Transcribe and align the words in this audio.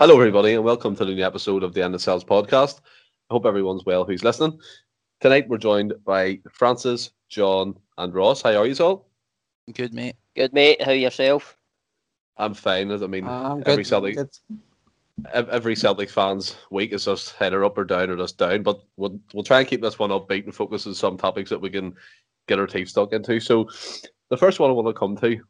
Hello, 0.00 0.14
everybody, 0.14 0.54
and 0.54 0.64
welcome 0.64 0.96
to 0.96 1.04
the 1.04 1.14
new 1.14 1.22
episode 1.22 1.62
of 1.62 1.74
the 1.74 1.82
Endless 1.82 2.04
Celts 2.04 2.24
podcast. 2.24 2.80
I 3.28 3.34
hope 3.34 3.44
everyone's 3.44 3.84
well 3.84 4.02
who's 4.02 4.24
listening. 4.24 4.58
Tonight, 5.20 5.46
we're 5.46 5.58
joined 5.58 5.92
by 6.06 6.40
Francis, 6.50 7.10
John, 7.28 7.78
and 7.98 8.14
Ross. 8.14 8.40
How 8.40 8.56
are 8.56 8.66
you 8.66 8.74
all? 8.82 9.10
Good, 9.74 9.92
mate. 9.92 10.16
Good, 10.34 10.54
mate. 10.54 10.80
How 10.80 10.92
yourself? 10.92 11.54
I'm 12.38 12.54
fine. 12.54 12.90
I 12.90 12.96
mean, 13.08 13.26
I'm 13.26 13.62
every 13.66 13.82
good, 13.82 13.86
Celtic, 13.88 14.16
good. 14.16 14.30
every 15.34 15.76
Celtic 15.76 16.08
fans 16.08 16.56
week 16.70 16.94
is 16.94 17.04
just 17.04 17.34
header 17.34 17.62
up 17.62 17.76
or 17.76 17.84
down 17.84 18.08
or 18.08 18.16
just 18.16 18.38
down. 18.38 18.62
But 18.62 18.80
we'll 18.96 19.20
we'll 19.34 19.44
try 19.44 19.58
and 19.58 19.68
keep 19.68 19.82
this 19.82 19.98
one 19.98 20.08
upbeat 20.08 20.44
and 20.44 20.54
focus 20.54 20.86
on 20.86 20.94
some 20.94 21.18
topics 21.18 21.50
that 21.50 21.60
we 21.60 21.68
can 21.68 21.94
get 22.48 22.58
our 22.58 22.66
teeth 22.66 22.88
stuck 22.88 23.12
into. 23.12 23.38
So, 23.38 23.68
the 24.30 24.38
first 24.38 24.60
one 24.60 24.70
I 24.70 24.72
want 24.72 24.88
to 24.88 24.94
come 24.94 25.18
to 25.18 25.42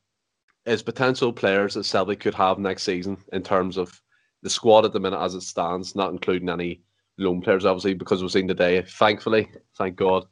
is 0.67 0.83
potential 0.83 1.33
players 1.33 1.75
that 1.75 1.85
Celtic 1.85 2.19
could 2.19 2.35
have 2.35 2.59
next 2.59 2.83
season 2.83 3.17
in 3.33 3.45
terms 3.45 3.77
of 3.77 4.03
the 4.43 4.51
squad 4.51 4.85
at 4.85 4.93
the 4.93 5.01
minute 5.01 5.21
as 5.21 5.35
it 5.35 5.43
stands, 5.43 5.95
not 5.95 6.13
including 6.13 6.49
any 6.49 6.81
loan 7.19 7.41
players, 7.41 7.67
obviously, 7.67 7.95
because 7.95 8.23
we've 8.23 8.33
seen 8.33 8.49
today, 8.49 8.83
thankfully, 8.83 9.51
thank 9.77 9.97
God, 9.97 10.25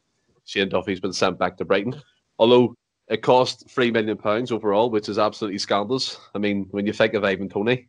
Shane 0.45 0.69
Duffy's 0.69 1.01
been 1.01 1.12
sent 1.12 1.39
back 1.39 1.57
to 1.59 1.65
Brighton. 1.65 2.01
Although 2.39 2.75
it 3.09 3.23
cost 3.23 3.69
three 3.71 3.91
million 3.91 4.17
pounds 4.17 4.53
overall, 4.53 4.91
which 4.91 5.09
is 5.09 5.19
absolutely 5.19 5.59
scandalous. 5.59 6.19
I 6.34 6.39
mean, 6.39 6.67
when 6.71 6.87
you 6.87 6.93
think 6.93 7.15
of 7.15 7.25
Ivan 7.25 7.48
Toney, 7.48 7.89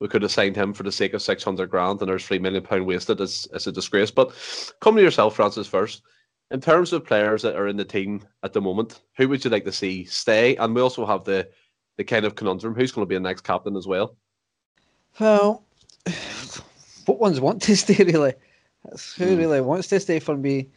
we 0.00 0.08
could 0.08 0.22
have 0.22 0.32
signed 0.32 0.56
him 0.56 0.72
for 0.72 0.82
the 0.82 0.92
sake 0.92 1.14
of 1.14 1.22
six 1.22 1.44
hundred 1.44 1.70
grand, 1.70 2.00
and 2.00 2.08
there's 2.08 2.26
three 2.26 2.38
million 2.38 2.62
pound 2.62 2.86
wasted. 2.86 3.20
It's, 3.20 3.46
it's 3.52 3.66
a 3.66 3.72
disgrace. 3.72 4.10
But 4.10 4.32
come 4.80 4.96
to 4.96 5.02
yourself, 5.02 5.36
Francis. 5.36 5.68
First, 5.68 6.02
in 6.50 6.60
terms 6.60 6.92
of 6.92 7.04
players 7.04 7.42
that 7.42 7.56
are 7.56 7.68
in 7.68 7.76
the 7.76 7.84
team 7.84 8.24
at 8.42 8.52
the 8.52 8.60
moment, 8.60 9.02
who 9.16 9.28
would 9.28 9.44
you 9.44 9.50
like 9.50 9.64
to 9.64 9.72
see 9.72 10.04
stay? 10.04 10.56
And 10.56 10.74
we 10.74 10.80
also 10.80 11.06
have 11.06 11.24
the 11.24 11.48
the 11.98 12.04
kind 12.04 12.24
of 12.24 12.34
conundrum: 12.34 12.74
who's 12.74 12.92
going 12.92 13.04
to 13.04 13.08
be 13.08 13.14
the 13.14 13.20
next 13.20 13.42
captain 13.42 13.76
as 13.76 13.86
well? 13.86 14.16
Well, 15.20 15.62
what 17.06 17.18
ones 17.20 17.40
want 17.40 17.62
to 17.62 17.76
stay 17.84 18.02
really? 18.04 18.34
That's 18.84 19.14
who 19.14 19.34
Hmm. 19.34 19.36
really 19.36 19.60
wants 19.60 19.88
to 19.88 20.00
stay 20.00 20.18
for 20.18 20.36
me. 20.36 20.68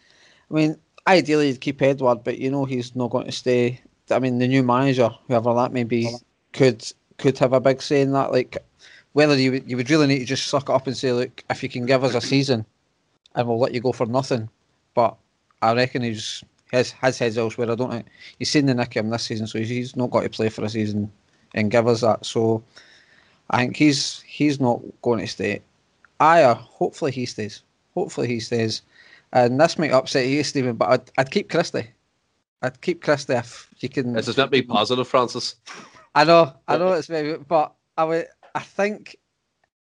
I 0.50 0.54
mean, 0.54 0.78
ideally 1.08 1.48
you'd 1.50 1.62
keep 1.62 1.82
Edouard, 1.82 2.24
but 2.24 2.38
you 2.38 2.52
know 2.52 2.66
he's 2.66 2.96
not 2.96 3.10
going 3.12 3.26
to 3.26 3.32
stay. 3.32 3.82
I 4.12 4.20
mean, 4.20 4.38
the 4.38 4.48
new 4.48 4.64
manager, 4.64 5.10
whoever 5.28 5.54
that 5.56 5.74
may 5.74 5.84
be, 5.84 6.16
could 6.54 6.86
could 7.18 7.38
have 7.40 7.54
a 7.54 7.60
big 7.60 7.82
say 7.82 8.02
in 8.02 8.12
that. 8.14 8.32
Like, 8.32 8.58
whether 9.14 9.36
you 9.36 9.52
would, 9.54 9.70
you 9.70 9.78
would 9.78 9.90
really 9.90 10.08
need 10.08 10.20
to 10.20 10.26
just 10.26 10.48
suck 10.48 10.70
it 10.70 10.74
up 10.74 10.86
and 10.88 10.96
say, 10.96 11.12
look, 11.14 11.44
if 11.50 11.64
you 11.64 11.70
can 11.70 11.86
give 11.86 12.04
us 12.04 12.14
a 12.14 12.22
season, 12.22 12.66
and 13.36 13.48
we'll 13.48 13.60
let 13.60 13.74
you 13.74 13.82
go 13.82 13.92
for 13.94 14.06
nothing. 14.06 14.50
But 14.94 15.16
I 15.62 15.74
reckon 15.74 16.04
he's 16.04 16.44
his 16.72 16.92
his 16.92 17.18
head's 17.18 17.38
elsewhere. 17.38 17.72
I 17.72 17.76
don't 17.76 17.90
think 17.92 18.06
he's 18.38 18.52
seen 18.52 18.68
the 18.68 18.76
nick 18.76 18.96
of 18.96 19.06
him 19.06 19.10
this 19.10 19.24
season, 19.24 19.48
so 19.48 19.60
he's 19.60 19.96
not 19.96 20.12
got 20.12 20.22
to 20.22 20.30
play 20.30 20.50
for 20.50 20.64
a 20.64 20.70
season 20.70 21.12
and 21.56 21.72
give 21.72 21.88
us 21.88 22.02
that. 22.02 22.26
So 22.26 22.64
I 23.50 23.58
think 23.58 23.78
he's 23.78 24.22
he's 24.22 24.60
not 24.60 24.82
going 25.02 25.20
to 25.20 25.28
stay. 25.28 25.62
Ajer, 26.20 26.52
uh, 26.52 26.56
hopefully 26.56 27.12
he 27.12 27.26
stays. 27.26 27.62
Hopefully 27.94 28.28
he 28.28 28.40
stays. 28.40 28.82
And 29.34 29.60
this 29.60 29.78
might 29.78 29.92
upset 29.92 30.28
you, 30.28 30.44
Stephen, 30.44 30.76
but 30.76 30.90
I'd, 30.90 31.12
I'd 31.18 31.32
keep 31.32 31.50
Christie. 31.50 31.90
I'd 32.62 32.80
keep 32.82 33.04
Christie 33.04 33.34
if 33.34 33.70
you 33.80 33.90
can. 33.90 34.14
This 34.14 34.28
is 34.28 34.38
not 34.38 34.50
be 34.50 34.62
positive, 34.62 35.08
Francis. 35.08 35.56
I 36.16 36.24
know, 36.24 36.54
I 36.68 36.78
know 36.78 36.94
it's 36.94 37.08
very, 37.08 37.38
but 37.38 37.74
I 37.98 38.06
would, 38.06 38.28
I 38.56 38.62
think 38.62 39.18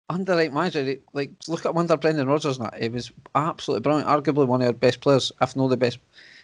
under 0.09 0.37
right 0.37 0.53
manager, 0.53 0.97
like 1.13 1.31
look 1.49 1.67
at 1.67 1.75
under 1.75 1.97
Brendan 1.97 2.29
Rodgers. 2.29 2.59
and 2.59 2.67
that, 2.67 2.81
He 2.81 2.89
was 2.89 3.11
absolutely 3.35 3.83
brilliant. 3.83 4.09
Arguably 4.09 4.47
one 4.47 4.63
of 4.63 4.69
our 4.69 4.73
best 4.73 5.01
players, 5.01 5.33
if 5.41 5.57
not 5.57 5.69
the 5.69 5.77
best. 5.77 5.99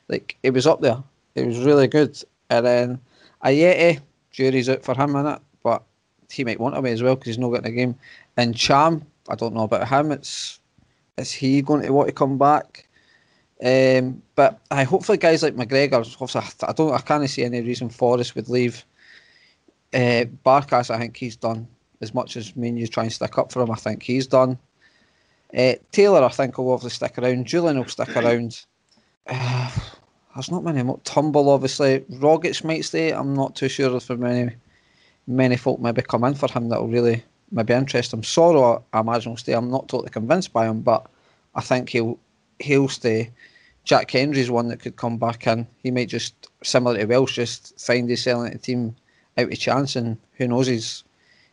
Like 0.09 0.37
it 0.43 0.51
was 0.51 0.67
up 0.67 0.81
there. 0.81 1.03
It 1.35 1.47
was 1.47 1.59
really 1.61 1.87
good. 1.87 2.21
And 2.51 2.67
then 2.67 3.01
Ajeti, 3.45 4.01
jury's 4.31 4.69
out 4.69 4.85
for 4.85 4.95
him 4.95 5.15
in 5.17 5.27
it, 5.27 5.41
but 5.63 5.83
he 6.31 6.45
might 6.45 6.61
want 6.61 6.77
away 6.77 6.93
as 6.93 7.03
well 7.03 7.15
because 7.15 7.29
he's 7.29 7.39
not 7.39 7.51
getting 7.51 7.73
a 7.73 7.77
game. 7.77 7.97
And 8.37 8.57
Cham, 8.57 9.07
I 9.29 9.35
don't 9.35 9.55
know 9.55 9.63
about 9.63 9.89
him. 9.89 10.13
It's 10.13 10.61
is 11.17 11.33
he 11.33 11.63
going 11.63 11.83
to 11.83 11.93
want 11.93 12.09
to 12.09 12.15
come 12.15 12.39
back? 12.39 12.89
Um, 13.65 14.23
but 14.35 14.61
I 14.71 14.85
hopefully 14.85 15.19
guys 15.19 15.43
like 15.43 15.57
McGregor. 15.57 16.65
I 16.69 16.73
don't. 16.73 16.93
I 16.93 16.99
can't 16.99 17.29
see 17.31 17.45
any 17.45 17.63
reason 17.63 17.89
Forrest 17.89 18.35
would 18.35 18.49
leave. 18.49 18.85
Uh, 19.95 20.27
Barkas, 20.45 20.91
I 20.91 20.99
think 20.99 21.17
he's 21.17 21.37
done 21.37 21.67
as 22.03 22.13
much 22.13 22.37
as 22.37 22.55
me 22.55 22.69
and 22.69 22.79
you 22.79 22.87
try 22.87 23.05
and 23.05 23.13
stick 23.13 23.39
up 23.39 23.51
for 23.51 23.63
him. 23.63 23.71
I 23.71 23.77
think 23.77 24.03
he's 24.03 24.27
done. 24.27 24.59
Uh, 25.57 25.75
Taylor, 25.91 26.23
I 26.23 26.29
think 26.29 26.59
will 26.59 26.73
obviously 26.73 27.07
stick 27.07 27.19
around. 27.19 27.47
Jullien 27.47 27.77
will 27.77 27.87
stick 27.87 28.15
around. 28.15 28.65
Uh, 29.27 29.71
there's 30.35 30.51
not 30.51 30.65
many. 30.65 30.83
Turnbull, 31.05 31.49
obviously. 31.49 32.01
Rogic 32.13 32.63
might 32.63 32.85
stay. 32.85 33.13
I'm 33.13 33.33
not 33.33 33.57
too 33.57 33.69
sure 33.69 33.97
if 33.97 34.03
for 34.03 34.19
many 34.19 34.55
many 35.27 35.57
folk 35.57 35.81
maybe 35.81 36.03
come 36.03 36.25
in 36.25 36.35
for 36.35 36.51
him 36.51 36.69
that 36.69 36.81
will 36.81 36.89
really 36.89 37.23
maybe 37.51 37.75
interest 37.75 38.13
him. 38.13 38.23
Soro, 38.23 38.83
I 38.93 39.01
imagine 39.01 39.33
will 39.33 39.37
stay. 39.37 39.53
I'm 39.53 39.71
not 39.71 39.89
totally 39.89 40.11
convinced 40.11 40.53
by 40.53 40.67
him, 40.67 40.81
but 40.81 41.07
I 41.55 41.61
think 41.61 41.89
he'll 41.89 42.19
he'll 42.59 42.89
stay. 42.89 43.31
Jack 43.85 44.11
Hendry's 44.11 44.51
one 44.51 44.69
that 44.69 44.81
could 44.81 44.97
come 44.97 45.17
back 45.17 45.47
in. 45.47 45.67
He 45.83 45.93
might 45.93 46.09
just 46.09 46.35
similar 46.63 46.99
to 46.99 47.05
Welsh 47.05 47.37
just 47.37 47.79
find 47.81 48.09
he's 48.09 48.23
selling 48.23 48.53
the 48.53 48.59
team 48.59 48.97
out 49.39 49.53
of 49.53 49.59
chance, 49.59 49.97
and 49.97 50.17
who 50.33 50.49
knows? 50.49 50.67
He's 50.67 51.05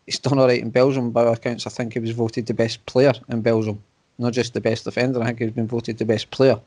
he's 0.05 0.19
done 0.19 0.39
all 0.39 0.47
right 0.47 0.61
in 0.61 0.71
Belgium. 0.71 1.11
By 1.11 1.25
all 1.25 1.33
accounts, 1.33 1.67
I 1.67 1.69
think 1.69 1.93
he 1.93 1.99
was 1.99 2.11
voted 2.11 2.47
the 2.47 2.53
best 2.53 2.85
player 2.85 3.13
in 3.29 3.41
Belgium, 3.41 3.81
not 4.17 4.33
just 4.33 4.53
the 4.53 4.61
best 4.61 4.83
defender. 4.83 5.21
I 5.21 5.27
think 5.27 5.39
he's 5.39 5.51
been 5.51 5.67
voted 5.67 5.97
the 5.97 6.05
best 6.05 6.31
player, 6.31 6.59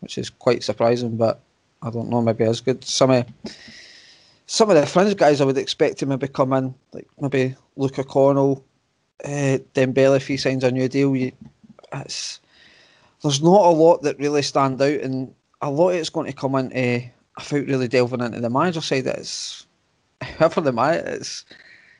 which 0.00 0.18
is 0.18 0.30
quite 0.30 0.62
surprising. 0.62 1.16
But 1.16 1.40
I 1.82 1.90
don't 1.90 2.08
know, 2.08 2.22
maybe 2.22 2.44
as 2.44 2.60
good. 2.60 2.84
Some 2.84 3.10
of 3.10 3.26
some 4.52 4.68
of 4.68 4.76
the 4.76 4.84
fringe 4.84 5.16
guys 5.16 5.40
I 5.40 5.46
would 5.46 5.56
expect 5.56 5.96
to 5.98 6.06
maybe 6.06 6.28
come 6.28 6.52
in, 6.52 6.74
like 6.92 7.08
maybe 7.18 7.56
Luca 7.76 8.04
Connell, 8.04 8.62
uh, 9.24 9.56
Dembele 9.74 10.16
if 10.16 10.26
he 10.26 10.36
signs 10.36 10.62
a 10.62 10.70
new 10.70 10.90
deal. 10.90 11.16
You, 11.16 11.32
it's, 11.94 12.38
there's 13.22 13.42
not 13.42 13.64
a 13.64 13.70
lot 13.70 14.02
that 14.02 14.18
really 14.18 14.42
stand 14.42 14.82
out, 14.82 15.00
and 15.00 15.34
a 15.62 15.70
lot 15.70 15.92
of 15.92 15.96
it's 15.96 16.10
going 16.10 16.26
to 16.30 16.36
come 16.36 16.54
into 16.54 17.08
without 17.38 17.66
really 17.66 17.88
delving 17.88 18.20
into 18.20 18.40
the 18.40 18.50
manager 18.50 18.82
side. 18.82 19.06
It's 19.06 19.66
whoever 20.36 20.60
the 20.60 20.70
manager 20.70 21.24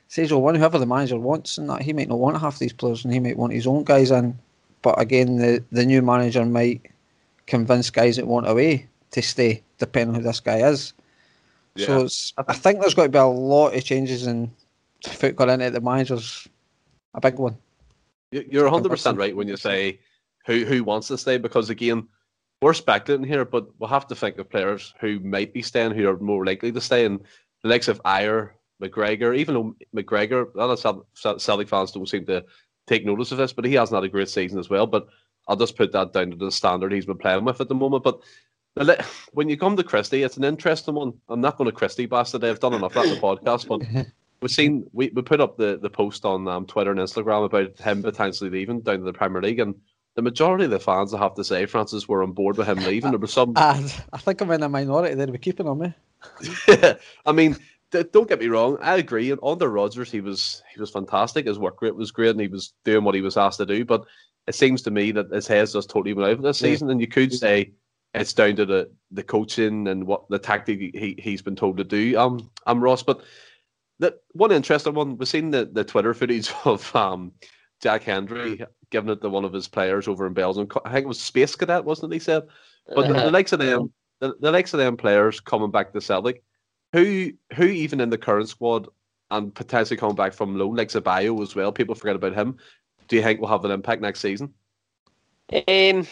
says 0.07 0.31
well 0.31 0.43
one 0.43 0.53
whoever 0.53 0.77
the 0.77 0.85
manager 0.85 1.17
wants, 1.17 1.57
and 1.57 1.67
that 1.71 1.81
he 1.81 1.91
might 1.91 2.07
not 2.07 2.19
want 2.19 2.39
half 2.39 2.59
these 2.59 2.71
players, 2.71 3.03
and 3.03 3.11
he 3.11 3.19
might 3.19 3.37
want 3.37 3.53
his 3.53 3.65
own 3.65 3.83
guys 3.83 4.11
in. 4.11 4.37
But 4.83 5.01
again, 5.01 5.37
the 5.37 5.63
the 5.71 5.87
new 5.87 6.03
manager 6.03 6.45
might 6.45 6.83
convince 7.47 7.89
guys 7.89 8.17
that 8.17 8.27
want 8.27 8.47
away 8.47 8.87
to 9.09 9.23
stay, 9.23 9.63
depending 9.79 10.15
on 10.15 10.21
who 10.21 10.27
this 10.27 10.39
guy 10.39 10.59
is. 10.69 10.93
So 11.77 12.01
it's, 12.05 12.33
I 12.37 12.53
think 12.53 12.79
there's 12.81 12.93
got 12.93 13.03
to 13.03 13.09
be 13.09 13.17
a 13.17 13.25
lot 13.25 13.75
of 13.75 13.83
changes 13.83 14.27
in 14.27 14.51
football 15.07 15.49
into 15.49 15.69
the 15.71 15.81
manager's 15.81 16.47
a 17.13 17.21
big 17.21 17.35
one. 17.35 17.57
You- 18.31 18.45
You're 18.49 18.61
Second 18.67 18.71
100 18.73 18.89
percent 18.89 19.17
right 19.17 19.35
when 19.35 19.47
you 19.47 19.57
say 19.57 19.99
who 20.45 20.65
who 20.65 20.83
wants 20.83 21.07
to 21.07 21.17
stay 21.17 21.37
because 21.37 21.69
again 21.69 22.07
we're 22.61 22.73
speculating 22.73 23.27
here, 23.27 23.43
but 23.45 23.67
we'll 23.79 23.89
have 23.89 24.07
to 24.07 24.15
think 24.15 24.37
of 24.37 24.49
players 24.49 24.93
who 25.01 25.19
might 25.19 25.53
be 25.53 25.61
staying 25.61 25.91
who 25.91 26.07
are 26.07 26.17
more 26.17 26.45
likely 26.45 26.71
to 26.71 26.79
stay. 26.79 27.05
And 27.05 27.19
the 27.61 27.67
likes 27.69 27.89
of 27.89 28.01
Ajer, 28.03 28.51
McGregor, 28.81 29.35
even 29.37 29.55
though 29.55 29.75
McGregor, 29.93 30.53
a 30.53 30.57
lot 30.57 30.69
of 30.69 30.79
Cel- 30.79 31.05
Cel- 31.13 31.39
Celtic 31.39 31.67
fans 31.67 31.91
don't 31.91 32.07
seem 32.07 32.25
to 32.27 32.45
take 32.87 33.05
notice 33.05 33.31
of 33.33 33.37
this, 33.37 33.51
but 33.51 33.65
he 33.65 33.73
hasn't 33.73 33.95
had 33.97 34.05
a 34.05 34.09
great 34.09 34.29
season 34.29 34.59
as 34.59 34.69
well. 34.69 34.87
But 34.87 35.07
I'll 35.47 35.57
just 35.57 35.75
put 35.75 35.91
that 35.91 36.13
down 36.13 36.31
to 36.31 36.37
the 36.37 36.51
standard 36.51 36.93
he's 36.93 37.05
been 37.05 37.17
playing 37.17 37.43
with 37.43 37.59
at 37.59 37.67
the 37.67 37.75
moment. 37.75 38.03
But 38.05 38.21
the 38.21 38.21
li- 38.21 38.21
when 39.33 39.49
you 39.49 39.57
come 39.57 39.75
to 39.77 39.83
Christie, 39.83 40.23
it's 40.23 40.37
an 40.37 40.43
interesting 40.43 40.95
one. 40.95 41.13
I'm 41.29 41.41
not 41.41 41.57
going 41.57 41.69
to 41.69 41.75
Christie 41.75 42.07
today. 42.07 42.49
I've 42.49 42.59
done 42.59 42.73
enough 42.73 42.93
that 42.93 43.05
in 43.05 43.15
the 43.15 43.21
podcast, 43.21 43.67
but 43.67 44.07
we've 44.41 44.51
seen 44.51 44.87
we, 44.93 45.09
we 45.09 45.21
put 45.21 45.41
up 45.41 45.57
the, 45.57 45.77
the 45.81 45.89
post 45.89 46.25
on 46.25 46.47
um, 46.47 46.65
Twitter 46.65 46.91
and 46.91 46.99
Instagram 46.99 47.45
about 47.45 47.77
him 47.77 48.01
potentially 48.01 48.49
leaving 48.49 48.81
down 48.81 48.99
to 48.99 49.05
the 49.05 49.13
Premier 49.13 49.41
League, 49.41 49.59
and 49.59 49.75
the 50.15 50.21
majority 50.21 50.65
of 50.65 50.71
the 50.71 50.79
fans, 50.79 51.13
I 51.13 51.19
have 51.19 51.35
to 51.35 51.43
say, 51.43 51.65
Francis, 51.65 52.07
were 52.07 52.23
on 52.23 52.33
board 52.33 52.57
with 52.57 52.67
him 52.67 52.79
leaving. 52.79 53.11
There 53.11 53.19
was 53.19 53.33
some, 53.33 53.53
And 53.55 53.93
I 54.13 54.17
think 54.17 54.41
I'm 54.41 54.51
in 54.51 54.63
a 54.63 54.69
minority 54.69 55.15
there. 55.15 55.27
We're 55.27 55.37
keeping 55.37 55.67
on 55.67 55.79
me. 55.79 55.93
I 57.25 57.31
mean, 57.31 57.57
don't 57.91 58.29
get 58.29 58.39
me 58.39 58.47
wrong, 58.47 58.77
I 58.81 58.97
agree. 58.97 59.31
And 59.31 59.39
under 59.43 59.69
Rodgers, 59.69 60.11
he 60.11 60.21
was 60.21 60.63
he 60.73 60.79
was 60.79 60.89
fantastic. 60.89 61.45
His 61.47 61.59
work 61.59 61.81
rate 61.81 61.95
was 61.95 62.11
great, 62.11 62.29
and 62.29 62.41
he 62.41 62.47
was 62.47 62.73
doing 62.83 63.03
what 63.03 63.15
he 63.15 63.21
was 63.21 63.37
asked 63.37 63.59
to 63.59 63.65
do. 63.65 63.85
But 63.85 64.05
it 64.47 64.55
seems 64.55 64.81
to 64.83 64.91
me 64.91 65.11
that 65.11 65.31
his 65.31 65.47
head's 65.47 65.73
just 65.73 65.89
totally 65.89 66.13
went 66.13 66.29
out 66.29 66.41
this 66.41 66.61
Yeah. 66.61 66.69
season, 66.69 66.89
and 66.89 66.99
you 66.99 67.07
could 67.07 67.33
say 67.33 67.71
it's 68.13 68.33
down 68.33 68.55
to 68.57 68.65
the 68.65 68.91
the 69.11 69.23
coaching 69.23 69.87
and 69.87 70.05
what 70.05 70.27
the 70.29 70.39
tactic 70.39 70.79
he 70.79 71.15
he's 71.17 71.41
been 71.41 71.55
told 71.55 71.77
to 71.77 71.83
do. 71.83 72.17
Um, 72.17 72.49
I'm 72.65 72.83
Ross, 72.83 73.03
but 73.03 73.21
that 73.99 74.15
one 74.31 74.51
interesting 74.51 74.93
one. 74.93 75.17
We've 75.17 75.27
seen 75.27 75.51
the, 75.51 75.69
the 75.71 75.83
Twitter 75.83 76.13
footage 76.13 76.51
of 76.65 76.95
um 76.95 77.31
Jack 77.81 78.03
Hendry 78.03 78.63
giving 78.89 79.09
it 79.09 79.21
to 79.21 79.29
one 79.29 79.45
of 79.45 79.53
his 79.53 79.67
players 79.67 80.07
over 80.07 80.27
in 80.27 80.33
Belgium. 80.33 80.67
I 80.85 80.91
think 80.91 81.05
it 81.05 81.07
was 81.07 81.19
Space 81.19 81.55
Cadet, 81.55 81.83
wasn't 81.83 82.13
it? 82.13 82.15
He 82.15 82.19
said, 82.19 82.43
but 82.93 83.07
the, 83.07 83.13
the 83.13 83.31
likes 83.31 83.51
of 83.51 83.59
them, 83.59 83.91
the, 84.19 84.35
the 84.39 84.51
likes 84.51 84.73
of 84.73 84.79
them 84.79 84.97
players 84.97 85.39
coming 85.39 85.71
back 85.71 85.91
to 85.93 86.01
Celtic, 86.01 86.43
who 86.91 87.31
who 87.55 87.65
even 87.65 87.99
in 87.99 88.09
the 88.09 88.17
current 88.17 88.49
squad 88.49 88.87
and 89.31 89.53
potentially 89.53 89.97
coming 89.97 90.15
back 90.15 90.33
from 90.33 90.57
loan, 90.57 90.75
like 90.75 90.89
Zabayo 90.89 91.41
as 91.41 91.55
well. 91.55 91.71
People 91.71 91.95
forget 91.95 92.15
about 92.15 92.35
him. 92.35 92.57
Do 93.07 93.15
you 93.15 93.23
think 93.23 93.41
will 93.41 93.47
have 93.47 93.65
an 93.65 93.71
impact 93.71 94.01
next 94.01 94.19
season? 94.19 94.53
Um, 95.67 96.07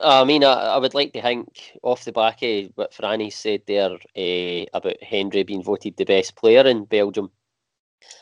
I 0.00 0.24
mean, 0.24 0.44
I, 0.44 0.52
I 0.52 0.78
would 0.78 0.94
like 0.94 1.12
to 1.12 1.22
think 1.22 1.78
off 1.82 2.04
the 2.04 2.12
back 2.12 2.42
of 2.42 2.70
what 2.74 2.92
Franny 2.92 3.32
said 3.32 3.62
there 3.66 3.92
uh, 3.92 4.66
about 4.72 5.02
Hendry 5.02 5.42
being 5.42 5.62
voted 5.62 5.96
the 5.96 6.04
best 6.04 6.36
player 6.36 6.66
in 6.66 6.84
Belgium. 6.84 7.30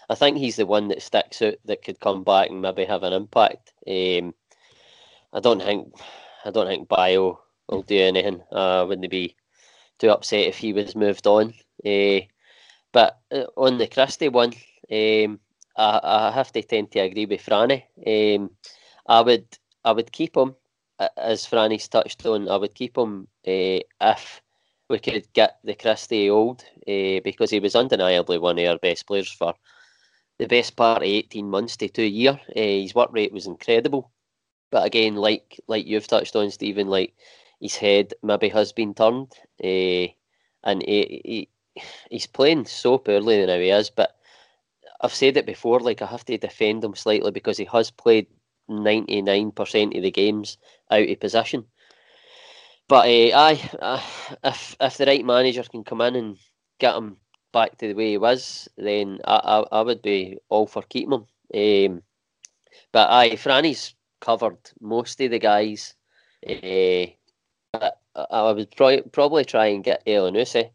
I 0.08 0.14
think 0.14 0.36
he's 0.36 0.56
the 0.56 0.66
one 0.66 0.88
that 0.88 1.02
sticks 1.02 1.42
out 1.42 1.54
that 1.64 1.82
could 1.82 2.00
come 2.00 2.24
back 2.24 2.50
and 2.50 2.62
maybe 2.62 2.84
have 2.84 3.02
an 3.02 3.12
impact. 3.12 3.72
Um, 3.86 4.34
I 5.32 5.40
don't 5.40 5.62
think 5.62 5.94
I 6.44 6.50
don't 6.50 6.66
think 6.66 6.88
Bayo 6.88 7.40
will 7.68 7.82
do 7.82 7.98
anything. 7.98 8.42
Uh, 8.50 8.84
wouldn't 8.86 9.10
be 9.10 9.36
too 9.98 10.10
upset 10.10 10.46
if 10.46 10.58
he 10.58 10.72
was 10.72 10.94
moved 10.94 11.26
on. 11.26 11.54
Uh, 11.84 12.20
but 12.92 13.20
on 13.56 13.78
the 13.78 13.86
Christie 13.86 14.28
one, 14.28 14.52
um, 14.90 15.40
I, 15.76 16.00
I 16.02 16.30
have 16.32 16.52
to 16.52 16.62
tend 16.62 16.90
to 16.92 17.00
agree 17.00 17.26
with 17.26 17.44
Franny. 17.44 17.84
Um, 18.06 18.50
I 19.06 19.20
would 19.22 19.46
I 19.84 19.92
would 19.92 20.12
keep 20.12 20.36
him 20.36 20.54
as 21.16 21.46
Franny's 21.46 21.88
touched 21.88 22.26
on. 22.26 22.48
I 22.48 22.56
would 22.56 22.74
keep 22.74 22.96
him 22.96 23.28
uh, 23.46 23.80
if 24.00 24.42
we 24.88 24.98
could 24.98 25.32
get 25.32 25.58
the 25.64 25.74
Christie 25.74 26.30
old 26.30 26.64
uh, 26.88 27.20
because 27.24 27.50
he 27.50 27.60
was 27.60 27.76
undeniably 27.76 28.38
one 28.38 28.58
of 28.58 28.66
our 28.66 28.78
best 28.78 29.06
players 29.06 29.30
for 29.30 29.54
the 30.38 30.46
best 30.46 30.76
part 30.76 31.02
of 31.02 31.08
18 31.08 31.48
months 31.48 31.76
to 31.78 31.88
two 31.88 32.02
year. 32.02 32.32
Uh, 32.56 32.60
his 32.60 32.94
work 32.94 33.10
rate 33.12 33.32
was 33.32 33.46
incredible. 33.46 34.10
But 34.70 34.86
again, 34.86 35.16
like 35.16 35.60
like 35.68 35.86
you've 35.86 36.08
touched 36.08 36.34
on, 36.34 36.50
Stephen, 36.50 36.88
like 36.88 37.14
his 37.60 37.76
head 37.76 38.14
maybe 38.22 38.48
has 38.48 38.72
been 38.72 38.94
turned, 38.94 39.32
and 39.62 40.82
he, 40.82 41.20
he 41.24 41.48
he's 42.10 42.26
playing 42.26 42.64
so 42.66 42.98
poorly 42.98 43.44
now 43.44 43.58
he 43.58 43.70
is. 43.70 43.90
But 43.90 44.16
I've 45.00 45.14
said 45.14 45.36
it 45.36 45.46
before, 45.46 45.80
like 45.80 46.00
I 46.00 46.06
have 46.06 46.24
to 46.26 46.38
defend 46.38 46.84
him 46.84 46.94
slightly 46.94 47.30
because 47.30 47.58
he 47.58 47.64
has 47.66 47.90
played 47.90 48.26
ninety 48.68 49.22
nine 49.22 49.50
percent 49.50 49.94
of 49.96 50.02
the 50.02 50.10
games 50.10 50.58
out 50.90 51.08
of 51.08 51.20
position. 51.20 51.64
But 52.88 53.06
uh, 53.06 53.36
aye, 53.36 53.70
uh, 53.80 54.02
if 54.44 54.76
if 54.80 54.96
the 54.96 55.06
right 55.06 55.24
manager 55.24 55.62
can 55.62 55.84
come 55.84 56.00
in 56.00 56.16
and 56.16 56.36
get 56.78 56.96
him 56.96 57.16
back 57.52 57.78
to 57.78 57.88
the 57.88 57.94
way 57.94 58.10
he 58.10 58.18
was, 58.18 58.68
then 58.76 59.20
I 59.24 59.36
I, 59.72 59.78
I 59.78 59.82
would 59.82 60.02
be 60.02 60.38
all 60.48 60.66
for 60.66 60.82
keeping 60.82 61.12
him. 61.12 61.26
Um, 61.54 62.02
but 62.92 63.10
aye, 63.10 63.36
Franny's 63.36 63.94
covered 64.20 64.58
most 64.80 65.20
of 65.20 65.30
the 65.30 65.38
guys. 65.38 65.94
Uh, 66.46 67.06
I 68.14 68.52
would 68.52 68.70
pro- 68.76 69.02
probably 69.02 69.44
try 69.44 69.66
and 69.66 69.84
get 69.84 70.04
Elyounoussi. 70.06 70.70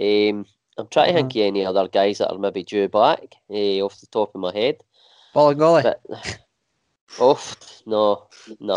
Um, 0.00 0.46
I'm 0.78 0.88
trying 0.88 1.08
to 1.08 1.14
think 1.14 1.36
of 1.36 1.42
any 1.42 1.64
other 1.64 1.88
guys 1.88 2.18
that 2.18 2.30
are 2.30 2.38
maybe 2.38 2.64
due 2.64 2.88
back 2.88 3.34
uh, 3.50 3.80
off 3.80 4.00
the 4.00 4.06
top 4.06 4.34
of 4.34 4.40
my 4.40 4.52
head. 4.52 4.82
Bolingoli. 5.34 5.82
But, 5.82 6.00
oh 7.18 7.42
no, 7.86 8.28
no. 8.60 8.76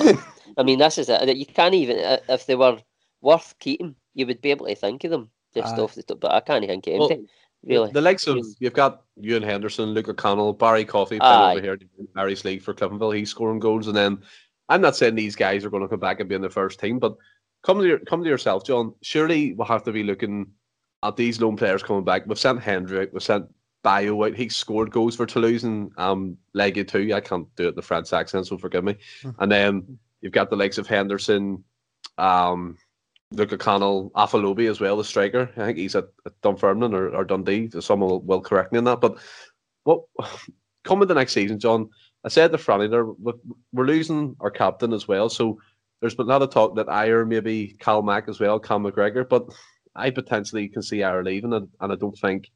I 0.58 0.64
mean, 0.64 0.80
this 0.80 0.98
is 0.98 1.10
it. 1.10 1.38
You 1.38 1.46
can't 1.46 1.74
even 1.74 2.00
uh, 2.00 2.18
if 2.30 2.46
they 2.46 2.56
were 2.56 2.80
worth 3.22 3.56
keeping, 3.60 3.96
you 4.14 4.26
would 4.26 4.42
be 4.42 4.52
able 4.52 4.68
to 4.68 4.76
think 4.76 5.04
of 5.04 5.12
them 5.12 5.30
just 5.54 5.78
off 5.78 5.96
the 5.96 6.04
top. 6.04 6.20
But 6.20 6.32
I 6.32 6.40
can't 6.40 6.66
think 6.66 6.88
of 6.88 6.94
anything. 6.94 7.28
Well, 7.64 7.82
really. 7.82 7.92
The 7.92 8.02
likes 8.02 8.28
of 8.28 8.44
you've 8.60 8.74
got 8.74 9.04
Ewan 9.20 9.44
Henderson, 9.44 9.90
Luca 9.90 10.14
Connell, 10.14 10.54
Barry 10.54 10.86
Coffey 10.86 11.20
playing 11.20 11.58
over 11.58 11.62
here 11.62 11.74
in 11.74 12.08
Irish 12.16 12.44
League 12.44 12.62
for 12.62 12.74
Cliftonville. 12.74 13.16
He's 13.16 13.30
scoring 13.30 13.60
goals, 13.60 13.88
and 13.88 13.96
then 13.96 14.22
I'm 14.70 14.82
not 14.82 14.96
saying 14.96 15.16
these 15.16 15.36
guys 15.36 15.64
are 15.66 15.70
going 15.70 15.84
to 15.84 15.90
come 15.90 16.00
back 16.00 16.20
and 16.20 16.30
be 16.30 16.36
in 16.36 16.42
the 16.42 16.50
first 16.50 16.80
team, 16.80 17.00
but 17.00 17.16
come 17.64 17.80
to 17.80 17.88
your, 17.88 18.00
come 18.00 18.24
to 18.24 18.30
yourself, 18.30 18.66
John. 18.66 18.94
Surely 19.02 19.54
we'll 19.54 19.68
have 19.68 19.84
to 19.84 19.92
be 19.92 20.04
looking 20.04 20.48
at 21.04 21.18
these 21.18 21.42
lone 21.42 21.58
players 21.58 21.84
coming 21.84 22.04
back. 22.04 22.26
We've 22.26 22.40
sent 22.40 22.62
Hendrick, 22.62 23.12
we've 23.14 23.24
sent 23.24 23.46
Out. 23.86 24.36
He 24.36 24.50
scored 24.50 24.92
goals 24.92 25.16
for 25.16 25.26
Toulouse 25.26 25.64
and 25.64 25.92
um 25.98 26.38
Legia 26.56 26.88
too. 26.88 27.14
I 27.14 27.20
can't 27.20 27.54
do 27.56 27.66
it 27.66 27.70
in 27.70 27.76
the 27.76 27.82
French 27.82 28.14
accent, 28.14 28.48
so 28.48 28.58
forgive 28.58 28.84
me. 28.84 28.96
Hmm. 29.22 29.30
And 29.40 29.52
then 29.52 30.00
you've 30.22 30.34
got 30.34 30.50
the 30.50 30.56
likes 30.56 30.78
of 30.78 30.88
Henderson, 30.88 31.64
um, 32.18 32.78
Luca 33.32 33.58
Connell, 33.58 34.12
Afolabi 34.16 34.70
as 34.70 34.80
well, 34.80 34.98
the 34.98 35.04
striker. 35.04 35.50
I 35.58 35.66
think 35.66 35.78
he's 35.78 35.96
at, 35.96 36.06
at 36.26 36.40
Dunfermline 36.42 36.94
or, 36.94 37.10
or 37.10 37.26
Dundee. 37.26 37.70
Someone 37.80 38.10
will, 38.10 38.22
will 38.22 38.42
correct 38.42 38.72
me 38.72 38.78
on 38.78 38.86
that. 38.86 39.02
But 39.02 39.18
what 39.84 40.04
coming 40.84 41.08
the 41.08 41.16
next 41.16 41.34
season, 41.34 41.60
John? 41.60 41.90
I 42.24 42.30
said 42.30 42.52
the 42.52 42.58
Franny 42.58 42.90
there, 42.90 43.06
we're 43.06 43.86
losing 43.86 44.36
our 44.40 44.52
captain 44.52 44.94
as 44.94 45.08
well. 45.08 45.28
So 45.28 45.60
there's 46.00 46.16
been 46.16 46.28
a 46.28 46.30
lot 46.30 46.42
of 46.42 46.52
talk 46.52 46.76
that 46.76 46.88
Ajer, 46.88 47.28
maybe 47.28 47.76
Cal 47.80 48.02
Mack 48.02 48.30
as 48.30 48.40
well, 48.40 48.60
Cal 48.60 48.80
McGregor. 48.80 49.28
But 49.28 49.54
I 49.96 50.10
potentially 50.10 50.70
can 50.70 50.82
see 50.82 51.00
Ajer 51.00 51.26
leaving, 51.26 51.54
and, 51.54 51.68
and 51.82 51.92
I 51.92 51.96
don't 51.96 52.18
think 52.18 52.50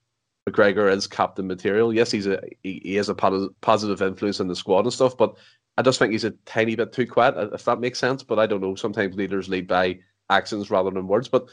McGregor 0.48 0.92
is 0.92 1.08
captain 1.08 1.48
material. 1.48 1.94
Yes, 1.94 2.12
he's 2.12 2.28
a 2.28 2.42
he, 2.64 2.82
he 2.84 2.98
is 2.98 3.10
a 3.10 3.16
positive 3.16 4.02
influence 4.02 4.40
in 4.40 4.48
the 4.48 4.56
squad 4.56 4.86
and 4.86 4.94
stuff, 4.94 5.18
but 5.18 5.36
I 5.78 5.82
just 5.82 6.00
think 6.00 6.12
he's 6.12 6.24
a 6.24 6.32
tiny 6.46 6.76
bit 6.76 6.94
too 6.94 7.06
quiet, 7.06 7.36
if 7.54 7.66
that 7.66 7.80
makes 7.80 8.00
sense. 8.00 8.24
But 8.24 8.40
I 8.40 8.48
don't 8.48 8.62
know. 8.62 8.76
Sometimes 8.76 9.16
leaders 9.16 9.50
lead 9.50 9.68
by 9.68 10.00
actions 10.30 10.72
rather 10.72 10.90
than 10.92 11.08
words. 11.08 11.28
But 11.28 11.50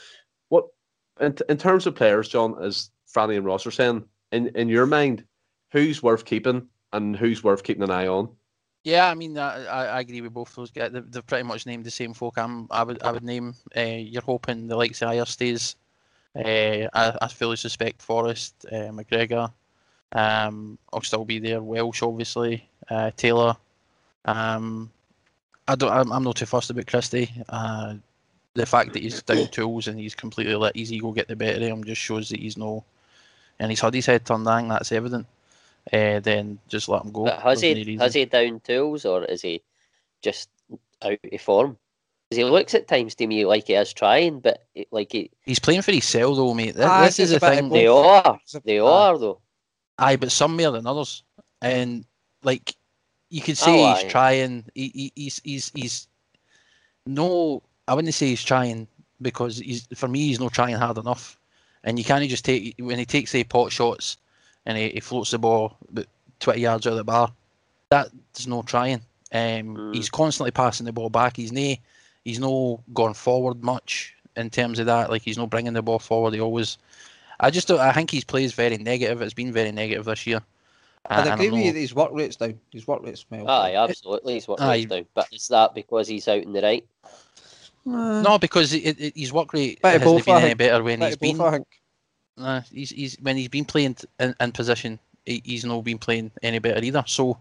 what 0.49 0.67
in, 1.20 1.37
in 1.49 1.58
terms 1.58 1.87
of 1.87 1.94
players, 1.94 2.29
John, 2.29 2.56
as 2.62 2.91
Franny 3.12 3.37
and 3.37 3.44
Ross 3.44 3.67
are 3.67 3.70
saying, 3.70 4.05
in, 4.32 4.49
in 4.49 4.69
your 4.69 4.87
mind, 4.87 5.25
who's 5.73 6.02
worth 6.02 6.25
keeping 6.25 6.69
and 6.93 7.17
who's 7.17 7.44
worth 7.44 7.62
keeping 7.62 7.82
an 7.82 7.91
eye 7.91 8.06
on? 8.06 8.31
Yeah, 8.85 9.08
I 9.11 9.14
mean, 9.14 9.38
I, 9.38 9.64
I 9.64 10.00
agree 10.00 10.20
with 10.20 10.35
both 10.35 10.55
those 10.55 10.70
guys. 10.70 10.93
They've, 10.93 11.26
pretty 11.26 11.44
much 11.44 11.64
named 11.64 11.85
the 11.85 11.91
same 11.91 12.12
folk. 12.12 12.37
I'm, 12.37 12.67
I 12.70 12.82
would 12.82 13.02
I 13.02 13.12
would 13.12 13.25
name. 13.25 13.55
Uh, 13.75 13.81
you're 13.81 14.23
hoping 14.23 14.67
the 14.67 14.76
likes 14.76 15.00
of 15.00 15.08
Ajer 15.08 15.26
stays. 15.26 15.76
Uh, 16.36 16.88
I, 16.92 17.16
I 17.20 17.28
fully 17.28 17.56
suspect 17.56 18.02
Forrest, 18.02 18.66
uh, 18.70 18.90
McGregor. 18.90 19.52
Um, 20.12 20.78
I'll 20.92 21.02
still 21.02 21.25
be 21.25 21.38
there. 21.38 21.62
Welsh, 21.62 22.02
obviously. 22.02 22.69
Uh, 22.88 23.10
Taylor. 23.16 23.56
Um, 24.25 24.90
I 25.66 25.75
don't. 25.75 25.92
I'm, 25.92 26.12
I'm 26.12 26.25
not 26.25 26.36
too 26.36 26.46
fussed 26.46 26.70
about 26.70 26.86
Christie. 26.86 27.31
Uh, 27.48 27.94
the 28.54 28.66
fact 28.66 28.92
that 28.92 29.02
he's 29.02 29.22
down 29.22 29.48
tools 29.48 29.88
and 29.88 29.98
he's 29.98 30.14
completely 30.14 30.54
let 30.54 30.76
his 30.76 30.92
ego 30.92 31.12
get 31.12 31.28
the 31.28 31.36
better 31.36 31.56
of 31.56 31.62
him 31.62 31.84
just 31.84 32.00
shows 32.00 32.28
that 32.28 32.40
he's 32.40 32.56
no, 32.56 32.84
and 33.58 33.70
he's 33.70 33.81
had 33.81 33.94
his 33.94 34.06
head 34.06 34.25
turned 34.25 34.44
down. 34.44 34.69
That's 34.69 34.92
evident. 34.92 35.26
Uh, 35.92 36.20
then 36.20 36.58
just 36.69 36.88
let 36.88 37.04
him 37.04 37.12
go. 37.12 37.25
But 37.25 37.40
has 37.40 37.60
he 37.60 37.96
has 37.96 38.14
he 38.14 38.25
down 38.25 38.60
tools 38.60 39.04
or 39.04 39.25
is 39.25 39.42
he 39.42 39.62
just 40.22 40.48
out 41.02 41.19
of 41.31 41.40
form? 41.40 41.76
Because 42.29 42.38
he 42.38 42.44
looks 42.44 42.75
at 42.75 42.88
times 42.88 43.15
to 43.17 43.26
me 43.26 43.44
like 43.44 43.67
he 43.67 43.75
is 43.75 43.93
trying, 43.93 44.41
but 44.41 44.65
like 44.91 45.12
he, 45.12 45.31
he's 45.44 45.59
playing 45.59 45.82
for 45.82 45.93
himself 45.93 46.37
though, 46.37 46.55
mate. 46.55 46.75
This, 46.75 46.87
ah, 46.87 47.05
this 47.05 47.19
is 47.19 47.31
the 47.31 47.41
thing. 47.41 47.69
They 47.69 47.87
are, 47.87 48.38
they 48.65 48.79
are 48.79 49.19
though. 49.19 49.41
Aye, 49.99 50.17
but 50.17 50.32
some 50.32 50.56
more 50.56 50.73
than 50.73 50.87
others, 50.87 51.23
and 51.61 52.05
like 52.43 52.75
you 53.29 53.43
could 53.43 53.59
say 53.59 53.85
oh, 53.85 53.94
he's 53.94 54.11
trying. 54.11 54.65
He, 54.75 54.88
he, 54.94 55.12
he's 55.15 55.41
he's 55.44 55.71
he's 55.75 56.09
no 57.06 57.62
I 57.87 57.94
wouldn't 57.94 58.15
say 58.15 58.29
he's 58.29 58.43
trying 58.43 58.88
because 59.20 59.59
he's 59.59 59.87
for 59.94 60.09
me 60.09 60.27
he's 60.29 60.41
not 60.41 60.53
trying 60.53 60.75
hard 60.77 60.99
enough, 60.99 61.38
and 61.85 61.99
you 61.99 62.05
can't 62.05 62.29
just 62.29 62.44
take 62.44 62.75
when 62.79 62.99
he 62.99 63.05
takes 63.05 63.32
the 63.32 63.44
pot 63.44 63.70
shots 63.70 64.17
and 64.67 64.79
he, 64.79 64.91
he 64.91 65.00
floats 65.00 65.31
the 65.31 65.38
ball 65.38 65.77
about 65.91 66.06
twenty 66.41 66.61
yards 66.62 66.87
out 66.87 66.93
of 66.93 66.97
the 66.97 67.05
bar. 67.05 67.32
That's 67.91 68.47
no 68.47 68.62
trying. 68.62 69.03
Um, 69.32 69.77
mm. 69.77 69.94
He's 69.94 70.11
constantly 70.11 70.51
passing 70.51 70.87
the 70.87 70.93
ball 70.93 71.10
back. 71.10 71.37
He's 71.37 71.53
no, 71.53 71.75
he's 72.24 72.38
no 72.38 72.82
gone 72.93 73.14
forward 73.14 73.62
much 73.62 74.14
in 74.36 74.50
terms 74.50 74.78
of 74.78 74.86
that. 74.86 75.10
Like 75.10 75.22
he's 75.22 75.38
not 75.38 75.50
bringing 75.50 75.72
the 75.72 75.82
ball 75.82 75.98
forward. 75.98 76.34
He 76.34 76.40
always. 76.40 76.78
I 77.40 77.50
just 77.50 77.69
don't. 77.69 77.81
I 77.81 77.93
think 77.93 78.10
his 78.10 78.24
play 78.24 78.44
is 78.44 78.52
very 78.52 78.76
negative. 78.78 79.22
It's 79.22 79.34
been 79.34 79.52
very 79.52 79.72
negative 79.72 80.04
this 80.04 80.26
year. 80.26 80.40
I'd 81.06 81.26
agree 81.26 81.50
with 81.50 81.64
you 81.64 81.72
that 81.72 81.78
his 81.78 81.94
work 81.94 82.10
rate's 82.12 82.36
down. 82.36 82.58
His 82.72 82.86
work 82.86 83.02
rate's 83.04 83.26
well. 83.28 83.48
Aye, 83.48 83.76
absolutely. 83.76 84.34
His 84.34 84.48
work 84.48 84.60
rate's 84.60 84.86
down. 84.86 85.06
But 85.14 85.28
is 85.32 85.48
that 85.48 85.74
because 85.74 86.08
he's 86.08 86.28
out 86.28 86.43
in 86.43 86.52
the 86.52 86.62
right? 86.62 86.86
Uh, 87.86 88.22
no, 88.22 88.38
because 88.38 88.72
it, 88.72 88.98
it, 88.98 89.12
his 89.14 89.31
work 89.31 89.52
rate 89.52 89.78
hasn't 89.84 90.04
both, 90.04 90.24
been 90.24 90.43
any 90.43 90.54
better 90.54 90.82
when 90.82 91.02
he's 91.02 91.16
been. 91.16 91.36
Both, 91.36 91.60
uh, 92.38 92.62
he's, 92.72 92.90
he's 92.90 93.16
when 93.20 93.36
he's 93.36 93.48
been 93.48 93.66
playing 93.66 93.96
in, 94.19 94.34
in 94.40 94.52
position, 94.52 94.98
he, 95.26 95.43
he's 95.44 95.64
not 95.66 95.84
been 95.84 95.98
playing 95.98 96.31
any 96.43 96.58
better 96.58 96.82
either. 96.82 97.04
So, 97.06 97.38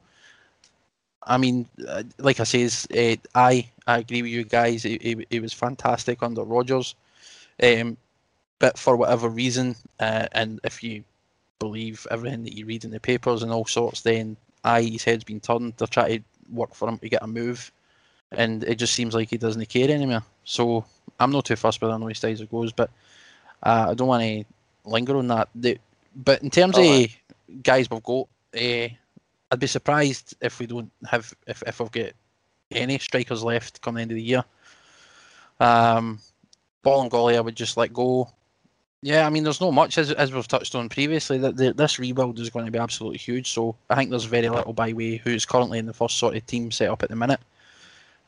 I 1.25 1.38
mean, 1.38 1.68
uh, 1.88 2.03
like 2.20 2.39
I 2.39 2.44
says, 2.44 2.88
uh, 2.96 3.15
I 3.36 3.70
I 3.88 4.00
agree 4.00 4.22
with 4.22 4.32
you 4.32 4.44
guys. 4.44 4.86
It, 4.86 5.27
it, 5.30 5.42
was 5.42 5.53
fantastic 5.53 6.24
under 6.24 6.44
Rodgers, 6.44 6.96
um, 7.62 7.98
but 8.60 8.77
for 8.77 8.96
whatever 8.96 9.30
reason, 9.30 9.75
uh, 10.00 10.27
and 10.32 10.60
if 10.63 10.84
you 10.84 11.03
believe 11.60 12.06
everything 12.12 12.44
that 12.44 12.53
you 12.53 12.65
read 12.65 12.86
in 12.86 12.92
the 12.92 13.00
papers 13.00 13.44
and 13.44 13.51
all 13.51 13.65
sorts, 13.65 14.01
then 14.01 14.38
I 14.63 14.82
his 14.82 15.03
head's 15.03 15.24
been 15.24 15.39
turned. 15.39 15.74
They're 15.77 15.88
trying 15.88 16.20
to 16.20 16.24
work 16.51 16.74
for 16.74 16.89
him 16.89 16.98
to 17.00 17.10
get 17.10 17.24
a 17.24 17.27
move 17.27 17.72
and 18.38 18.63
it 18.63 18.75
just 18.75 18.94
seems 18.94 19.13
like 19.13 19.30
he 19.30 19.38
doesn't 19.38 19.70
care 19.70 19.89
anymore. 19.89 20.24
So 20.44 20.86
I'm 21.20 21.32
not 21.32 21.46
too 21.46 21.56
fussed 21.56 21.82
with 21.82 21.92
how 21.92 22.06
he 22.06 22.13
stays 22.13 22.42
or 22.42 22.46
goes, 22.46 22.72
but 22.72 22.89
uh, 23.62 23.88
I 23.89 23.94
don't 23.94 24.08
want 24.08 24.24
to 24.24 24.46
linger 24.86 25.18
on 25.18 25.27
that. 25.27 25.50
The, 25.56 25.77
but 26.15 26.42
in 26.44 26.50
terms 26.50 26.75
oh, 26.77 27.03
of 27.03 27.15
guys 27.63 27.89
we've 27.89 28.03
got, 28.03 28.27
uh, 28.56 28.88
I'd 29.53 29.60
be 29.60 29.67
surprised 29.67 30.36
if 30.41 30.57
we 30.57 30.65
don't 30.65 30.91
have 31.07 31.31
if, 31.45 31.62
if 31.67 31.79
we've 31.79 31.91
got 31.91 32.12
any 32.72 32.98
strikers 32.98 33.43
left 33.43 33.81
come 33.81 33.95
the 33.95 34.01
end 34.01 34.10
of 34.10 34.15
the 34.15 34.24
year. 34.24 34.43
Um, 35.60 36.19
Bolingoli, 36.83 37.36
I 37.36 37.41
would 37.41 37.55
just 37.55 37.77
let 37.77 37.93
go. 37.93 38.29
Yeah, 39.03 39.27
I 39.27 39.29
mean, 39.29 39.43
there's 39.43 39.62
not 39.62 39.74
much 39.74 40.00
as, 40.00 40.12
as 40.12 40.33
we've 40.33 40.48
touched 40.48 40.74
on 40.74 40.89
previously. 40.89 41.38
That 41.38 41.77
this 41.77 42.00
rebuild 42.00 42.39
is 42.39 42.50
going 42.50 42.65
to 42.65 42.72
be 42.72 42.79
absolutely 42.79 43.19
huge. 43.19 43.51
So 43.51 43.75
I 43.91 43.95
think 43.95 44.10
there's 44.10 44.25
very 44.25 44.50
little 44.50 44.74
by 44.74 44.91
way 44.91 45.17
who's 45.17 45.45
currently 45.45 45.77
in 45.77 45.86
the 45.86 45.93
first 45.93 46.17
sort 46.17 46.36
of 46.36 46.45
team 46.48 46.72
set 46.72 46.89
up 46.89 47.03
at 47.03 47.10
the 47.10 47.15
minute 47.15 47.41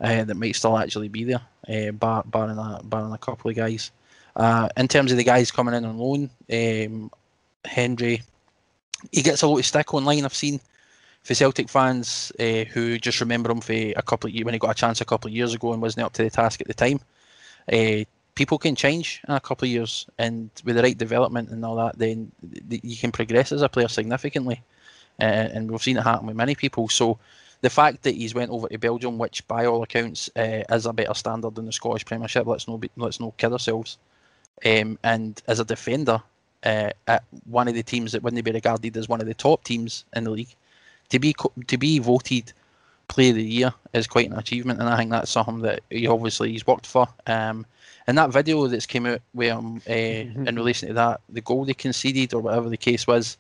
uh, 0.02 0.26
that 0.26 0.36
might 0.36 0.56
still 0.56 0.78
actually 0.78 1.08
be 1.08 1.24
there, 1.24 1.42
uh, 1.68 1.92
bar, 1.92 2.24
barring, 2.28 2.60
a, 2.60 2.82
barring 2.84 3.14
a 3.14 3.18
couple 3.18 3.50
of 3.50 3.58
guys. 3.58 3.90
Uh, 4.36 4.70
in 4.78 4.88
terms 4.88 5.12
of 5.12 5.18
the 5.18 5.24
guys 5.24 5.50
coming 5.50 5.74
in 5.74 5.86
on 5.86 5.98
loan, 5.98 6.30
um, 6.54 7.10
Hendry, 7.66 8.22
he 9.12 9.24
gets 9.24 9.42
a 9.42 9.48
lot 9.48 9.58
of 9.58 9.66
stick 9.66 9.92
online. 9.92 10.24
I've 10.24 10.36
seen 10.36 10.60
for 11.26 11.34
Celtic 11.34 11.70
fans 11.70 12.32
uh, 12.40 12.66
who 12.66 13.00
just 13.00 13.20
remember 13.20 13.50
him 13.50 13.60
for 13.60 13.74
a 13.74 14.02
couple 14.04 14.28
of 14.28 14.34
years 14.36 14.46
when 14.46 14.54
he 14.54 14.60
got 14.60 14.70
a 14.70 14.76
chance 14.76 15.02
a 15.02 15.06
couple 15.06 15.28
of 15.28 15.34
years 15.34 15.56
ago 15.56 15.74
and 15.74 15.82
wasn't 15.82 16.06
up 16.06 16.14
to 16.14 16.24
the 16.24 16.30
task 16.30 16.62
at 16.62 16.68
the 16.68 16.74
time. 16.74 17.00
Uh, 17.74 18.06
people 18.36 18.60
can 18.60 18.76
change 18.76 19.22
in 19.28 19.34
a 19.34 19.40
couple 19.40 19.66
of 19.66 19.72
years, 19.72 20.06
and 20.20 20.52
with 20.64 20.76
the 20.76 20.84
right 20.84 21.00
development 21.00 21.50
and 21.50 21.66
all 21.66 21.78
that, 21.78 21.98
then 21.98 22.32
you 22.70 22.96
can 22.96 23.12
progress 23.12 23.52
as 23.52 23.64
a 23.64 23.70
player 23.70 23.88
significantly. 23.88 24.62
Uh, 25.20 25.50
and 25.52 25.72
we've 25.72 25.82
seen 25.82 25.98
it 25.98 26.04
happen 26.04 26.28
with 26.28 26.36
many 26.36 26.54
people. 26.54 26.88
So 26.90 27.18
the 27.62 27.72
fact 27.72 28.04
that 28.04 28.14
he's 28.14 28.36
went 28.36 28.52
over 28.52 28.68
to 28.68 28.78
Belgium, 28.78 29.18
which 29.18 29.48
by 29.48 29.66
all 29.66 29.82
accounts 29.82 30.30
is 30.36 30.86
a 30.86 30.94
better 30.94 31.16
standard 31.16 31.56
than 31.56 31.66
the 31.66 31.72
Scottish 31.72 32.06
Premiership, 32.06 32.46
let's 32.46 32.68
not 32.68 32.86
let's 32.98 33.20
not 33.20 33.36
kid 33.38 33.52
ourselves. 33.52 33.98
Um, 34.64 35.00
and 35.04 35.42
as 35.48 35.60
a 35.60 35.66
defender 35.66 36.22
at 36.62 37.24
one 37.46 37.68
of 37.68 37.74
the 37.74 37.82
teams 37.82 38.12
that 38.12 38.22
wouldn't 38.22 38.46
be 38.46 38.52
regarded 38.52 38.96
as 38.96 39.10
one 39.10 39.22
of 39.22 39.28
the 39.28 39.34
top 39.34 39.64
teams 39.64 40.06
in 40.16 40.26
the 40.26 40.30
league, 40.30 40.56
to 41.10 41.20
be 41.20 41.36
to 41.68 41.78
be 41.78 42.00
voted 42.00 42.54
Player 43.08 43.30
of 43.30 43.36
the 43.36 43.44
Year 43.44 43.74
is 43.94 44.08
quite 44.08 44.30
an 44.30 44.38
achievement, 44.38 44.80
and 44.80 44.90
I 44.90 44.98
think 44.98 45.12
that's 45.12 45.32
something 45.32 45.60
that 45.60 45.82
he 45.90 46.08
obviously 46.08 46.52
he's 46.52 46.66
worked 46.66 46.88
for. 46.88 47.08
Um, 47.28 47.66
and 48.08 48.18
that 48.18 48.32
video 48.32 48.68
that's 48.68 48.86
came 48.86 49.06
out 49.06 49.22
where 49.34 49.54
um, 49.54 49.82
uh, 49.90 49.94
in 49.94 50.56
relation 50.56 50.88
to 50.88 50.94
that, 50.96 51.22
the 51.30 51.42
goal 51.42 51.66
they 51.66 51.74
conceded 51.74 52.34
or 52.34 52.42
whatever 52.42 52.70
the 52.70 52.78
case 52.78 53.08
was, 53.08 53.38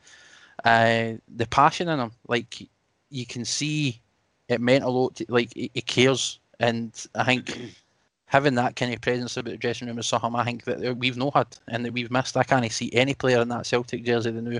uh, 0.63 1.13
the 1.35 1.47
passion 1.49 1.89
in 1.89 1.99
him, 1.99 2.11
like 2.27 2.67
you 3.09 3.25
can 3.25 3.45
see, 3.45 3.99
it 4.47 4.61
meant 4.61 4.83
a 4.83 4.89
lot. 4.89 5.15
To, 5.15 5.25
like 5.29 5.51
he 5.55 5.69
cares, 5.69 6.39
and 6.59 6.91
I 7.15 7.23
think 7.23 7.59
having 8.27 8.55
that 8.55 8.75
kind 8.75 8.93
of 8.93 9.01
presence 9.01 9.37
about 9.37 9.51
the 9.51 9.57
dressing 9.57 9.87
room 9.87 9.99
is 9.99 10.07
something 10.07 10.35
I 10.35 10.43
think 10.43 10.63
that 10.65 10.97
we've 10.97 11.17
not 11.17 11.35
had 11.35 11.47
and 11.67 11.85
that 11.85 11.93
we've 11.93 12.11
missed. 12.11 12.37
I 12.37 12.43
can't 12.43 12.71
see 12.71 12.91
any 12.93 13.13
player 13.13 13.41
in 13.41 13.49
that 13.49 13.65
Celtic 13.65 14.03
jersey 14.03 14.31
the 14.31 14.41
new, 14.41 14.59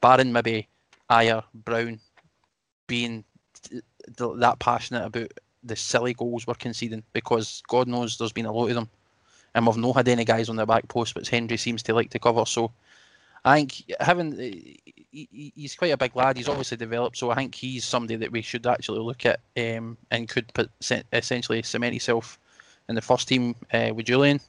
barring 0.00 0.32
maybe 0.32 0.68
Ajer, 1.10 1.44
Brown, 1.54 2.00
being 2.86 3.24
that 4.18 4.56
passionate 4.58 5.04
about 5.04 5.32
the 5.64 5.76
silly 5.76 6.14
goals 6.14 6.46
we're 6.46 6.54
conceding 6.54 7.02
because 7.12 7.62
God 7.68 7.86
knows 7.86 8.18
there's 8.18 8.32
been 8.32 8.46
a 8.46 8.52
lot 8.52 8.68
of 8.68 8.74
them 8.74 8.90
and 9.54 9.66
we've 9.66 9.76
not 9.76 9.96
had 9.96 10.08
any 10.08 10.24
guys 10.24 10.48
on 10.48 10.56
the 10.56 10.66
back 10.66 10.88
post, 10.88 11.14
but 11.14 11.28
Hendry 11.28 11.56
seems 11.56 11.82
to 11.84 11.94
like 11.94 12.10
to 12.10 12.18
cover. 12.18 12.44
So 12.46 12.72
I 13.44 13.56
think 13.56 13.84
having 14.00 14.32
he, 14.36 15.52
he's 15.54 15.74
quite 15.74 15.92
a 15.92 15.96
big 15.96 16.16
lad. 16.16 16.36
He's 16.36 16.48
obviously 16.48 16.76
developed, 16.76 17.18
so 17.18 17.30
I 17.30 17.34
think 17.34 17.54
he's 17.54 17.84
somebody 17.84 18.16
that 18.16 18.32
we 18.32 18.42
should 18.42 18.66
actually 18.66 19.00
look 19.00 19.26
at 19.26 19.40
um, 19.56 19.96
and 20.10 20.28
could 20.28 20.52
put, 20.54 20.70
essentially 21.12 21.62
cement 21.62 21.92
himself 21.92 22.38
in 22.88 22.94
the 22.94 23.02
first 23.02 23.28
team 23.28 23.54
uh, 23.72 23.90
with 23.94 24.06
Jullien, 24.06 24.40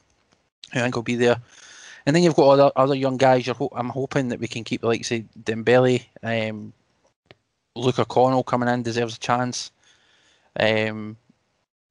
who 0.72 0.80
I 0.80 0.82
think 0.82 0.96
will 0.96 1.02
be 1.02 1.16
there. 1.16 1.36
And 2.06 2.14
then 2.14 2.22
you've 2.22 2.36
got 2.36 2.50
other 2.50 2.72
other 2.76 2.94
young 2.94 3.16
guys. 3.16 3.46
Ho- 3.46 3.72
I'm 3.74 3.88
hoping 3.88 4.28
that 4.28 4.40
we 4.40 4.48
can 4.48 4.64
keep 4.64 4.82
the 4.82 4.88
likes 4.88 5.10
of 5.10 5.22
Dembele, 5.42 6.04
um, 6.22 6.72
Luca 7.76 8.04
Connell 8.04 8.44
coming 8.44 8.68
in 8.68 8.82
deserves 8.82 9.16
a 9.16 9.20
chance. 9.20 9.70
Um, 10.58 11.16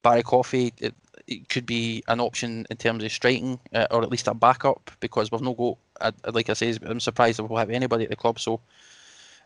Barry 0.01 0.23
Coffey, 0.23 0.73
it, 0.79 0.93
it 1.27 1.49
could 1.49 1.65
be 1.65 2.03
an 2.07 2.19
option 2.19 2.65
in 2.69 2.77
terms 2.77 3.03
of 3.03 3.11
striking, 3.11 3.59
uh, 3.73 3.87
or 3.91 4.03
at 4.03 4.09
least 4.09 4.27
a 4.27 4.33
backup, 4.33 4.91
because 4.99 5.31
we've 5.31 5.41
no 5.41 5.53
go. 5.53 5.77
Uh, 5.99 6.11
like 6.33 6.49
I 6.49 6.53
say, 6.53 6.75
I'm 6.85 6.99
surprised 6.99 7.39
we'll 7.39 7.57
have 7.57 7.69
anybody 7.69 8.03
at 8.05 8.09
the 8.09 8.15
club. 8.15 8.39
So, 8.39 8.61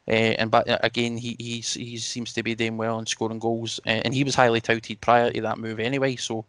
uh, 0.07 0.11
and 0.11 0.49
but 0.49 0.69
uh, 0.69 0.79
again, 0.81 1.17
he 1.17 1.35
he's, 1.39 1.73
he 1.73 1.97
seems 1.97 2.33
to 2.33 2.43
be 2.43 2.55
doing 2.55 2.77
well 2.77 2.97
and 2.97 3.07
scoring 3.07 3.39
goals, 3.39 3.79
uh, 3.85 4.01
and 4.05 4.13
he 4.13 4.23
was 4.23 4.35
highly 4.35 4.61
touted 4.61 5.01
prior 5.01 5.31
to 5.31 5.41
that 5.41 5.59
move 5.59 5.79
anyway. 5.79 6.15
So, 6.15 6.45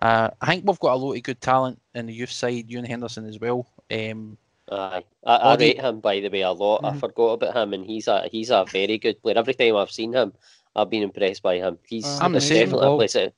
uh, 0.00 0.30
I 0.40 0.46
think 0.46 0.64
we've 0.66 0.80
got 0.80 0.94
a 0.94 0.96
lot 0.96 1.14
of 1.14 1.22
good 1.22 1.40
talent 1.40 1.80
in 1.94 2.06
the 2.06 2.14
youth 2.14 2.32
side. 2.32 2.70
Ewan 2.70 2.84
Henderson 2.84 3.26
as 3.26 3.38
well. 3.38 3.66
Um, 3.90 4.38
Aye, 4.70 5.04
I, 5.26 5.36
I 5.36 5.56
rate 5.56 5.80
him 5.80 6.00
by 6.00 6.20
the 6.20 6.30
way 6.30 6.40
a 6.40 6.50
lot. 6.50 6.82
Mm-hmm. 6.82 6.96
I 6.96 7.00
forgot 7.00 7.32
about 7.32 7.56
him, 7.56 7.74
and 7.74 7.84
he's 7.84 8.08
a 8.08 8.28
he's 8.30 8.50
a 8.50 8.64
very 8.70 8.98
good 8.98 9.20
player. 9.22 9.36
Every 9.36 9.54
time 9.54 9.76
I've 9.76 9.90
seen 9.90 10.12
him, 10.12 10.32
I've 10.74 10.90
been 10.90 11.02
impressed 11.02 11.42
by 11.42 11.58
him. 11.58 11.78
He's 11.86 12.06
uh, 12.06 12.28
definitely 12.28 12.86
a 12.86 12.96
place 12.96 13.16
at 13.16 13.34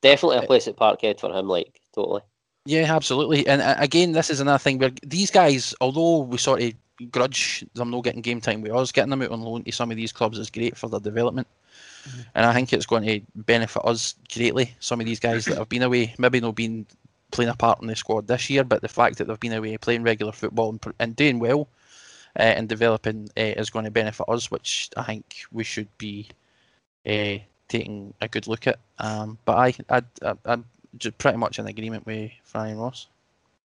definitely 0.00 0.38
a 0.38 0.42
place 0.42 0.68
at 0.68 0.76
Parkhead 0.76 1.18
for 1.20 1.32
him. 1.32 1.48
Like 1.48 1.80
totally. 1.94 2.22
Yeah, 2.66 2.94
absolutely. 2.94 3.46
And 3.46 3.62
uh, 3.62 3.74
again, 3.78 4.12
this 4.12 4.30
is 4.30 4.40
another 4.40 4.58
thing 4.58 4.78
where 4.78 4.92
these 5.02 5.30
guys, 5.30 5.74
although 5.80 6.18
we 6.20 6.36
sort 6.38 6.62
of 6.62 6.72
grudge 7.10 7.64
them 7.74 7.90
not 7.90 8.04
getting 8.04 8.20
game 8.20 8.40
time 8.40 8.60
with 8.60 8.72
us, 8.72 8.92
getting 8.92 9.10
them 9.10 9.22
out 9.22 9.30
on 9.30 9.40
loan 9.40 9.64
to 9.64 9.72
some 9.72 9.90
of 9.90 9.96
these 9.96 10.12
clubs 10.12 10.38
is 10.38 10.50
great 10.50 10.76
for 10.76 10.88
their 10.88 11.00
development. 11.00 11.48
Mm-hmm. 12.08 12.20
And 12.34 12.46
I 12.46 12.52
think 12.52 12.72
it's 12.72 12.86
going 12.86 13.04
to 13.04 13.20
benefit 13.34 13.82
us 13.84 14.14
greatly. 14.32 14.74
Some 14.80 15.00
of 15.00 15.06
these 15.06 15.20
guys 15.20 15.46
that 15.46 15.58
have 15.58 15.68
been 15.68 15.82
away, 15.82 16.14
maybe 16.18 16.40
not 16.40 16.54
been 16.54 16.86
playing 17.30 17.50
a 17.50 17.54
part 17.54 17.80
in 17.80 17.88
the 17.88 17.96
squad 17.96 18.26
this 18.26 18.50
year, 18.50 18.64
but 18.64 18.82
the 18.82 18.88
fact 18.88 19.18
that 19.18 19.26
they've 19.26 19.40
been 19.40 19.52
away 19.52 19.76
playing 19.78 20.02
regular 20.02 20.32
football 20.32 20.70
and, 20.70 20.94
and 20.98 21.16
doing 21.16 21.38
well 21.38 21.68
uh, 22.38 22.42
and 22.42 22.68
developing 22.68 23.28
uh, 23.36 23.40
is 23.40 23.70
going 23.70 23.84
to 23.84 23.90
benefit 23.90 24.28
us, 24.28 24.50
which 24.50 24.90
I 24.96 25.02
think 25.02 25.44
we 25.52 25.64
should 25.64 25.88
be 25.98 26.28
uh, 27.06 27.38
taking 27.68 28.14
a 28.20 28.28
good 28.28 28.46
look 28.46 28.66
at. 28.66 28.78
Um, 28.98 29.38
but 29.44 29.56
I, 29.56 29.74
I, 29.88 30.02
I, 30.24 30.34
I'm 30.44 30.64
just 30.98 31.18
pretty 31.18 31.38
much 31.38 31.58
in 31.58 31.66
agreement 31.66 32.06
with 32.06 32.30
Franny 32.52 32.78
Ross. 32.78 33.06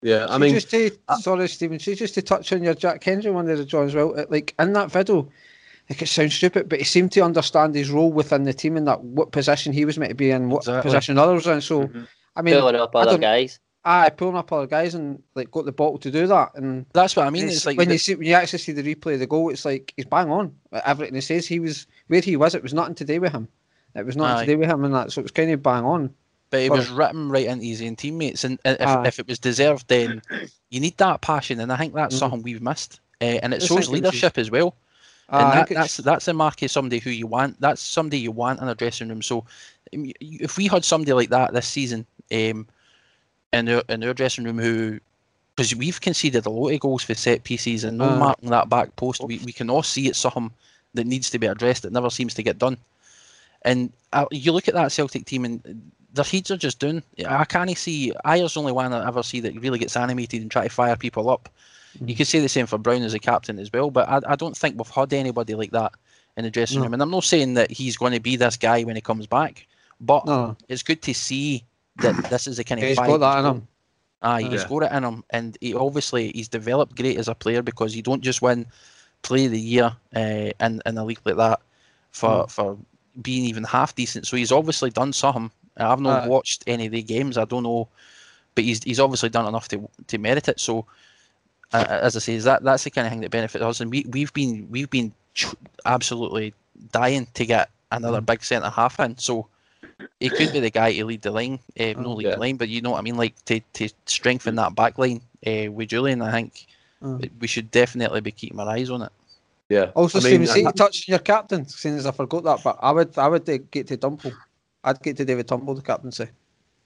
Yeah, 0.02 0.26
I 0.30 0.38
mean, 0.38 0.54
just 0.54 0.70
to, 0.70 0.90
uh, 1.08 1.16
sorry, 1.16 1.46
Stephen. 1.48 1.78
See, 1.78 1.94
just 1.94 2.14
to 2.14 2.22
touch 2.22 2.52
on 2.54 2.62
your 2.62 2.74
Jack 2.74 3.04
Hendry 3.04 3.30
one 3.30 3.44
there, 3.44 3.62
John, 3.64 3.84
as 3.84 3.94
well. 3.94 4.14
Like 4.30 4.54
in 4.58 4.72
that 4.72 4.90
video, 4.90 5.28
like 5.90 6.00
it 6.00 6.06
sounds 6.06 6.34
stupid, 6.34 6.70
but 6.70 6.78
he 6.78 6.86
seemed 6.86 7.12
to 7.12 7.20
understand 7.20 7.74
his 7.74 7.90
role 7.90 8.10
within 8.10 8.44
the 8.44 8.54
team 8.54 8.78
and 8.78 8.86
that 8.88 9.04
what 9.04 9.30
position 9.30 9.74
he 9.74 9.84
was 9.84 9.98
meant 9.98 10.08
to 10.08 10.14
be 10.14 10.30
in, 10.30 10.48
what 10.48 10.62
exactly. 10.62 10.90
position 10.90 11.18
others 11.18 11.46
in. 11.46 11.60
So. 11.60 11.86
Mm-hmm 11.86 12.02
I 12.40 12.42
mean, 12.42 12.54
pulling 12.54 12.76
up 12.76 12.97
other 12.97 13.18
guys. 13.18 13.61
Aye, 13.85 14.11
pulling 14.11 14.37
up 14.37 14.50
other 14.50 14.66
guys 14.66 14.94
and 14.94 15.23
like 15.35 15.50
got 15.50 15.66
the 15.66 15.73
bottle 15.73 15.99
to 15.99 16.11
do 16.11 16.26
that, 16.26 16.54
and 16.54 16.87
that's 16.94 17.16
what 17.16 17.26
I 17.26 17.30
mean. 17.30 17.44
It's, 17.44 17.56
it's 17.56 17.66
like 17.66 17.76
when 17.76 17.88
the... 17.88 17.94
you 17.94 17.99
see 17.99 18.14
when 18.14 18.26
you 18.26 18.35
actually 18.35 18.61
see 18.61 18.73
the 18.73 18.82
replay 18.82 19.14
of 19.14 19.20
the 19.20 19.26
goal, 19.26 19.50
it's 19.50 19.64
like 19.64 19.92
he's 19.97 20.06
bang 20.06 20.30
on. 20.30 20.54
Everything 20.85 21.14
he 21.14 21.20
says, 21.20 21.47
he 21.47 21.61
was 21.61 21.87
where 22.09 22.20
he 22.20 22.37
was. 22.37 22.54
It 22.54 22.62
was 22.62 22.75
nothing 22.75 22.94
to 22.97 23.04
do 23.04 23.20
with 23.20 23.32
him. 23.32 23.47
It 23.94 24.06
was 24.06 24.16
nothing 24.16 24.37
Aye. 24.38 24.44
to 24.47 24.52
do 24.52 24.59
with 24.59 24.70
him, 24.70 24.85
and 24.85 24.94
that 24.94 25.12
so 25.12 25.20
it 25.20 25.25
was 25.25 25.32
kind 25.32 25.50
of 25.50 25.62
bang 25.62 25.85
on. 25.85 26.14
But 26.50 26.62
it 26.62 26.73
was 26.73 26.88
written 26.88 27.28
right 27.28 27.47
into 27.47 27.64
his 27.64 27.82
own 27.82 27.94
teammates, 27.94 28.42
and 28.42 28.59
if, 28.64 29.06
if 29.06 29.18
it 29.20 29.28
was 29.28 29.38
deserved, 29.38 29.87
then 29.87 30.20
you 30.70 30.80
need 30.80 30.97
that 30.97 31.20
passion, 31.20 31.61
and 31.61 31.73
I 31.73 31.76
think 31.76 31.94
that's 31.94 32.16
mm. 32.16 32.18
something 32.18 32.42
we've 32.42 32.62
missed, 32.62 33.00
uh, 33.20 33.38
and 33.42 33.54
it 33.54 33.62
shows 33.62 33.88
leadership 33.88 34.37
as 34.37 34.50
well. 34.50 34.75
And 35.30 35.42
uh, 35.42 35.54
that, 35.54 35.68
that's 35.68 35.97
that's 35.99 36.26
a 36.26 36.35
mark 36.35 36.61
of 36.62 36.70
somebody 36.73 36.99
who 36.99 37.11
you 37.11 37.28
want. 37.28 37.61
That's 37.61 37.80
somebody 37.80 38.18
you 38.18 38.32
want 38.32 38.61
in 38.61 38.66
a 38.66 38.75
dressing 38.75 39.09
room. 39.09 39.23
So, 39.23 39.44
if 39.92 40.56
we 40.56 40.66
had 40.66 40.85
somebody 40.85 41.12
like 41.12 41.30
that 41.30 41.52
this 41.52 41.68
season, 41.68 42.04
um, 42.32 42.66
in 43.52 43.64
their 43.64 43.82
in 43.88 44.00
their 44.00 44.14
dressing 44.14 44.44
room 44.44 44.58
who 44.58 45.00
because 45.56 45.75
we've 45.75 46.00
conceded 46.00 46.46
a 46.46 46.50
lot 46.50 46.70
of 46.70 46.80
goals 46.80 47.02
for 47.02 47.14
set 47.14 47.44
pieces 47.44 47.84
and 47.84 47.99
no 47.99 48.08
uh, 48.08 48.16
marking 48.16 48.50
that 48.50 48.68
back 48.68 48.94
post. 48.96 49.22
We, 49.22 49.40
we 49.44 49.52
can 49.52 49.68
all 49.68 49.82
see 49.82 50.08
it's 50.08 50.18
something 50.18 50.50
that 50.94 51.06
needs 51.06 51.30
to 51.30 51.38
be 51.38 51.46
addressed 51.46 51.82
that 51.82 51.92
never 51.92 52.10
seems 52.10 52.34
to 52.34 52.42
get 52.42 52.58
done. 52.58 52.78
And 53.62 53.92
uh, 54.12 54.26
you 54.30 54.52
look 54.52 54.68
at 54.68 54.75
that 54.75 54.92
Celtic 54.92 55.26
team 55.26 55.44
and 55.44 55.82
their 56.14 56.25
heads 56.25 56.50
are 56.50 56.56
just 56.56 56.78
down. 56.78 57.02
I 57.26 57.44
can't 57.44 57.76
see. 57.76 58.12
Ajer's 58.25 58.56
only 58.56 58.72
one 58.72 58.92
I 58.92 59.06
ever 59.06 59.22
see 59.22 59.40
that 59.40 59.60
really 59.60 59.78
gets 59.78 59.96
animated 59.96 60.40
and 60.40 60.50
try 60.50 60.64
to 60.64 60.70
fire 60.70 60.96
people 60.96 61.28
up. 61.28 61.49
Mm-hmm. 61.96 62.08
You 62.08 62.16
could 62.16 62.26
say 62.26 62.40
the 62.40 62.49
same 62.49 62.66
for 62.66 62.78
Brown 62.78 63.02
as 63.02 63.14
a 63.14 63.18
captain 63.18 63.58
as 63.58 63.72
well, 63.72 63.90
but 63.90 64.08
I, 64.08 64.20
I 64.28 64.37
don't 64.37 64.56
think 64.56 64.78
we've 64.78 64.88
had 64.88 65.12
anybody 65.12 65.54
like 65.54 65.72
that 65.72 65.92
in 66.37 66.44
the 66.44 66.50
dressing 66.50 66.78
no. 66.78 66.84
room. 66.84 66.94
And 66.94 67.02
I'm 67.02 67.10
not 67.10 67.25
saying 67.25 67.54
that 67.54 67.70
he's 67.70 67.96
going 67.96 68.12
to 68.12 68.20
be 68.20 68.37
this 68.37 68.56
guy 68.56 68.82
when 68.82 68.96
he 68.96 69.02
comes 69.02 69.26
back, 69.26 69.66
but 70.00 70.25
no. 70.26 70.56
it's 70.68 70.82
good 70.82 71.02
to 71.02 71.14
see 71.14 71.64
that 72.02 72.30
this 72.30 72.47
is 72.47 72.57
the 72.57 72.64
kind 72.64 72.80
of 72.80 72.88
he's 72.88 72.99
got 72.99 73.19
that 73.19 73.38
in 73.40 73.45
him. 73.45 73.69
Ah, 74.23 74.37
he's 74.37 74.62
yeah. 74.62 74.69
got 74.69 74.83
it 74.83 74.92
in 74.92 75.04
him, 75.04 75.25
and 75.30 75.57
he 75.61 75.75
obviously 75.75 76.30
he's 76.33 76.49
developed 76.49 76.97
great 76.97 77.16
as 77.16 77.28
a 77.28 77.35
player 77.35 77.62
because 77.62 77.97
you 77.97 78.02
don't 78.02 78.23
just 78.23 78.42
win 78.42 78.66
play 79.23 79.47
of 79.47 79.52
the 79.52 79.61
year 79.61 79.92
uh, 80.14 80.50
in 80.61 80.83
in 80.85 80.99
a 80.99 81.04
league 81.04 81.21
like 81.25 81.37
that 81.37 81.61
for 82.11 82.45
mm. 82.45 82.50
for 82.50 82.76
being 83.23 83.45
even 83.45 83.64
half 83.64 83.95
decent. 83.95 84.26
So 84.26 84.37
he's 84.37 84.52
obviously 84.52 84.90
done 84.90 85.12
something. 85.12 85.50
I've 85.76 86.00
not 86.00 86.25
uh, 86.25 86.28
watched 86.28 86.64
any 86.66 86.87
of 86.87 86.92
the 86.92 87.02
games. 87.02 87.38
I 87.38 87.45
don't 87.45 87.62
know, 87.62 87.88
but 88.54 88.64
he's 88.64 88.83
he's 88.83 89.00
obviously 89.00 89.30
done 89.30 89.47
enough 89.47 89.69
to 89.69 89.88
to 90.09 90.19
merit 90.19 90.49
it. 90.49 90.61
So 90.61 90.87
uh, 91.73 91.87
as 91.88 92.16
I 92.16 92.19
say, 92.21 92.35
is 92.35 92.45
that 92.45 92.62
that's 92.62 92.85
the 92.85 92.90
kind 92.90 93.07
of 93.07 93.12
thing 93.12 93.21
that 93.21 93.30
benefits 93.30 93.64
us, 93.64 93.80
and 93.80 93.90
we 93.90 94.04
we've 94.11 94.33
been 94.33 94.66
we've 94.71 94.90
been 94.90 95.12
absolutely 95.87 96.54
dying 96.92 97.26
to 97.35 97.47
get 97.47 97.71
another 97.92 98.21
mm. 98.21 98.26
big 98.26 98.42
centre 98.42 98.71
half 98.71 99.00
in. 99.00 99.16
So 99.19 99.47
he 100.18 100.28
could 100.28 100.52
be 100.52 100.60
the 100.60 100.70
guy 100.70 100.92
to 100.92 101.04
lead 101.04 101.22
the 101.22 101.30
line, 101.30 101.58
uh, 101.78 101.92
no 101.96 102.14
lead 102.14 102.26
yeah. 102.26 102.34
the 102.34 102.40
line, 102.40 102.56
but 102.56 102.68
you 102.68 102.80
know 102.80 102.90
what 102.90 102.99
I 102.99 103.02
mean, 103.02 103.16
like 103.16 103.42
to, 103.46 103.60
to 103.75 103.88
strengthen 104.06 104.56
that 104.56 104.75
back 104.75 104.99
line 104.99 105.20
uh, 105.46 105.70
with 105.70 105.90
Jullien. 105.90 106.22
I 106.25 106.32
think 106.32 106.66
mm. 107.02 107.30
we 107.40 107.46
should 107.46 107.70
definitely 107.70 108.20
be 108.20 108.32
keeping 108.32 108.58
our 108.60 108.68
eyes 108.68 108.90
on 108.90 109.02
it. 109.02 109.12
Yeah. 109.68 109.90
Also, 109.94 110.18
I 110.18 110.22
Stephen, 110.22 110.46
see, 110.46 110.62
you 110.62 110.72
touched 110.72 111.08
your 111.08 111.20
captain, 111.20 111.66
seeing 111.66 111.96
as 111.96 112.06
I 112.06 112.10
forgot 112.10 112.44
that, 112.44 112.60
but 112.64 112.78
I 112.80 112.90
would, 112.90 113.16
I 113.16 113.28
would 113.28 113.49
uh, 113.49 113.58
get 113.70 113.87
to 113.88 113.96
Turnbull. 113.96 114.32
I'd 114.82 115.00
get 115.00 115.16
to 115.18 115.25
David 115.25 115.46
Turnbull, 115.46 115.75
the 115.75 115.82
captaincy. 115.82 116.28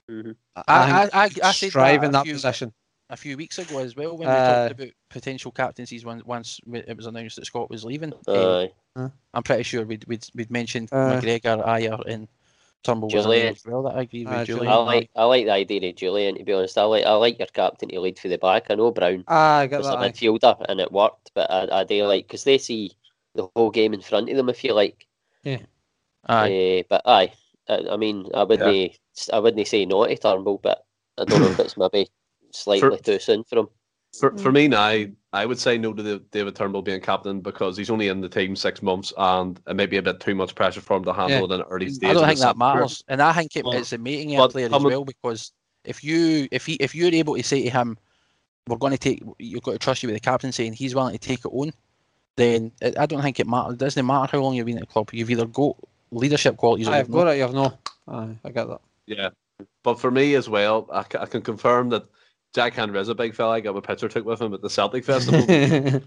Mm-hmm. 0.09 0.31
I, 0.55 0.63
I, 0.67 1.09
I, 1.13 1.29
I, 1.43 1.51
said 1.51 1.69
strive 1.69 2.01
that 2.01 2.05
in 2.05 2.11
that 2.11 2.25
few, 2.25 2.33
position 2.33 2.71
a 3.09 3.17
few 3.17 3.37
weeks 3.37 3.57
ago 3.57 3.79
as 3.79 3.95
well 3.95 4.17
when 4.17 4.27
we 4.27 4.33
uh, 4.33 4.67
talked 4.67 4.81
about 4.81 4.93
potential 5.09 5.51
captaincies 5.51 6.05
when, 6.05 6.21
once 6.25 6.59
it 6.71 6.95
was 6.95 7.07
announced 7.07 7.37
that 7.37 7.45
Scott 7.45 7.69
was 7.69 7.83
leaving. 7.83 8.13
Uh, 8.27 8.67
I'm 9.33 9.43
pretty 9.43 9.63
sure 9.63 9.83
we'd 9.83 10.05
we'd, 10.05 10.25
we'd 10.35 10.51
mentioned 10.51 10.89
uh, 10.91 11.19
McGregor, 11.19 11.65
Ajer, 11.65 12.03
and 12.07 12.27
Turnbull 12.85 13.09
Jullien. 13.09 13.57
well. 13.65 13.83
That 13.83 13.95
I 13.97 14.01
agree 14.01 14.25
with 14.25 14.33
uh, 14.33 14.45
Jullien. 14.45 14.67
I 14.67 14.75
like 14.75 15.09
I 15.15 15.23
like 15.23 15.45
the 15.45 15.51
idea 15.51 15.89
of 15.89 15.95
Jullien 15.95 16.37
To 16.37 16.43
be 16.43 16.53
honest, 16.53 16.77
I 16.77 16.83
like 16.83 17.05
I 17.05 17.13
like 17.13 17.39
your 17.39 17.47
captain 17.47 17.89
to 17.89 17.99
lead 17.99 18.19
for 18.19 18.27
the 18.27 18.37
back. 18.37 18.67
I 18.69 18.75
know 18.75 18.91
Brown 18.91 19.23
ah, 19.27 19.59
I 19.59 19.65
was 19.65 19.87
a 19.87 19.97
midfielder 19.97 20.65
and 20.69 20.79
it 20.79 20.91
worked, 20.91 21.31
but 21.33 21.49
I, 21.49 21.81
I 21.81 21.83
do 21.83 22.05
like 22.05 22.27
because 22.27 22.43
they 22.43 22.59
see 22.59 22.91
the 23.33 23.49
whole 23.55 23.71
game 23.71 23.93
in 23.93 24.01
front 24.01 24.29
of 24.29 24.37
them. 24.37 24.49
If 24.49 24.63
you 24.63 24.73
like, 24.73 25.07
yeah. 25.43 25.59
Aye. 26.27 26.79
Uh, 26.79 26.83
but 26.89 27.01
aye, 27.05 27.33
I, 27.67 27.85
I 27.91 27.97
mean, 27.97 28.29
I 28.33 28.43
wouldn't 28.43 28.75
yeah. 28.75 28.87
I 29.33 29.39
wouldn't 29.39 29.67
say 29.67 29.85
no 29.85 30.05
to 30.05 30.15
Turnbull, 30.15 30.59
but 30.61 30.85
I 31.17 31.25
don't 31.25 31.41
know 31.41 31.47
if 31.47 31.59
it's 31.59 31.77
maybe 31.77 32.07
slightly 32.51 32.97
for, 32.97 33.03
too 33.03 33.19
soon 33.19 33.43
for 33.43 33.59
him. 33.59 33.67
For, 34.19 34.37
for 34.37 34.51
mm. 34.51 34.53
me 34.53 34.67
now, 34.67 35.05
I 35.33 35.45
would 35.45 35.59
say 35.59 35.77
no 35.77 35.93
to 35.93 36.01
the 36.01 36.19
David 36.31 36.55
Turnbull 36.55 36.81
being 36.81 37.01
captain 37.01 37.41
because 37.41 37.75
he's 37.75 37.89
only 37.89 38.07
in 38.07 38.21
the 38.21 38.29
team 38.29 38.55
six 38.55 38.81
months 38.81 39.11
and 39.17 39.59
it 39.67 39.75
may 39.75 39.85
be 39.85 39.97
a 39.97 40.01
bit 40.01 40.19
too 40.19 40.35
much 40.35 40.55
pressure 40.55 40.81
for 40.81 40.97
him 40.97 41.03
to 41.05 41.13
handle 41.13 41.49
yeah. 41.49 41.55
in 41.55 41.61
an 41.61 41.67
early 41.69 41.89
stage. 41.89 42.09
I 42.09 42.13
don't 42.13 42.27
think 42.27 42.39
that 42.39 42.57
matters, 42.57 43.03
and 43.07 43.21
I 43.21 43.33
think 43.33 43.55
it, 43.55 43.65
well, 43.65 43.73
it's 43.73 43.93
a 43.93 43.97
meeting 43.97 44.37
a 44.37 44.47
player 44.47 44.69
as 44.73 44.83
well 44.83 45.03
because 45.03 45.51
if 45.83 46.03
you 46.03 46.47
if 46.51 46.65
he 46.65 46.73
if 46.75 46.95
you're 46.95 47.13
able 47.13 47.35
to 47.35 47.43
say 47.43 47.63
to 47.63 47.69
him, 47.69 47.97
"We're 48.67 48.77
going 48.77 48.93
to 48.93 48.97
take," 48.97 49.23
you've 49.39 49.63
got 49.63 49.73
to 49.73 49.79
trust 49.79 50.03
you 50.03 50.07
with 50.07 50.15
the 50.15 50.21
captaincy, 50.21 50.65
and 50.67 50.75
he's 50.75 50.95
willing 50.95 51.13
to 51.13 51.19
take 51.19 51.39
it 51.39 51.51
on, 51.51 51.73
then 52.35 52.71
it, 52.81 52.97
I 52.97 53.05
don't 53.05 53.21
think 53.21 53.39
it 53.39 53.47
matters. 53.47 53.73
It 53.73 53.79
doesn't 53.79 54.05
matter 54.05 54.37
how 54.37 54.43
long 54.43 54.55
you've 54.55 54.65
been 54.65 54.77
at 54.77 54.81
the 54.81 54.87
club. 54.87 55.09
You've 55.11 55.29
either 55.29 55.45
got 55.45 55.75
leadership 56.11 56.57
qualities. 56.57 56.87
I've 56.87 57.11
got 57.11 57.27
it. 57.27 57.37
You've 57.37 57.53
no. 57.53 57.77
Aye, 58.07 58.35
I 58.43 58.51
get 58.51 58.67
that. 58.67 58.81
Yeah, 59.05 59.29
but 59.83 59.99
for 59.99 60.11
me 60.11 60.35
as 60.35 60.49
well, 60.49 60.87
I, 60.91 60.99
I 61.19 61.25
can 61.25 61.41
confirm 61.41 61.89
that 61.89 62.05
Jack 62.55 62.73
Hendry 62.73 63.01
is 63.01 63.09
a 63.09 63.15
big 63.15 63.35
fella. 63.35 63.55
I 63.55 63.59
got 63.59 63.75
a 63.75 63.81
picture 63.81 64.07
took 64.07 64.25
with 64.25 64.41
him 64.41 64.53
at 64.53 64.61
the 64.61 64.69
Celtic 64.69 65.03
Festival. 65.03 65.43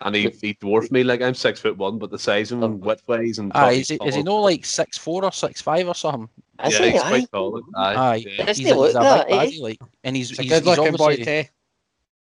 and 0.00 0.14
he, 0.14 0.30
he 0.40 0.54
dwarfed 0.54 0.90
me 0.90 1.04
like 1.04 1.20
I'm 1.20 1.34
six 1.34 1.60
foot 1.60 1.76
one, 1.76 1.98
but 1.98 2.10
the 2.10 2.18
size 2.18 2.50
of 2.52 2.62
him, 2.62 2.72
oh. 2.82 2.86
width 2.86 3.02
wise, 3.06 3.38
and 3.38 3.52
aye, 3.54 3.72
is 3.72 3.88
he, 3.88 3.98
is 4.02 4.14
he 4.14 4.22
no 4.22 4.40
like 4.40 4.64
six 4.64 4.96
four 4.96 5.22
or 5.22 5.30
six 5.30 5.60
five 5.60 5.86
or 5.86 5.94
something? 5.94 6.30
Is 6.64 6.78
yeah, 6.78 6.86
he, 6.86 6.92
he's 6.92 7.02
aye? 7.02 7.08
quite 7.08 7.32
tall. 7.32 7.62
Aye, 7.76 7.94
aye. 7.94 8.14
Yeah. 8.14 8.46
He's, 8.46 8.56
he's, 8.56 8.66
he's 8.66 8.70
a 8.70 8.74
big 8.74 8.94
baddie, 8.94 9.60
like, 9.60 9.80
and 10.04 10.16
he's, 10.16 10.30
he's, 10.30 10.38
a 10.38 10.48
good 10.48 10.64
looking 10.64 10.96
boy 10.96 11.16
too. 11.16 11.44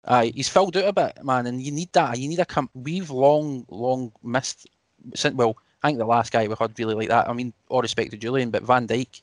Aye, 0.06 0.32
he's 0.34 0.48
filled 0.48 0.76
out 0.76 0.88
a 0.88 0.92
bit, 0.92 1.24
man, 1.24 1.46
and 1.46 1.62
you 1.62 1.70
need 1.70 1.92
that. 1.92 2.18
You 2.18 2.28
need 2.28 2.40
a 2.40 2.44
comp. 2.44 2.72
We've 2.74 3.10
long, 3.10 3.64
long 3.68 4.10
missed. 4.24 4.66
Since 5.14 5.36
well, 5.36 5.56
I 5.84 5.88
think 5.88 5.98
the 5.98 6.04
last 6.04 6.32
guy 6.32 6.48
we 6.48 6.56
had 6.58 6.76
really 6.80 6.96
like 6.96 7.10
that. 7.10 7.28
I 7.28 7.32
mean, 7.32 7.52
all 7.68 7.80
respect 7.80 8.10
to 8.10 8.18
Jullien, 8.18 8.50
but 8.50 8.64
Van 8.64 8.88
Dijk 8.88 9.22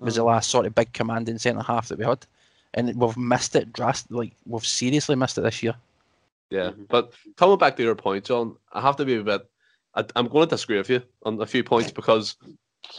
was 0.00 0.14
mm. 0.14 0.16
the 0.18 0.24
last 0.24 0.50
sort 0.50 0.66
of 0.66 0.74
big 0.74 0.92
commanding 0.92 1.38
centre 1.38 1.62
half 1.62 1.88
that 1.88 1.98
we 1.98 2.04
had 2.04 2.26
and 2.74 2.94
we've 2.94 3.16
missed 3.16 3.56
it 3.56 3.72
drastically. 3.72 4.16
Like 4.16 4.32
we've 4.46 4.66
seriously 4.66 5.16
missed 5.16 5.38
it 5.38 5.42
this 5.42 5.62
year. 5.62 5.74
Yeah, 6.50 6.70
mm-hmm. 6.70 6.84
but 6.88 7.12
coming 7.36 7.58
back 7.58 7.76
to 7.76 7.82
your 7.82 7.94
point, 7.94 8.24
John, 8.24 8.56
I 8.72 8.80
have 8.80 8.96
to 8.96 9.04
be 9.04 9.16
a 9.16 9.22
bit. 9.22 9.42
I, 9.94 10.04
am 10.16 10.28
going 10.28 10.48
to 10.48 10.54
disagree 10.54 10.78
with 10.78 10.90
you 10.90 11.02
on 11.24 11.40
a 11.40 11.46
few 11.46 11.64
points 11.64 11.90
because 11.90 12.36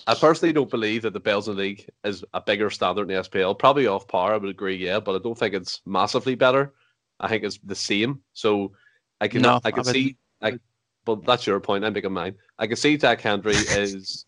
I 0.07 0.13
personally 0.13 0.53
don't 0.53 0.69
believe 0.69 1.03
that 1.03 1.13
the 1.13 1.19
Belgian 1.19 1.55
League 1.55 1.89
is 2.03 2.23
a 2.33 2.41
bigger 2.41 2.69
standard 2.69 3.09
in 3.09 3.15
the 3.15 3.23
SPL. 3.23 3.57
Probably 3.57 3.87
off 3.87 4.07
par, 4.07 4.33
I 4.33 4.37
would 4.37 4.49
agree, 4.49 4.75
yeah, 4.75 4.99
but 4.99 5.15
I 5.15 5.19
don't 5.19 5.37
think 5.37 5.53
it's 5.53 5.81
massively 5.85 6.35
better. 6.35 6.73
I 7.19 7.27
think 7.27 7.43
it's 7.43 7.59
the 7.63 7.75
same. 7.75 8.21
So 8.33 8.73
I 9.19 9.27
can 9.27 9.41
no, 9.41 9.59
I 9.63 9.71
can 9.71 9.87
I 9.87 9.91
see. 9.91 10.17
I, 10.41 10.59
but 11.05 11.25
that's 11.25 11.47
your 11.47 11.59
point. 11.59 11.85
I'm 11.85 11.93
making 11.93 12.13
mine. 12.13 12.35
I 12.57 12.67
can 12.67 12.75
see 12.75 12.97
Jack 12.97 13.21
Hendry 13.21 13.55
is 13.55 14.25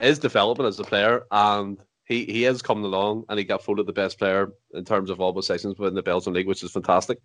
is 0.00 0.18
developing 0.18 0.66
as 0.66 0.78
a 0.78 0.84
player, 0.84 1.24
and 1.30 1.78
he 2.06 2.24
he 2.24 2.42
has 2.42 2.62
come 2.62 2.84
along 2.84 3.24
and 3.28 3.38
he 3.38 3.44
got 3.44 3.64
voted 3.64 3.86
the 3.86 3.92
best 3.92 4.18
player 4.18 4.52
in 4.72 4.84
terms 4.84 5.10
of 5.10 5.20
all 5.20 5.32
positions 5.32 5.78
within 5.78 5.94
the 5.94 6.02
Belgian 6.02 6.32
league, 6.32 6.46
which 6.46 6.62
is 6.62 6.70
fantastic. 6.72 7.18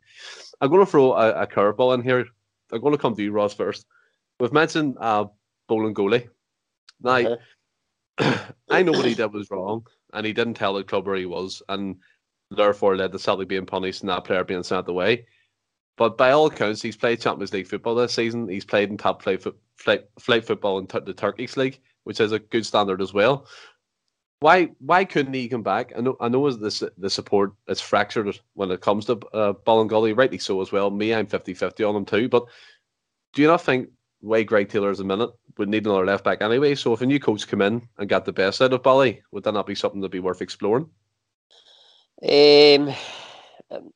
I'm 0.60 0.70
going 0.70 0.86
to 0.86 0.92
throw 0.92 1.14
a, 1.14 1.44
a 1.44 1.48
curveball 1.48 1.94
in 1.94 2.02
here. 2.02 2.26
I'm 2.72 2.82
going 2.82 2.94
to 2.94 3.02
come 3.02 3.16
to 3.16 3.24
you, 3.24 3.32
Ross, 3.32 3.54
first. 3.54 3.86
We've 4.40 4.54
mentioned 4.54 4.98
uh, 5.00 5.26
Bolingoli. 5.70 6.30
Now, 7.02 7.38
uh-huh. 8.18 8.38
I 8.70 8.84
know 8.84 8.92
what 8.92 9.06
he 9.06 9.14
did 9.14 9.34
was 9.34 9.52
wrong, 9.52 9.86
and 10.14 10.26
he 10.26 10.34
didn't 10.34 10.56
tell 10.56 10.74
the 10.74 10.84
club 10.84 11.06
where 11.06 11.16
he 11.16 11.26
was, 11.26 11.62
and 11.70 11.98
therefore 12.50 12.96
led 12.96 13.12
to 13.12 13.20
Celtic 13.20 13.48
being 13.48 13.66
punished 13.66 14.02
and 14.02 14.10
that 14.10 14.26
player 14.26 14.44
being 14.44 14.64
sent 14.64 14.88
away. 14.88 15.26
But 15.98 16.18
by 16.18 16.32
all 16.32 16.48
accounts, 16.48 16.82
he's 16.82 16.98
played 16.98 17.22
Champions 17.22 17.54
League 17.54 17.68
football 17.68 17.96
this 17.96 18.14
season. 18.14 18.48
He's 18.48 18.66
played 18.66 18.90
in 18.90 18.98
top 18.98 19.22
flight, 19.22 19.46
flight, 19.76 20.06
flight 20.20 20.46
football 20.46 20.80
in 20.80 20.88
the 20.88 21.14
Turkish 21.14 21.58
league, 21.58 21.80
which 22.04 22.20
is 22.20 22.32
a 22.32 22.40
good 22.40 22.66
standard 22.66 23.02
as 23.02 23.14
well. 23.14 23.48
Why 24.42 24.72
why 24.80 25.06
couldn't 25.06 25.36
he 25.36 25.48
come 25.48 25.62
back? 25.62 25.94
I 25.96 26.02
know 26.02 26.18
I 26.20 26.28
know 26.28 26.50
the 26.50 26.92
the 26.98 27.12
support 27.12 27.54
is 27.68 27.80
fractured 27.80 28.40
when 28.56 28.72
it 28.72 28.82
comes 28.82 29.06
to 29.06 29.14
uh, 29.34 29.54
Bolingoli, 29.54 30.18
rightly 30.18 30.40
so 30.40 30.62
as 30.62 30.72
well. 30.72 30.90
Me, 30.90 31.14
I'm 31.14 31.28
50-50 31.28 31.88
on 31.88 31.96
him 31.96 32.06
too. 32.06 32.28
But 32.28 32.46
do 33.34 33.44
you 33.44 33.48
not 33.48 33.62
think 33.62 33.90
way 34.24 34.44
Greg 34.44 34.68
Taylor 34.70 34.90
is 34.90 35.00
a 35.00 35.04
minute 35.04 35.30
would 35.58 35.70
need 35.70 35.86
another 35.86 36.08
left 36.08 36.24
back 36.24 36.42
anyway? 36.42 36.74
So 36.74 36.92
if 36.92 37.02
a 37.02 37.06
new 37.06 37.20
coach 37.20 37.48
come 37.48 37.62
in 37.62 37.88
and 38.00 38.10
got 38.10 38.26
the 38.26 38.34
best 38.34 38.64
out 38.64 38.74
of 38.74 38.82
Bali, 38.82 39.22
would 39.32 39.44
that 39.44 39.54
not 39.54 39.68
be 39.68 39.76
something 39.76 40.02
to 40.02 40.10
be 40.10 40.20
worth 40.20 40.42
exploring? 40.42 40.90
Um, 42.24 42.96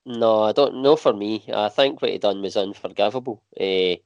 no, 0.05 0.43
I 0.43 0.51
don't 0.51 0.84
know. 0.84 0.95
For 0.95 1.13
me, 1.13 1.43
I 1.51 1.69
think 1.69 2.03
what 2.03 2.12
he 2.12 2.19
done 2.19 2.43
was 2.43 2.55
unforgivable. 2.55 3.41
Uh, 3.60 3.97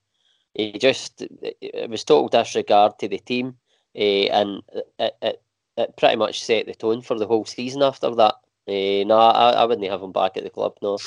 he 0.53 0.77
just 0.79 1.21
it 1.41 1.89
was 1.89 2.05
total 2.05 2.29
disregard 2.29 2.97
to 2.99 3.09
the 3.09 3.19
team, 3.19 3.57
uh, 3.93 3.99
and 3.99 4.61
it, 4.97 5.17
it 5.21 5.41
it 5.79 5.97
pretty 5.97 6.15
much 6.15 6.43
set 6.43 6.65
the 6.65 6.75
tone 6.75 7.01
for 7.01 7.17
the 7.17 7.27
whole 7.27 7.45
season 7.45 7.81
after 7.81 8.13
that. 8.15 8.35
Uh, 8.67 9.03
no, 9.05 9.17
I, 9.17 9.51
I 9.51 9.65
wouldn't 9.65 9.89
have 9.89 10.01
him 10.01 10.11
back 10.11 10.37
at 10.37 10.43
the 10.43 10.49
club. 10.49 10.75
No, 10.81 10.97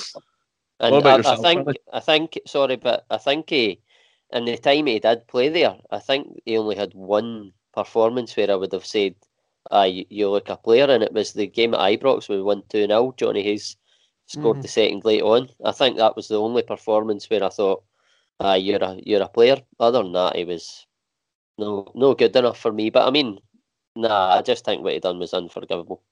and 0.80 0.94
I, 0.94 1.16
yourself, 1.16 1.38
I, 1.38 1.42
think? 1.42 1.68
I 1.92 2.00
think 2.00 2.38
sorry, 2.46 2.76
but 2.76 3.06
I 3.10 3.18
think 3.18 3.50
he 3.50 3.80
in 4.32 4.46
the 4.46 4.56
time 4.56 4.86
he 4.86 4.98
did 4.98 5.28
play 5.28 5.48
there, 5.48 5.76
I 5.90 5.98
think 5.98 6.40
he 6.44 6.56
only 6.56 6.76
had 6.76 6.94
one 6.94 7.52
performance 7.74 8.36
where 8.36 8.50
I 8.50 8.54
would 8.54 8.72
have 8.72 8.86
said, 8.86 9.14
"Ah, 9.70 9.84
you, 9.84 10.04
you 10.08 10.30
look 10.30 10.48
a 10.48 10.56
player," 10.56 10.86
and 10.90 11.02
it 11.02 11.12
was 11.12 11.32
the 11.32 11.46
game 11.46 11.74
at 11.74 11.80
Ibrox 11.80 12.28
where 12.28 12.38
we 12.38 12.44
won 12.44 12.62
two 12.68 12.86
0 12.86 13.14
Johnny 13.16 13.42
Hayes 13.42 13.76
scored 14.26 14.58
mm. 14.58 14.62
the 14.62 14.68
second 14.68 15.04
late 15.04 15.22
on. 15.22 15.48
I 15.64 15.72
think 15.72 15.96
that 15.96 16.16
was 16.16 16.28
the 16.28 16.40
only 16.40 16.62
performance 16.62 17.28
where 17.28 17.44
I 17.44 17.50
thought, 17.50 17.82
"Ah, 18.40 18.54
you're 18.54 18.82
a 18.82 18.98
you're 19.04 19.22
a 19.22 19.28
player." 19.28 19.58
Other 19.78 20.02
than 20.02 20.12
that, 20.12 20.36
he 20.36 20.44
was 20.44 20.86
no 21.58 21.92
no 21.94 22.14
good 22.14 22.34
enough 22.34 22.58
for 22.58 22.72
me. 22.72 22.90
But 22.90 23.06
I 23.06 23.10
mean, 23.10 23.38
Nah, 23.96 24.36
I 24.36 24.42
just 24.42 24.64
think 24.64 24.82
what 24.82 24.94
he 24.94 25.00
done 25.00 25.18
was 25.18 25.34
unforgivable. 25.34 26.02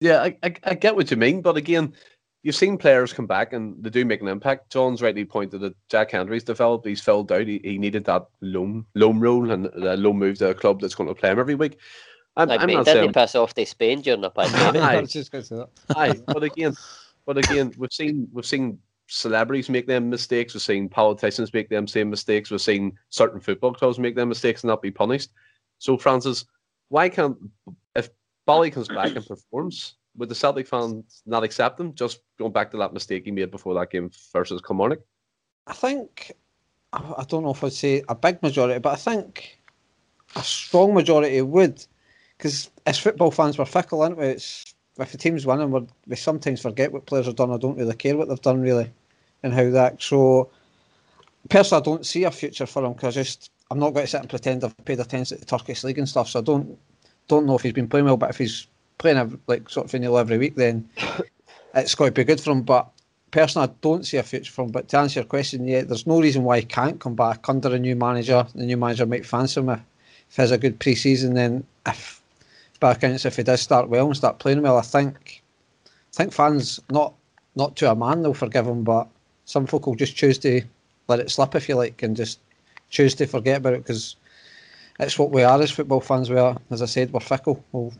Yeah, 0.00 0.22
I, 0.22 0.36
I, 0.42 0.54
I 0.64 0.74
get 0.74 0.96
what 0.96 1.10
you 1.10 1.16
mean, 1.16 1.42
but 1.42 1.56
again, 1.56 1.94
you've 2.42 2.56
seen 2.56 2.76
players 2.76 3.12
come 3.12 3.26
back 3.26 3.52
and 3.52 3.82
they 3.82 3.90
do 3.90 4.04
make 4.04 4.20
an 4.20 4.28
impact. 4.28 4.70
John's 4.70 5.00
rightly 5.00 5.24
pointed 5.24 5.60
that 5.60 5.76
Jack 5.88 6.10
Hendry's 6.10 6.44
developed. 6.44 6.86
He's 6.86 7.00
filled 7.00 7.30
out. 7.32 7.46
He, 7.46 7.60
he 7.62 7.78
needed 7.78 8.04
that 8.06 8.26
loan 8.40 8.84
loan 8.94 9.20
role 9.20 9.50
and 9.50 9.66
a 9.66 9.96
loan 9.96 10.18
move 10.18 10.38
to 10.38 10.50
a 10.50 10.54
club 10.54 10.80
that's 10.80 10.94
going 10.94 11.08
to 11.08 11.14
play 11.14 11.30
him 11.30 11.38
every 11.38 11.54
week. 11.54 11.78
I'm, 12.36 12.48
like, 12.48 12.60
I'm 12.60 12.66
mate, 12.66 12.74
not 12.74 12.84
didn't 12.86 13.02
saying... 13.02 13.12
pass 13.12 13.34
off 13.34 13.54
to 13.54 13.66
Spain 13.66 14.00
during 14.00 14.22
the 14.22 14.30
pandemic. 14.30 14.82
I 14.82 15.00
was 15.00 15.12
just 15.12 15.30
going 15.30 15.42
to 15.42 15.48
say 15.48 15.56
that. 15.56 15.68
Aye, 15.96 16.20
but 16.26 16.42
again, 16.42 16.74
but 17.26 17.38
again, 17.38 17.72
we've 17.76 17.92
seen 17.92 18.28
we've 18.32 18.46
seen 18.46 18.78
celebrities 19.06 19.68
make 19.68 19.86
them 19.86 20.08
mistakes. 20.08 20.54
We've 20.54 20.62
seen 20.62 20.88
politicians 20.88 21.52
make 21.52 21.68
them 21.68 21.86
same 21.86 22.10
mistakes. 22.10 22.50
We've 22.50 22.60
seen 22.60 22.98
certain 23.10 23.40
football 23.40 23.74
clubs 23.74 23.98
make 23.98 24.16
them 24.16 24.30
mistakes 24.30 24.62
and 24.62 24.68
not 24.68 24.82
be 24.82 24.90
punished. 24.90 25.30
So, 25.78 25.96
Francis, 25.98 26.44
why 26.92 27.08
can't 27.08 27.38
if 27.96 28.10
Bali 28.44 28.70
comes 28.70 28.88
back 28.88 29.16
and 29.16 29.26
performs, 29.26 29.94
would 30.16 30.28
the 30.28 30.34
Celtic 30.34 30.68
fans 30.68 31.22
not 31.24 31.42
accept 31.42 31.80
him? 31.80 31.94
Just 31.94 32.20
going 32.38 32.52
back 32.52 32.70
to 32.70 32.76
that 32.76 32.92
mistake 32.92 33.24
he 33.24 33.30
made 33.30 33.50
before 33.50 33.72
that 33.74 33.90
game 33.90 34.10
versus 34.30 34.60
Kilmarnock. 34.60 35.00
I 35.66 35.72
think 35.72 36.32
I 36.92 37.24
don't 37.26 37.44
know 37.44 37.52
if 37.52 37.64
I'd 37.64 37.72
say 37.72 38.02
a 38.10 38.14
big 38.14 38.42
majority, 38.42 38.78
but 38.78 38.92
I 38.92 38.96
think 38.96 39.58
a 40.36 40.42
strong 40.42 40.92
majority 40.92 41.40
would, 41.40 41.82
because 42.36 42.70
as 42.84 42.98
football 42.98 43.30
fans 43.30 43.56
we're 43.56 43.64
fickle, 43.64 44.02
aren't 44.02 44.18
we? 44.18 44.26
It's 44.26 44.74
if 44.98 45.12
the 45.12 45.16
team's 45.16 45.46
winning, 45.46 45.70
we 45.70 45.86
we 46.06 46.16
sometimes 46.16 46.60
forget 46.60 46.92
what 46.92 47.06
players 47.06 47.24
have 47.24 47.36
done. 47.36 47.52
I 47.52 47.56
don't 47.56 47.78
really 47.78 47.94
care 47.94 48.18
what 48.18 48.28
they've 48.28 48.38
done 48.42 48.60
really, 48.60 48.92
and 49.42 49.54
how 49.54 49.70
that. 49.70 50.02
So 50.02 50.50
personally, 51.48 51.80
I 51.80 51.84
don't 51.84 52.04
see 52.04 52.24
a 52.24 52.30
future 52.30 52.66
for 52.66 52.84
him 52.84 52.92
because 52.92 53.14
just 53.14 53.50
I'm 53.72 53.78
not 53.78 53.94
going 53.94 54.04
to 54.04 54.10
sit 54.10 54.20
and 54.20 54.28
pretend 54.28 54.62
I've 54.64 54.76
paid 54.84 55.00
attention 55.00 55.38
to 55.38 55.40
the 55.40 55.46
Turkish 55.46 55.82
league 55.82 55.96
and 55.96 56.06
stuff. 56.06 56.28
So 56.28 56.40
I 56.40 56.42
don't 56.42 56.78
don't 57.26 57.46
know 57.46 57.56
if 57.56 57.62
he's 57.62 57.72
been 57.72 57.88
playing 57.88 58.04
well, 58.04 58.18
but 58.18 58.28
if 58.28 58.36
he's 58.36 58.66
playing 58.98 59.40
like 59.46 59.70
sort 59.70 59.92
of 59.92 59.98
nil 59.98 60.18
every 60.18 60.36
week, 60.36 60.56
then 60.56 60.86
it's 61.74 61.94
going 61.94 62.10
to 62.10 62.20
be 62.20 62.22
good 62.22 62.38
for 62.38 62.50
him. 62.50 62.60
But 62.60 62.86
personally, 63.30 63.68
I 63.68 63.72
don't 63.80 64.04
see 64.04 64.18
a 64.18 64.22
future 64.22 64.52
for 64.52 64.66
him. 64.66 64.72
But 64.72 64.88
to 64.88 64.98
answer 64.98 65.20
your 65.20 65.24
question, 65.24 65.66
yeah, 65.66 65.84
there's 65.84 66.06
no 66.06 66.20
reason 66.20 66.44
why 66.44 66.60
he 66.60 66.66
can't 66.66 67.00
come 67.00 67.14
back 67.14 67.48
under 67.48 67.74
a 67.74 67.78
new 67.78 67.96
manager. 67.96 68.46
The 68.54 68.66
new 68.66 68.76
manager 68.76 69.06
might 69.06 69.24
fancy 69.24 69.58
him 69.58 69.70
if, 69.70 69.80
if 70.28 70.36
he 70.36 70.42
has 70.42 70.50
a 70.50 70.58
good 70.58 70.78
pre-season. 70.78 71.32
Then 71.32 71.64
if 71.86 72.20
by 72.78 72.92
accounts, 72.92 73.24
if 73.24 73.36
he 73.36 73.42
does 73.42 73.62
start 73.62 73.88
well 73.88 74.04
and 74.04 74.16
start 74.16 74.38
playing 74.38 74.60
well, 74.60 74.76
I 74.76 74.82
think 74.82 75.42
I 75.86 76.16
think 76.16 76.34
fans 76.34 76.78
not 76.90 77.14
not 77.56 77.74
to 77.76 77.90
a 77.90 77.94
man 77.94 78.20
they'll 78.20 78.34
forgive 78.34 78.66
him, 78.66 78.84
but 78.84 79.08
some 79.46 79.66
folk 79.66 79.86
will 79.86 79.94
just 79.94 80.14
choose 80.14 80.36
to 80.40 80.60
let 81.08 81.20
it 81.20 81.30
slip 81.30 81.54
if 81.54 81.70
you 81.70 81.76
like 81.76 82.02
and 82.02 82.14
just 82.14 82.38
choose 82.92 83.14
to 83.16 83.26
forget 83.26 83.56
about 83.56 83.72
it 83.72 83.78
because 83.78 84.14
it's 85.00 85.18
what 85.18 85.32
we 85.32 85.42
are 85.42 85.60
as 85.60 85.72
football 85.72 86.00
fans. 86.00 86.30
We 86.30 86.38
are, 86.38 86.56
as 86.70 86.82
I 86.82 86.86
said, 86.86 87.12
we're 87.12 87.20
fickle. 87.20 87.64
We'll, 87.72 87.92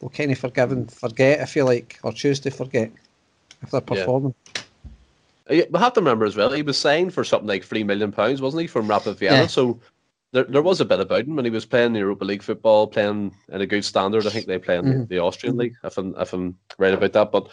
we'll 0.00 0.10
kind 0.10 0.30
of 0.30 0.38
forgive 0.38 0.72
and 0.72 0.92
forget 0.92 1.40
if 1.40 1.56
you 1.56 1.64
like, 1.64 1.98
or 2.02 2.12
choose 2.12 2.40
to 2.40 2.50
forget 2.50 2.90
if 3.62 3.70
they're 3.70 3.80
performing. 3.80 4.34
Yeah. 5.48 5.64
We 5.70 5.78
have 5.78 5.92
to 5.94 6.00
remember 6.00 6.26
as 6.26 6.36
well, 6.36 6.50
he 6.50 6.62
was 6.62 6.76
signed 6.76 7.14
for 7.14 7.24
something 7.24 7.48
like 7.48 7.64
three 7.64 7.84
million 7.84 8.12
pounds, 8.12 8.42
wasn't 8.42 8.62
he, 8.62 8.66
from 8.66 8.88
Rapid 8.88 9.18
Vienna? 9.18 9.36
Yeah. 9.36 9.46
So 9.46 9.80
there, 10.32 10.44
there 10.44 10.62
was 10.62 10.80
a 10.80 10.84
bit 10.84 11.00
about 11.00 11.24
him 11.26 11.36
when 11.36 11.44
he 11.44 11.50
was 11.50 11.66
playing 11.66 11.92
the 11.92 12.00
Europa 12.00 12.24
League 12.24 12.42
football, 12.42 12.86
playing 12.86 13.34
in 13.50 13.60
a 13.60 13.66
good 13.66 13.84
standard. 13.84 14.26
I 14.26 14.30
think 14.30 14.46
they 14.46 14.58
play 14.58 14.76
in 14.76 14.84
mm-hmm. 14.84 15.00
the, 15.00 15.06
the, 15.06 15.18
Austrian 15.18 15.56
league, 15.56 15.76
if 15.84 15.98
I'm 15.98 16.14
if 16.18 16.32
I'm 16.32 16.56
right 16.78 16.94
about 16.94 17.12
that. 17.12 17.32
But 17.32 17.48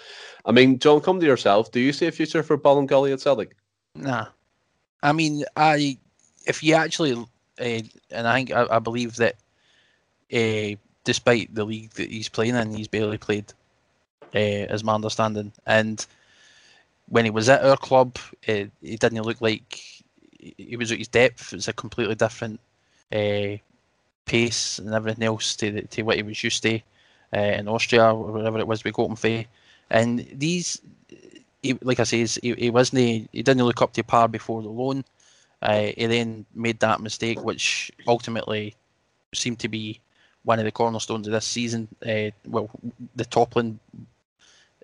I 0.46 0.52
mean, 0.52 0.80
John, 0.80 1.02
come 1.02 1.20
to 1.20 1.26
yourself. 1.26 1.72
Do 1.72 1.80
you 1.80 1.94
see 1.94 2.08
a 2.08 2.12
future 2.12 2.42
for 2.42 2.58
Bolingoli 2.58 3.12
at 3.14 3.22
Celtic? 3.22 3.56
Nah, 3.96 4.28
I 5.04 5.12
mean, 5.12 5.44
I 5.56 5.98
if 6.50 6.64
you 6.64 6.74
actually, 6.76 7.14
uh, 7.14 7.82
and 8.12 8.28
I 8.28 8.34
think 8.36 8.52
I, 8.52 8.66
I 8.72 8.80
believe 8.80 9.16
that, 9.18 9.36
uh, 10.34 10.76
despite 11.04 11.54
the 11.54 11.64
league 11.66 11.92
that 11.92 12.10
he's 12.10 12.30
playing 12.30 12.56
in, 12.56 12.74
he's 12.74 12.88
barely 12.88 13.18
played, 13.20 13.54
uh, 14.36 14.66
as 14.74 14.84
my 14.84 14.96
understanding. 14.96 15.54
And 15.66 16.06
when 17.08 17.26
he 17.26 17.32
was 17.32 17.48
at 17.50 17.64
our 17.64 17.78
club, 17.78 18.18
uh, 18.48 18.66
he 18.82 18.98
didn't 18.98 19.22
look 19.22 19.42
like 19.42 19.80
he 20.40 20.76
was 20.78 20.92
at 20.92 20.98
his 20.98 21.08
depth. 21.08 21.54
It 21.54 21.58
was 21.58 21.68
a 21.68 21.74
completely 21.74 22.16
different 22.16 22.60
uh, 23.14 23.58
pace 24.26 24.80
and 24.80 24.94
everything 24.94 25.24
else 25.24 25.56
to 25.58 25.82
to 25.84 26.02
what 26.04 26.18
he 26.18 26.24
was 26.24 26.44
used 26.44 26.64
to 26.64 26.80
uh, 27.36 27.40
in 27.60 27.68
Austria 27.68 28.14
or 28.14 28.32
wherever 28.32 28.60
it 28.60 28.68
was 28.68 28.84
we 28.84 28.92
got 28.92 29.10
him 29.10 29.16
for. 29.16 29.44
And 29.92 30.26
these, 30.34 30.82
he, 31.64 31.74
like 31.82 32.00
I 32.00 32.04
say, 32.04 32.26
he, 32.26 32.54
he 32.54 32.70
wasn't 32.70 33.02
he 33.32 33.44
didn't 33.44 33.66
look 33.66 33.82
up 33.82 33.94
to 33.94 34.04
par 34.04 34.28
before 34.28 34.62
the 34.62 34.70
loan. 34.70 35.04
Uh, 35.62 35.92
he 35.98 36.06
then 36.06 36.46
made 36.54 36.80
that 36.80 37.02
mistake, 37.02 37.44
which 37.44 37.92
ultimately 38.08 38.76
seemed 39.34 39.60
to 39.60 39.68
be 39.68 40.00
one 40.44 40.60
of 40.60 40.66
the 40.66 40.72
cornerstones 40.72 41.28
of 41.28 41.34
this 41.34 41.46
season. 41.46 41.88
Uh, 42.06 42.32
well, 42.48 42.70
the 43.16 43.26
toppling, 43.26 43.80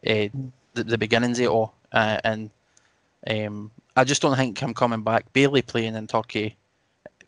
uh, 0.06 0.28
the, 0.74 0.84
the 0.84 0.98
beginnings 0.98 1.40
of 1.40 1.46
it 1.46 1.50
all, 1.50 1.74
uh, 1.94 2.18
and 2.24 2.50
um, 3.28 3.72
I 3.96 4.04
just 4.04 4.22
don't 4.22 4.36
think 4.36 4.60
him 4.60 4.74
coming 4.74 5.02
back, 5.02 5.32
barely 5.32 5.62
playing 5.62 5.96
in 5.96 6.08
Turkey, 6.08 6.58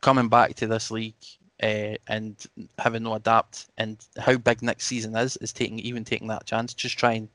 coming 0.01 0.27
back 0.27 0.55
to 0.55 0.67
this 0.67 0.91
league 0.91 1.15
uh, 1.63 1.95
and 2.07 2.35
having 2.77 3.03
no 3.03 3.13
adapt 3.13 3.67
and 3.77 3.97
how 4.19 4.35
big 4.37 4.61
next 4.61 4.85
season 4.85 5.15
is 5.15 5.37
is 5.37 5.53
taking 5.53 5.79
even 5.79 6.03
taking 6.03 6.27
that 6.27 6.45
chance. 6.45 6.73
Just 6.73 6.97
try 6.97 7.13
and 7.13 7.29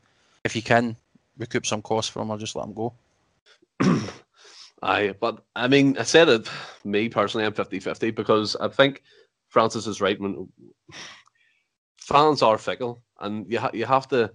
if 0.44 0.55
you 0.55 0.62
can 0.62 0.96
recoup 1.38 1.66
some 1.66 1.83
costs 1.83 2.11
from 2.11 2.22
him 2.22 2.31
or 2.31 2.38
just 2.38 2.55
let 2.55 2.66
him 2.66 2.75
go. 2.75 2.92
Aye, 4.83 5.14
but 5.21 5.45
I 5.55 5.68
mean, 5.68 5.97
I 5.97 6.03
said 6.03 6.29
it. 6.29 6.49
Me 6.85 7.09
personally, 7.09 7.47
I'm 7.47 7.53
50-50 7.53 8.14
because 8.14 8.57
I 8.57 8.68
think 8.68 9.03
Francis 9.49 9.87
is 9.87 10.01
right. 10.01 10.21
When 10.21 10.49
fans 11.99 12.42
are 12.42 12.59
fickle, 12.59 13.03
and 13.21 13.51
you 13.51 13.61
ha- 13.61 13.71
you 13.73 13.85
have 13.87 14.09
to. 14.09 14.33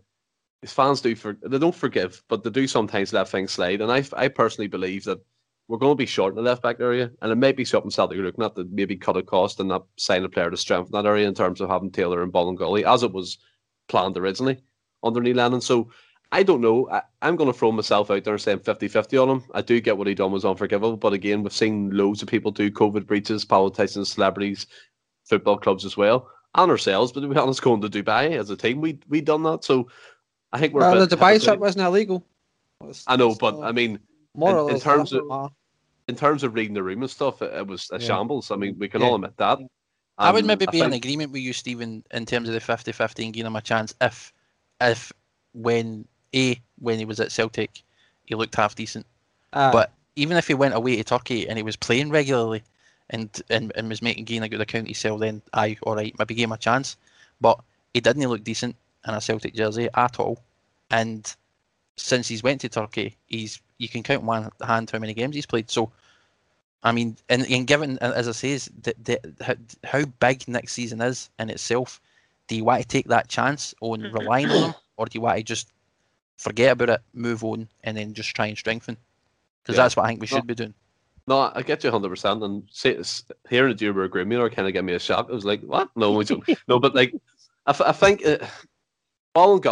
Fans 0.66 1.02
do 1.02 1.16
for 1.16 1.38
they 1.46 1.60
don't 1.60 1.76
forgive, 1.76 2.24
but 2.30 2.44
they 2.44 2.50
do 2.50 2.68
sometimes 2.68 3.14
let 3.14 3.30
things 3.30 3.52
slide. 3.52 3.82
And 3.82 3.92
I, 3.92 4.04
I 4.14 4.28
personally 4.28 4.68
believe 4.68 5.04
that 5.04 5.20
we're 5.68 5.78
going 5.78 5.92
to 5.92 5.96
be 5.96 6.06
short 6.06 6.32
in 6.32 6.36
the 6.36 6.42
left 6.50 6.64
back 6.64 6.80
area, 6.80 7.12
and 7.22 7.32
it 7.32 7.36
may 7.36 7.52
be 7.52 7.66
something 7.66 7.92
Celtic 7.92 8.18
are 8.18 8.24
looking 8.24 8.44
at 8.44 8.56
to 8.56 8.66
maybe 8.72 8.96
cut 8.96 9.18
a 9.18 9.24
cost 9.24 9.60
and 9.60 9.70
not 9.70 9.86
sign 9.98 10.24
a 10.24 10.30
player 10.30 10.50
to 10.50 10.58
strengthen 10.58 10.94
that 10.94 11.06
area 11.06 11.28
in 11.28 11.36
terms 11.36 11.62
of 11.62 11.70
having 11.70 11.92
Taylor 11.92 12.24
and 12.24 12.34
Bolingoli, 12.34 12.84
as 12.84 13.04
it 13.04 13.12
was 13.12 13.38
planned 13.88 14.18
originally 14.18 14.62
under 15.04 15.22
Neil 15.22 15.36
Lennon. 15.36 15.62
So 15.62 15.92
I 16.32 16.44
don't 16.44 16.62
know. 16.62 16.90
I, 16.90 17.02
am 17.22 17.36
going 17.36 17.52
to 17.52 17.58
throw 17.58 17.72
myself 17.72 18.12
out 18.12 18.24
there 18.24 18.34
and 18.34 18.42
saying 18.42 18.60
50 18.60 18.88
50 18.88 19.18
on 19.18 19.30
him. 19.30 19.44
I 19.54 19.62
do 19.62 19.80
get 19.80 19.98
what 19.98 20.08
he 20.08 20.14
done 20.14 20.32
was 20.32 20.46
unforgivable, 20.46 20.98
but 20.98 21.14
again, 21.14 21.42
we've 21.42 21.54
seen 21.54 21.90
loads 21.92 22.22
of 22.22 22.28
people 22.28 22.52
do 22.52 22.70
COVID 22.70 23.08
breaches, 23.08 23.46
politicians, 23.46 24.12
celebrities, 24.12 24.68
football 25.26 25.58
clubs 25.58 25.86
as 25.86 25.96
well, 25.96 26.30
and 26.56 26.70
ourselves. 26.70 27.12
But 27.12 27.22
to 27.22 27.28
be 27.28 27.38
honest, 27.38 27.62
going 27.62 27.82
to 27.82 27.90
Dubai 27.90 28.38
as 28.38 28.50
a 28.50 28.58
team, 28.58 28.82
we 28.82 29.00
we 29.08 29.22
done 29.22 29.44
that. 29.44 29.64
So 29.64 29.90
I 30.52 30.60
think 30.60 30.74
we're. 30.74 30.82
Well, 30.82 31.06
the 31.06 31.16
Dubai 31.16 31.42
trip 31.44 31.60
wasn't 31.60 31.86
illegal. 31.86 32.26
I 33.08 33.16
know, 33.16 33.34
but 33.36 33.56
uh, 33.56 33.62
I 33.62 33.72
mean, 33.72 34.00
in, 34.36 34.70
in 34.70 34.80
terms 34.80 35.14
of 35.14 35.52
in 36.08 36.16
terms 36.16 36.44
of 36.44 36.54
reading 36.54 36.74
the 36.74 36.84
room 36.84 37.02
and 37.02 37.12
stuff, 37.12 37.42
it, 37.42 37.54
it 37.54 37.68
was 37.68 37.90
a 37.92 38.00
yeah. 38.00 38.06
shambles. 38.06 38.52
I 38.52 38.56
mean, 38.56 38.78
we 38.78 38.88
can 38.88 39.02
yeah. 39.02 39.08
all 39.08 39.16
admit 39.16 39.38
that. 39.38 39.60
I 40.18 40.32
would 40.32 40.46
maybe 40.46 40.68
I 40.68 40.72
be 40.72 40.80
think... 40.80 40.92
in 40.92 40.98
agreement 40.98 41.32
with 41.32 41.42
you, 41.42 41.54
Stephen, 41.54 42.04
in 42.12 42.26
terms 42.26 42.50
of 42.50 42.54
the 42.54 42.60
50-50 42.60 43.26
and 43.26 43.34
giving 43.34 43.46
him 43.46 43.56
a 43.56 43.62
chance 43.62 43.94
if, 44.02 44.34
if 44.82 45.14
when 45.54 46.08
a 46.38 46.62
when 46.80 47.00
he 47.00 47.06
was 47.06 47.20
at 47.20 47.32
Celtic, 47.32 47.82
he 48.26 48.36
looked 48.36 48.56
half 48.56 48.76
decent. 48.76 49.06
Uh, 49.54 49.72
but 49.72 49.92
even 50.16 50.38
if 50.38 50.48
he 50.48 50.54
went 50.54 50.76
away 50.76 50.96
to 50.98 51.04
Turkey 51.04 51.48
and 51.48 51.58
he 51.58 51.64
was 51.64 51.76
playing 51.76 52.10
regularly, 52.10 52.64
and 53.10 53.42
and, 53.50 53.72
and 53.76 53.90
was 53.90 54.02
making 54.02 54.26
gain 54.26 54.44
a 54.44 54.50
good 54.50 54.62
account 54.62 54.88
himself, 54.88 55.20
then 55.20 55.42
I 55.54 55.78
all 55.84 55.96
right, 55.96 56.14
maybe 56.18 56.36
give 56.36 56.46
him 56.46 56.52
a 56.52 56.58
chance. 56.58 56.98
But 57.40 57.60
he 57.94 58.02
didn't 58.02 58.28
look 58.28 58.44
decent 58.44 58.76
in 59.08 59.14
a 59.14 59.22
Celtic 59.22 59.54
jersey 59.54 59.90
at 59.94 60.20
all, 60.20 60.40
and 60.92 61.36
since 61.96 62.28
he's 62.28 62.44
went 62.44 62.62
to 62.62 62.70
Turkey, 62.70 63.16
he's 63.28 63.62
you 63.78 63.90
can 63.90 64.04
count 64.04 64.24
one 64.24 64.50
hand 64.66 64.90
how 64.90 65.00
many 65.00 65.14
games 65.14 65.36
he's 65.36 65.46
played. 65.46 65.70
So, 65.70 65.92
I 66.84 66.92
mean, 66.92 67.18
and, 67.30 67.50
and 67.50 67.68
given 67.68 67.98
as 68.00 68.28
I 68.28 68.32
say, 68.32 68.52
is 68.52 68.72
the, 68.82 68.94
the, 69.04 69.58
how 69.84 70.04
big 70.20 70.48
next 70.48 70.74
season 70.74 71.02
is 71.02 71.30
in 71.40 71.50
itself, 71.50 72.02
do 72.48 72.56
you 72.56 72.64
want 72.64 72.82
to 72.82 72.88
take 72.88 73.08
that 73.08 73.28
chance 73.28 73.76
on 73.82 74.02
mm-hmm. 74.02 74.18
relying 74.18 74.50
on 74.50 74.64
him, 74.64 74.76
or 74.98 75.06
do 75.06 75.12
you 75.14 75.22
want 75.22 75.38
to 75.38 75.44
just 75.44 75.70
forget 76.38 76.72
about 76.72 76.90
it, 76.90 77.02
move 77.14 77.44
on, 77.44 77.68
and 77.84 77.98
then 77.98 78.14
just 78.14 78.36
try 78.36 78.48
and 78.48 78.58
strengthen? 78.58 78.98
Because 79.64 79.78
yeah. 79.78 79.84
that's 79.84 79.96
what 79.96 80.06
I 80.06 80.10
think 80.10 80.22
we 80.22 80.28
should 80.28 80.38
no, 80.38 80.42
be 80.44 80.56
doing. 80.56 80.74
No, 81.28 81.52
I 81.54 81.62
get 81.62 81.84
you 81.84 81.92
100%. 81.92 82.44
And 82.44 82.64
say, 82.72 82.98
hearing 83.50 83.74
that 83.74 83.82
you 83.82 83.94
were 83.94 84.06
agreeing 84.06 84.30
with 84.30 84.40
me, 84.40 84.50
kind 84.56 84.68
of 84.68 84.74
gave 84.74 84.84
me 84.84 84.94
a 84.94 85.00
shock. 85.00 85.28
I 85.30 85.34
was 85.34 85.46
like, 85.46 85.62
what? 85.62 85.90
No, 85.96 86.14
we 86.14 86.24
don't. 86.24 86.48
no, 86.68 86.80
but 86.80 86.96
like, 86.96 87.14
I, 87.66 87.76
I 87.86 87.92
think 87.92 88.26
uh, 88.26 88.38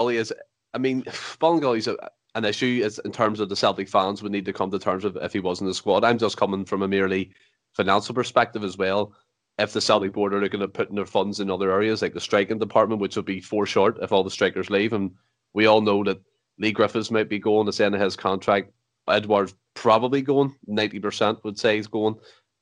is, 0.10 0.34
I 0.74 0.78
mean, 0.78 1.04
Bolingoli 1.04 1.78
is 1.78 1.90
an 2.36 2.46
issue 2.46 2.82
is 2.84 3.00
in 3.00 3.12
terms 3.12 3.40
of 3.40 3.48
the 3.48 3.56
Celtic 3.56 3.88
fans 3.88 4.22
would 4.22 4.32
need 4.32 4.46
to 4.46 4.54
come 4.54 4.70
to 4.70 4.78
terms 4.78 5.06
with 5.06 5.16
if 5.18 5.32
he 5.32 5.40
was 5.40 5.62
in 5.62 5.68
the 5.68 5.74
squad. 5.74 6.04
I'm 6.04 6.18
just 6.18 6.38
coming 6.38 6.66
from 6.66 6.82
a 6.82 6.88
merely 6.88 7.32
financial 7.74 8.14
perspective 8.14 8.64
as 8.64 8.78
well. 8.78 9.14
If 9.58 9.72
the 9.72 9.80
Celtic 9.80 10.12
board 10.12 10.34
are 10.34 10.42
looking 10.42 10.62
at 10.62 10.74
putting 10.74 10.98
their 10.98 11.06
funds 11.06 11.40
in 11.40 11.50
other 11.50 11.72
areas 11.72 12.02
like 12.02 12.14
the 12.14 12.20
striking 12.20 12.60
department, 12.60 13.00
which 13.00 13.16
would 13.16 13.26
be 13.26 13.40
four 13.40 13.66
short 13.66 13.98
if 14.02 14.12
all 14.12 14.26
the 14.26 14.30
strikers 14.30 14.70
leave, 14.70 14.92
and 14.92 15.12
we 15.54 15.66
all 15.66 15.80
know 15.80 16.04
that 16.04 16.20
Leigh 16.58 16.72
Griffiths 16.72 17.12
might 17.12 17.30
be 17.30 17.40
going 17.40 17.70
the 17.70 17.84
end 17.84 17.96
of 17.96 18.02
his 18.02 18.16
contract. 18.16 18.72
Edouard's 19.08 19.56
probably 19.74 20.22
going, 20.22 20.56
ninety 20.68 21.00
percent 21.00 21.44
would 21.44 21.60
say 21.60 21.76
he's 21.76 21.88
going, 21.88 22.16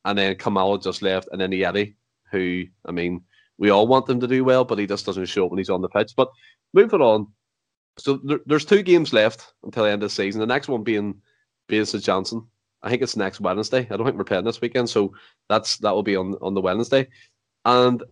and 0.05 0.17
then 0.17 0.35
Klimala 0.35 0.81
just 0.81 1.01
left, 1.01 1.29
and 1.31 1.39
then 1.39 1.51
Yeti, 1.51 1.95
who 2.31 2.65
I 2.85 2.91
mean, 2.91 3.23
we 3.57 3.69
all 3.69 3.87
want 3.87 4.07
them 4.07 4.19
to 4.19 4.27
do 4.27 4.43
well, 4.43 4.65
but 4.65 4.79
he 4.79 4.87
just 4.87 5.05
doesn't 5.05 5.25
show 5.25 5.45
up 5.45 5.51
when 5.51 5.59
he's 5.59 5.69
on 5.69 5.81
the 5.81 5.89
pitch. 5.89 6.13
But 6.17 6.29
moving 6.73 7.01
on, 7.01 7.27
so 7.97 8.19
there, 8.23 8.39
there's 8.45 8.65
two 8.65 8.81
games 8.81 9.13
left 9.13 9.53
until 9.63 9.83
the 9.83 9.91
end 9.91 10.03
of 10.03 10.09
the 10.09 10.15
season. 10.15 10.41
The 10.41 10.47
next 10.47 10.67
one 10.67 10.83
being 10.83 11.21
being 11.67 11.85
St 11.85 12.03
Johnstone. 12.03 12.47
I 12.81 12.89
think 12.89 13.01
it's 13.01 13.15
next 13.15 13.39
Wednesday. 13.39 13.87
I 13.89 13.95
don't 13.95 14.05
think 14.05 14.17
we're 14.17 14.25
playing 14.25 14.43
this 14.43 14.59
weekend, 14.59 14.89
so 14.89 15.13
that's 15.47 15.77
that 15.77 15.93
will 15.93 16.03
be 16.03 16.17
on 16.17 16.35
on 16.41 16.53
the 16.53 16.61
Wednesday. 16.61 17.07
And 17.63 18.03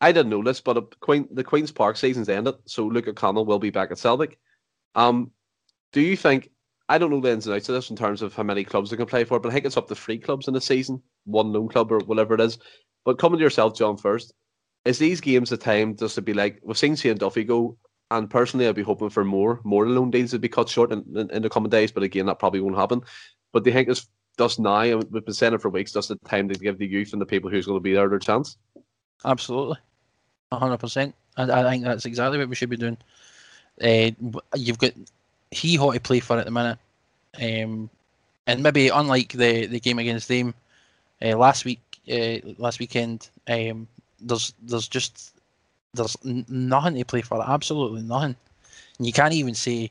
I 0.00 0.12
didn't 0.12 0.30
know 0.30 0.42
this, 0.42 0.60
but 0.60 1.00
Queen 1.00 1.26
the 1.30 1.44
Queens 1.44 1.72
Park 1.72 1.96
season's 1.96 2.28
ended, 2.28 2.56
so 2.66 2.86
Luca 2.86 3.14
Connell 3.14 3.46
will 3.46 3.58
be 3.58 3.70
back 3.70 3.90
at 3.90 3.98
Celtic. 3.98 4.38
Um, 4.98 5.30
do 5.92 6.00
you 6.00 6.16
think? 6.16 6.50
I 6.88 6.96
don't 6.96 7.10
know 7.10 7.20
the 7.20 7.30
ins 7.30 7.46
and 7.46 7.54
outs 7.54 7.68
of 7.68 7.74
this 7.74 7.90
in 7.90 7.96
terms 7.96 8.22
of 8.22 8.34
how 8.34 8.42
many 8.42 8.64
clubs 8.64 8.90
they 8.90 8.96
can 8.96 9.06
play 9.06 9.24
for, 9.24 9.38
but 9.38 9.50
I 9.50 9.52
think 9.52 9.66
it's 9.66 9.76
up 9.76 9.88
to 9.88 9.94
three 9.94 10.18
clubs 10.18 10.48
in 10.48 10.54
the 10.54 10.60
season, 10.60 11.02
one 11.24 11.52
lone 11.52 11.68
club 11.68 11.92
or 11.92 11.98
whatever 11.98 12.34
it 12.34 12.40
is. 12.40 12.58
But 13.04 13.18
coming 13.18 13.38
to 13.38 13.44
yourself, 13.44 13.76
John, 13.76 13.98
first, 13.98 14.32
is 14.86 14.98
these 14.98 15.20
games 15.20 15.50
the 15.50 15.58
time 15.58 15.96
just 15.96 16.14
to 16.14 16.22
be 16.22 16.32
like 16.32 16.60
we've 16.62 16.78
seen 16.78 16.96
Shane 16.96 17.18
Duffy 17.18 17.44
go 17.44 17.76
and 18.10 18.30
personally, 18.30 18.66
I'd 18.66 18.74
be 18.74 18.82
hoping 18.82 19.10
for 19.10 19.24
more 19.24 19.60
more 19.64 19.86
loan 19.86 20.10
deals 20.10 20.30
to 20.30 20.38
be 20.38 20.48
cut 20.48 20.68
short 20.68 20.92
in, 20.92 21.04
in, 21.14 21.30
in, 21.30 21.42
the 21.42 21.50
coming 21.50 21.70
days. 21.70 21.92
But 21.92 22.02
again, 22.02 22.26
that 22.26 22.38
probably 22.38 22.60
won't 22.60 22.76
happen. 22.76 23.02
But 23.52 23.64
do 23.64 23.70
you 23.70 23.74
think 23.74 23.88
it's 23.88 24.08
just 24.38 24.58
now, 24.58 24.80
and 24.80 25.04
we've 25.10 25.24
been 25.24 25.34
saying 25.34 25.54
it 25.54 25.60
for 25.60 25.68
weeks, 25.68 25.92
just 25.92 26.08
the 26.08 26.16
time 26.26 26.48
to 26.48 26.54
give 26.54 26.78
the 26.78 26.86
youth 26.86 27.12
and 27.12 27.20
the 27.20 27.26
people 27.26 27.50
who's 27.50 27.66
going 27.66 27.76
to 27.76 27.82
be 27.82 27.92
there 27.92 28.08
their 28.08 28.18
chance? 28.18 28.56
Absolutely, 29.24 29.76
hundred 30.52 30.78
percent. 30.78 31.14
And 31.36 31.52
I 31.52 31.68
think 31.70 31.84
that's 31.84 32.06
exactly 32.06 32.38
what 32.38 32.48
we 32.48 32.56
should 32.56 32.70
be 32.70 32.76
doing. 32.76 32.96
Uh, 33.82 34.10
you've 34.56 34.78
got 34.78 34.92
he 35.50 35.76
hot 35.76 35.94
to 35.94 36.00
play 36.00 36.20
for 36.20 36.38
at 36.38 36.44
the 36.44 36.50
minute, 36.50 36.78
um, 37.40 37.88
and 38.46 38.62
maybe 38.62 38.88
unlike 38.88 39.32
the 39.32 39.66
the 39.66 39.80
game 39.80 39.98
against 39.98 40.28
them 40.28 40.54
uh, 41.22 41.36
last 41.36 41.64
week, 41.64 41.80
uh, 42.10 42.38
last 42.58 42.78
weekend, 42.78 43.28
um, 43.48 43.86
there's 44.20 44.52
there's 44.62 44.88
just 44.88 45.34
there's 45.94 46.16
nothing 46.24 46.96
to 46.96 47.04
play 47.04 47.22
for. 47.22 47.42
Absolutely 47.48 48.02
nothing. 48.02 48.36
And 48.98 49.06
you 49.06 49.12
can't 49.12 49.32
even 49.34 49.54
say 49.54 49.90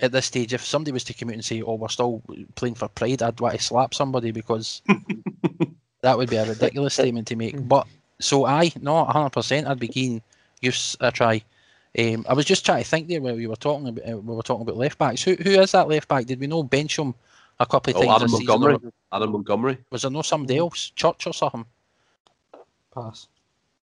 at 0.00 0.12
this 0.12 0.26
stage 0.26 0.52
if 0.52 0.64
somebody 0.64 0.92
was 0.92 1.04
to 1.04 1.14
come 1.14 1.30
out 1.30 1.34
and 1.34 1.44
say, 1.44 1.62
"Oh, 1.62 1.74
we're 1.74 1.88
still 1.88 2.22
playing 2.54 2.74
for 2.74 2.88
pride," 2.88 3.22
I'd 3.22 3.40
want 3.40 3.56
to 3.56 3.62
slap 3.62 3.94
somebody 3.94 4.30
because 4.30 4.82
that 6.02 6.18
would 6.18 6.30
be 6.30 6.36
a 6.36 6.46
ridiculous 6.46 6.94
statement 6.94 7.26
to 7.28 7.36
make. 7.36 7.66
But 7.66 7.86
so 8.20 8.44
I, 8.46 8.72
no, 8.80 9.04
hundred 9.04 9.30
percent, 9.30 9.66
I'd 9.66 9.80
be 9.80 9.88
keen. 9.88 10.22
Use 10.60 10.96
a 11.00 11.12
try. 11.12 11.42
Um, 11.98 12.26
I 12.28 12.34
was 12.34 12.44
just 12.44 12.66
trying 12.66 12.82
to 12.82 12.88
think 12.88 13.08
there 13.08 13.22
while 13.22 13.36
we 13.36 13.46
were 13.46 13.56
talking 13.56 13.88
about 13.88 14.08
uh, 14.08 14.18
we 14.18 14.34
were 14.34 14.42
talking 14.42 14.62
about 14.62 14.76
left 14.76 14.98
backs. 14.98 15.22
Who 15.22 15.34
who 15.34 15.50
is 15.50 15.72
that 15.72 15.88
left 15.88 16.08
back? 16.08 16.26
Did 16.26 16.40
we 16.40 16.46
know 16.46 16.62
Bencham 16.62 17.14
a 17.58 17.64
couple 17.64 17.96
of 17.96 18.02
oh, 18.02 18.06
times? 18.06 18.22
Adam 18.22 18.30
Montgomery. 18.32 18.92
Adam 19.12 19.32
Montgomery. 19.32 19.78
Was 19.90 20.02
there 20.02 20.10
no 20.10 20.22
somebody 20.22 20.58
else? 20.58 20.90
Church 20.90 21.26
or 21.26 21.32
something? 21.32 21.64
Pass. 22.94 23.28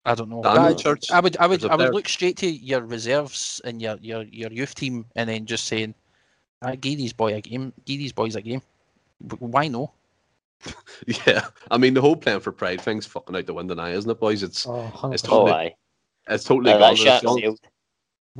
I 0.05 0.15
don't 0.15 0.29
know. 0.29 0.43
I, 0.43 0.73
Church, 0.73 1.11
I 1.11 1.19
would, 1.19 1.35
I 1.37 1.45
would, 1.45 1.63
I 1.65 1.75
would 1.75 1.93
look 1.93 2.07
straight 2.07 2.37
to 2.37 2.49
your 2.49 2.81
reserves 2.81 3.61
and 3.65 3.81
your, 3.81 3.97
your, 4.01 4.23
your 4.23 4.51
youth 4.51 4.73
team, 4.73 5.05
and 5.15 5.29
then 5.29 5.45
just 5.45 5.65
saying, 5.65 5.93
"I 6.61 6.77
give 6.77 6.97
these 6.97 7.13
boy 7.13 7.35
a 7.35 7.41
game, 7.41 7.73
give 7.85 7.99
these 7.99 8.13
boys 8.13 8.35
a 8.35 8.41
game." 8.41 8.61
Why 9.39 9.67
no? 9.67 9.91
yeah, 11.27 11.47
I 11.69 11.77
mean 11.77 11.93
the 11.93 12.01
whole 12.01 12.15
plan 12.15 12.39
for 12.39 12.51
Pride 12.51 12.81
thing's 12.81 13.05
fucking 13.05 13.35
out 13.35 13.45
the 13.45 13.53
window 13.53 13.75
now, 13.75 13.87
isn't 13.87 14.09
it, 14.09 14.19
boys? 14.19 14.41
It's 14.41 14.65
oh, 14.67 15.11
it's 15.11 15.21
totally, 15.21 15.75
oh, 16.27 16.33
it's 16.33 16.43
totally 16.45 16.71
gone. 16.71 17.57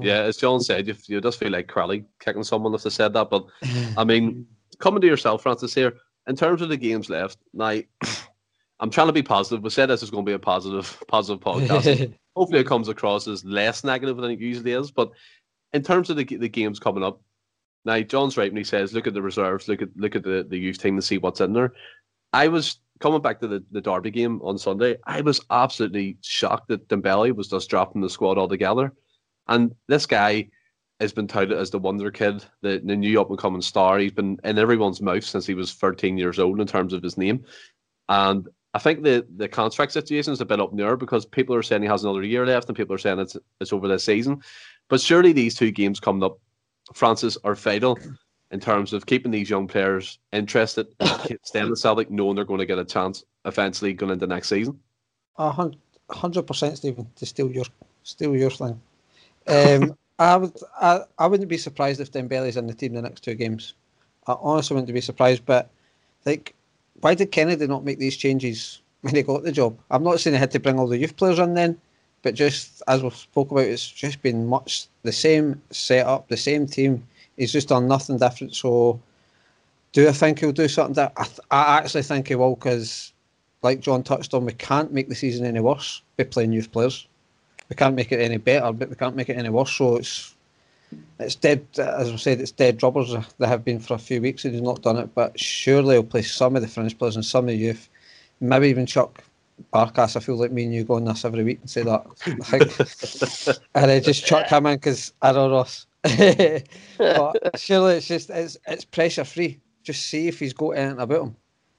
Yeah, 0.02 0.22
as 0.22 0.38
John 0.38 0.62
said, 0.62 0.88
you, 0.88 0.96
you 1.08 1.22
just 1.22 1.40
feel 1.40 1.52
like 1.52 1.68
Crowley 1.68 2.06
kicking 2.20 2.44
someone 2.44 2.74
if 2.74 2.84
they 2.84 2.90
said 2.90 3.14
that. 3.14 3.30
But 3.30 3.46
I 3.98 4.04
mean, 4.04 4.46
coming 4.80 5.02
to 5.02 5.08
yourself, 5.08 5.44
Francis, 5.44 5.74
here 5.74 5.94
in 6.28 6.36
terms 6.36 6.62
of 6.62 6.70
the 6.70 6.78
games 6.78 7.10
left, 7.10 7.38
now 7.54 7.80
I'm 8.80 8.90
trying 8.90 9.08
to 9.08 9.14
be 9.14 9.24
positive. 9.24 9.64
We 9.64 9.70
said 9.70 9.88
this 9.88 10.04
is 10.04 10.12
going 10.12 10.26
to 10.26 10.30
be 10.30 10.36
a 10.36 10.40
positive, 10.40 11.02
positive 11.08 11.44
podcast. 11.44 12.14
Hopefully, 12.36 12.62
it 12.62 12.68
comes 12.68 12.88
across 12.88 13.28
as 13.28 13.44
less 13.44 13.84
negative 13.84 14.18
than 14.18 14.32
it 14.32 14.40
usually 14.40 14.72
is. 14.72 14.92
But 14.92 15.12
in 15.74 15.84
terms 15.84 16.10
of 16.10 16.18
the 16.18 16.24
the 16.24 16.50
games 16.50 16.80
coming 16.80 17.04
up, 17.04 17.22
now 17.86 18.00
John's 18.02 18.38
right 18.38 18.52
when 18.52 18.58
he 18.58 18.64
says, 18.64 18.94
"Look 18.94 19.08
at 19.08 19.14
the 19.14 19.22
reserves, 19.22 19.68
look 19.68 19.82
at 19.82 19.90
look 19.96 20.16
at 20.16 20.24
the, 20.24 20.46
the 20.48 20.58
youth 20.58 20.82
team 20.82 20.96
to 20.96 21.02
see 21.02 21.18
what's 21.18 21.42
in 21.42 21.54
there." 21.54 21.74
I 22.32 22.48
was 22.48 22.80
coming 23.00 23.22
back 23.22 23.40
to 23.40 23.48
the, 23.48 23.64
the 23.72 23.82
Derby 23.82 24.12
game 24.12 24.42
on 24.44 24.58
Sunday. 24.58 24.98
I 25.06 25.22
was 25.22 25.42
absolutely 25.50 26.18
shocked 26.22 26.68
that 26.68 26.88
Dembele 26.88 27.36
was 27.36 27.48
just 27.48 27.70
dropping 27.70 28.02
the 28.02 28.10
squad 28.10 28.38
altogether, 28.38 28.94
and 29.50 29.76
this 29.88 30.06
guy 30.06 30.50
has 31.00 31.12
been 31.12 31.28
touted 31.28 31.58
as 31.58 31.70
the 31.70 31.80
wonder 31.80 32.12
kid, 32.12 32.44
the, 32.62 32.82
the 32.84 32.96
new 32.96 33.20
up 33.20 33.30
and 33.30 33.40
coming 33.40 33.62
star. 33.62 34.00
He's 34.00 34.12
been 34.12 34.38
in 34.44 34.58
everyone's 34.58 35.02
mouth 35.02 35.24
since 35.24 35.46
he 35.46 35.54
was 35.54 35.74
13 35.74 36.18
years 36.18 36.40
old 36.40 36.60
in 36.60 36.68
terms 36.68 36.94
of 36.94 37.04
his 37.04 37.18
name, 37.18 37.44
and 38.08 38.48
I 38.74 38.80
think 38.80 39.04
the 39.04 39.26
the 39.36 39.48
contract 39.48 39.92
situation 39.92 40.32
is 40.32 40.42
a 40.42 40.46
bit 40.46 40.60
up 40.60 40.72
in 40.72 40.98
because 40.98 41.26
people 41.26 41.56
are 41.56 41.64
saying 41.64 41.82
he 41.82 41.88
has 41.88 42.04
another 42.04 42.24
year 42.24 42.46
left, 42.46 42.68
and 42.70 42.78
people 42.78 42.96
are 42.96 43.00
saying 43.00 43.20
it's 43.20 43.36
it's 43.60 43.74
over 43.74 43.88
this 43.88 44.04
season. 44.04 44.42
But 44.88 45.02
surely 45.02 45.34
these 45.34 45.56
two 45.56 45.72
games 45.72 46.00
coming 46.00 46.24
up, 46.24 46.40
Francis, 46.94 47.38
are 47.44 47.56
vital 47.56 47.98
in 48.52 48.60
terms 48.60 48.94
of 48.94 49.06
keeping 49.06 49.32
these 49.32 49.50
young 49.50 49.68
players 49.68 50.20
interested, 50.34 50.88
staying 51.44 51.72
at 51.72 51.78
Celtic, 51.78 52.10
knowing 52.10 52.36
they're 52.36 52.46
going 52.46 52.60
to 52.60 52.66
get 52.66 52.80
a 52.80 52.86
chance 52.86 53.24
eventually 53.46 53.94
going 53.94 54.12
into 54.12 54.28
next 54.28 54.50
season. 54.50 54.80
Hundred 56.10 56.48
percent, 56.48 56.78
Stephen. 56.78 57.08
To 57.16 57.26
steal 57.26 57.52
your 57.52 57.66
steal 58.04 58.36
your 58.36 58.50
thing. 58.50 58.82
Um, 59.48 59.96
I 60.20 60.36
would 60.36 60.54
I, 60.82 61.02
I 61.18 61.28
wouldn't 61.28 61.50
be 61.50 61.58
surprised 61.58 62.02
if 62.02 62.12
Dembele's 62.12 62.58
in 62.58 62.68
the 62.68 62.74
team 62.74 62.94
the 62.94 63.02
next 63.02 63.24
two 63.24 63.36
games. 63.36 63.74
I 64.28 64.36
honestly 64.40 64.76
wouldn't 64.76 64.94
be 64.94 65.02
surprised, 65.02 65.46
but 65.46 65.70
like 66.26 66.54
why 67.02 67.16
did 67.16 67.32
Kennedy 67.32 67.68
not 67.68 67.86
make 67.86 68.00
these 68.00 68.18
changes 68.18 68.82
when 69.02 69.16
he 69.16 69.24
got 69.24 69.44
the 69.44 69.52
job? 69.52 69.78
I'm 69.90 70.04
not 70.04 70.20
saying 70.20 70.34
he 70.34 70.40
had 70.40 70.52
to 70.52 70.60
bring 70.60 70.78
all 70.78 70.88
the 70.88 70.98
youth 70.98 71.16
players 71.16 71.40
in 71.40 71.54
then, 71.54 71.80
but 72.22 72.36
just 72.36 72.82
as 72.88 73.02
we 73.02 73.10
spoke 73.12 73.52
about, 73.52 73.64
it's 73.64 73.90
just 73.90 74.22
been 74.22 74.46
much 74.46 74.88
the 75.04 75.12
same 75.12 75.62
setup, 75.72 76.28
the 76.28 76.38
same 76.38 76.68
team. 76.68 77.08
He's 77.38 77.54
just 77.54 77.70
done 77.70 77.88
nothing 77.88 78.18
different. 78.18 78.56
So, 78.56 79.00
do 79.94 80.08
I 80.08 80.12
think 80.12 80.40
he'll 80.40 80.52
do 80.52 80.68
something 80.68 80.96
that 80.96 81.14
I, 81.16 81.24
th- 81.24 81.40
I 81.50 81.78
actually 81.78 82.04
think 82.04 82.28
he 82.28 82.36
will? 82.36 82.56
Because, 82.56 83.14
like 83.62 83.80
John 83.80 84.04
touched 84.04 84.34
on, 84.34 84.46
we 84.46 84.54
can't 84.54 84.92
make 84.92 85.08
the 85.08 85.16
season 85.16 85.46
any 85.46 85.62
worse 85.62 86.02
by 86.18 86.26
playing 86.26 86.52
youth 86.52 86.72
players. 86.72 87.08
We 87.70 87.76
can't 87.76 87.96
make 87.96 88.12
it 88.12 88.20
any 88.20 88.38
better, 88.38 88.72
but 88.74 88.90
we 88.90 88.96
can't 88.96 89.16
make 89.16 89.30
it 89.30 89.38
any 89.38 89.50
worse. 89.50 89.72
So 89.72 89.98
it's 89.98 90.36
it's 91.20 91.36
dead. 91.36 91.66
As 91.78 92.10
I 92.12 92.16
said, 92.16 92.42
it's 92.42 92.52
dead 92.52 92.82
rubbers. 92.82 93.14
They 93.38 93.48
have 93.48 93.64
been 93.64 93.80
for 93.80 93.94
a 93.94 94.00
few 94.00 94.22
weeks. 94.22 94.46
And 94.46 94.54
he's 94.54 94.64
not 94.64 94.82
done 94.82 94.98
it, 94.98 95.14
but 95.14 95.40
surely 95.40 95.96
he'll 95.96 96.04
play 96.04 96.22
some 96.22 96.56
of 96.56 96.62
the 96.62 96.68
French 96.68 96.98
players 96.98 97.16
and 97.16 97.26
some 97.26 97.46
of 97.46 97.50
the 97.50 97.56
youth. 97.56 97.90
Maybe 98.40 98.70
even 98.70 98.86
Chuck 98.86 99.24
Barkas. 99.74 100.16
I 100.16 100.20
feel 100.22 100.38
like 100.38 100.52
me 100.52 100.64
and 100.64 100.74
you 100.74 100.84
go 100.84 100.96
on 100.96 101.06
this 101.06 101.26
every 101.26 101.44
week 101.44 101.60
and 101.62 101.70
say 101.70 101.84
that. 101.84 102.06
and 103.76 103.92
I 103.92 104.00
just 104.00 104.26
chuck 104.26 104.48
him 104.48 104.66
in 104.66 104.78
because 104.78 105.14
I 105.22 105.32
don't 105.34 105.52
know. 105.52 105.66
but 106.98 107.60
surely 107.60 107.96
it's 107.96 108.08
just 108.08 108.30
it's 108.30 108.58
it's 108.66 108.86
pressure 108.86 109.26
free. 109.26 109.60
Just 109.84 110.08
see 110.08 110.28
if 110.28 110.40
he's 110.40 110.54
got 110.54 110.72
anything 110.72 111.00
about 111.02 111.22
him. 111.24 111.36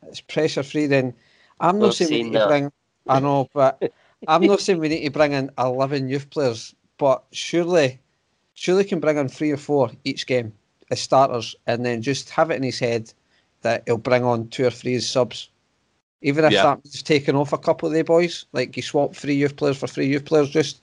It's 0.07 0.21
pressure 0.21 0.63
free. 0.63 0.87
Then 0.87 1.15
I'm 1.59 1.79
not 1.79 1.95
saying 1.95 2.33
that. 2.33 2.73
I 3.09 3.21
know, 3.21 3.49
but 3.55 3.83
I'm 4.29 4.43
not 4.43 4.61
saying 4.61 4.79
we 4.79 4.89
need 4.89 5.05
to 5.05 5.11
bring 5.11 5.33
in 5.33 5.51
eleven 5.59 6.09
youth 6.09 6.31
players. 6.31 6.75
But 6.99 7.25
surely 7.33 7.99
surely 8.55 8.85
can 8.85 9.01
bring 9.01 9.17
in 9.17 9.29
three 9.29 9.51
or 9.51 9.57
four 9.57 9.91
each 10.05 10.27
game 10.27 10.53
as 10.91 11.01
starters 11.01 11.57
and 11.67 11.87
then 11.87 12.03
just 12.03 12.29
have 12.29 12.51
it 12.51 12.57
in 12.57 12.63
his 12.63 12.79
head 12.79 13.11
that 13.63 13.83
he'll 13.87 13.97
bring 13.97 14.23
on 14.23 14.49
two 14.49 14.67
or 14.67 14.71
three 14.71 14.95
as 14.95 15.09
subs. 15.09 15.49
Even 16.23 16.45
if 16.45 16.53
yeah. 16.53 16.65
that 16.65 16.85
means 16.85 17.03
taking 17.03 17.37
off 17.37 17.55
a 17.55 17.59
couple 17.59 17.89
of 17.89 17.95
the 17.95 18.03
boys, 18.03 18.45
like 18.53 18.77
you 18.77 18.83
swap 18.83 19.15
three 19.15 19.35
youth 19.35 19.57
players 19.57 19.79
for 19.79 19.87
three 19.87 20.07
youth 20.07 20.27
players, 20.27 20.51
just 20.51 20.83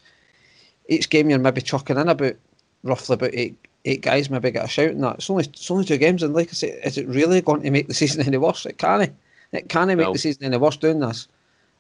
each 0.89 1.09
game 1.09 1.29
you're 1.29 1.37
maybe 1.37 1.61
chucking 1.61 1.97
in 1.97 2.09
about 2.09 2.33
roughly 2.83 3.13
about 3.13 3.33
eight 3.33 3.55
eight 3.85 4.01
guys 4.01 4.29
maybe 4.29 4.51
get 4.51 4.65
a 4.65 4.67
shout 4.67 4.89
in 4.89 5.01
that. 5.01 5.15
It's 5.15 5.29
only 5.29 5.45
it's 5.45 5.69
only 5.69 5.85
two 5.85 5.97
games 5.97 6.23
and 6.23 6.33
like 6.33 6.49
I 6.49 6.53
say, 6.53 6.69
is 6.83 6.97
it 6.97 7.07
really 7.07 7.41
going 7.41 7.61
to 7.61 7.71
make 7.71 7.87
the 7.87 7.93
season 8.01 8.25
any 8.25 8.37
worse? 8.37 8.65
It 8.65 8.79
can't. 8.79 9.13
It 9.51 9.69
can't 9.69 9.87
make 9.87 9.99
no. 9.99 10.13
the 10.13 10.19
season 10.19 10.45
any 10.45 10.57
worse 10.57 10.77
doing 10.77 10.99
this. 10.99 11.27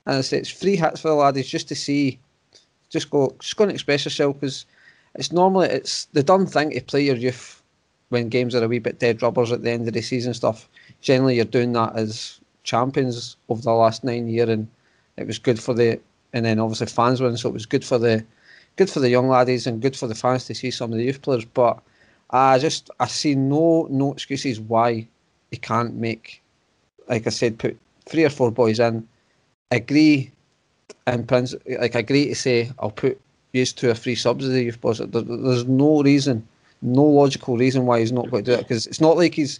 And 0.07 0.15
I 0.15 0.21
say 0.21 0.37
it's 0.37 0.49
free 0.49 0.77
hats 0.77 1.01
for 1.01 1.09
the 1.09 1.15
laddies 1.15 1.49
just 1.49 1.67
to 1.67 1.75
see, 1.75 2.17
just 2.89 3.09
go, 3.09 3.35
just 3.39 3.57
go 3.57 3.65
and 3.65 3.71
express 3.73 4.05
yourself 4.05 4.39
because 4.39 4.65
it's 5.15 5.33
normally 5.33 5.67
it's 5.67 6.05
the 6.13 6.23
done 6.23 6.45
thing 6.45 6.71
to 6.71 6.81
play 6.81 7.03
your 7.03 7.17
youth 7.17 7.61
when 8.09 8.29
games 8.29 8.55
are 8.55 8.63
a 8.63 8.67
wee 8.69 8.79
bit 8.79 8.99
dead 8.99 9.21
rubbers 9.21 9.51
at 9.51 9.63
the 9.63 9.69
end 9.69 9.85
of 9.85 9.93
the 9.93 10.01
season 10.01 10.33
stuff. 10.33 10.69
Generally, 11.01 11.35
you're 11.35 11.45
doing 11.45 11.73
that 11.73 11.93
as 11.97 12.39
champions 12.63 13.35
over 13.49 13.61
the 13.61 13.71
last 13.71 14.05
nine 14.05 14.29
year, 14.29 14.49
and 14.49 14.67
it 15.17 15.27
was 15.27 15.39
good 15.39 15.59
for 15.59 15.73
the 15.73 15.99
and 16.31 16.45
then 16.45 16.59
obviously 16.59 16.87
fans 16.87 17.19
win, 17.19 17.35
so 17.35 17.49
it 17.49 17.53
was 17.53 17.65
good 17.65 17.83
for 17.83 17.97
the 17.97 18.23
good 18.77 18.89
for 18.89 19.01
the 19.01 19.09
young 19.09 19.27
laddies 19.27 19.67
and 19.67 19.81
good 19.81 19.95
for 19.97 20.07
the 20.07 20.15
fans 20.15 20.45
to 20.45 20.55
see 20.55 20.71
some 20.71 20.93
of 20.93 20.97
the 20.97 21.03
youth 21.03 21.21
players. 21.21 21.43
But 21.43 21.79
I 22.29 22.59
just 22.59 22.89
I 23.01 23.07
see 23.07 23.35
no 23.35 23.87
no 23.89 24.13
excuses 24.13 24.59
why 24.61 25.05
he 25.51 25.57
can't 25.57 25.95
make, 25.95 26.41
like 27.09 27.27
I 27.27 27.29
said, 27.29 27.59
put 27.59 27.77
three 28.05 28.23
or 28.23 28.29
four 28.29 28.51
boys 28.51 28.79
in. 28.79 29.05
Agree, 29.71 30.31
and 31.05 31.27
Prince 31.27 31.53
like 31.79 31.95
agree 31.95 32.27
to 32.27 32.35
say 32.35 32.71
I'll 32.79 32.91
put 32.91 33.19
use 33.51 33.73
two 33.73 33.89
or 33.89 33.93
three 33.93 34.15
subs 34.15 34.45
of 34.45 34.51
the 34.51 34.63
youth 34.63 34.79
boss. 34.79 34.99
There, 34.99 35.21
there's 35.21 35.65
no 35.65 36.01
reason, 36.03 36.47
no 36.81 37.03
logical 37.03 37.57
reason 37.57 37.85
why 37.85 37.99
he's 37.99 38.11
not 38.11 38.29
going 38.29 38.43
to 38.45 38.51
do 38.51 38.57
it 38.57 38.63
because 38.63 38.87
it's 38.87 39.01
not 39.01 39.17
like 39.17 39.33
he's. 39.33 39.59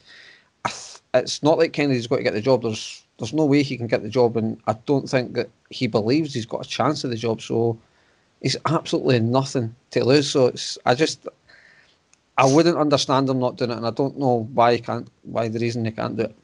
It's 1.14 1.42
not 1.42 1.58
like 1.58 1.74
Kennedy's 1.74 2.06
got 2.06 2.18
to 2.18 2.24
get 2.24 2.34
the 2.34 2.42
job. 2.42 2.62
There's 2.62 3.04
there's 3.18 3.34
no 3.34 3.46
way 3.46 3.64
he 3.64 3.78
can 3.78 3.88
get 3.88 4.04
the 4.04 4.10
job, 4.10 4.38
and 4.38 4.60
I 4.68 4.74
don't 4.86 5.10
think 5.10 5.34
that 5.34 5.50
he 5.70 5.88
believes 5.88 6.34
he's 6.34 6.46
got 6.46 6.66
a 6.66 6.70
chance 6.70 7.04
of 7.04 7.10
the 7.10 7.16
job. 7.16 7.42
So 7.42 7.78
he's 8.42 8.58
absolutely 8.66 9.20
nothing 9.20 9.76
to 9.92 10.06
lose. 10.06 10.30
So 10.30 10.48
it's 10.48 10.78
I 10.86 10.96
just 10.96 11.28
I 12.38 12.46
wouldn't 12.46 12.78
understand 12.78 13.30
him 13.30 13.40
not 13.40 13.56
doing 13.58 13.72
it, 13.72 13.78
and 13.78 13.88
I 13.88 13.92
don't 13.92 14.18
know 14.18 14.48
why 14.54 14.74
he 14.74 14.80
can't. 14.80 15.10
Why 15.24 15.48
the 15.48 15.60
reason 15.60 15.86
he 15.86 15.92
can't 15.92 16.16
do 16.16 16.24
it. 16.24 16.36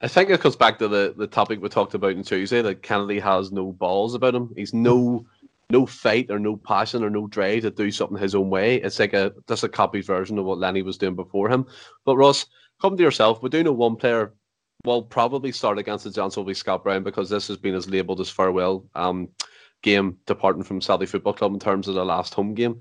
I 0.00 0.08
think 0.08 0.28
it 0.28 0.40
comes 0.40 0.56
back 0.56 0.78
to 0.78 0.88
the, 0.88 1.14
the 1.16 1.26
topic 1.26 1.60
we 1.60 1.68
talked 1.68 1.94
about 1.94 2.16
on 2.16 2.22
Tuesday 2.22 2.60
that 2.62 2.82
Kennedy 2.82 3.18
has 3.18 3.50
no 3.50 3.72
balls 3.72 4.14
about 4.14 4.34
him. 4.34 4.52
He's 4.56 4.74
no 4.74 5.26
no 5.68 5.84
fight 5.84 6.30
or 6.30 6.38
no 6.38 6.56
passion 6.56 7.02
or 7.02 7.10
no 7.10 7.26
drive 7.26 7.62
to 7.62 7.70
do 7.70 7.90
something 7.90 8.18
his 8.18 8.36
own 8.36 8.50
way. 8.50 8.76
It's 8.76 9.00
like 9.00 9.14
a 9.14 9.32
just 9.48 9.64
a 9.64 9.68
copied 9.68 10.04
version 10.04 10.38
of 10.38 10.44
what 10.44 10.58
Lenny 10.58 10.82
was 10.82 10.98
doing 10.98 11.16
before 11.16 11.48
him. 11.48 11.66
But 12.04 12.16
Ross, 12.16 12.46
come 12.80 12.96
to 12.96 13.02
yourself. 13.02 13.42
We 13.42 13.48
do 13.48 13.64
know 13.64 13.72
one 13.72 13.96
player 13.96 14.34
will 14.84 15.02
probably 15.02 15.50
start 15.50 15.78
against 15.78 16.04
the 16.04 16.32
will 16.36 16.44
be 16.44 16.54
Scott 16.54 16.84
Brown 16.84 17.02
because 17.02 17.28
this 17.28 17.48
has 17.48 17.56
been 17.56 17.74
as 17.74 17.88
labelled 17.88 18.20
as 18.20 18.30
farewell 18.30 18.84
um, 18.94 19.28
game 19.82 20.18
departing 20.26 20.62
from 20.62 20.80
Celtic 20.80 21.08
Football 21.08 21.32
Club 21.32 21.54
in 21.54 21.58
terms 21.58 21.88
of 21.88 21.94
the 21.94 22.04
last 22.04 22.34
home 22.34 22.54
game. 22.54 22.80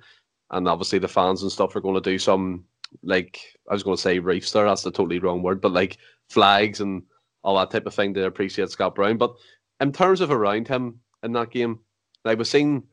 And 0.51 0.67
obviously 0.67 0.99
the 0.99 1.07
fans 1.07 1.41
and 1.41 1.51
stuff 1.51 1.75
are 1.75 1.81
going 1.81 1.95
to 1.95 2.01
do 2.01 2.19
some 2.19 2.65
like 3.03 3.41
I 3.69 3.73
was 3.73 3.83
going 3.83 3.95
to 3.95 4.01
say 4.01 4.19
reefs 4.19 4.51
there. 4.51 4.65
That's 4.65 4.83
the 4.83 4.91
totally 4.91 5.19
wrong 5.19 5.41
word, 5.41 5.59
but 5.61 5.71
like 5.71 5.97
flags 6.29 6.81
and 6.81 7.03
all 7.43 7.57
that 7.57 7.71
type 7.71 7.85
of 7.85 7.93
thing 7.93 8.13
to 8.13 8.25
appreciate 8.25 8.69
Scott 8.69 8.95
Brown. 8.95 9.17
But 9.17 9.35
in 9.79 9.91
terms 9.91 10.21
of 10.21 10.31
around 10.31 10.67
him 10.67 10.99
in 11.23 11.33
that 11.33 11.51
game, 11.51 11.79
I 12.23 12.33
was 12.33 12.49
seeing, 12.49 12.83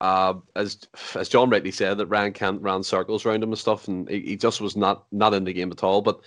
uh, 0.00 0.34
as 0.54 0.78
as 1.14 1.28
John 1.28 1.50
rightly 1.50 1.70
said, 1.70 1.98
that 1.98 2.06
Ryan 2.06 2.32
Kent 2.32 2.62
ran 2.62 2.82
circles 2.82 3.24
around 3.24 3.42
him 3.42 3.50
and 3.50 3.58
stuff, 3.58 3.88
and 3.88 4.08
he, 4.08 4.20
he 4.20 4.36
just 4.36 4.60
was 4.60 4.76
not 4.76 5.06
not 5.12 5.34
in 5.34 5.44
the 5.44 5.52
game 5.52 5.72
at 5.72 5.82
all. 5.82 6.02
But 6.02 6.20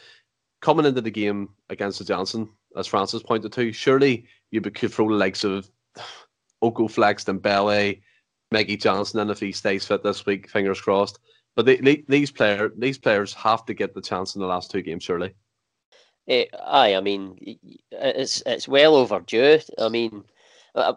coming 0.62 0.85
into 0.85 1.01
the 1.01 1.12
game 1.12 1.49
against 1.69 1.99
the 1.99 2.05
Johnstone, 2.05 2.49
as 2.75 2.88
Francis 2.88 3.23
pointed 3.23 3.53
to, 3.53 3.71
surely 3.71 4.25
you 4.51 4.62
could 4.62 4.91
throw 4.91 5.09
the 5.09 5.15
likes 5.15 5.43
of 5.43 5.69
Okoflex, 6.63 7.25
Dembele, 7.25 8.01
Mikey 8.51 8.77
Johnston, 8.77 9.19
and 9.21 9.31
if 9.31 9.39
he 9.39 9.51
stays 9.51 9.85
fit 9.85 10.03
this 10.03 10.25
week, 10.25 10.49
fingers 10.49 10.81
crossed. 10.81 11.19
But 11.55 11.65
they, 11.65 11.77
they, 11.77 12.03
these 12.07 12.31
player 12.31 12.71
these 12.77 12.97
players 12.97 13.33
have 13.33 13.65
to 13.65 13.73
get 13.73 13.93
the 13.93 14.01
chance 14.01 14.35
in 14.35 14.41
the 14.41 14.47
last 14.47 14.71
two 14.71 14.81
games, 14.81 15.03
surely. 15.03 15.33
It, 16.27 16.49
aye, 16.53 16.95
I 16.95 17.01
mean, 17.01 17.38
it's 17.91 18.43
it's 18.45 18.67
well 18.67 18.95
overdue. 18.95 19.60
I 19.77 19.89
mean, 19.89 20.25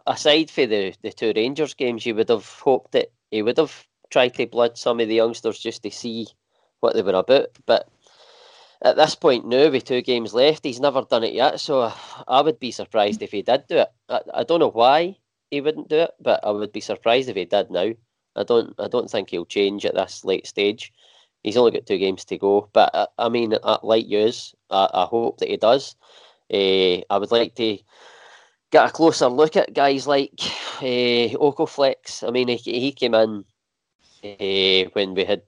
aside 0.07 0.51
for 0.51 0.67
the, 0.67 0.95
the 1.03 1.13
two 1.13 1.33
Rangers 1.35 1.75
games, 1.75 2.05
you 2.05 2.15
would 2.15 2.29
have 2.29 2.47
hoped 2.47 2.93
that 2.93 3.13
he 3.31 3.43
would 3.43 3.57
have 3.59 3.87
tried 4.11 4.35
to 4.35 4.47
blood 4.47 4.77
some 4.77 5.01
of 5.01 5.09
the 5.09 5.15
youngsters 5.15 5.59
just 5.59 5.83
to 5.83 5.91
see 5.91 6.27
what 6.81 6.95
they 6.95 7.03
were 7.03 7.15
about. 7.15 7.49
But 7.65 7.89
at 8.83 8.97
this 8.97 9.15
point 9.15 9.47
now, 9.47 9.71
with 9.71 9.85
two 9.85 10.03
games 10.03 10.35
left, 10.35 10.65
he's 10.65 10.81
never 10.81 11.03
done 11.03 11.25
it 11.25 11.33
yet. 11.33 11.61
So 11.61 11.93
I 12.29 12.43
would 12.43 12.59
be 12.59 12.71
surprised 12.71 13.23
if 13.23 13.33
he 13.33 13.43
did 13.43 13.67
do 13.69 13.79
it. 13.79 13.89
I, 14.09 14.21
I 14.35 14.43
don't 14.45 14.61
know 14.61 14.71
why 14.71 15.17
he 15.51 15.61
wouldn't 15.61 15.89
do 15.89 16.01
it, 16.01 16.11
but 16.21 16.41
I 16.45 16.51
would 16.51 16.73
be 16.73 16.81
surprised 16.81 17.29
if 17.29 17.37
he 17.37 17.45
did 17.47 17.71
now. 17.71 17.93
I 18.35 18.43
don't 18.45 18.75
I 18.79 18.89
don't 18.89 19.11
think 19.11 19.31
he'll 19.31 19.47
change 19.47 19.85
at 19.87 19.95
this 19.95 20.25
late 20.25 20.47
stage. 20.47 20.93
He's 21.43 21.57
only 21.57 21.73
got 21.73 21.87
two 21.87 21.99
games 21.99 22.25
to 22.27 22.39
go, 22.39 22.69
but 22.73 22.95
uh, 22.95 23.07
I 23.19 23.29
mean, 23.29 23.55
uh, 23.63 23.79
like 23.83 24.09
yours, 24.09 24.55
I, 24.71 24.89
I 24.95 25.05
hope 25.05 25.39
that 25.39 25.49
he 25.49 25.57
does. 25.57 25.97
Uh, 26.53 27.03
I 27.11 27.19
would 27.19 27.33
like 27.33 27.55
to 27.57 27.79
get 28.71 28.89
a 28.89 28.93
closer 28.93 29.29
look 29.29 29.57
at 29.57 29.75
guys 29.75 30.07
like 30.07 30.39
uh, 30.81 31.35
Okoflex. 31.37 32.27
I 32.27 32.31
mean, 32.31 32.49
he, 32.49 32.57
he 32.59 32.93
came 32.93 33.15
in 33.15 33.45
uh, 34.25 34.91
when 34.93 35.15
we 35.15 35.25
had 35.25 35.43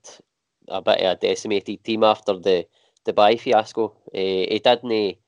a 0.68 0.82
bit 0.82 1.00
of 1.00 1.12
a 1.12 1.20
decimated 1.20 1.84
team 1.84 2.02
after 2.04 2.34
the 2.34 2.66
Dubai 3.06 3.38
fiasco. 3.38 3.94
Uh, 4.12 4.48
he 4.52 4.60
didn't 4.64 5.18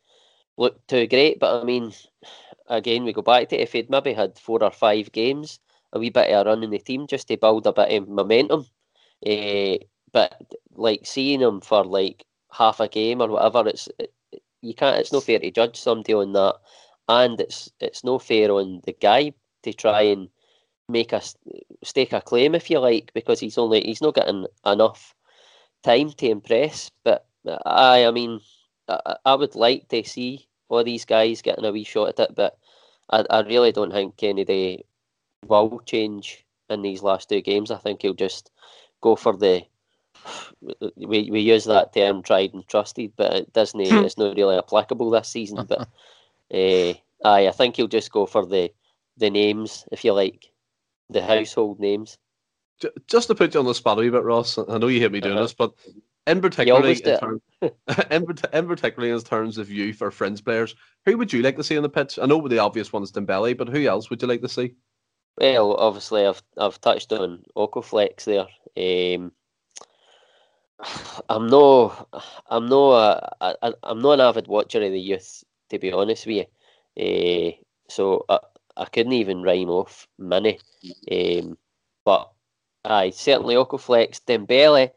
look 0.57 0.87
too 0.87 1.07
great, 1.07 1.39
but 1.39 1.61
I 1.61 1.65
mean, 1.65 1.93
again, 2.69 3.05
we 3.05 3.13
go 3.13 3.23
back 3.23 3.49
to 3.49 3.57
it, 3.57 3.63
if 3.63 3.73
he'd 3.73 3.91
maybe 3.91 4.13
had 4.15 4.39
four 4.39 4.63
or 4.63 4.71
five 4.71 5.13
games, 5.13 5.61
a 5.93 5.99
wee 5.99 6.11
bit 6.11 6.31
of 6.31 6.47
a 6.47 6.51
run 6.51 6.65
in 6.65 6.71
the 6.71 6.79
team 6.79 7.07
just 7.07 7.29
to 7.29 7.37
build 7.37 7.67
a 7.67 7.73
bit 7.73 7.93
of 7.93 8.09
momentum. 8.09 8.67
Uh, 9.25 9.77
but 10.17 10.33
like 10.75 11.05
seeing 11.05 11.43
him 11.43 11.61
for 11.61 11.85
like 11.85 12.25
half 12.51 12.81
a 12.81 12.89
game 12.89 13.21
or 13.21 13.29
whatever, 13.29 13.69
it's 13.69 13.87
it, 13.99 14.15
you 14.63 14.73
can't. 14.73 14.99
It's 14.99 15.13
no 15.13 15.21
fair 15.21 15.39
to 15.39 15.51
judge 15.51 15.77
somebody 15.79 16.15
on 16.15 16.33
that, 16.33 16.55
and 17.07 17.39
it's 17.39 17.71
it's 17.81 18.03
no 18.03 18.19
fair 18.19 18.51
on 18.51 18.81
the 18.87 18.95
guy 18.95 19.35
to 19.65 19.75
try 19.75 20.01
and 20.01 20.31
make 20.89 21.13
a 21.13 21.21
stake 21.85 22.15
a 22.15 22.23
claim 22.23 22.55
if 22.55 22.71
you 22.71 22.79
like 22.79 23.13
because 23.13 23.41
he's 23.41 23.59
only 23.59 23.83
he's 23.83 24.01
not 24.01 24.15
getting 24.15 24.47
enough 24.65 25.15
time 25.83 26.09
to 26.13 26.31
impress. 26.31 26.91
But 27.05 27.27
I, 27.67 28.07
I 28.07 28.11
mean, 28.11 28.41
I, 28.89 29.17
I 29.27 29.35
would 29.35 29.55
like 29.55 29.87
to 29.89 30.03
see 30.03 30.49
all 30.71 30.83
these 30.83 31.05
guys 31.05 31.43
getting 31.43 31.67
a 31.67 31.73
wee 31.73 31.85
shot 31.85 32.09
at 32.09 32.31
it, 32.31 32.35
but 32.35 32.57
I, 33.11 33.23
I 33.29 33.41
really 33.43 33.71
don't 33.71 33.93
think 33.93 34.17
Kennedy 34.17 34.87
will 35.47 35.79
change 35.85 36.47
in 36.71 36.81
these 36.81 37.03
last 37.03 37.29
two 37.29 37.43
games. 37.43 37.71
I 37.71 37.77
think 37.77 38.01
he'll 38.01 38.15
just 38.15 38.51
go 39.03 39.15
for 39.15 39.37
the 39.37 39.67
we, 40.97 41.31
we 41.31 41.41
use 41.41 41.65
that 41.65 41.93
term 41.95 42.23
tried 42.23 42.55
and 42.55 42.67
trusted, 42.67 43.13
but 43.17 43.33
it 43.35 43.53
doesn't 43.53 43.81
hmm. 43.81 44.05
it's 44.05 44.19
not 44.19 44.37
really 44.37 44.57
applicable 44.57 45.11
this 45.11 45.29
season. 45.29 45.67
But 45.67 45.89
uh, 46.53 46.95
aye, 47.25 47.49
I 47.49 47.53
think 47.53 47.77
he'll 47.77 47.89
just 47.89 48.13
go 48.13 48.27
for 48.27 48.47
the 48.47 48.73
the 49.17 49.31
names, 49.31 49.85
if 49.93 50.05
you 50.05 50.13
like, 50.13 50.51
the 51.11 51.23
household 51.23 51.81
names. 51.81 52.19
Just 53.07 53.29
to 53.29 53.35
put 53.35 53.55
you 53.55 53.61
on 53.61 53.67
the 53.67 53.75
spot 53.75 53.99
a 53.99 54.03
wee 54.03 54.11
bit, 54.11 54.23
Ross. 54.23 54.59
I 54.59 54.77
know 54.77 54.89
you 54.89 55.01
hate 55.01 55.13
me 55.13 55.21
doing 55.21 55.35
uh-huh. 55.35 55.45
this, 55.45 55.55
but 55.55 55.73
in 56.27 56.41
particular, 56.43 56.87
in, 56.87 56.97
term, 56.97 57.41
in, 57.63 57.73
in, 58.53 58.67
particularly 58.67 59.15
in 59.15 59.21
terms 59.21 59.57
of 59.57 59.71
youth 59.71 60.03
or 60.03 60.11
friends 60.11 60.41
players, 60.41 60.75
who 61.07 61.17
would 61.17 61.33
you 61.33 61.41
like 61.41 61.57
to 61.57 61.65
see 61.65 61.77
in 61.77 61.83
the 61.83 61.89
pitch? 61.89 62.19
I 62.21 62.27
know 62.27 62.47
the 62.47 62.59
obvious 62.59 62.93
one 62.93 63.03
is 63.03 63.13
Dembele, 63.13 63.57
but 63.57 63.69
who 63.69 63.87
else 63.87 64.11
would 64.11 64.21
you 64.21 64.29
like 64.29 64.43
to 64.43 64.49
see? 64.49 64.75
Well, 65.39 65.75
obviously, 65.75 66.27
I've 66.27 66.43
I've 66.57 66.81
touched 66.81 67.13
on 67.13 67.45
Okoflex 67.57 68.25
there. 68.25 68.47
Um, 68.77 69.33
I'm 71.29 71.49
no, 71.49 71.93
I'm 72.49 72.69
no, 72.69 72.93
a, 72.93 73.33
a, 73.41 73.75
I'm 73.83 74.01
not 74.01 74.13
an 74.13 74.21
avid 74.21 74.47
watcher 74.47 74.83
of 74.83 74.93
the 74.93 75.01
youth, 75.01 75.45
to 75.71 75.79
be 75.79 75.93
honest 75.93 76.27
with 76.27 76.47
you. 76.47 76.47
Uh, 76.99 77.53
so 77.89 78.25
I, 78.29 78.39
I 78.77 78.85
couldn't 78.87 79.13
even 79.13 79.43
rhyme 79.43 79.71
off 79.71 80.07
many. 80.19 80.59
Um, 81.11 81.57
but 82.05 82.31
I 82.85 83.11
certainly 83.11 83.55
Okoflex, 83.55 84.21
Dembele. 84.27 84.91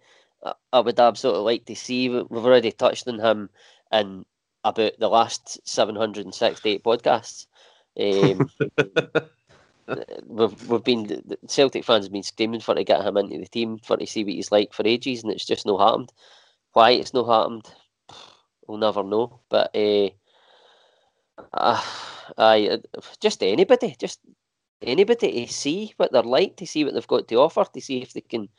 I 0.72 0.80
would 0.80 1.00
absolutely 1.00 1.44
like 1.44 1.66
to 1.66 1.76
see. 1.76 2.10
We've 2.10 2.46
already 2.46 2.72
touched 2.72 3.08
on 3.08 3.20
him 3.20 3.50
in 3.92 4.26
about 4.64 4.94
the 5.00 5.10
last 5.10 5.60
768 5.68 6.84
podcasts. 6.84 7.48
Um, 8.00 8.50
we've 10.26 10.70
we've 10.70 10.84
been 10.84 11.22
Celtic 11.48 11.84
fans 11.84 12.06
have 12.06 12.12
been 12.12 12.24
screaming 12.24 12.60
for 12.60 12.76
to 12.76 12.84
get 12.84 13.06
him 13.06 13.18
into 13.18 13.38
the 13.38 13.48
team 13.48 13.80
for 13.80 13.98
to 13.98 14.06
see 14.06 14.24
what 14.24 14.34
he's 14.34 14.52
like 14.52 14.74
for 14.74 14.86
ages, 14.86 15.24
and 15.24 15.32
it's 15.32 15.46
just 15.46 15.66
no 15.66 15.78
happened. 15.78 16.12
Why 16.74 16.92
it's 16.92 17.14
no 17.14 17.26
happened, 17.26 17.70
we'll 18.68 18.78
never 18.78 19.04
know. 19.04 19.40
But 19.50 19.76
uh, 19.76 20.10
uh, 21.54 21.84
I 22.38 22.80
just 23.20 23.44
anybody, 23.44 23.96
just 24.00 24.20
anybody 24.82 25.46
to 25.46 25.54
see 25.54 25.94
what 25.98 26.12
they're 26.12 26.24
like, 26.24 26.58
to 26.58 26.68
see 26.68 26.84
what 26.84 26.94
they've 26.94 27.08
got 27.08 27.28
to 27.28 27.36
offer, 27.36 27.66
to 27.66 27.82
see 27.82 28.02
if 28.02 28.14
they 28.14 28.22
can 28.22 28.50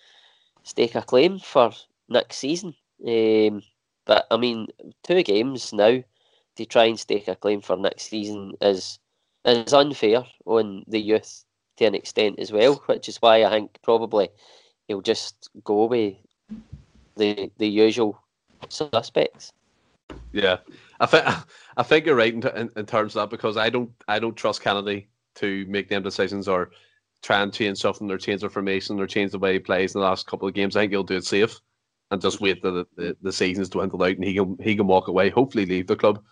stake 0.62 0.94
a 0.94 1.02
claim 1.02 1.38
for 1.38 1.72
next 2.08 2.36
season. 2.36 2.74
Um, 3.06 3.62
but 4.04 4.26
I 4.30 4.36
mean, 4.36 4.66
two 5.02 5.22
games 5.22 5.72
now 5.72 6.02
to 6.56 6.66
try 6.66 6.84
and 6.84 6.98
stake 6.98 7.28
a 7.28 7.36
claim 7.36 7.60
for 7.60 7.76
next 7.76 8.10
season 8.10 8.54
is 8.60 8.98
is 9.44 9.72
unfair 9.72 10.24
on 10.44 10.84
the 10.86 11.00
youth 11.00 11.44
to 11.76 11.84
an 11.86 11.94
extent 11.94 12.38
as 12.38 12.52
well, 12.52 12.82
which 12.86 13.08
is 13.08 13.16
why 13.18 13.44
I 13.44 13.50
think 13.50 13.78
probably 13.82 14.28
he'll 14.86 15.00
just 15.00 15.50
go 15.64 15.86
with 15.86 16.14
the 17.16 17.50
the 17.58 17.68
usual 17.68 18.20
suspects. 18.68 19.52
Yeah, 20.32 20.58
I 20.98 21.06
think 21.06 21.24
I 21.76 21.82
think 21.82 22.06
you're 22.06 22.16
right 22.16 22.34
in, 22.34 22.46
in, 22.48 22.70
in 22.76 22.86
terms 22.86 23.16
of 23.16 23.22
that 23.22 23.30
because 23.30 23.56
I 23.56 23.70
don't 23.70 23.90
I 24.08 24.18
don't 24.18 24.36
trust 24.36 24.62
Kennedy 24.62 25.08
to 25.36 25.64
make 25.68 25.88
them 25.88 26.02
decisions 26.02 26.48
or 26.48 26.70
try 27.22 27.40
and 27.40 27.52
change 27.52 27.78
something 27.78 28.10
or 28.10 28.18
change 28.18 28.40
the 28.40 28.48
formation 28.48 28.98
or 28.98 29.06
change 29.06 29.32
the 29.32 29.38
way 29.38 29.54
he 29.54 29.58
plays 29.58 29.94
in 29.94 30.00
the 30.00 30.06
last 30.06 30.26
couple 30.26 30.48
of 30.48 30.54
games. 30.54 30.76
I 30.76 30.80
think 30.80 30.92
he'll 30.92 31.02
do 31.02 31.16
it 31.16 31.24
safe 31.24 31.60
and 32.10 32.20
just 32.20 32.40
wait 32.40 32.62
the 32.62 32.86
the, 32.96 33.16
the 33.22 33.32
season's 33.32 33.68
dwindled 33.68 34.02
out 34.02 34.16
and 34.16 34.24
he 34.24 34.34
can 34.34 34.56
he 34.60 34.76
can 34.76 34.86
walk 34.86 35.08
away, 35.08 35.30
hopefully 35.30 35.66
leave 35.66 35.86
the 35.86 35.96
club, 35.96 36.22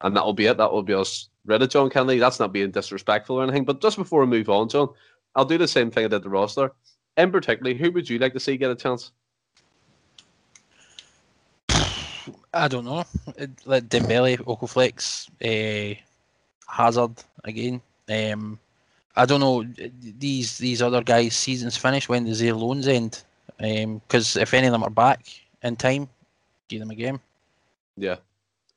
and 0.00 0.16
that'll 0.16 0.32
be 0.32 0.46
it. 0.46 0.56
That 0.56 0.72
will 0.72 0.82
be 0.82 0.94
us 0.94 1.28
rid 1.46 1.62
of 1.62 1.70
John 1.70 1.90
Kennedy. 1.90 2.18
That's 2.18 2.40
not 2.40 2.52
being 2.52 2.70
disrespectful 2.70 3.36
or 3.36 3.42
anything. 3.42 3.64
But 3.64 3.80
just 3.80 3.96
before 3.96 4.20
we 4.20 4.26
move 4.26 4.48
on, 4.48 4.68
John, 4.68 4.88
I'll 5.34 5.44
do 5.44 5.58
the 5.58 5.68
same 5.68 5.90
thing 5.90 6.04
I 6.04 6.08
did 6.08 6.22
the 6.22 6.28
roster. 6.28 6.72
In 7.16 7.30
particular, 7.30 7.74
who 7.74 7.92
would 7.92 8.08
you 8.08 8.18
like 8.18 8.32
to 8.32 8.40
see 8.40 8.56
get 8.56 8.70
a 8.70 8.74
chance? 8.74 9.12
I 12.52 12.68
don't 12.68 12.84
know. 12.84 13.04
Like 13.64 13.88
Dembele, 13.88 14.38
Okoflex, 14.38 15.28
uh, 15.42 16.00
Hazard 16.68 17.22
again. 17.44 17.80
Um, 18.08 18.58
I 19.16 19.26
don't 19.26 19.40
know 19.40 19.64
these 20.18 20.58
these 20.58 20.82
other 20.82 21.02
guys' 21.02 21.36
seasons 21.36 21.76
finish. 21.76 22.08
When 22.08 22.24
does 22.24 22.40
their 22.40 22.54
loans 22.54 22.88
end? 22.88 23.22
Because 23.58 24.36
um, 24.36 24.42
if 24.42 24.54
any 24.54 24.66
of 24.66 24.72
them 24.72 24.82
are 24.82 24.90
back 24.90 25.26
in 25.62 25.76
time, 25.76 26.08
give 26.68 26.80
them 26.80 26.90
a 26.90 26.94
game. 26.94 27.20
Yeah, 27.96 28.16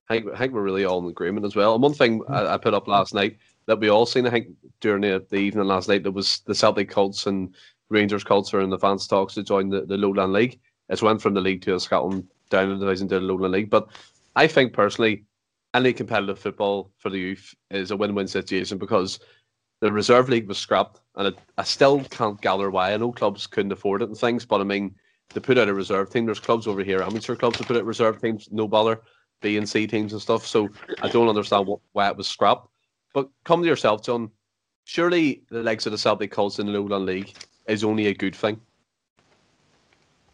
I 0.10 0.14
think, 0.20 0.34
I 0.34 0.38
think 0.38 0.54
we're 0.54 0.62
really 0.62 0.86
all 0.86 1.00
in 1.00 1.10
agreement 1.10 1.46
as 1.46 1.56
well. 1.56 1.74
And 1.74 1.84
one 1.84 1.94
thing 1.94 2.22
I, 2.30 2.54
I 2.54 2.58
put 2.58 2.74
up 2.74 2.88
last 2.88 3.14
night 3.14 3.38
that 3.66 3.80
we 3.80 3.90
all 3.90 4.06
seen, 4.06 4.26
I 4.26 4.30
think, 4.30 4.48
during 4.80 5.02
the, 5.02 5.26
the 5.30 5.38
evening 5.38 5.66
last 5.66 5.90
night, 5.90 6.04
there 6.04 6.12
was 6.12 6.40
the 6.46 6.56
Celtic 6.56 6.90
Colts 6.90 7.28
and 7.28 7.54
Rangers 7.90 8.24
Colts 8.24 8.54
are 8.54 8.62
in 8.62 8.70
the 8.70 8.80
fans 8.80 9.08
talks 9.08 9.34
to 9.36 9.44
join 9.44 9.70
the, 9.70 9.82
the 9.82 9.98
Lowland 9.98 10.34
League. 10.34 10.60
It's 10.90 11.02
went 11.02 11.22
from 11.22 11.34
the 11.34 11.42
league 11.42 11.62
to 11.64 11.80
Scotland 11.80 12.28
down 12.50 12.70
the 12.70 12.78
division 12.78 13.08
to 13.10 13.16
the 13.16 13.26
Lowland 13.26 13.54
League. 13.54 13.70
But 13.70 13.90
I 14.36 14.48
think 14.48 14.74
personally, 14.74 15.26
any 15.74 15.94
competitive 15.94 16.40
football 16.40 16.92
for 16.98 17.10
the 17.10 17.20
youth 17.20 17.54
is 17.72 17.92
a 17.92 17.98
win-win 17.98 18.28
situation 18.28 18.78
because 18.78 19.20
the 19.82 19.92
reserve 19.92 20.30
league 20.30 20.48
was 20.48 20.58
scrapped, 20.58 21.02
and 21.16 21.28
it, 21.28 21.38
I 21.58 21.64
still 21.64 22.04
can't 22.06 22.42
gather 22.42 22.72
why. 22.72 22.94
I 22.94 22.98
know 22.98 23.12
clubs 23.12 23.46
couldn't 23.46 23.72
afford 23.72 24.02
it 24.02 24.10
and 24.10 24.18
things, 24.18 24.46
but 24.46 24.62
I 24.62 24.64
mean, 24.64 24.96
to 25.30 25.42
put 25.42 25.58
out 25.58 25.68
a 25.68 25.74
reserve 25.74 26.10
team, 26.10 26.26
there's 26.26 26.40
clubs 26.40 26.68
over 26.68 26.84
here, 26.84 27.02
amateur 27.02 27.36
clubs 27.36 27.58
to 27.58 27.64
put 27.64 27.76
out 27.76 27.86
reserve 27.86 28.22
teams, 28.22 28.48
no 28.52 28.68
bother, 28.68 29.02
B 29.42 29.58
and 29.58 29.68
C 29.68 29.88
teams 29.88 30.14
and 30.14 30.22
stuff. 30.22 30.46
So 30.46 30.70
I 31.02 31.10
don't 31.10 31.30
understand 31.30 31.68
what, 31.68 31.80
why 31.94 32.10
it 32.10 32.18
was 32.18 32.28
scrapped. 32.28 32.70
But 33.14 33.30
come 33.44 33.62
to 33.62 33.68
yourself, 33.68 34.04
John. 34.04 34.32
Surely 34.86 35.42
the 35.50 35.64
legs 35.64 35.86
of 35.86 35.92
the 35.92 35.98
Celtic 35.98 36.32
Colts 36.32 36.60
in 36.60 36.66
the 36.66 36.72
Lowland 36.72 37.06
League 37.06 37.34
is 37.68 37.84
only 37.84 38.08
a 38.08 38.14
good 38.14 38.36
thing. 38.36 38.60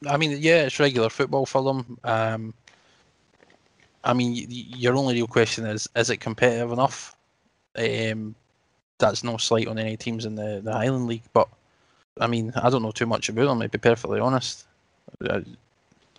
I 0.08 0.18
mean, 0.18 0.38
yeah, 0.40 0.64
it's 0.64 0.80
regular 0.80 1.10
football 1.10 1.46
for 1.46 1.64
them. 1.64 1.98
Um, 2.04 2.54
I 4.04 4.14
mean, 4.14 4.46
your 4.50 4.96
only 4.96 5.16
real 5.16 5.28
question 5.28 5.66
is: 5.66 5.90
is 5.96 6.10
it 6.10 6.18
competitive 6.18 6.72
enough? 6.72 7.16
Um, 7.76 8.36
that's 9.00 9.24
no 9.24 9.38
slight 9.38 9.68
on 9.68 9.80
any 9.80 9.98
teams 9.98 10.26
in 10.26 10.36
the, 10.36 10.62
the 10.64 10.72
Highland 10.72 11.08
League, 11.08 11.24
but 11.34 11.48
I 12.20 12.28
mean, 12.28 12.54
I 12.56 12.70
don't 12.70 12.84
know 12.84 12.92
too 12.92 13.06
much 13.06 13.30
about 13.30 13.48
them, 13.48 13.60
to 13.62 13.70
be 13.70 13.78
perfectly 13.78 14.20
honest. 14.20 14.66
Uh, 15.28 15.42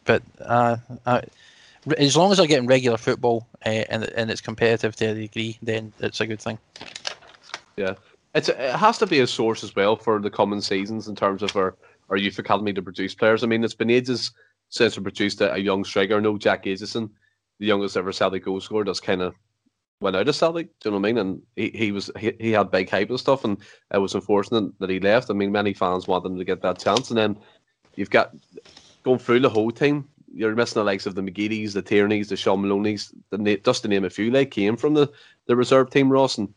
but 0.04 0.22
uh, 0.40 0.76
I, 1.06 1.22
as 1.98 2.16
long 2.16 2.32
as 2.32 2.38
they're 2.38 2.46
getting 2.46 2.66
regular 2.66 2.96
football 2.96 3.48
uh, 3.66 3.84
and 3.88 4.04
and 4.16 4.30
it's 4.30 4.40
competitive 4.40 4.96
to 4.96 5.06
a 5.06 5.14
degree, 5.14 5.58
then 5.62 5.92
it's 6.00 6.20
a 6.20 6.26
good 6.26 6.40
thing. 6.40 6.58
Yeah, 7.76 7.94
it's 8.34 8.48
it 8.48 8.58
has 8.58 8.98
to 8.98 9.06
be 9.06 9.20
a 9.20 9.26
source 9.26 9.64
as 9.64 9.74
well 9.74 9.96
for 9.96 10.20
the 10.20 10.30
coming 10.30 10.60
seasons 10.60 11.08
in 11.08 11.14
terms 11.14 11.42
of 11.42 11.54
our, 11.56 11.76
our 12.08 12.16
youth 12.16 12.38
academy 12.38 12.72
to 12.72 12.82
produce 12.82 13.14
players. 13.14 13.42
I 13.42 13.46
mean, 13.46 13.64
it's 13.64 13.74
been 13.74 13.90
ages 13.90 14.32
since 14.68 14.96
we 14.96 15.02
produced 15.02 15.40
a, 15.40 15.54
a 15.54 15.58
young 15.58 15.84
striker. 15.84 16.20
No, 16.20 16.38
Jack 16.38 16.64
Aitchison, 16.64 17.10
the 17.58 17.66
youngest 17.66 17.96
ever 17.96 18.12
Celtic 18.12 18.44
goal 18.44 18.60
scorer, 18.60 18.84
that's 18.84 19.00
kind 19.00 19.22
of 19.22 19.34
went 20.00 20.16
out 20.16 20.28
of 20.28 20.34
Celtic. 20.34 20.68
Do 20.80 20.88
you 20.88 20.90
know 20.92 21.00
what 21.00 21.08
I 21.08 21.12
mean? 21.12 21.18
And 21.18 21.42
he, 21.56 21.70
he 21.70 21.92
was 21.92 22.10
he, 22.18 22.32
he 22.40 22.52
had 22.52 22.70
big 22.70 22.90
hype 22.90 23.10
and 23.10 23.20
stuff, 23.20 23.44
and 23.44 23.58
it 23.92 23.98
was 23.98 24.14
unfortunate 24.14 24.72
that 24.78 24.90
he 24.90 25.00
left. 25.00 25.30
I 25.30 25.34
mean, 25.34 25.52
many 25.52 25.72
fans 25.72 26.08
wanted 26.08 26.32
him 26.32 26.38
to 26.38 26.44
get 26.44 26.62
that 26.62 26.78
chance, 26.78 27.10
and 27.10 27.18
then 27.18 27.36
you've 27.96 28.10
got 28.10 28.34
going 29.02 29.18
through 29.18 29.40
the 29.40 29.50
whole 29.50 29.70
team. 29.70 30.08
You're 30.34 30.54
missing 30.54 30.80
the 30.80 30.84
likes 30.84 31.06
of 31.06 31.14
the 31.14 31.22
McGeadys, 31.22 31.72
the 31.72 31.82
Tierneys, 31.82 32.28
the 32.28 32.36
Shaun 32.36 32.62
Maloney's, 32.62 33.12
the, 33.30 33.60
just 33.64 33.82
to 33.82 33.88
name 33.88 34.04
a 34.04 34.10
few, 34.10 34.30
like 34.30 34.50
came 34.50 34.76
from 34.76 34.94
the, 34.94 35.10
the 35.46 35.56
reserve 35.56 35.90
team, 35.90 36.10
Ross. 36.10 36.38
And 36.38 36.52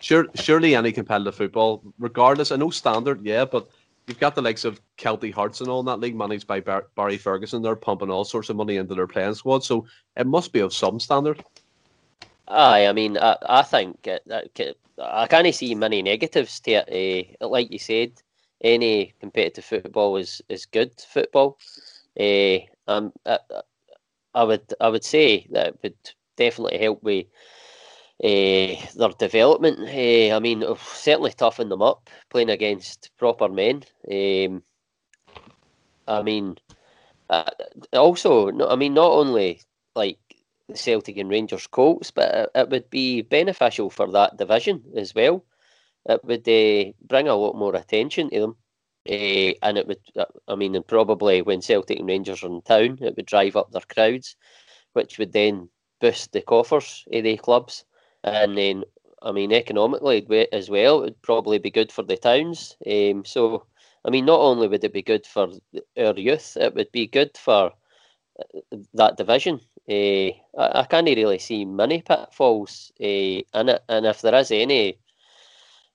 sure, 0.00 0.26
surely 0.34 0.74
any 0.74 0.92
competitive 0.92 1.34
football, 1.34 1.82
regardless, 1.98 2.52
I 2.52 2.56
know 2.56 2.70
standard, 2.70 3.24
yeah, 3.24 3.44
but 3.44 3.68
you've 4.06 4.20
got 4.20 4.34
the 4.34 4.42
likes 4.42 4.64
of 4.64 4.80
Kelty 4.96 5.32
Hearts 5.32 5.60
and 5.60 5.68
all 5.68 5.80
in 5.80 5.86
that 5.86 6.00
league 6.00 6.16
managed 6.16 6.46
by 6.46 6.60
Bar- 6.60 6.86
Barry 6.94 7.18
Ferguson. 7.18 7.62
They're 7.62 7.76
pumping 7.76 8.10
all 8.10 8.24
sorts 8.24 8.48
of 8.48 8.56
money 8.56 8.76
into 8.76 8.94
their 8.94 9.06
playing 9.06 9.34
squad, 9.34 9.64
so 9.64 9.86
it 10.16 10.26
must 10.26 10.52
be 10.52 10.60
of 10.60 10.72
some 10.72 11.00
standard. 11.00 11.42
Aye, 12.48 12.86
I 12.86 12.92
mean, 12.92 13.18
I, 13.18 13.36
I 13.48 13.62
think 13.62 14.08
I 15.02 15.26
can't 15.26 15.54
see 15.54 15.74
many 15.74 16.02
negatives 16.02 16.60
to 16.60 16.70
it. 16.86 17.36
Uh, 17.40 17.48
like 17.48 17.72
you 17.72 17.78
said, 17.78 18.12
any 18.60 19.14
competitive 19.20 19.64
football 19.64 20.16
is, 20.16 20.40
is 20.48 20.64
good 20.66 20.92
football. 21.00 21.58
Uh, 22.18 22.58
um, 22.86 23.12
I, 23.24 23.38
I 24.34 24.44
would 24.44 24.74
I 24.80 24.88
would 24.88 25.04
say 25.04 25.46
that 25.50 25.68
it 25.68 25.78
would 25.82 26.14
definitely 26.36 26.78
help 26.78 27.02
with 27.02 27.26
uh, 28.22 28.74
their 28.96 29.10
development. 29.18 29.78
Uh, 29.80 30.34
I 30.34 30.38
mean, 30.38 30.64
certainly 30.78 31.32
toughen 31.32 31.68
them 31.68 31.82
up 31.82 32.08
playing 32.30 32.50
against 32.50 33.10
proper 33.18 33.48
men. 33.48 33.84
Um, 34.10 34.62
I 36.08 36.22
mean, 36.22 36.56
uh, 37.28 37.50
also, 37.92 38.50
I 38.68 38.76
mean, 38.76 38.94
not 38.94 39.10
only 39.10 39.62
like 39.94 40.18
Celtic 40.74 41.16
and 41.16 41.30
Rangers 41.30 41.66
Colts, 41.66 42.10
but 42.10 42.50
it, 42.54 42.70
would 42.70 42.90
be 42.90 43.22
beneficial 43.22 43.90
for 43.90 44.10
that 44.12 44.36
division 44.36 44.82
as 44.96 45.14
well. 45.14 45.44
It 46.08 46.24
would 46.24 46.48
uh, 46.48 46.92
bring 47.06 47.28
a 47.28 47.34
lot 47.34 47.56
more 47.56 47.74
attention 47.74 48.30
to 48.30 48.40
them. 48.40 48.56
Uh, 49.08 49.54
and 49.62 49.78
it 49.78 49.86
would, 49.86 50.00
I 50.48 50.54
mean, 50.56 50.74
and 50.74 50.86
probably 50.86 51.42
when 51.42 51.62
Celtic 51.62 51.98
and 51.98 52.08
Rangers 52.08 52.42
are 52.42 52.48
in 52.48 52.62
town, 52.62 52.98
it 53.00 53.16
would 53.16 53.26
drive 53.26 53.56
up 53.56 53.70
their 53.70 53.82
crowds, 53.82 54.36
which 54.94 55.18
would 55.18 55.32
then 55.32 55.68
boost 56.00 56.32
the 56.32 56.40
coffers 56.40 57.04
of 57.12 57.22
the 57.22 57.36
clubs. 57.36 57.84
And 58.24 58.58
then, 58.58 58.84
I 59.22 59.32
mean, 59.32 59.52
economically 59.52 60.26
as 60.52 60.68
well, 60.68 60.98
it 60.98 61.04
would 61.04 61.22
probably 61.22 61.58
be 61.58 61.70
good 61.70 61.92
for 61.92 62.02
the 62.02 62.16
towns. 62.16 62.76
Um, 62.86 63.24
so, 63.24 63.66
I 64.04 64.10
mean, 64.10 64.24
not 64.24 64.40
only 64.40 64.68
would 64.68 64.84
it 64.84 64.92
be 64.92 65.02
good 65.02 65.26
for 65.26 65.50
our 65.96 66.14
youth, 66.14 66.56
it 66.56 66.74
would 66.74 66.90
be 66.90 67.06
good 67.06 67.36
for 67.36 67.72
uh, 68.40 68.76
that 68.94 69.16
division. 69.16 69.60
Uh, 69.88 70.34
I, 70.58 70.80
I, 70.80 70.86
can't 70.90 71.06
really 71.06 71.38
see 71.38 71.64
many 71.64 72.02
pitfalls 72.02 72.90
uh, 73.00 73.04
in 73.04 73.68
it, 73.68 73.84
and 73.88 74.04
if 74.04 74.20
there 74.20 74.34
is 74.34 74.50
any, 74.50 74.98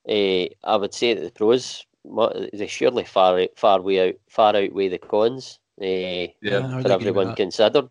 uh, 0.08 0.46
I 0.64 0.76
would 0.76 0.94
say 0.94 1.12
that 1.12 1.20
the 1.20 1.30
pros 1.30 1.84
they 2.04 2.66
surely 2.66 3.04
far 3.04 3.46
far 3.56 3.80
way 3.80 4.08
out 4.08 4.14
far 4.28 4.56
outweigh 4.56 4.88
the 4.88 4.98
cons. 4.98 5.58
Uh, 5.80 6.28
yeah, 6.42 6.80
for 6.80 6.92
everyone 6.92 7.34
considered. 7.34 7.88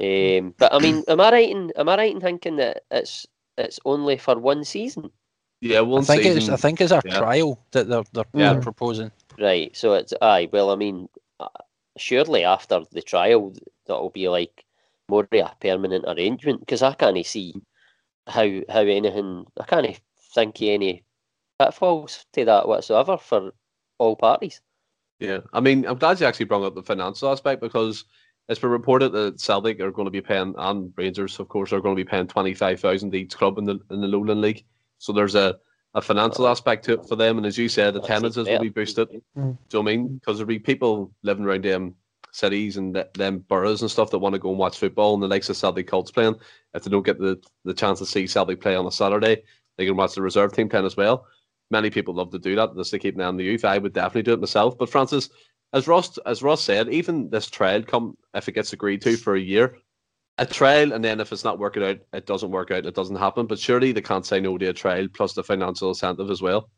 Um, 0.00 0.54
but 0.58 0.72
I 0.72 0.78
mean, 0.78 1.04
am 1.08 1.20
I 1.20 1.30
right 1.30 1.50
in 1.50 1.72
am 1.76 1.88
I 1.88 1.96
right 1.96 2.14
in 2.14 2.20
thinking 2.20 2.56
that 2.56 2.84
it's 2.90 3.26
it's 3.58 3.78
only 3.84 4.16
for 4.16 4.38
one 4.38 4.64
season? 4.64 5.10
Yeah, 5.60 5.80
one 5.80 6.02
I 6.02 6.04
think 6.04 6.22
season. 6.22 6.38
It's, 6.38 6.48
I 6.48 6.56
think 6.56 6.80
it's 6.80 6.92
a 6.92 7.02
yeah. 7.04 7.18
trial 7.18 7.62
that 7.72 7.88
they're 7.88 8.04
they're, 8.12 8.24
yeah. 8.34 8.52
they're 8.54 8.62
proposing. 8.62 9.10
Right. 9.38 9.76
So 9.76 9.94
it's 9.94 10.14
aye. 10.22 10.48
Well, 10.52 10.70
I 10.70 10.76
mean, 10.76 11.08
uh, 11.38 11.48
surely 11.96 12.44
after 12.44 12.82
the 12.92 13.02
trial, 13.02 13.52
that'll 13.86 14.10
be 14.10 14.28
like 14.28 14.64
more 15.08 15.28
of 15.30 15.38
a 15.38 15.54
permanent 15.60 16.04
arrangement 16.06 16.60
because 16.60 16.82
I 16.82 16.94
can't 16.94 17.24
see 17.26 17.54
how 18.26 18.48
how 18.68 18.80
anything. 18.80 19.44
I 19.60 19.64
can't 19.64 20.00
think 20.34 20.56
of 20.56 20.68
any 20.68 21.04
pitfalls 21.60 22.24
to 22.32 22.44
that 22.46 22.66
whatsoever 22.66 23.18
for 23.18 23.52
all 23.98 24.16
parties. 24.16 24.60
Yeah, 25.18 25.40
I 25.52 25.60
mean, 25.60 25.84
I'm 25.86 25.98
glad 25.98 26.18
you 26.18 26.26
actually 26.26 26.46
brought 26.46 26.64
up 26.64 26.74
the 26.74 26.82
financial 26.82 27.30
aspect 27.30 27.60
because 27.60 28.06
it's 28.48 28.60
been 28.60 28.70
reported 28.70 29.10
that 29.10 29.38
Celtic 29.38 29.78
are 29.80 29.90
going 29.90 30.06
to 30.06 30.10
be 30.10 30.22
paying, 30.22 30.54
and 30.56 30.92
Rangers, 30.96 31.38
of 31.38 31.48
course, 31.48 31.72
are 31.72 31.80
going 31.80 31.94
to 31.94 32.02
be 32.02 32.08
paying 32.08 32.26
twenty 32.26 32.54
five 32.54 32.80
thousand 32.80 33.14
each 33.14 33.36
club 33.36 33.58
in 33.58 33.64
the 33.64 33.78
in 33.90 34.00
the 34.00 34.08
Lowland 34.08 34.40
League. 34.40 34.64
So 34.98 35.12
there's 35.12 35.34
a, 35.34 35.58
a 35.94 36.00
financial 36.00 36.48
aspect 36.48 36.86
to 36.86 36.94
it 36.94 37.06
for 37.06 37.16
them, 37.16 37.36
and 37.36 37.46
as 37.46 37.58
you 37.58 37.68
said, 37.68 37.94
the 37.94 38.02
attendances 38.02 38.48
will 38.48 38.60
be 38.60 38.70
boosted. 38.70 39.08
Mm. 39.36 39.58
Do 39.68 39.78
you 39.78 39.82
know 39.82 39.90
I 39.90 39.96
mean? 39.96 40.14
Because 40.14 40.38
there'll 40.38 40.48
be 40.48 40.58
people 40.58 41.12
living 41.22 41.44
around 41.44 41.64
them 41.64 41.94
cities 42.32 42.76
and 42.76 42.94
th- 42.94 43.12
them 43.14 43.40
boroughs 43.40 43.82
and 43.82 43.90
stuff 43.90 44.10
that 44.10 44.18
want 44.18 44.34
to 44.34 44.38
go 44.38 44.50
and 44.50 44.58
watch 44.58 44.78
football, 44.78 45.12
and 45.12 45.22
the 45.22 45.28
likes 45.28 45.50
of 45.50 45.56
Celtic 45.56 45.86
Colts 45.86 46.10
playing. 46.10 46.36
If 46.72 46.84
they 46.84 46.90
don't 46.90 47.04
get 47.04 47.18
the, 47.18 47.38
the 47.64 47.74
chance 47.74 47.98
to 47.98 48.06
see 48.06 48.26
Celtic 48.26 48.62
play 48.62 48.76
on 48.76 48.86
a 48.86 48.92
Saturday, 48.92 49.42
they 49.76 49.84
can 49.84 49.96
watch 49.96 50.14
the 50.14 50.22
reserve 50.22 50.54
team 50.54 50.70
playing 50.70 50.86
as 50.86 50.96
well 50.96 51.26
many 51.70 51.90
people 51.90 52.14
love 52.14 52.30
to 52.32 52.38
do 52.38 52.56
that 52.56 52.74
just 52.76 52.90
to 52.90 52.98
keep 52.98 53.14
an 53.14 53.20
eye 53.20 53.26
on 53.26 53.36
the 53.36 53.44
youth. 53.44 53.64
I 53.64 53.78
would 53.78 53.92
definitely 53.92 54.22
do 54.22 54.32
it 54.32 54.40
myself. 54.40 54.76
But 54.76 54.90
Francis, 54.90 55.30
as 55.72 55.86
Ross 55.86 56.18
as 56.18 56.42
Ross 56.42 56.62
said, 56.62 56.88
even 56.88 57.30
this 57.30 57.48
trial 57.48 57.82
come 57.82 58.16
if 58.34 58.48
it 58.48 58.52
gets 58.52 58.72
agreed 58.72 59.02
to 59.02 59.16
for 59.16 59.34
a 59.34 59.40
year, 59.40 59.76
a 60.38 60.46
trial 60.46 60.92
and 60.92 61.04
then 61.04 61.20
if 61.20 61.32
it's 61.32 61.44
not 61.44 61.58
working 61.58 61.84
out, 61.84 61.98
it 62.12 62.26
doesn't 62.26 62.50
work 62.50 62.70
out, 62.70 62.86
it 62.86 62.94
doesn't 62.94 63.16
happen. 63.16 63.46
But 63.46 63.58
surely 63.58 63.92
they 63.92 64.00
can't 64.02 64.26
say 64.26 64.40
no 64.40 64.58
to 64.58 64.66
a 64.66 64.72
trial 64.72 65.06
plus 65.12 65.34
the 65.34 65.44
financial 65.44 65.88
incentive 65.88 66.30
as 66.30 66.42
well. 66.42 66.70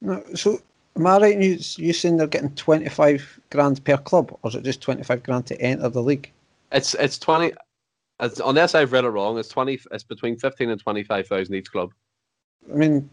No, 0.00 0.22
so 0.34 0.60
am 0.96 1.06
I 1.06 1.18
right? 1.18 1.40
You 1.40 1.58
you 1.76 1.92
saying 1.92 2.16
they're 2.16 2.26
getting 2.26 2.54
twenty 2.54 2.88
five 2.88 3.40
grand 3.50 3.84
per 3.84 3.98
club, 3.98 4.36
or 4.42 4.48
is 4.48 4.54
it 4.54 4.64
just 4.64 4.80
twenty 4.80 5.02
five 5.02 5.22
grand 5.22 5.46
to 5.46 5.60
enter 5.60 5.88
the 5.88 6.02
league? 6.02 6.30
It's 6.72 6.94
it's 6.94 7.18
twenty. 7.18 7.52
It's, 8.20 8.40
unless 8.44 8.74
I've 8.74 8.92
read 8.92 9.04
it 9.04 9.08
wrong, 9.08 9.38
it's 9.38 9.48
twenty. 9.48 9.80
It's 9.90 10.04
between 10.04 10.38
fifteen 10.38 10.70
and 10.70 10.80
twenty 10.80 11.02
five 11.02 11.26
thousand 11.26 11.54
each 11.54 11.72
club. 11.72 11.90
I 12.70 12.76
mean, 12.76 13.10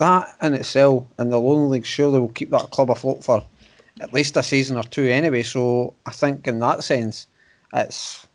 that 0.00 0.34
in 0.42 0.54
itself 0.54 1.04
in 1.18 1.28
the 1.28 1.38
Lowland 1.38 1.70
League 1.70 1.86
surely 1.86 2.18
will 2.18 2.28
keep 2.28 2.50
that 2.50 2.70
club 2.70 2.90
afloat 2.90 3.22
for 3.22 3.44
at 4.00 4.14
least 4.14 4.36
a 4.36 4.42
season 4.42 4.76
or 4.78 4.82
two 4.82 5.04
anyway. 5.04 5.42
So 5.42 5.94
I 6.06 6.10
think 6.10 6.48
in 6.48 6.58
that 6.60 6.82
sense, 6.82 7.26
it's 7.74 8.26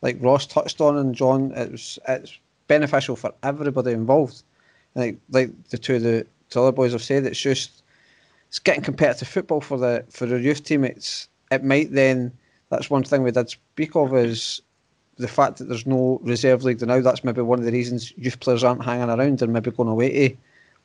like 0.00 0.16
Ross 0.20 0.46
touched 0.46 0.80
on 0.80 0.96
and 0.96 1.14
John, 1.14 1.52
it's 1.56 1.98
it's 2.08 2.38
beneficial 2.68 3.16
for 3.16 3.34
everybody 3.42 3.92
involved. 3.92 4.42
Like 4.94 5.18
like 5.30 5.50
the 5.70 5.78
two 5.78 5.96
of 5.96 6.02
the 6.02 6.26
two 6.50 6.60
other 6.60 6.72
boys 6.72 6.92
have 6.92 7.02
said, 7.02 7.26
it's 7.26 7.40
just 7.40 7.82
it's 8.48 8.60
getting 8.60 8.82
competitive 8.82 9.28
football 9.28 9.60
for 9.60 9.76
the 9.76 10.04
for 10.10 10.24
the 10.24 10.40
youth 10.40 10.62
team. 10.62 10.84
It's 10.84 11.28
it 11.50 11.64
might 11.64 11.92
then 11.92 12.32
that's 12.70 12.90
one 12.90 13.02
thing 13.02 13.24
we 13.24 13.32
did 13.32 13.50
speak 13.50 13.96
of 13.96 14.14
is 14.14 14.62
the 15.16 15.26
fact 15.26 15.56
that 15.58 15.68
there's 15.68 15.86
no 15.86 16.20
reserve 16.22 16.62
league 16.62 16.80
now. 16.80 17.00
That's 17.00 17.24
maybe 17.24 17.42
one 17.42 17.58
of 17.58 17.64
the 17.64 17.72
reasons 17.72 18.12
youth 18.16 18.38
players 18.38 18.62
aren't 18.62 18.84
hanging 18.84 19.10
around 19.10 19.42
and 19.42 19.52
maybe 19.52 19.72
going 19.72 19.88
away 19.88 20.28
to 20.28 20.36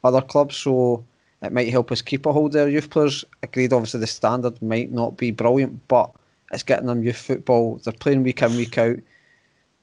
other 0.04 0.22
clubs. 0.22 0.58
So 0.58 1.04
it 1.42 1.52
might 1.52 1.70
help 1.70 1.92
us 1.92 2.02
keep 2.02 2.26
a 2.26 2.32
hold 2.32 2.56
of 2.56 2.62
our 2.62 2.70
youth 2.70 2.90
players. 2.90 3.26
Agreed, 3.42 3.74
obviously 3.74 4.00
the 4.00 4.08
standard 4.08 4.62
might 4.62 4.92
not 4.92 5.18
be 5.18 5.32
brilliant, 5.32 5.88
but 5.88 6.12
it's 6.52 6.64
getting 6.64 6.88
them 6.88 7.04
youth 7.04 7.18
football. 7.18 7.82
They're 7.84 7.94
playing 7.94 8.24
week 8.24 8.42
in, 8.42 8.56
week 8.56 8.78
out. 8.78 8.98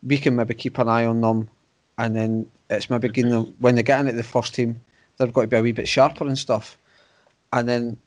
We 0.02 0.18
can 0.18 0.36
maybe 0.36 0.54
keep 0.54 0.78
an 0.78 0.88
eye 0.88 1.04
on 1.04 1.20
them, 1.20 1.48
and 1.98 2.16
then 2.16 2.50
it's 2.70 2.88
maybe 2.88 3.08
getting 3.08 3.30
them 3.30 3.54
when 3.58 3.74
they 3.74 3.82
get 3.82 4.00
into 4.00 4.12
the 4.12 4.22
first 4.22 4.54
team. 4.54 4.80
They've 5.18 5.32
got 5.32 5.42
to 5.42 5.46
be 5.46 5.56
a 5.56 5.62
wee 5.62 5.72
bit 5.72 5.88
sharper 5.88 6.26
and 6.26 6.38
stuff. 6.38 6.78
And 7.52 7.68
then, 7.68 7.98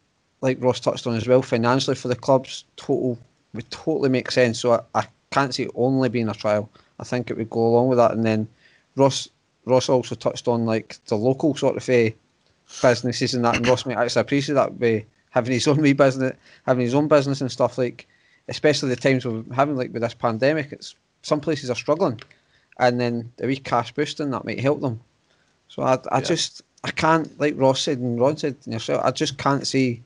like 0.42 0.58
Ross 0.64 0.80
touched 0.80 1.06
on 1.06 1.16
as 1.16 1.28
well, 1.28 1.44
financially 1.44 1.96
for 1.96 2.08
the 2.08 2.16
clubs, 2.16 2.64
total 2.78 3.20
would 3.54 3.70
totally 3.70 4.10
make 4.10 4.32
sense. 4.32 4.60
So 4.60 4.74
I, 4.74 5.02
I 5.02 5.08
can't 5.30 5.54
see 5.54 5.64
it 5.64 5.72
only 5.76 6.10
being 6.10 6.30
a 6.30 6.34
trial. 6.34 6.70
I 7.00 7.04
think 7.04 7.30
it 7.30 7.38
would 7.38 7.50
go 7.50 7.68
along 7.68 7.90
with 7.90 7.98
that. 8.00 8.12
And 8.12 8.24
then 8.24 8.48
Ross 8.96 9.28
Ross 9.66 9.90
also 9.90 10.16
touched 10.16 10.48
on 10.48 10.66
like 10.66 10.98
the 11.08 11.16
local 11.16 11.56
sort 11.56 11.78
of 11.78 11.90
uh, 11.90 12.14
businesses 12.82 13.34
and 13.34 13.46
that, 13.46 13.56
and 13.56 13.68
Ross 13.68 13.86
might 13.86 13.98
actually 13.98 14.22
appreciate 14.22 14.56
that 14.56 14.80
by 14.80 15.06
having 15.30 15.54
his 15.54 15.68
own 15.68 15.82
wee 15.82 15.94
business, 15.94 16.36
having 16.66 16.84
his 16.84 16.94
own 16.94 17.08
business 17.08 17.42
and 17.42 17.52
stuff 17.52 17.78
like, 17.78 18.08
especially 18.50 18.90
the 18.90 18.96
times 18.96 19.26
we're 19.26 19.44
having 19.54 19.76
like 19.76 19.94
with 19.94 20.02
this 20.02 20.14
pandemic. 20.14 20.72
It's 20.72 20.96
some 21.22 21.40
places 21.40 21.70
are 21.70 21.76
struggling, 21.76 22.20
and 22.80 23.00
then 23.00 23.32
the 23.38 23.48
wee 23.48 23.58
cash 23.58 23.94
boosting 23.94 24.32
that 24.32 24.46
might 24.46 24.60
help 24.60 24.82
them. 24.82 25.00
So 25.70 25.84
I, 25.84 25.94
I 26.12 26.20
yeah. 26.20 26.22
just 26.22 26.62
I 26.84 26.92
can't 26.92 27.40
like 27.40 27.56
Ross 27.58 27.82
said 27.82 28.00
and 28.00 28.20
Ron 28.20 28.38
said 28.38 28.58
yourself. 28.66 29.04
I 29.04 29.12
just 29.12 29.38
can't 29.38 29.66
see 29.66 30.02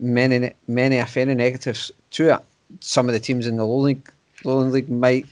many 0.00 0.52
many 0.66 0.96
if 0.96 1.16
any 1.16 1.34
negatives 1.34 1.92
to 2.12 2.34
it. 2.34 2.40
Some 2.80 3.08
of 3.08 3.12
the 3.12 3.20
teams 3.20 3.46
in 3.46 3.56
the 3.56 3.64
low 3.64 3.78
league, 3.78 4.10
lowland 4.44 4.72
league 4.72 4.88
might 4.88 5.26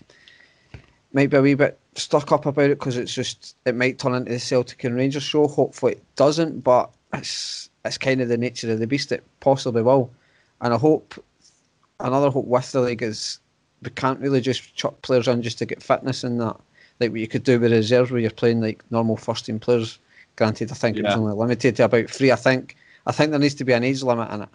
might 1.12 1.30
be 1.30 1.36
a 1.36 1.42
wee 1.42 1.54
bit 1.54 1.78
stuck 1.98 2.32
up 2.32 2.46
about 2.46 2.70
it 2.70 2.78
because 2.78 2.96
it's 2.96 3.14
just 3.14 3.56
it 3.64 3.74
might 3.74 3.98
turn 3.98 4.14
into 4.14 4.32
the 4.32 4.38
Celtic 4.38 4.84
and 4.84 4.96
Rangers 4.96 5.22
show. 5.22 5.46
Hopefully 5.46 5.92
it 5.92 6.16
doesn't, 6.16 6.60
but 6.60 6.90
it's 7.12 7.70
it's 7.84 7.98
kind 7.98 8.20
of 8.20 8.28
the 8.28 8.38
nature 8.38 8.70
of 8.72 8.78
the 8.78 8.86
beast. 8.86 9.12
It 9.12 9.24
possibly 9.40 9.82
will, 9.82 10.10
and 10.60 10.74
I 10.74 10.78
hope 10.78 11.14
another 12.00 12.30
hope 12.30 12.46
with 12.46 12.72
the 12.72 12.80
league 12.80 13.02
is 13.02 13.38
we 13.82 13.90
can't 13.90 14.20
really 14.20 14.40
just 14.40 14.74
chuck 14.74 15.00
players 15.02 15.28
in 15.28 15.42
just 15.42 15.58
to 15.58 15.66
get 15.66 15.82
fitness 15.82 16.24
in 16.24 16.38
that. 16.38 16.56
Like 16.98 17.10
what 17.10 17.20
you 17.20 17.28
could 17.28 17.44
do 17.44 17.60
with 17.60 17.72
reserves 17.72 18.10
where 18.10 18.20
you're 18.20 18.30
playing 18.30 18.60
like 18.60 18.82
normal 18.90 19.16
first 19.16 19.46
team 19.46 19.60
players. 19.60 19.98
Granted, 20.36 20.70
I 20.70 20.74
think 20.74 20.96
yeah. 20.96 21.02
it 21.02 21.06
was 21.06 21.16
only 21.16 21.34
limited 21.34 21.76
to 21.76 21.84
about 21.84 22.10
three. 22.10 22.32
I 22.32 22.36
think 22.36 22.76
I 23.06 23.12
think 23.12 23.30
there 23.30 23.40
needs 23.40 23.54
to 23.54 23.64
be 23.64 23.72
an 23.72 23.84
age 23.84 24.02
limit 24.02 24.30
in 24.32 24.42
it. 24.42 24.48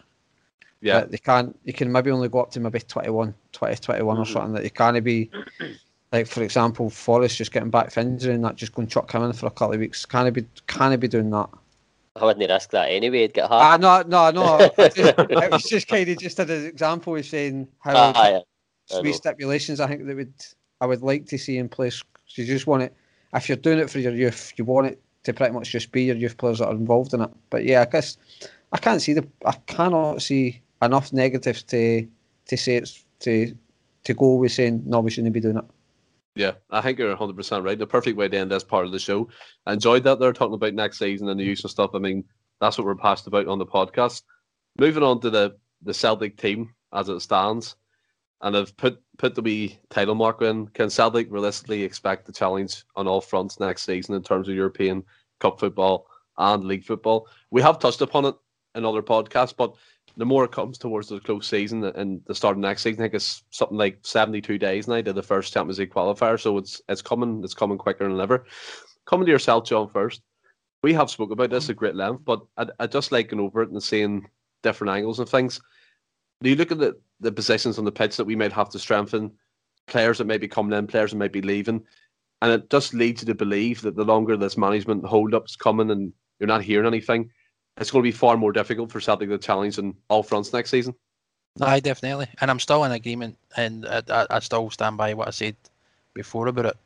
Yeah, 0.81 1.01
but 1.01 1.11
they 1.11 1.17
can't. 1.17 1.57
You 1.63 1.73
can 1.73 1.91
maybe 1.91 2.09
only 2.09 2.29
go 2.29 2.41
up 2.41 2.51
to 2.51 2.59
maybe 2.59 2.79
21, 2.79 3.33
20, 3.51 3.75
21 3.75 4.15
mm-hmm. 4.15 4.21
or 4.21 4.25
something. 4.25 4.53
That 4.53 4.63
you 4.63 4.71
can't 4.71 5.03
be 5.03 5.29
like 6.11 6.27
for 6.27 6.43
example, 6.43 6.89
Forrest 6.89 7.37
just 7.37 7.51
getting 7.51 7.69
back 7.69 7.91
from 7.91 8.07
injury 8.07 8.33
and 8.33 8.43
that 8.43 8.55
just 8.55 8.73
going 8.73 8.87
chuck 8.87 9.11
him 9.11 9.23
in 9.23 9.33
for 9.33 9.47
a 9.47 9.51
couple 9.51 9.73
of 9.73 9.79
weeks. 9.79 10.05
Can 10.05 10.25
he 10.25 10.31
be? 10.31 10.45
Can 10.67 10.91
he 10.91 10.97
be 10.97 11.07
doing 11.07 11.29
that? 11.31 11.49
I 12.15 12.25
wouldn't 12.25 12.49
risk 12.49 12.71
that 12.71 12.91
anyway. 12.91 13.21
He'd 13.21 13.33
get 13.33 13.49
hurt. 13.49 13.51
Ah, 13.53 13.77
no, 13.77 14.01
no, 14.01 14.31
no. 14.31 14.57
it 14.77 15.51
was 15.51 15.63
just 15.63 15.87
kind 15.87 16.09
of 16.09 16.17
just 16.17 16.39
an 16.39 16.49
example 16.49 17.15
of 17.15 17.25
saying 17.25 17.69
how 17.79 17.93
ah, 17.95 18.41
yeah. 18.89 19.11
stipulations 19.13 19.79
I 19.79 19.87
think 19.87 20.05
that 20.05 20.15
would 20.15 20.33
I 20.81 20.85
would 20.85 21.01
like 21.01 21.25
to 21.27 21.37
see 21.37 21.57
in 21.57 21.69
place. 21.69 22.03
You 22.35 22.45
just 22.45 22.67
want 22.67 22.83
it 22.83 22.93
if 23.33 23.47
you're 23.47 23.57
doing 23.57 23.79
it 23.79 23.89
for 23.89 23.99
your 23.99 24.13
youth, 24.13 24.53
you 24.57 24.65
want 24.65 24.87
it 24.87 25.01
to 25.23 25.33
pretty 25.33 25.53
much 25.53 25.69
just 25.69 25.91
be 25.91 26.03
your 26.03 26.15
youth 26.15 26.37
players 26.37 26.59
that 26.59 26.67
are 26.67 26.73
involved 26.73 27.13
in 27.13 27.21
it. 27.21 27.29
But 27.49 27.63
yeah, 27.63 27.81
I 27.81 27.85
guess 27.85 28.17
I 28.71 28.77
can't 28.77 29.01
see 29.01 29.13
the 29.13 29.27
I 29.45 29.53
cannot 29.67 30.21
see 30.21 30.61
enough 30.81 31.13
negatives 31.13 31.63
to 31.63 32.07
to 32.47 32.57
say 32.57 32.75
it's 32.75 33.05
to 33.21 33.55
to 34.03 34.13
go 34.13 34.35
with 34.35 34.51
saying 34.51 34.83
no, 34.85 34.99
we 34.99 35.11
shouldn't 35.11 35.33
be 35.33 35.39
doing 35.39 35.57
it. 35.57 35.65
Yeah, 36.35 36.53
I 36.69 36.81
think 36.81 36.97
you're 36.97 37.15
100% 37.15 37.63
right. 37.63 37.77
The 37.77 37.85
perfect 37.85 38.17
way 38.17 38.29
to 38.29 38.37
end 38.37 38.51
this 38.51 38.63
part 38.63 38.85
of 38.85 38.91
the 38.91 38.99
show. 38.99 39.29
I 39.65 39.73
enjoyed 39.73 40.03
that 40.05 40.19
they're 40.19 40.31
talking 40.31 40.53
about 40.53 40.73
next 40.73 40.99
season 40.99 41.27
and 41.27 41.39
the 41.39 41.43
use 41.43 41.63
of 41.65 41.71
stuff. 41.71 41.91
I 41.93 41.99
mean, 41.99 42.23
that's 42.61 42.77
what 42.77 42.85
we're 42.85 42.95
passed 42.95 43.27
about 43.27 43.47
on 43.47 43.59
the 43.59 43.65
podcast. 43.65 44.23
Moving 44.79 45.03
on 45.03 45.19
to 45.21 45.29
the, 45.29 45.57
the 45.81 45.93
Celtic 45.93 46.37
team 46.37 46.73
as 46.93 47.09
it 47.09 47.19
stands, 47.21 47.75
and 48.41 48.55
I've 48.55 48.75
put 48.77 49.01
put 49.17 49.35
the 49.35 49.41
wee 49.41 49.79
title 49.89 50.15
marker 50.15 50.45
in. 50.45 50.67
Can 50.67 50.89
Celtic 50.89 51.27
realistically 51.29 51.83
expect 51.83 52.25
the 52.25 52.31
challenge 52.31 52.83
on 52.95 53.07
all 53.07 53.21
fronts 53.21 53.59
next 53.59 53.83
season 53.83 54.15
in 54.15 54.23
terms 54.23 54.47
of 54.47 54.55
European 54.55 55.03
Cup 55.39 55.59
football 55.59 56.07
and 56.37 56.63
league 56.63 56.85
football? 56.85 57.27
We 57.49 57.61
have 57.61 57.79
touched 57.79 58.01
upon 58.01 58.25
it 58.25 58.35
in 58.75 58.85
other 58.85 59.01
podcasts, 59.01 59.55
but 59.55 59.75
the 60.17 60.25
more 60.25 60.43
it 60.45 60.51
comes 60.51 60.77
towards 60.77 61.07
the 61.07 61.19
close 61.19 61.47
season 61.47 61.83
and 61.83 62.21
the 62.25 62.35
start 62.35 62.57
of 62.57 62.59
next 62.59 62.83
season, 62.83 63.01
I 63.01 63.05
think 63.05 63.15
it's 63.15 63.43
something 63.49 63.77
like 63.77 63.99
72 64.03 64.57
days 64.57 64.87
now 64.87 65.01
to 65.01 65.13
the 65.13 65.23
first 65.23 65.53
Champions 65.53 65.79
League 65.79 65.93
qualifier. 65.93 66.39
So 66.39 66.57
it's 66.57 66.81
it's 66.89 67.01
coming, 67.01 67.41
it's 67.43 67.53
coming 67.53 67.77
quicker 67.77 68.07
than 68.07 68.19
ever. 68.19 68.45
Coming 69.05 69.25
to 69.25 69.31
yourself, 69.31 69.65
John, 69.65 69.89
first. 69.89 70.21
We 70.83 70.93
have 70.93 71.11
spoke 71.11 71.31
about 71.31 71.51
this 71.51 71.69
at 71.69 71.75
great 71.75 71.95
length, 71.95 72.25
but 72.25 72.41
I, 72.57 72.65
I 72.79 72.87
just 72.87 73.11
like 73.11 73.29
going 73.29 73.39
over 73.39 73.61
it 73.61 73.69
and 73.69 73.81
seeing 73.81 74.27
different 74.63 74.95
angles 74.95 75.19
and 75.19 75.29
things. 75.29 75.61
Do 76.41 76.49
you 76.49 76.55
look 76.55 76.71
at 76.71 76.79
the, 76.79 76.99
the 77.19 77.31
positions 77.31 77.77
on 77.77 77.85
the 77.85 77.91
pitch 77.91 78.17
that 78.17 78.25
we 78.25 78.35
might 78.35 78.51
have 78.51 78.69
to 78.69 78.79
strengthen, 78.79 79.31
players 79.87 80.17
that 80.17 80.25
may 80.25 80.39
be 80.39 80.47
coming 80.47 80.77
in, 80.77 80.87
players 80.87 81.11
that 81.11 81.17
may 81.17 81.27
be 81.27 81.41
leaving, 81.41 81.83
and 82.41 82.51
it 82.51 82.69
just 82.71 82.95
leads 82.95 83.21
you 83.21 83.27
to 83.27 83.35
believe 83.35 83.81
that 83.81 83.95
the 83.95 84.03
longer 84.03 84.35
this 84.35 84.57
management 84.57 85.05
hold 85.05 85.35
up's 85.35 85.55
coming 85.55 85.91
and 85.91 86.11
you're 86.39 86.47
not 86.47 86.63
hearing 86.63 86.87
anything, 86.87 87.29
it's 87.77 87.91
going 87.91 88.03
to 88.03 88.07
be 88.07 88.11
far 88.11 88.37
more 88.37 88.51
difficult 88.51 88.91
for 88.91 88.99
Celtic 88.99 89.29
to 89.29 89.37
challenge 89.37 89.79
on 89.79 89.95
all 90.09 90.23
fronts 90.23 90.53
next 90.53 90.69
season. 90.69 90.95
I 91.59 91.79
definitely, 91.79 92.27
and 92.39 92.49
I'm 92.49 92.59
still 92.59 92.83
in 92.85 92.91
agreement, 92.91 93.37
and 93.57 93.85
I, 93.85 94.25
I, 94.29 94.39
still 94.39 94.69
stand 94.69 94.95
by 94.95 95.13
what 95.13 95.27
I 95.27 95.31
said 95.31 95.55
before 96.13 96.47
about 96.47 96.65
it. 96.65 96.77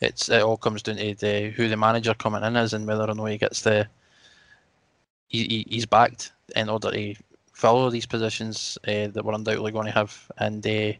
It's 0.00 0.28
it 0.28 0.42
all 0.42 0.56
comes 0.56 0.82
down 0.82 0.96
to 0.96 1.14
the, 1.14 1.50
who 1.50 1.68
the 1.68 1.76
manager 1.76 2.14
coming 2.14 2.44
in 2.44 2.54
is 2.56 2.72
and 2.72 2.86
whether 2.86 3.10
or 3.10 3.14
not 3.14 3.24
he 3.26 3.38
gets 3.38 3.62
the 3.62 3.88
he, 5.28 5.66
he's 5.68 5.86
backed 5.86 6.32
in 6.54 6.68
order 6.68 6.90
to 6.92 7.14
fill 7.52 7.90
these 7.90 8.06
positions 8.06 8.78
uh, 8.86 9.08
that 9.08 9.24
we're 9.24 9.34
undoubtedly 9.34 9.72
going 9.72 9.86
to 9.86 9.92
have. 9.92 10.30
And 10.38 10.64
uh, 10.66 10.92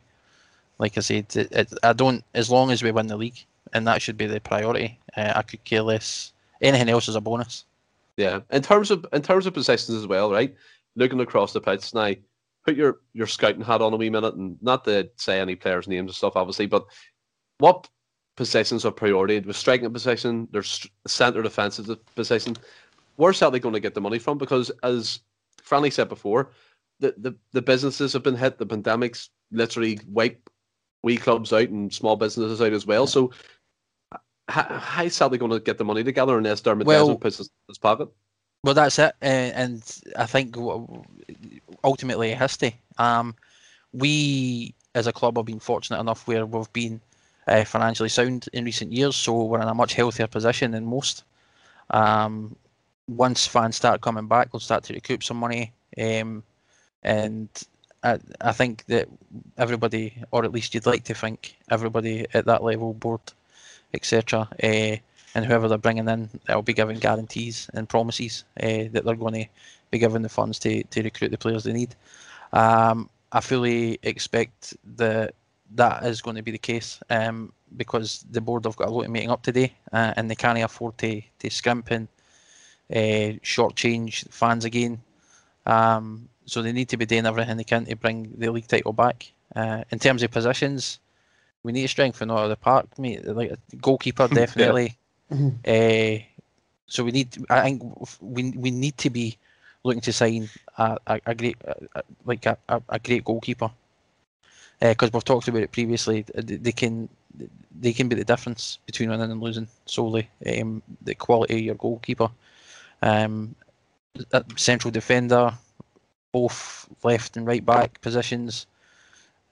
like 0.79 0.97
I 0.97 1.01
said, 1.01 1.27
it, 1.37 1.53
it, 1.53 1.73
I 1.83 1.93
don't 1.93 2.25
as 2.35 2.51
long 2.51 2.71
as 2.71 2.83
we 2.83 2.91
win 2.91 3.07
the 3.07 3.17
league, 3.17 3.45
and 3.73 3.87
that 3.87 4.03
should 4.03 4.17
be 4.17 4.27
the 4.27 4.41
priority. 4.41 4.99
Uh, 5.17 5.33
I 5.37 5.43
could 5.43 5.63
care 5.65 5.83
less. 5.83 6.33
Anything 6.61 6.89
else 6.89 7.09
is 7.09 7.17
a 7.17 7.21
bonus. 7.21 7.65
Yeah, 8.17 8.41
in 8.51 8.63
terms 8.63 8.91
of 8.91 9.05
in 9.13 9.23
terms 9.23 9.47
of 9.47 9.55
possessions 9.55 9.97
as 9.97 10.07
well, 10.07 10.31
right? 10.31 10.55
Looking 10.95 11.21
across 11.21 11.53
the 11.53 11.61
pitch 11.61 11.93
now, 11.93 12.13
put 12.65 12.77
your 12.77 13.01
your 13.13 13.27
scouting 13.27 13.63
hat 13.63 13.83
on 13.83 13.93
a 13.93 13.97
wee 13.97 14.11
minute, 14.11 14.35
and 14.35 14.57
not 14.63 14.85
to 14.85 15.11
say 15.17 15.39
any 15.39 15.55
players' 15.55 15.89
names 15.89 16.09
and 16.09 16.15
stuff, 16.15 16.37
obviously, 16.37 16.67
but 16.67 16.87
what 17.59 17.89
possessions 18.37 18.85
are 18.85 18.93
priority? 18.93 19.41
With 19.41 19.57
striking 19.57 19.93
possession, 19.93 20.49
there's 20.51 20.87
centre 21.07 21.43
defensive 21.43 21.89
position. 22.15 22.57
Where's 23.17 23.39
Celtic 23.39 23.63
going 23.63 23.75
to 23.75 23.81
get 23.81 23.95
the 23.95 24.01
money 24.01 24.19
from? 24.19 24.39
Because 24.39 24.71
as 24.83 25.21
Franny 25.63 25.93
said 25.93 26.09
before, 26.09 26.53
the, 27.01 27.15
the, 27.17 27.35
the 27.53 27.63
businesses 27.63 28.13
have 28.13 28.23
been 28.23 28.37
hit. 28.37 28.59
The 28.59 28.67
pandemics 28.67 29.31
literally 29.51 29.99
wipe 30.07 30.51
wee 31.03 31.17
clubs 31.17 31.53
out 31.53 31.69
and 31.69 31.93
small 31.93 32.17
businesses 32.17 32.61
out 32.61 32.73
as 32.73 32.87
well. 32.87 33.07
So 33.07 33.33
how, 34.49 34.63
how 34.79 35.03
is 35.05 35.15
Celtic 35.15 35.41
going 35.41 35.53
to 35.53 35.61
get 35.61 35.79
the 35.79 35.85
money 35.85 36.05
together 36.05 36.39
unless 36.39 36.61
Dermot 36.61 36.87
well, 36.87 37.07
doesn't 37.07 37.21
puts 37.21 37.39
his 37.39 37.79
pocket? 37.79 38.09
Well, 38.63 38.75
that's 38.75 38.99
it, 38.99 39.15
uh, 39.23 39.25
and 39.25 39.83
I 40.17 40.27
think 40.27 40.57
ultimately 41.85 42.31
it 42.31 42.39
has 42.39 42.57
to. 42.59 42.73
Um, 42.99 43.35
we 43.93 44.75
as 44.95 45.07
a 45.07 45.13
club 45.13 45.37
have 45.37 45.47
been 45.47 45.61
fortunate 45.61 46.01
enough 46.01 46.27
where 46.27 46.47
we've 46.47 46.73
been 46.73 47.01
uh, 47.47 47.65
financially 47.65 48.09
sound 48.09 48.49
in 48.53 48.65
recent 48.65 48.93
years, 48.93 49.15
so 49.17 49.45
we're 49.45 49.61
in 49.61 49.69
a 49.69 49.75
much 49.75 49.95
healthier 49.95 50.27
position 50.27 50.73
than 50.73 50.87
most. 50.87 51.25
Um, 51.91 52.57
once 53.09 53.47
fans 53.47 53.77
start 53.77 54.01
coming 54.01 54.27
back, 54.27 54.53
we'll 54.53 54.61
start 54.61 54.85
to 54.85 54.95
recoup 54.95 55.23
some 55.23 55.37
money, 55.37 55.73
um, 56.01 56.43
and 57.03 57.49
I, 58.03 58.19
I 58.41 58.53
think 58.53 58.85
that 58.87 59.09
everybody, 59.59 60.15
or 60.31 60.45
at 60.45 60.53
least 60.53 60.75
you'd 60.75 60.87
like 60.87 61.05
to 61.05 61.15
think 61.15 61.57
everybody 61.71 62.27
at 62.35 62.47
that 62.47 62.65
level, 62.65 62.95
board 62.95 63.21
etc. 63.97 64.49
Uh, 64.63 64.97
and 65.35 65.45
whoever 65.45 65.69
they're 65.69 65.79
bringing 65.79 66.09
in, 66.09 66.31
they'll 66.47 66.63
be 66.63 66.73
given 66.73 66.99
guarantees 66.99 67.69
and 67.75 67.89
promises 67.89 68.45
uh, 68.63 68.85
that 68.93 69.05
they're 69.05 69.15
going 69.15 69.35
to 69.35 69.47
be 69.91 69.99
given 69.99 70.23
the 70.23 70.29
funds 70.29 70.59
to, 70.61 70.83
to 70.85 71.03
recruit 71.03 71.31
the 71.31 71.39
players 71.39 71.65
they 71.65 71.73
need. 71.73 71.95
Um, 72.53 73.11
I 73.33 73.41
fully 73.41 73.99
expect 74.03 74.75
that 74.97 75.35
that 75.75 76.05
is 76.05 76.23
going 76.23 76.37
to 76.37 76.43
be 76.43 76.53
the 76.53 76.59
case 76.59 77.01
um, 77.11 77.53
because 77.77 78.25
the 78.31 78.41
board 78.41 78.65
have 78.65 78.77
got 78.77 78.89
a 78.89 78.91
lot 78.91 79.05
of 79.05 79.11
meeting 79.11 79.31
up 79.31 79.43
today 79.43 79.75
uh, 79.93 80.15
and 80.17 80.31
they 80.31 80.35
can't 80.35 80.59
afford 80.59 80.97
to, 80.99 81.21
to 81.41 81.51
scrimp 81.51 81.91
and 81.91 82.09
uh, 82.91 83.37
shortchange 83.43 84.29
fans 84.31 84.65
again. 84.65 85.01
Um, 85.67 86.29
so 86.47 86.63
they 86.63 86.73
need 86.73 86.89
to 86.91 86.97
be 86.97 87.07
doing 87.07 87.27
everything 87.27 87.57
they 87.57 87.65
can 87.65 87.85
to 87.87 87.97
bring 87.97 88.33
the 88.39 88.51
league 88.51 88.69
title 88.69 88.93
back. 88.93 89.33
Uh, 89.55 89.83
in 89.91 89.99
terms 89.99 90.23
of 90.23 90.31
positions, 90.31 91.01
we 91.67 91.73
need 91.73 91.83
to 91.83 91.89
strengthen 91.89 92.31
out 92.31 92.45
of 92.45 92.49
the 92.49 92.57
park, 92.57 92.97
mate. 92.97 93.27
Like 93.27 93.53
goalkeeper, 93.81 94.29
definitely. 94.43 94.97
yeah. 95.29 95.51
uh, 95.67 96.23
so 96.87 97.03
we 97.03 97.11
need. 97.11 97.37
I 97.51 97.63
think 97.63 97.83
we 98.21 98.53
we 98.53 98.71
need 98.71 98.97
to 98.99 99.11
be 99.11 99.37
looking 99.83 100.01
to 100.03 100.13
sign 100.13 100.49
a, 100.79 100.97
a, 101.09 101.21
a 101.27 101.35
great 101.35 101.57
a, 101.97 102.03
like 102.25 102.47
a, 102.47 102.57
a, 102.69 102.99
great 103.01 103.25
goalkeeper 103.25 103.71
because 104.81 105.09
uh, 105.09 105.11
we've 105.13 105.25
talked 105.25 105.49
about 105.49 105.63
it 105.63 105.73
previously. 105.73 106.25
They 106.35 106.71
can 106.71 107.09
they 107.81 107.93
can 107.93 108.09
be 108.09 108.15
the 108.15 108.25
difference 108.25 108.79
between 108.87 109.11
winning 109.11 109.33
and 109.33 109.41
losing 109.41 109.67
solely. 109.87 110.31
Um, 110.47 110.83
the 111.03 111.17
quality 111.17 111.55
of 111.55 111.61
your 111.63 111.75
goalkeeper, 111.75 112.31
um, 113.03 113.57
central 114.55 114.93
defender, 114.93 115.53
both 116.31 116.89
left 117.03 117.37
and 117.37 117.45
right 117.45 117.67
back 117.67 118.01
positions. 118.01 118.67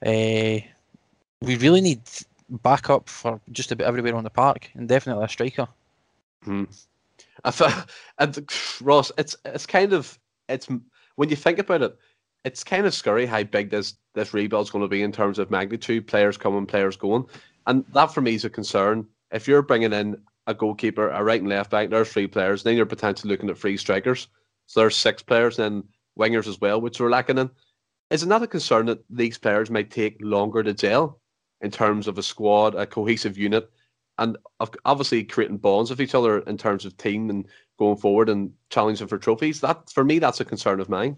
Uh, 0.06 0.60
we 1.42 1.56
really 1.56 1.80
need 1.80 2.00
backup 2.48 3.08
for 3.08 3.40
just 3.52 3.72
about 3.72 3.88
everywhere 3.88 4.16
on 4.16 4.24
the 4.24 4.30
park, 4.30 4.70
and 4.74 4.88
definitely 4.88 5.24
a 5.24 5.28
striker. 5.28 5.68
Hmm. 6.42 6.64
I 7.44 7.84
and 8.18 8.50
Ross, 8.80 9.12
it's 9.18 9.36
it's 9.44 9.66
kind 9.66 9.92
of 9.92 10.18
it's 10.48 10.68
when 11.16 11.28
you 11.28 11.36
think 11.36 11.58
about 11.58 11.82
it, 11.82 11.96
it's 12.44 12.64
kind 12.64 12.86
of 12.86 12.94
scary 12.94 13.26
how 13.26 13.42
big 13.42 13.70
this 13.70 13.94
this 14.14 14.34
rebuild's 14.34 14.70
going 14.70 14.84
to 14.84 14.88
be 14.88 15.02
in 15.02 15.12
terms 15.12 15.38
of 15.38 15.50
magnitude, 15.50 16.06
players 16.06 16.36
coming, 16.36 16.66
players 16.66 16.96
going, 16.96 17.24
and 17.66 17.84
that 17.92 18.12
for 18.12 18.20
me 18.20 18.34
is 18.34 18.44
a 18.44 18.50
concern. 18.50 19.06
If 19.32 19.48
you're 19.48 19.62
bringing 19.62 19.92
in 19.92 20.16
a 20.46 20.54
goalkeeper, 20.54 21.08
a 21.08 21.24
right 21.24 21.40
and 21.40 21.48
left 21.48 21.70
back, 21.70 21.90
there's 21.90 22.12
three 22.12 22.26
players. 22.26 22.62
Then 22.62 22.76
you're 22.76 22.86
potentially 22.86 23.30
looking 23.30 23.50
at 23.50 23.58
three 23.58 23.76
strikers. 23.76 24.28
So 24.66 24.80
there's 24.80 24.96
six 24.96 25.22
players, 25.22 25.58
and 25.58 25.84
wingers 26.18 26.46
as 26.46 26.60
well, 26.60 26.80
which 26.80 27.00
we're 27.00 27.10
lacking 27.10 27.38
in. 27.38 27.50
Is 28.10 28.22
it 28.22 28.28
not 28.28 28.42
a 28.42 28.46
concern 28.46 28.86
that 28.86 29.04
these 29.10 29.38
players 29.38 29.70
might 29.70 29.90
take 29.90 30.18
longer 30.20 30.62
to 30.62 30.74
gel? 30.74 31.20
In 31.64 31.70
terms 31.70 32.06
of 32.06 32.18
a 32.18 32.22
squad, 32.22 32.74
a 32.74 32.86
cohesive 32.86 33.38
unit, 33.38 33.70
and 34.18 34.36
obviously 34.84 35.24
creating 35.24 35.56
bonds 35.56 35.90
with 35.90 36.00
each 36.00 36.14
other 36.14 36.40
in 36.40 36.58
terms 36.58 36.84
of 36.84 36.96
team 36.98 37.30
and 37.30 37.46
going 37.78 37.96
forward 37.96 38.28
and 38.28 38.52
challenging 38.68 39.08
for 39.08 39.18
trophies. 39.18 39.60
That 39.60 39.90
for 39.90 40.04
me, 40.04 40.18
that's 40.18 40.40
a 40.40 40.44
concern 40.44 40.78
of 40.78 40.90
mine. 40.90 41.16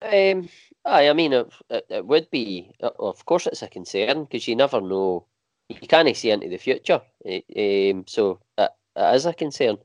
Um, 0.00 0.48
I, 0.84 1.10
I 1.10 1.12
mean, 1.12 1.32
it, 1.32 1.52
it, 1.68 2.06
would 2.06 2.30
be. 2.30 2.72
Uh, 2.80 2.90
of 3.00 3.26
course, 3.26 3.46
it's 3.46 3.62
a 3.62 3.68
concern 3.68 4.24
because 4.24 4.48
you 4.48 4.56
never 4.56 4.80
know. 4.80 5.26
You 5.68 5.86
can't 5.86 6.16
see 6.16 6.30
into 6.30 6.48
the 6.48 6.56
future, 6.56 7.02
um, 7.24 8.04
so 8.06 8.40
it, 8.56 8.70
it 8.96 9.14
is 9.14 9.26
a 9.26 9.34
concern. 9.34 9.76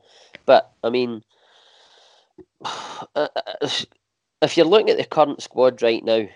But 0.45 0.71
I 0.83 0.89
mean, 0.89 1.23
uh, 2.63 3.27
uh, 3.35 3.69
if 4.41 4.55
you're 4.55 4.65
looking 4.65 4.91
at 4.91 4.97
the 4.97 5.05
current 5.05 5.41
squad 5.41 5.81
right 5.81 6.03
now, 6.03 6.27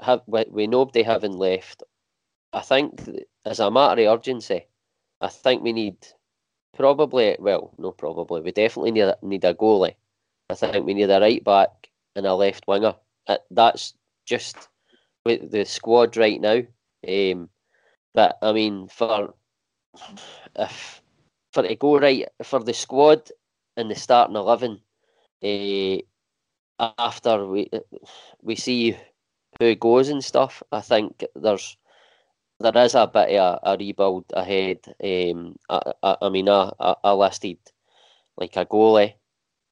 have 0.00 0.22
we 0.26 0.66
nobody 0.66 1.02
having 1.02 1.32
left 1.32 1.82
I 2.52 2.60
think 2.60 3.00
as 3.44 3.60
a 3.60 3.70
matter 3.70 4.02
of 4.02 4.18
urgency, 4.18 4.66
I 5.20 5.28
think 5.28 5.62
we 5.62 5.72
need 5.72 5.96
probably 6.76 7.36
well, 7.38 7.72
no, 7.78 7.92
probably 7.92 8.40
we 8.40 8.52
definitely 8.52 8.92
need 8.92 9.02
a, 9.02 9.16
need 9.22 9.44
a 9.44 9.54
goalie. 9.54 9.94
I 10.48 10.54
think 10.54 10.84
we 10.84 10.94
need 10.94 11.10
a 11.10 11.20
right 11.20 11.44
back 11.44 11.88
and 12.16 12.26
a 12.26 12.34
left 12.34 12.66
winger. 12.66 12.94
Uh, 13.26 13.38
that's 13.50 13.94
just 14.26 14.68
with 15.24 15.50
the 15.50 15.64
squad 15.64 16.16
right 16.16 16.40
now. 16.40 16.62
Um, 17.06 17.48
but 18.14 18.38
I 18.42 18.52
mean, 18.52 18.88
for 18.88 19.34
if 20.58 21.02
for 21.52 21.62
to 21.62 21.74
go 21.76 21.98
right 21.98 22.28
for 22.42 22.60
the 22.60 22.74
squad 22.74 23.30
and 23.76 23.90
the 23.90 23.94
starting 23.94 24.36
eleven, 24.36 24.80
uh, 25.42 25.98
after 26.98 27.46
we 27.46 27.70
we 28.42 28.56
see 28.56 28.96
who 29.58 29.74
goes 29.74 30.08
and 30.08 30.24
stuff, 30.24 30.62
I 30.72 30.80
think 30.80 31.24
there's 31.34 31.76
there 32.60 32.84
is 32.84 32.94
a 32.94 33.06
bit 33.06 33.36
of 33.36 33.60
a, 33.64 33.70
a 33.70 33.76
rebuild 33.78 34.26
ahead. 34.34 34.80
Um, 35.02 35.56
I, 35.68 35.92
I, 36.02 36.16
I 36.22 36.28
mean, 36.28 36.48
I, 36.48 36.70
I, 36.78 37.12
listed 37.12 37.58
like 38.36 38.56
a 38.56 38.66
goalie. 38.66 39.14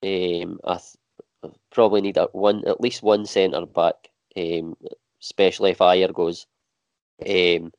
Um, 0.02 0.58
I 0.64 0.78
th- 0.78 1.54
probably 1.70 2.00
need 2.00 2.16
a 2.16 2.28
one 2.32 2.66
at 2.66 2.80
least 2.80 3.02
one 3.02 3.26
centre 3.26 3.66
back, 3.66 4.08
um, 4.36 4.76
especially 5.22 5.72
if 5.72 5.78
Ajer 5.78 6.12
goes. 6.14 6.46
Um, 7.20 7.72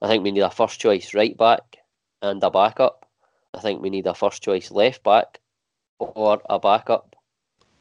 I 0.00 0.08
think 0.08 0.24
we 0.24 0.32
need 0.32 0.40
a 0.40 0.50
first 0.50 0.80
choice 0.80 1.14
right 1.14 1.36
back 1.36 1.78
and 2.22 2.42
a 2.42 2.50
backup. 2.50 3.06
I 3.52 3.60
think 3.60 3.82
we 3.82 3.90
need 3.90 4.06
a 4.06 4.14
first 4.14 4.42
choice 4.42 4.70
left 4.70 5.02
back 5.02 5.40
or 5.98 6.40
a 6.48 6.58
backup 6.58 7.14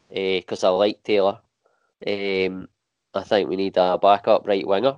because 0.09 0.63
uh, 0.63 0.73
I 0.73 0.77
like 0.77 1.03
Taylor. 1.03 1.39
Um, 2.05 2.67
I 3.13 3.23
think 3.23 3.49
we 3.49 3.55
need 3.55 3.77
a 3.77 3.97
backup 3.97 4.45
right 4.47 4.67
winger. 4.67 4.97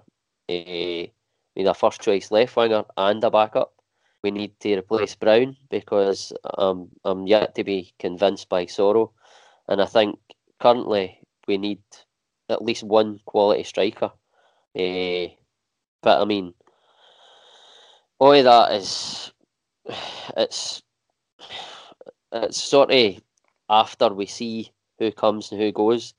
Uh, 0.50 1.08
need 1.56 1.68
a 1.68 1.74
first 1.74 2.02
choice 2.02 2.32
left 2.32 2.56
winger 2.56 2.84
and 2.98 3.24
a 3.24 3.32
backup. 3.32 3.74
We 4.24 4.32
need 4.32 4.60
to 4.62 4.78
replace 4.78 5.16
Brown 5.16 5.56
because 5.70 6.34
um, 6.58 6.90
I'm 7.04 7.28
yet 7.28 7.56
to 7.56 7.64
be 7.64 7.94
convinced 8.00 8.50
by 8.50 8.66
Soro. 8.66 9.12
And 9.68 9.82
I 9.82 9.86
think 9.86 10.20
currently 10.60 11.20
we 11.48 11.58
need 11.58 11.82
at 12.50 12.64
least 12.64 12.84
one 12.84 13.20
quality 13.26 13.64
striker. 13.64 14.12
Uh, 14.78 15.28
but 16.02 16.22
I 16.22 16.26
mean, 16.26 16.54
all 18.20 18.34
of 18.34 18.44
that 18.44 18.72
is 18.74 19.32
it's 20.38 20.82
it's 22.32 22.62
sort 22.62 22.92
of 22.92 23.22
after 23.70 24.10
we 24.10 24.26
see 24.26 24.72
who 25.00 25.12
comes 25.12 25.52
and 25.52 25.62
who 25.62 25.72
goes. 25.72 26.14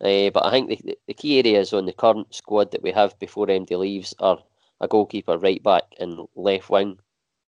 Uh, 0.00 0.30
but 0.30 0.46
I 0.46 0.50
think 0.50 0.68
the, 0.68 0.96
the 1.08 1.14
key 1.14 1.38
areas 1.38 1.72
on 1.72 1.86
the 1.86 1.92
current 1.92 2.32
squad 2.32 2.70
that 2.70 2.82
we 2.82 2.92
have 2.92 3.18
before 3.18 3.46
MD 3.46 3.76
leaves 3.76 4.14
are 4.20 4.38
a 4.80 4.88
goalkeeper, 4.88 5.38
right 5.38 5.62
back, 5.62 5.84
and 5.98 6.26
left 6.34 6.70
wing, 6.70 6.98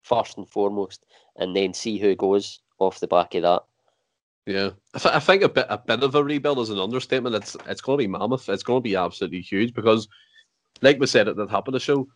first 0.03 0.37
and 0.37 0.49
foremost, 0.49 1.05
and 1.35 1.55
then 1.55 1.73
see 1.73 1.97
who 1.97 2.15
goes 2.15 2.61
off 2.79 2.99
the 2.99 3.07
back 3.07 3.35
of 3.35 3.43
that. 3.43 3.63
Yeah, 4.45 4.69
I, 4.93 4.99
th- 4.99 5.15
I 5.15 5.19
think 5.19 5.43
a 5.43 5.49
bit 5.49 5.65
a 5.69 5.77
bit 5.77 6.03
of 6.03 6.15
a 6.15 6.23
rebuild 6.23 6.59
is 6.59 6.69
an 6.69 6.79
understatement. 6.79 7.35
It's 7.35 7.57
it's 7.67 7.81
going 7.81 7.97
to 7.97 8.03
be 8.03 8.07
mammoth. 8.07 8.47
It's 8.47 8.63
going 8.63 8.81
to 8.81 8.89
be 8.89 8.95
absolutely 8.95 9.41
huge 9.41 9.73
because, 9.73 10.07
like 10.81 10.99
we 10.99 11.07
said 11.07 11.27
at 11.27 11.35
the 11.35 11.47
top 11.47 11.67
of 11.67 11.73
the 11.73 11.81
show, 11.81 12.07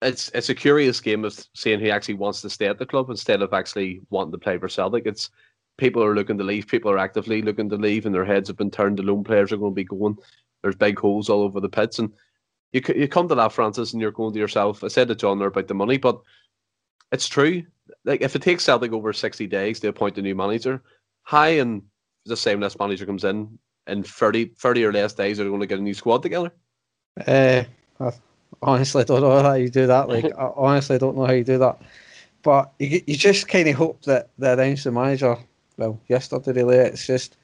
it's 0.00 0.30
it's 0.34 0.48
a 0.48 0.54
curious 0.54 1.00
game 1.00 1.26
of 1.26 1.38
seeing 1.54 1.80
who 1.80 1.90
actually 1.90 2.14
wants 2.14 2.40
to 2.40 2.48
stay 2.48 2.66
at 2.66 2.78
the 2.78 2.86
club 2.86 3.10
instead 3.10 3.42
of 3.42 3.52
actually 3.52 4.00
wanting 4.08 4.32
to 4.32 4.38
play 4.38 4.56
for 4.56 4.68
Celtic. 4.68 5.04
It's 5.04 5.28
people 5.76 6.02
are 6.02 6.14
looking 6.14 6.38
to 6.38 6.44
leave. 6.44 6.66
People 6.66 6.90
are 6.90 6.98
actively 6.98 7.42
looking 7.42 7.68
to 7.68 7.76
leave, 7.76 8.06
and 8.06 8.14
their 8.14 8.24
heads 8.24 8.48
have 8.48 8.56
been 8.56 8.70
turned. 8.70 8.98
The 8.98 9.02
loan 9.02 9.22
players 9.22 9.52
are 9.52 9.58
going 9.58 9.72
to 9.72 9.74
be 9.74 9.84
going. 9.84 10.16
There's 10.62 10.76
big 10.76 10.98
holes 10.98 11.28
all 11.28 11.42
over 11.42 11.60
the 11.60 11.68
pits, 11.68 11.98
and 11.98 12.10
you 12.74 12.82
you 12.94 13.08
come 13.08 13.28
to 13.28 13.34
that, 13.36 13.52
Francis, 13.52 13.92
and 13.92 14.02
you're 14.02 14.10
going 14.10 14.34
to 14.34 14.38
yourself. 14.38 14.82
I 14.82 14.88
said 14.88 15.08
to 15.08 15.14
John 15.14 15.38
there 15.38 15.48
about 15.48 15.68
the 15.68 15.74
money, 15.74 15.96
but 15.96 16.20
it's 17.12 17.28
true. 17.28 17.62
Like 18.04 18.20
if 18.20 18.34
it 18.34 18.42
takes 18.42 18.64
Celtic 18.64 18.92
over 18.92 19.12
sixty 19.12 19.46
days 19.46 19.80
to 19.80 19.88
appoint 19.88 20.18
a 20.18 20.22
new 20.22 20.34
manager, 20.34 20.82
high 21.22 21.50
and 21.60 21.82
the 22.26 22.36
same 22.36 22.60
less 22.60 22.78
manager 22.78 23.06
comes 23.06 23.24
in 23.24 23.58
in 23.86 24.02
30, 24.02 24.46
30 24.56 24.84
or 24.84 24.92
less 24.92 25.12
days, 25.12 25.36
they're 25.36 25.48
going 25.48 25.60
to 25.60 25.66
get 25.66 25.78
a 25.78 25.82
new 25.82 25.94
squad 25.94 26.22
together. 26.22 26.50
Uh, 27.26 27.64
I 28.00 28.10
honestly 28.62 29.04
don't 29.04 29.20
know 29.20 29.42
how 29.42 29.52
you 29.54 29.68
do 29.68 29.86
that. 29.86 30.08
Like 30.08 30.24
I 30.38 30.50
honestly 30.56 30.98
don't 30.98 31.16
know 31.16 31.26
how 31.26 31.32
you 31.32 31.44
do 31.44 31.58
that. 31.58 31.80
But 32.42 32.72
you, 32.78 33.02
you 33.06 33.16
just 33.16 33.46
kind 33.46 33.68
of 33.68 33.74
hope 33.74 34.02
that 34.04 34.30
they 34.38 34.52
announce 34.52 34.84
the 34.84 34.92
manager 34.92 35.36
well 35.76 36.00
yesterday 36.08 36.52
really. 36.52 36.76
It's 36.76 37.06
just 37.06 37.36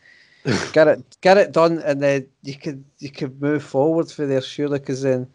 get 0.72 0.88
it 0.88 1.16
get 1.20 1.38
it 1.38 1.52
done, 1.52 1.78
and 1.80 2.02
then 2.02 2.26
you 2.42 2.56
could 2.56 2.82
you 2.98 3.10
could 3.10 3.40
move 3.40 3.62
forward 3.62 4.10
for 4.10 4.26
there 4.26 4.40
surely. 4.40 4.78
Because 4.78 5.02
then, 5.02 5.26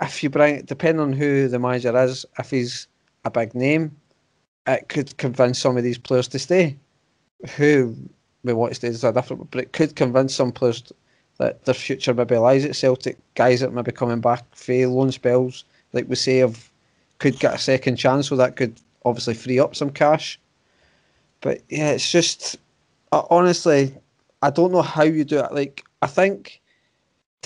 if 0.00 0.22
you 0.22 0.30
bring 0.30 0.62
depending 0.62 1.02
on 1.02 1.12
who 1.12 1.48
the 1.48 1.58
manager 1.58 1.96
is, 2.02 2.24
if 2.38 2.50
he's 2.50 2.88
a 3.24 3.30
big 3.30 3.54
name, 3.54 3.94
it 4.66 4.88
could 4.88 5.16
convince 5.18 5.58
some 5.58 5.76
of 5.76 5.84
these 5.84 5.98
players 5.98 6.28
to 6.28 6.38
stay. 6.38 6.76
Who 7.56 7.94
we 8.42 8.52
want 8.54 8.72
to 8.72 8.76
stay 8.76 8.88
is 8.88 9.04
a 9.04 9.12
different, 9.12 9.50
but 9.50 9.60
it 9.60 9.72
could 9.72 9.96
convince 9.96 10.34
some 10.34 10.52
players 10.52 10.82
that 11.38 11.64
their 11.64 11.74
future 11.74 12.14
maybe 12.14 12.36
lies 12.36 12.64
at 12.64 12.76
Celtic. 12.76 13.18
Guys 13.34 13.60
that 13.60 13.72
maybe 13.72 13.92
coming 13.92 14.20
back 14.20 14.44
for 14.52 14.86
loan 14.86 15.12
spells, 15.12 15.64
like 15.92 16.08
we 16.08 16.16
say, 16.16 16.40
of 16.40 16.70
could 17.18 17.38
get 17.38 17.54
a 17.54 17.58
second 17.58 17.96
chance, 17.96 18.28
so 18.28 18.36
that 18.36 18.56
could 18.56 18.80
obviously 19.04 19.34
free 19.34 19.58
up 19.58 19.76
some 19.76 19.90
cash. 19.90 20.38
But 21.42 21.60
yeah, 21.68 21.90
it's 21.90 22.10
just 22.10 22.56
uh, 23.12 23.24
honestly, 23.30 23.94
I 24.44 24.50
don't 24.50 24.72
know 24.72 24.82
how 24.82 25.04
you 25.04 25.24
do 25.24 25.38
it. 25.38 25.52
Like 25.52 25.86
I 26.02 26.06
think 26.06 26.60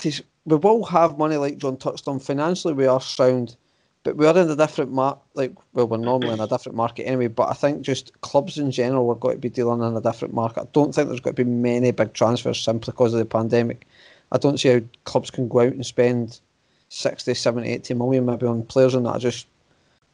we 0.03 0.57
will 0.57 0.85
have 0.85 1.17
money, 1.17 1.37
like 1.37 1.59
John 1.59 1.77
touched 1.77 2.09
on. 2.09 2.19
Financially, 2.19 2.75
we 2.75 2.87
are 2.87 3.01
sound, 3.01 3.55
but 4.03 4.17
we 4.17 4.27
are 4.27 4.37
in 4.37 4.51
a 4.51 4.57
different 4.57 4.91
market. 4.91 5.23
Like 5.35 5.53
well, 5.75 5.87
we're 5.87 5.99
normally 5.99 6.33
in 6.33 6.41
a 6.41 6.49
different 6.49 6.75
market 6.75 7.05
anyway. 7.05 7.29
But 7.29 7.51
I 7.51 7.53
think 7.53 7.83
just 7.83 8.21
clubs 8.23 8.59
in 8.59 8.73
general 8.73 9.07
we're 9.07 9.15
going 9.15 9.37
to 9.37 9.41
be 9.41 9.49
dealing 9.49 9.81
in 9.81 9.97
a 9.97 10.01
different 10.01 10.35
market. 10.35 10.63
I 10.63 10.67
don't 10.73 10.93
think 10.93 11.07
there's 11.07 11.21
going 11.21 11.37
to 11.37 11.45
be 11.45 11.49
many 11.49 11.93
big 11.93 12.15
transfers 12.15 12.61
simply 12.61 12.91
because 12.91 13.13
of 13.13 13.21
the 13.21 13.27
pandemic. 13.27 13.87
I 14.33 14.39
don't 14.39 14.59
see 14.59 14.71
how 14.71 14.81
clubs 15.05 15.31
can 15.31 15.47
go 15.47 15.61
out 15.61 15.75
and 15.75 15.87
spend 15.87 16.41
60, 16.89 17.33
70, 17.33 17.71
80 17.71 17.95
million 17.95 18.27
maybe 18.27 18.47
on 18.47 18.65
players 18.65 18.97
and 18.97 19.07
that. 19.07 19.15
I 19.15 19.19
just 19.19 19.47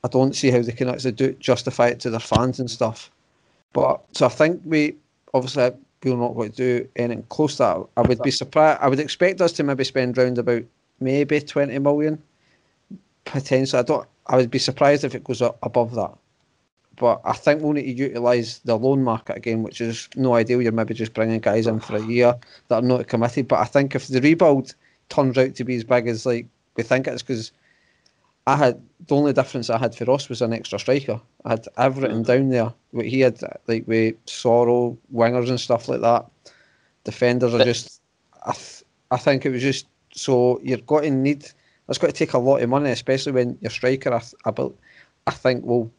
I 0.04 0.08
don't 0.08 0.36
see 0.36 0.50
how 0.50 0.60
they 0.60 0.72
can 0.72 0.90
actually 0.90 1.12
do 1.12 1.32
justify 1.40 1.86
it 1.86 2.00
to 2.00 2.10
their 2.10 2.20
fans 2.20 2.60
and 2.60 2.70
stuff. 2.70 3.10
But 3.72 4.04
so 4.12 4.26
I 4.26 4.28
think 4.28 4.60
we 4.66 4.96
obviously 5.32 5.72
we're 6.04 6.16
not 6.16 6.34
going 6.34 6.50
to 6.52 6.56
do 6.56 6.88
anything 6.96 7.24
close 7.28 7.56
to 7.56 7.62
that. 7.62 7.86
I 7.96 8.02
would 8.02 8.22
be 8.22 8.30
surprised. 8.30 8.80
I 8.80 8.88
would 8.88 9.00
expect 9.00 9.40
us 9.40 9.52
to 9.52 9.62
maybe 9.62 9.84
spend 9.84 10.16
round 10.18 10.38
about 10.38 10.62
maybe 11.00 11.40
twenty 11.40 11.78
million 11.78 12.22
potentially. 13.24 13.80
I 13.80 13.82
don't. 13.82 14.06
I 14.26 14.36
would 14.36 14.50
be 14.50 14.58
surprised 14.58 15.04
if 15.04 15.14
it 15.14 15.24
goes 15.24 15.42
up 15.42 15.58
above 15.62 15.94
that. 15.94 16.12
But 16.96 17.20
I 17.24 17.32
think 17.32 17.60
we'll 17.60 17.72
need 17.72 17.82
to 17.82 17.92
utilise 17.92 18.58
the 18.58 18.78
loan 18.78 19.02
market 19.02 19.36
again, 19.36 19.62
which 19.62 19.80
is 19.80 20.08
no 20.14 20.34
ideal. 20.34 20.62
You're 20.62 20.72
maybe 20.72 20.94
just 20.94 21.12
bringing 21.12 21.40
guys 21.40 21.66
in 21.66 21.80
for 21.80 21.96
a 21.96 22.06
year 22.06 22.36
that 22.68 22.76
are 22.76 22.86
not 22.86 23.08
committed. 23.08 23.48
But 23.48 23.58
I 23.58 23.64
think 23.64 23.94
if 23.94 24.06
the 24.06 24.20
rebuild 24.20 24.74
turns 25.08 25.36
out 25.36 25.56
to 25.56 25.64
be 25.64 25.76
as 25.76 25.84
big 25.84 26.06
as 26.06 26.24
like 26.24 26.46
we 26.76 26.84
think 26.84 27.06
it's, 27.08 27.22
because 27.22 27.50
I 28.46 28.56
had 28.56 28.80
the 29.06 29.16
only 29.16 29.32
difference 29.32 29.70
I 29.70 29.78
had 29.78 29.94
for 29.94 30.04
Ross 30.04 30.28
was 30.28 30.42
an 30.42 30.52
extra 30.52 30.78
striker. 30.78 31.20
I 31.44 31.50
had 31.50 31.66
everything 31.78 32.22
mm. 32.22 32.26
down 32.26 32.48
there. 32.50 32.72
What 32.90 33.06
he 33.06 33.20
had, 33.20 33.40
like 33.66 33.86
with 33.86 34.24
Soro, 34.26 34.96
wingers 35.12 35.48
and 35.48 35.60
stuff 35.60 35.88
like 35.88 36.00
that. 36.00 36.26
Defenders 37.04 37.54
are 37.54 37.64
just. 37.64 38.00
I, 38.46 38.52
th- 38.52 38.84
I 39.10 39.16
think 39.16 39.46
it 39.46 39.50
was 39.50 39.62
just 39.62 39.86
so 40.12 40.60
you're 40.62 40.78
going 40.78 41.04
to 41.04 41.10
need. 41.10 41.50
That's 41.86 41.98
got 41.98 42.08
to 42.08 42.12
take 42.12 42.34
a 42.34 42.38
lot 42.38 42.62
of 42.62 42.68
money, 42.68 42.90
especially 42.90 43.32
when 43.32 43.58
your 43.60 43.70
striker. 43.70 44.12
I, 44.12 44.22
I, 44.44 44.52
I 45.26 45.30
think 45.30 45.64
will 45.64 45.90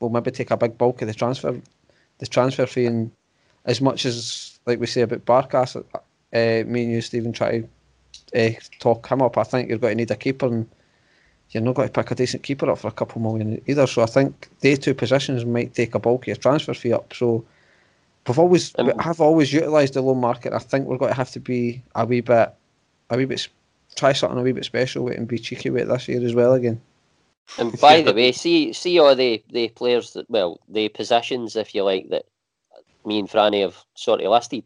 will 0.00 0.10
maybe 0.10 0.30
take 0.30 0.50
a 0.50 0.56
big 0.56 0.78
bulk 0.78 1.02
of 1.02 1.08
the 1.08 1.14
transfer, 1.14 1.60
the 2.18 2.26
transfer 2.26 2.66
fee, 2.66 2.86
and 2.86 3.10
as 3.64 3.80
much 3.80 4.04
as 4.04 4.58
like 4.66 4.80
we 4.80 4.86
say 4.86 5.02
about 5.02 5.24
Barkas, 5.24 5.76
uh, 5.76 6.70
me 6.70 6.84
and 6.84 6.92
you, 6.92 7.00
Stephen, 7.00 7.32
try 7.32 7.64
to 8.32 8.56
uh, 8.56 8.60
talk 8.78 9.08
him 9.08 9.22
up. 9.22 9.38
I 9.38 9.44
think 9.44 9.68
you're 9.68 9.78
going 9.78 9.96
to 9.96 10.02
need 10.02 10.10
a 10.10 10.16
keeper 10.16 10.46
and 10.46 10.68
you're 11.50 11.62
not 11.62 11.74
going 11.74 11.88
to 11.88 11.92
pick 11.92 12.10
a 12.10 12.14
decent 12.14 12.42
keeper 12.42 12.70
up 12.70 12.78
for 12.78 12.88
a 12.88 12.92
couple 12.92 13.22
million 13.22 13.62
either. 13.66 13.86
So 13.86 14.02
I 14.02 14.06
think 14.06 14.48
they 14.60 14.76
two 14.76 14.94
positions 14.94 15.44
might 15.44 15.74
take 15.74 15.94
a 15.94 15.98
bulky 15.98 16.34
transfer 16.34 16.74
fee 16.74 16.92
up. 16.92 17.14
So 17.14 17.44
we've 18.26 18.38
always 18.38 18.74
um, 18.78 18.92
have 18.98 19.20
always 19.20 19.52
utilised 19.52 19.94
the 19.94 20.02
loan 20.02 20.18
market. 20.18 20.52
I 20.52 20.58
think 20.58 20.86
we're 20.86 20.98
going 20.98 21.12
to 21.12 21.16
have 21.16 21.30
to 21.30 21.40
be 21.40 21.82
a 21.94 22.04
wee 22.04 22.20
bit, 22.20 22.52
a 23.10 23.16
wee 23.16 23.24
bit, 23.24 23.48
try 23.96 24.12
something 24.12 24.38
a 24.38 24.42
wee 24.42 24.52
bit 24.52 24.64
special 24.64 25.04
with 25.04 25.16
and 25.16 25.26
be 25.26 25.38
cheeky 25.38 25.70
with 25.70 25.82
it 25.82 25.88
this 25.88 26.08
year 26.08 26.24
as 26.24 26.34
well 26.34 26.52
again. 26.52 26.80
And 27.58 27.78
by 27.80 28.02
the 28.02 28.12
way, 28.12 28.32
see 28.32 28.72
see 28.74 28.98
all 28.98 29.14
the 29.14 29.42
the 29.50 29.68
players 29.70 30.12
that 30.12 30.28
well 30.28 30.60
the 30.68 30.88
positions 30.90 31.56
if 31.56 31.74
you 31.74 31.82
like 31.82 32.10
that 32.10 32.26
me 33.06 33.18
and 33.18 33.28
Franny 33.28 33.62
have 33.62 33.76
sort 33.94 34.20
of 34.20 34.30
listed. 34.30 34.64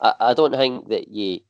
I, 0.00 0.14
I 0.20 0.34
don't 0.34 0.52
think 0.52 0.88
that 0.88 1.08
you 1.08 1.40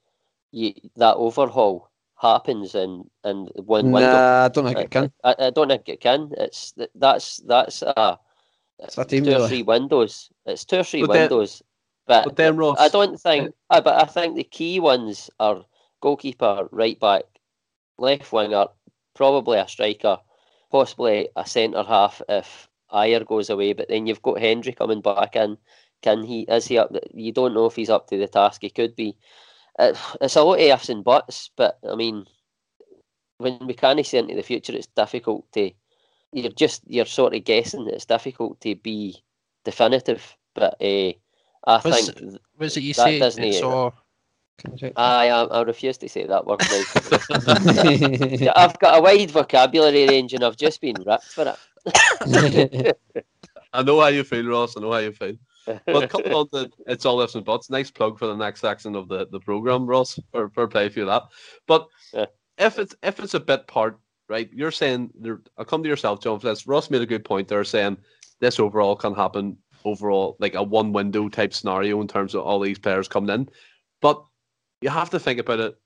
you 0.53 0.75
that 0.97 1.17
overhaul 1.17 1.88
happens 2.21 2.75
in 2.75 3.09
in 3.25 3.49
one 3.55 3.93
window. 3.93 4.11
Nah, 4.13 4.45
I 4.45 4.49
don't 4.49 4.65
think 4.65 4.79
it 4.79 4.91
can. 4.91 5.13
I, 5.25 5.35
I, 5.39 5.51
don't 5.51 5.69
think 5.69 5.89
it 5.89 6.01
can. 6.01 6.33
It's 6.37 6.75
that's 6.95 7.39
that's 7.39 7.83
a, 7.83 8.19
it's 8.79 8.97
two 8.97 9.03
really. 9.23 9.35
or 9.35 9.49
three 9.49 9.63
windows. 9.63 10.31
It's 10.47 10.65
two 10.65 10.79
or 10.79 10.85
three 10.85 11.03
but 11.03 11.11
windows. 11.11 11.63
Then, 12.07 12.23
but, 12.23 12.25
but 12.25 12.37
then 12.37 12.57
Ross, 12.57 12.79
I 12.81 12.89
don't 12.89 13.21
think. 13.21 13.55
Uh, 13.71 13.81
but 13.81 14.03
I 14.03 14.07
think 14.07 14.37
the 14.37 14.45
key 14.45 14.81
ones 14.81 15.31
are 15.39 15.65
goalkeeper, 16.01 16.69
right 16.73 16.99
back, 16.99 17.25
left 17.99 18.33
winger, 18.33 18.67
probably 19.15 19.59
a 19.59 19.69
striker, 19.69 20.19
possibly 20.71 21.29
a 21.37 21.47
centre 21.47 21.83
half 21.83 22.21
if 22.29 22.69
Ajer 22.93 23.27
goes 23.27 23.51
away. 23.51 23.73
But 23.75 23.89
then 23.89 24.07
you've 24.07 24.23
got 24.23 24.41
Hendry 24.41 24.73
coming 24.73 25.01
back 25.01 25.37
in. 25.37 25.57
Can 26.03 26.23
he? 26.23 26.43
Is 26.43 26.67
he 26.67 26.79
up? 26.79 26.95
You 27.13 27.33
don't 27.33 27.55
know 27.55 27.67
if 27.67 27.77
he's 27.77 27.91
up 27.91 28.09
to 28.09 28.17
the 28.17 28.29
task. 28.29 28.63
He 28.63 28.71
could 28.71 28.97
be 28.97 29.17
it's 29.79 30.37
a 30.37 30.43
lot 30.43 30.55
of 30.55 30.61
ifs 30.61 30.89
and 30.89 31.05
buts, 31.05 31.51
but 31.57 31.79
I 31.89 31.95
mean, 31.95 32.27
when 33.39 33.59
we 33.67 33.75
can't 33.75 34.05
see 34.05 34.19
into 34.19 34.35
the 34.35 34.43
future, 34.43 34.75
it's 34.75 34.89
difficult 34.89 35.51
to. 35.53 35.71
You're 36.33 36.53
just 36.53 36.83
you're 36.87 37.07
sort 37.07 37.35
of 37.35 37.45
guessing. 37.45 37.89
It's 37.89 38.05
difficult 38.05 38.61
to 38.61 38.75
be 38.75 39.23
definitive, 39.65 40.37
but 40.55 40.75
uh, 40.81 41.13
I 41.67 41.81
was, 41.85 42.11
think 42.11 42.39
was 42.59 42.77
it 42.77 42.83
you 42.83 42.95
say 42.95 43.19
it's 43.19 43.63
all. 43.63 43.95
I, 44.97 45.29
I 45.29 45.63
refuse 45.63 45.99
to 45.99 46.09
say 46.09 46.27
that 46.27 46.45
word. 46.45 46.61
I've 48.57 48.79
got 48.81 48.99
a 48.99 49.01
wide 49.01 49.31
vocabulary 49.31 50.09
range 50.09 50.35
and 50.35 50.43
I've 50.43 50.57
just 50.57 50.81
been 50.81 50.97
ripped 51.07 51.27
for 51.27 51.57
it. 51.87 52.99
I 53.73 53.83
know 53.85 54.01
how 54.01 54.09
you 54.09 54.25
feel, 54.25 54.45
Ross. 54.49 54.77
I 54.77 54.81
know 54.81 54.91
how 54.91 54.99
you 54.99 55.13
feel 55.13 55.37
well, 55.87 56.09
coming 56.09 56.33
on 56.33 56.49
to 56.51 56.71
it's 56.87 57.07
all 57.07 57.21
ifs 57.21 57.35
and 57.35 57.45
buts. 57.45 57.71
Nice 57.71 57.91
plug 57.91 58.19
for 58.19 58.27
the 58.27 58.37
next 58.37 58.61
section 58.61 58.95
of 58.95 59.09
the, 59.09 59.27
the 59.31 59.41
program, 59.41 59.87
Ross. 59.87 60.19
For 60.33 60.49
for 60.51 60.67
play 60.69 60.89
for 60.89 61.05
that. 61.05 61.25
But 61.67 61.87
yeah. 62.13 62.27
if 62.59 62.79
it's 62.79 62.95
if 63.03 63.21
it's 63.21 63.35
a 63.35 63.41
bit 63.41 63.67
part 63.67 63.99
right? 64.29 64.51
You're 64.53 64.71
saying 64.71 65.11
I'll 65.57 65.65
come 65.65 65.83
to 65.83 65.89
yourself, 65.89 66.21
John. 66.21 66.39
Fletch. 66.39 66.67
Ross 66.67 66.91
made 66.91 67.03
a 67.03 67.07
good 67.07 67.25
point 67.25 67.49
there, 67.49 67.65
saying 67.65 67.97
this 68.41 68.61
overall 68.61 68.97
can 68.97 69.15
happen 69.15 69.57
overall 69.85 70.37
like 70.39 70.55
a 70.55 70.63
one 70.63 70.93
window 70.93 71.29
type 71.29 71.55
scenario 71.55 72.01
in 72.01 72.09
terms 72.09 72.35
of 72.35 72.43
all 72.43 72.61
these 72.61 72.79
players 72.79 73.09
coming 73.09 73.35
in. 73.35 73.49
But 74.01 74.23
you 74.81 74.91
have 74.91 75.11
to 75.11 75.19
think 75.21 75.41
about 75.41 75.61
it 75.61 75.79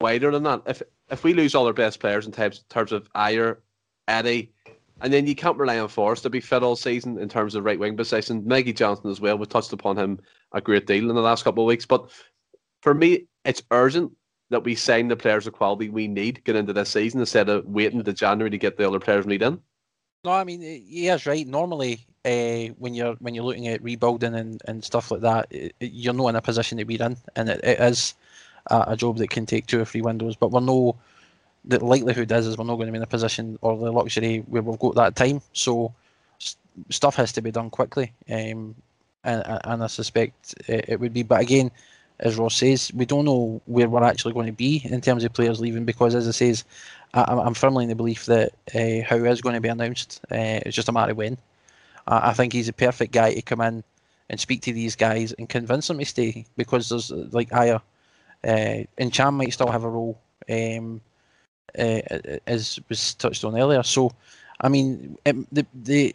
wider 0.00 0.30
than 0.30 0.42
that. 0.44 0.62
If 0.66 0.82
if 1.10 1.24
we 1.24 1.34
lose 1.34 1.54
all 1.54 1.66
our 1.66 1.72
best 1.72 2.00
players 2.00 2.26
in 2.26 2.32
terms 2.32 2.64
terms 2.68 2.92
of 2.92 3.12
Ajer, 3.12 3.58
Eddie, 4.08 4.52
and 5.02 5.12
then 5.12 5.26
you 5.26 5.34
can't 5.34 5.58
rely 5.58 5.78
on 5.78 5.88
Forrest 5.88 6.22
to 6.22 6.30
be 6.30 6.40
fit 6.40 6.62
all 6.62 6.76
season 6.76 7.18
in 7.18 7.28
terms 7.28 7.54
of 7.54 7.64
right 7.64 7.78
wing 7.78 7.96
position. 7.96 8.46
Mikey 8.46 8.72
Johnston 8.72 9.10
as 9.10 9.20
well. 9.20 9.36
We 9.36 9.46
touched 9.46 9.72
upon 9.72 9.98
him 9.98 10.20
a 10.52 10.60
great 10.60 10.86
deal 10.86 11.10
in 11.10 11.16
the 11.16 11.22
last 11.22 11.42
couple 11.42 11.64
of 11.64 11.68
weeks. 11.68 11.84
But 11.84 12.08
for 12.82 12.94
me, 12.94 13.26
it's 13.44 13.62
urgent 13.72 14.12
that 14.50 14.62
we 14.62 14.76
sign 14.76 15.08
the 15.08 15.16
players 15.16 15.46
of 15.46 15.54
quality 15.54 15.88
we 15.88 16.06
need 16.06 16.44
get 16.44 16.56
into 16.56 16.72
this 16.72 16.90
season 16.90 17.20
instead 17.20 17.48
of 17.48 17.64
waiting 17.66 18.02
to 18.02 18.12
January 18.12 18.50
to 18.50 18.58
get 18.58 18.76
the 18.76 18.86
other 18.86 19.00
players 19.00 19.26
we 19.26 19.32
need 19.32 19.42
in. 19.42 19.60
No, 20.24 20.32
I 20.32 20.44
mean 20.44 20.60
he 20.60 21.08
is 21.08 21.26
right. 21.26 21.46
Normally, 21.46 22.06
uh, 22.24 22.72
when 22.78 22.94
you're 22.94 23.14
when 23.14 23.34
you're 23.34 23.44
looking 23.44 23.66
at 23.66 23.82
rebuilding 23.82 24.36
and, 24.36 24.62
and 24.68 24.84
stuff 24.84 25.10
like 25.10 25.22
that, 25.22 25.48
it, 25.50 25.74
you're 25.80 26.14
not 26.14 26.28
in 26.28 26.36
a 26.36 26.42
position 26.42 26.78
to 26.78 26.84
be 26.84 26.94
in, 26.94 27.16
and 27.34 27.48
it, 27.48 27.60
it 27.64 27.80
is 27.80 28.14
a, 28.70 28.84
a, 28.88 28.96
job 28.96 29.18
that 29.18 29.30
can 29.30 29.46
take 29.46 29.66
two 29.66 29.80
or 29.80 29.84
three 29.84 30.02
windows. 30.02 30.36
But 30.36 30.52
we're 30.52 30.60
no 30.60 30.96
the 31.64 31.84
likelihood 31.84 32.30
is 32.32 32.46
is 32.46 32.58
we're 32.58 32.64
not 32.64 32.76
going 32.76 32.86
to 32.86 32.92
be 32.92 32.96
in 32.96 33.02
a 33.02 33.06
position 33.06 33.58
or 33.62 33.76
the 33.76 33.92
luxury 33.92 34.38
where 34.46 34.62
we've 34.62 34.78
got 34.78 34.94
that 34.96 35.16
time. 35.16 35.40
So 35.52 35.94
st- 36.38 36.58
stuff 36.90 37.16
has 37.16 37.32
to 37.32 37.42
be 37.42 37.50
done 37.50 37.70
quickly, 37.70 38.12
um, 38.30 38.74
and 39.24 39.60
and 39.64 39.84
I 39.84 39.86
suspect 39.86 40.54
it, 40.66 40.86
it 40.88 41.00
would 41.00 41.12
be. 41.12 41.22
But 41.22 41.40
again, 41.40 41.70
as 42.20 42.36
Ross 42.36 42.56
says, 42.56 42.90
we 42.94 43.06
don't 43.06 43.24
know 43.24 43.60
where 43.66 43.88
we're 43.88 44.02
actually 44.02 44.34
going 44.34 44.46
to 44.46 44.52
be 44.52 44.82
in 44.84 45.00
terms 45.00 45.24
of 45.24 45.32
players 45.32 45.60
leaving 45.60 45.84
because, 45.84 46.14
as 46.14 46.28
I 46.28 46.32
says, 46.32 46.64
I, 47.14 47.46
am 47.46 47.54
firmly 47.54 47.84
in 47.84 47.90
the 47.90 47.96
belief 47.96 48.26
that 48.26 48.52
uh, 48.74 49.06
Howe 49.06 49.24
is 49.24 49.40
going 49.40 49.54
to 49.54 49.60
be 49.60 49.68
announced. 49.68 50.20
Uh, 50.30 50.60
it's 50.64 50.76
just 50.76 50.88
a 50.88 50.92
matter 50.92 51.12
of 51.12 51.18
when. 51.18 51.38
I, 52.06 52.30
I 52.30 52.32
think 52.32 52.52
he's 52.52 52.68
a 52.68 52.72
perfect 52.72 53.12
guy 53.12 53.34
to 53.34 53.42
come 53.42 53.60
in 53.60 53.84
and 54.30 54.40
speak 54.40 54.62
to 54.62 54.72
these 54.72 54.96
guys 54.96 55.32
and 55.32 55.48
convince 55.48 55.88
them 55.88 55.98
to 55.98 56.04
stay 56.04 56.46
because 56.56 56.88
there's 56.88 57.10
like 57.10 57.50
Ajer 57.50 57.82
uh, 58.44 58.84
and 58.98 59.12
Cham 59.12 59.36
might 59.36 59.52
still 59.52 59.70
have 59.70 59.84
a 59.84 59.88
role, 59.88 60.18
um, 60.50 61.00
uh, 61.78 62.00
as 62.46 62.78
was 62.88 63.14
touched 63.14 63.44
on 63.44 63.58
earlier. 63.58 63.82
So, 63.82 64.12
I 64.60 64.68
mean, 64.68 65.16
it, 65.24 65.36
the 65.54 65.66
the 65.74 66.14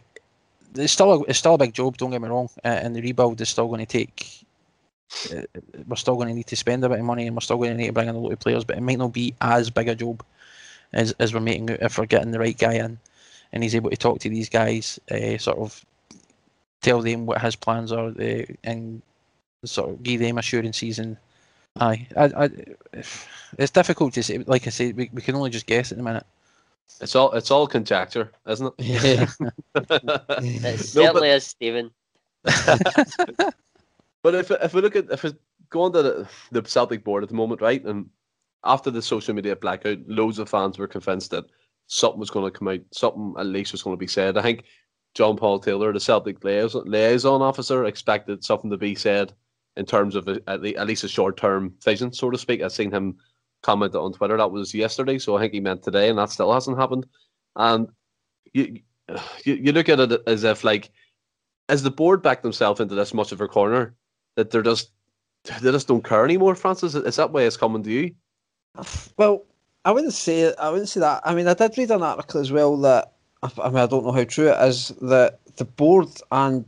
it's 0.74 0.92
still 0.92 1.12
a, 1.12 1.22
it's 1.24 1.38
still 1.38 1.54
a 1.54 1.58
big 1.58 1.72
job. 1.72 1.96
Don't 1.96 2.10
get 2.10 2.22
me 2.22 2.28
wrong, 2.28 2.48
uh, 2.64 2.68
and 2.68 2.94
the 2.94 3.02
rebuild 3.02 3.40
is 3.40 3.48
still 3.48 3.68
going 3.68 3.84
to 3.84 3.86
take. 3.86 4.44
Uh, 5.34 5.42
we're 5.86 5.96
still 5.96 6.16
going 6.16 6.28
to 6.28 6.34
need 6.34 6.46
to 6.46 6.56
spend 6.56 6.84
a 6.84 6.88
bit 6.88 6.98
of 6.98 7.04
money, 7.04 7.26
and 7.26 7.34
we're 7.34 7.40
still 7.40 7.56
going 7.56 7.70
to 7.70 7.76
need 7.76 7.86
to 7.86 7.92
bring 7.92 8.08
in 8.08 8.14
a 8.14 8.18
lot 8.18 8.32
of 8.32 8.40
players, 8.40 8.64
but 8.64 8.76
it 8.76 8.82
might 8.82 8.98
not 8.98 9.12
be 9.12 9.34
as 9.40 9.70
big 9.70 9.88
a 9.88 9.94
job 9.94 10.22
as, 10.92 11.12
as 11.18 11.32
we're 11.32 11.40
making 11.40 11.70
out 11.70 11.80
if 11.80 11.98
we're 11.98 12.06
getting 12.06 12.30
the 12.30 12.38
right 12.38 12.58
guy 12.58 12.74
in 12.74 12.98
and 13.52 13.62
he's 13.62 13.74
able 13.74 13.90
to 13.90 13.96
talk 13.96 14.18
to 14.20 14.28
these 14.28 14.48
guys, 14.48 15.00
uh, 15.10 15.38
sort 15.38 15.58
of 15.58 15.84
tell 16.82 17.00
them 17.00 17.26
what 17.26 17.40
his 17.40 17.56
plans 17.56 17.92
are 17.92 18.12
and 18.64 19.02
sort 19.64 19.90
of 19.90 20.02
give 20.02 20.20
them 20.20 20.38
assurances 20.38 20.98
and 20.98 21.16
aye, 21.76 22.06
I, 22.16 22.24
I, 22.24 22.50
it's 23.58 23.70
difficult 23.70 24.14
to 24.14 24.22
say. 24.22 24.38
Like 24.38 24.66
I 24.66 24.70
said, 24.70 24.96
we, 24.96 25.10
we 25.12 25.22
can 25.22 25.34
only 25.34 25.50
just 25.50 25.66
guess 25.66 25.92
at 25.92 25.98
the 25.98 26.04
minute. 26.04 26.26
It's 27.00 27.14
all 27.14 27.32
it's 27.32 27.50
all 27.50 27.66
conjecture, 27.66 28.32
isn't 28.46 28.74
it? 28.78 28.84
Yeah. 28.84 29.26
it 29.74 30.80
certainly 30.80 31.04
no, 31.04 31.12
but, 31.12 31.22
is, 31.24 31.46
Stephen. 31.46 31.90
but 32.42 34.34
if 34.34 34.50
if 34.50 34.74
we 34.74 34.80
look 34.80 34.96
at 34.96 35.10
if 35.10 35.22
we 35.22 35.32
go 35.70 35.82
on 35.82 35.92
to 35.92 36.02
the, 36.02 36.28
the 36.50 36.68
Celtic 36.68 37.04
board 37.04 37.22
at 37.22 37.28
the 37.28 37.34
moment, 37.34 37.60
right, 37.60 37.84
and 37.84 38.08
after 38.64 38.90
the 38.90 39.02
social 39.02 39.34
media 39.34 39.54
blackout, 39.54 39.98
loads 40.06 40.38
of 40.38 40.48
fans 40.48 40.78
were 40.78 40.88
convinced 40.88 41.30
that 41.30 41.44
something 41.86 42.20
was 42.20 42.30
going 42.30 42.50
to 42.50 42.58
come 42.58 42.68
out, 42.68 42.80
something 42.92 43.34
at 43.38 43.46
least 43.46 43.72
was 43.72 43.82
going 43.82 43.94
to 43.94 44.00
be 44.00 44.06
said. 44.06 44.36
I 44.36 44.42
think 44.42 44.64
John 45.14 45.36
Paul 45.36 45.58
Taylor, 45.58 45.92
the 45.92 46.00
Celtic 46.00 46.42
liaison, 46.42 46.84
liaison 46.86 47.42
officer, 47.42 47.84
expected 47.84 48.44
something 48.44 48.70
to 48.70 48.76
be 48.76 48.94
said 48.94 49.32
in 49.78 49.86
terms 49.86 50.14
of 50.16 50.28
a, 50.28 50.40
at, 50.48 50.60
least 50.60 51.04
a 51.04 51.08
short 51.08 51.36
term 51.36 51.72
vision, 51.82 52.12
so 52.12 52.30
to 52.30 52.36
speak. 52.36 52.60
I've 52.60 52.72
seen 52.72 52.90
him 52.90 53.16
comment 53.62 53.94
on 53.94 54.12
Twitter 54.12 54.36
that 54.36 54.50
was 54.50 54.74
yesterday, 54.74 55.18
so 55.18 55.36
I 55.36 55.40
think 55.40 55.54
he 55.54 55.60
meant 55.60 55.82
today, 55.82 56.10
and 56.10 56.18
that 56.18 56.30
still 56.30 56.52
hasn't 56.52 56.78
happened. 56.78 57.06
And 57.56 57.88
you, 58.52 58.80
you, 59.44 59.54
you 59.54 59.72
look 59.72 59.88
at 59.88 60.00
it 60.00 60.20
as 60.26 60.44
if 60.44 60.64
like, 60.64 60.90
as 61.68 61.82
the 61.82 61.90
board 61.90 62.22
backed 62.22 62.42
themselves 62.42 62.80
into 62.80 62.96
this 62.96 63.14
much 63.14 63.30
of 63.30 63.40
a 63.40 63.48
corner 63.48 63.94
that 64.34 64.50
they're 64.50 64.62
just 64.62 64.90
they 65.44 65.70
just 65.70 65.88
don't 65.88 66.04
care 66.04 66.24
anymore. 66.24 66.54
Francis, 66.54 66.94
is 66.94 67.16
that 67.16 67.32
way 67.32 67.46
it's 67.46 67.56
coming 67.56 67.82
to 67.84 67.90
you? 67.90 68.14
Well, 69.16 69.44
I 69.84 69.92
wouldn't 69.92 70.12
say 70.12 70.54
I 70.56 70.70
wouldn't 70.70 70.88
say 70.88 71.00
that. 71.00 71.22
I 71.24 71.34
mean, 71.34 71.46
I 71.46 71.54
did 71.54 71.78
read 71.78 71.90
an 71.92 72.02
article 72.02 72.40
as 72.40 72.50
well 72.50 72.76
that 72.78 73.12
I 73.42 73.68
mean 73.68 73.78
I 73.78 73.86
don't 73.86 74.04
know 74.04 74.12
how 74.12 74.24
true 74.24 74.50
it 74.50 74.68
is 74.68 74.88
that 75.02 75.38
the 75.56 75.64
board 75.64 76.08
and 76.32 76.64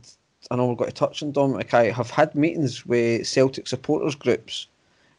I 0.51 0.57
know 0.57 0.67
we've 0.67 0.77
got 0.77 0.89
to 0.89 0.93
touch 0.93 1.23
on 1.23 1.31
Dom 1.31 1.53
McKay 1.53 1.93
have 1.93 2.09
had 2.09 2.35
meetings 2.35 2.85
with 2.85 3.25
Celtic 3.25 3.67
supporters 3.67 4.15
groups, 4.15 4.67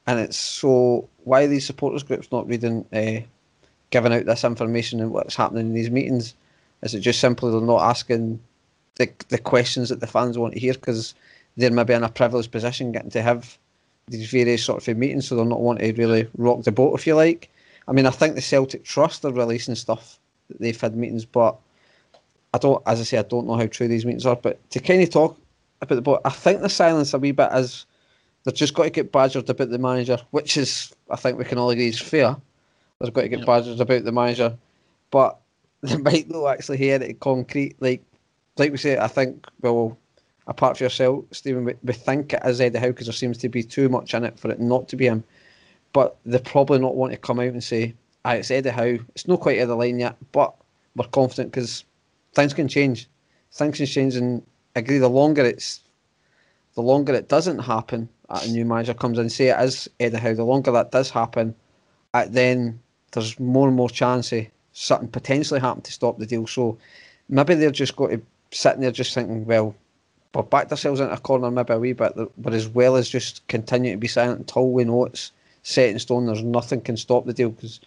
and 0.07 0.21
it's 0.21 0.37
so 0.37 1.09
why 1.25 1.45
are 1.45 1.49
these 1.49 1.65
supporters 1.65 2.03
groups 2.03 2.31
not 2.31 2.47
reading, 2.47 2.85
uh, 2.93 3.27
giving 3.89 4.13
out 4.13 4.27
this 4.27 4.45
information 4.45 5.01
and 5.01 5.11
what's 5.11 5.35
happening 5.35 5.69
in 5.69 5.75
these 5.75 5.91
meetings? 5.91 6.35
Is 6.83 6.95
it 6.95 7.01
just 7.01 7.19
simply 7.19 7.51
they're 7.51 7.63
not 7.63 7.89
asking 7.89 8.41
the 8.97 9.11
the 9.31 9.39
questions 9.39 9.89
that 9.89 10.01
the 10.01 10.07
fans 10.07 10.37
want 10.37 10.53
to 10.53 10.61
hear 10.61 10.75
because 10.75 11.15
they're 11.57 11.71
maybe 11.71 11.95
in 11.95 12.05
a 12.05 12.11
privileged 12.11 12.53
position 12.53 12.93
getting 12.93 13.11
to 13.11 13.23
have 13.23 13.57
these 14.09 14.31
various 14.31 14.63
sort 14.63 14.87
of 14.87 14.99
meetings, 14.99 15.29
so 15.29 15.37
they're 15.37 15.47
not 15.47 15.61
wanting 15.61 15.95
to 15.95 15.99
really 15.99 16.29
rock 16.37 16.63
the 16.63 16.73
boat, 16.73 16.99
if 16.99 17.07
you 17.07 17.15
like. 17.15 17.49
I 17.89 17.93
mean, 17.93 18.05
I 18.05 18.11
think 18.11 18.35
the 18.35 18.43
Celtic 18.43 18.85
Trust 18.85 19.25
are 19.25 19.33
releasing 19.33 19.77
stuff 19.77 20.19
that 20.49 20.61
they've 20.61 20.79
had 20.79 20.95
meetings, 20.95 21.25
but 21.25 21.57
I 22.55 22.59
don't, 22.59 22.83
as 22.87 23.01
I 23.01 23.05
say, 23.05 23.19
I 23.19 23.23
don't 23.23 23.47
know 23.47 23.57
how 23.57 23.67
true 23.67 23.89
these 23.89 24.05
meetings 24.05 24.27
are. 24.27 24.37
But 24.37 24.69
to 24.71 24.81
kind 24.81 25.03
of 25.03 25.11
talk 25.11 25.39
about 25.81 25.95
the 25.95 26.03
boat, 26.03 26.21
I 26.25 26.31
think 26.31 26.61
the 26.61 26.69
silence 26.69 27.15
a 27.15 27.19
wee 27.19 27.33
bit 27.33 27.51
is 27.53 27.87
they've 28.45 28.55
just 28.55 28.75
got 28.75 28.85
to 28.85 28.91
get 28.91 29.13
badgered 29.13 29.49
about 29.49 29.71
the 29.71 29.79
manager, 29.79 30.19
which 30.31 30.57
is, 30.57 30.93
I 31.11 31.17
think 31.17 31.39
we 31.39 31.45
can 31.45 31.59
all 31.59 31.71
agree, 31.71 31.89
is 31.89 32.01
fair. 32.01 32.37
They've 33.01 33.13
got 33.13 33.23
to 33.23 33.29
get 33.29 33.41
yeah. 33.41 33.45
badgered 33.47 33.81
about 33.81 34.05
the 34.05 34.13
manager, 34.13 34.57
but 35.11 35.39
they 35.83 35.97
might 35.97 36.31
not 36.31 36.47
actually 36.47 36.79
hear 36.79 37.03
it 37.03 37.21
concrete. 37.21 37.77
Like, 37.81 38.03
like 38.57 38.71
we 38.71 38.79
say, 38.79 38.99
I 38.99 39.09
think 39.09 39.47
well, 39.61 39.99
apart 40.47 40.77
from 40.77 40.85
yourself, 40.85 41.25
Stephen, 41.33 41.65
we, 41.65 41.75
we 41.83 41.93
think 41.93 42.33
it 42.33 42.43
is 42.45 42.61
Eddie 42.61 42.79
Howe 42.79 42.89
because 42.89 43.07
there 43.07 43.13
seems 43.13 43.39
to 43.39 43.49
be 43.49 43.63
too 43.63 43.89
much 43.89 44.15
in 44.15 44.25
it 44.25 44.39
for 44.39 44.51
it 44.51 44.61
not 44.61 44.89
to 44.89 44.97
be 44.97 45.07
him 45.07 45.25
but 45.93 46.17
they 46.25 46.39
probably 46.39 46.79
not 46.79 46.95
want 46.95 47.13
to 47.13 47.19
come 47.19 47.39
out 47.39 47.47
and 47.47 47.63
say, 47.63 47.95
"I 48.25 48.37
it's 48.37 48.51
Eddie 48.51 48.71
Howe." 48.71 48.99
It's 49.15 49.29
not 49.29 49.41
quite 49.41 49.59
at 49.59 49.69
the 49.69 49.77
line 49.77 49.99
yet, 49.99 50.17
but 50.33 50.55
we're 50.97 51.07
confident 51.09 51.51
because 51.51 51.85
things 52.33 52.55
can 52.55 52.69
change. 52.69 53.09
Things 53.53 53.77
can 53.77 53.87
change, 53.87 54.17
and 54.17 54.43
I 54.77 54.81
agree. 54.81 54.99
The 54.99 55.09
longer 55.09 55.45
it's, 55.45 55.81
the 56.75 56.83
longer 56.83 57.15
it 57.15 57.29
doesn't 57.29 57.59
happen, 57.59 58.09
uh, 58.29 58.41
a 58.43 58.49
new 58.49 58.65
manager 58.65 58.95
comes 58.95 59.19
in, 59.19 59.23
and 59.23 59.33
say 59.33 59.49
it 59.49 59.61
is 59.61 59.89
Eddie 60.01 60.17
Howe. 60.17 60.35
The 60.35 60.45
longer 60.45 60.73
that 60.73 60.91
does 60.91 61.11
happen, 61.11 61.55
uh, 62.15 62.27
then 62.29 62.81
there's 63.13 63.39
more 63.39 63.69
and 63.69 63.77
more 63.77 63.91
chance 63.91 64.33
of 64.33 64.47
something 64.73 65.09
potentially 65.09 65.61
happen 65.61 65.83
to 65.83 65.93
stop 65.93 66.19
the 66.19 66.27
deal. 66.27 66.47
So 66.47 66.79
maybe 67.29 67.55
they're 67.55 67.71
just 67.71 67.97
going 67.97 68.19
to 68.19 68.27
sitting 68.51 68.81
there 68.81 68.91
just 68.91 69.15
thinking, 69.15 69.45
well, 69.45 69.75
we've 70.35 70.49
backed 70.51 70.71
ourselves 70.71 71.01
into 71.01 71.13
a 71.13 71.19
corner 71.19 71.51
maybe 71.51 71.73
a 71.73 71.79
wee 71.79 71.93
bit, 71.93 72.13
but 72.39 72.55
as 72.55 72.69
well 72.69 72.97
as 72.97 73.09
just 73.09 73.47
continue 73.49 73.93
to 73.93 73.99
be 73.99 74.09
silent 74.09 74.41
until 74.41 74.71
we 74.71 74.85
know 74.85 75.07
it's 75.07 75.33
set 75.63 75.91
in 75.91 75.99
stone. 75.99 76.27
There's 76.27 76.43
nothing 76.43 76.81
can 76.81 76.97
stop 76.97 77.27
the 77.27 77.33
deal 77.33 77.51
because 77.51 77.81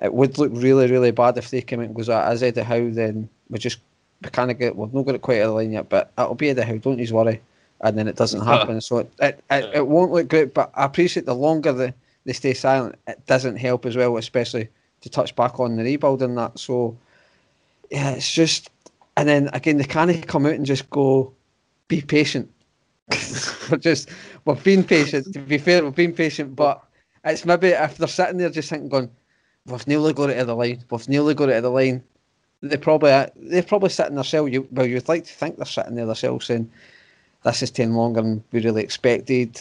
it 0.00 0.12
would 0.12 0.38
look 0.38 0.50
really, 0.54 0.90
really 0.90 1.10
bad 1.10 1.38
if 1.38 1.50
they 1.50 1.60
came 1.60 1.80
out 1.80 1.86
and 1.86 1.94
goes, 1.94 2.08
ah, 2.08 2.28
as 2.28 2.42
Eddie 2.42 2.62
Howe, 2.62 2.90
then 2.90 3.28
we 3.50 3.58
just 3.58 3.80
we 4.22 4.30
kind 4.30 4.50
of 4.50 4.58
get 4.58 4.76
we've 4.76 4.92
not 4.92 5.06
got 5.06 5.14
it 5.14 5.22
quite 5.22 5.40
out 5.40 5.50
of 5.50 5.54
line 5.56 5.72
yet, 5.72 5.88
but 5.88 6.12
it'll 6.18 6.34
be 6.34 6.50
Eddie 6.50 6.62
Howe. 6.62 6.78
Don't 6.78 6.98
you 6.98 7.14
worry. 7.14 7.40
And 7.80 7.96
then 7.96 8.08
it 8.08 8.16
doesn't 8.16 8.40
happen, 8.44 8.80
so 8.80 8.98
it, 8.98 9.12
it, 9.20 9.44
it, 9.50 9.70
it 9.74 9.86
won't 9.86 10.12
look 10.12 10.28
great. 10.28 10.54
But 10.54 10.70
I 10.74 10.84
appreciate 10.84 11.26
the 11.26 11.34
longer 11.34 11.72
they, 11.72 11.94
they 12.24 12.32
stay 12.32 12.54
silent, 12.54 12.96
it 13.06 13.24
doesn't 13.26 13.56
help 13.56 13.86
as 13.86 13.96
well, 13.96 14.16
especially 14.16 14.68
to 15.00 15.08
touch 15.08 15.34
back 15.36 15.60
on 15.60 15.76
the 15.76 15.84
rebuild 15.84 16.22
and 16.22 16.36
that. 16.38 16.58
So 16.58 16.96
yeah, 17.90 18.10
it's 18.10 18.30
just 18.30 18.70
and 19.16 19.28
then 19.28 19.50
again 19.52 19.78
they 19.78 19.84
can't 19.84 20.26
come 20.26 20.46
out 20.46 20.52
and 20.52 20.66
just 20.66 20.88
go, 20.90 21.32
be 21.88 22.00
patient. 22.02 22.50
we're 23.70 23.78
just 23.78 24.10
we've 24.44 24.62
been 24.62 24.84
patient. 24.84 25.32
To 25.32 25.40
be 25.40 25.58
fair, 25.58 25.82
we've 25.82 25.94
been 25.94 26.12
patient, 26.12 26.54
but 26.54 26.84
it's 27.24 27.44
maybe 27.44 27.68
if 27.68 27.96
they're 27.96 28.08
sitting 28.08 28.38
there 28.38 28.50
just 28.50 28.70
thinking, 28.70 28.88
going, 28.88 29.10
we've 29.70 29.86
nearly 29.86 30.12
got 30.12 30.30
it 30.30 30.38
to 30.38 30.44
the 30.44 30.56
line, 30.56 30.82
we've 30.90 31.08
nearly 31.08 31.34
got 31.34 31.48
it 31.48 31.54
to 31.54 31.60
the 31.62 31.70
line. 31.70 32.02
They 32.60 32.76
probably 32.76 33.10
they're 33.36 33.62
probably 33.62 33.90
sitting 33.90 34.16
there 34.16 34.24
cell. 34.24 34.48
You 34.48 34.66
well, 34.72 34.86
you'd 34.86 35.08
like 35.08 35.24
to 35.24 35.32
think 35.32 35.56
they're 35.56 35.66
sitting 35.66 35.94
there 35.94 36.06
themselves 36.06 36.46
saying, 36.46 36.70
"This 37.44 37.62
is 37.62 37.70
taking 37.70 37.94
longer 37.94 38.20
than 38.20 38.42
we 38.50 38.60
really 38.60 38.82
expected." 38.82 39.60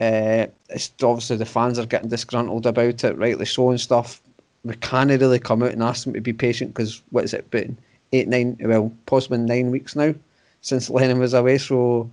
Uh, 0.00 0.46
it's 0.70 0.90
obviously 1.02 1.36
the 1.36 1.44
fans 1.44 1.78
are 1.78 1.84
getting 1.84 2.08
disgruntled 2.08 2.64
about 2.64 3.04
it, 3.04 3.18
rightly 3.18 3.44
so 3.44 3.68
and 3.68 3.80
stuff. 3.80 4.22
We 4.64 4.74
can't 4.76 5.10
really 5.10 5.38
come 5.38 5.62
out 5.62 5.72
and 5.72 5.82
ask 5.82 6.04
them 6.04 6.14
to 6.14 6.20
be 6.20 6.32
patient 6.32 6.72
because 6.72 7.02
what 7.10 7.24
is 7.24 7.34
it 7.34 7.50
been 7.50 7.76
eight, 8.12 8.28
nine, 8.28 8.56
well, 8.60 8.92
possibly 9.04 9.38
nine 9.38 9.70
weeks 9.70 9.94
now 9.94 10.14
since 10.62 10.88
Lennon 10.88 11.18
was 11.18 11.34
away. 11.34 11.58
So 11.58 12.10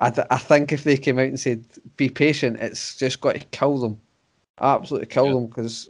I, 0.00 0.10
th- 0.10 0.26
I 0.30 0.38
think 0.38 0.72
if 0.72 0.84
they 0.84 0.96
came 0.96 1.18
out 1.18 1.26
and 1.26 1.38
said 1.38 1.62
be 1.98 2.08
patient, 2.08 2.58
it's 2.60 2.96
just 2.96 3.20
got 3.20 3.34
to 3.34 3.40
kill 3.40 3.78
them 3.78 4.00
absolutely 4.60 5.06
kill 5.06 5.26
yeah. 5.26 5.32
them 5.32 5.46
because 5.46 5.88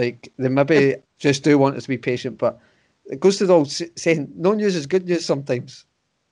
Like 0.00 0.32
they 0.38 0.48
maybe 0.48 0.96
just 1.18 1.44
do 1.44 1.58
want 1.58 1.76
us 1.76 1.82
to 1.82 1.88
be 1.90 1.98
patient, 1.98 2.38
but 2.38 2.58
it 3.04 3.20
goes 3.20 3.36
to 3.38 3.46
the 3.46 3.54
old 3.54 3.70
saying, 3.70 4.32
"No 4.34 4.54
news 4.54 4.74
is 4.74 4.86
good 4.86 5.06
news 5.06 5.26
sometimes." 5.26 5.84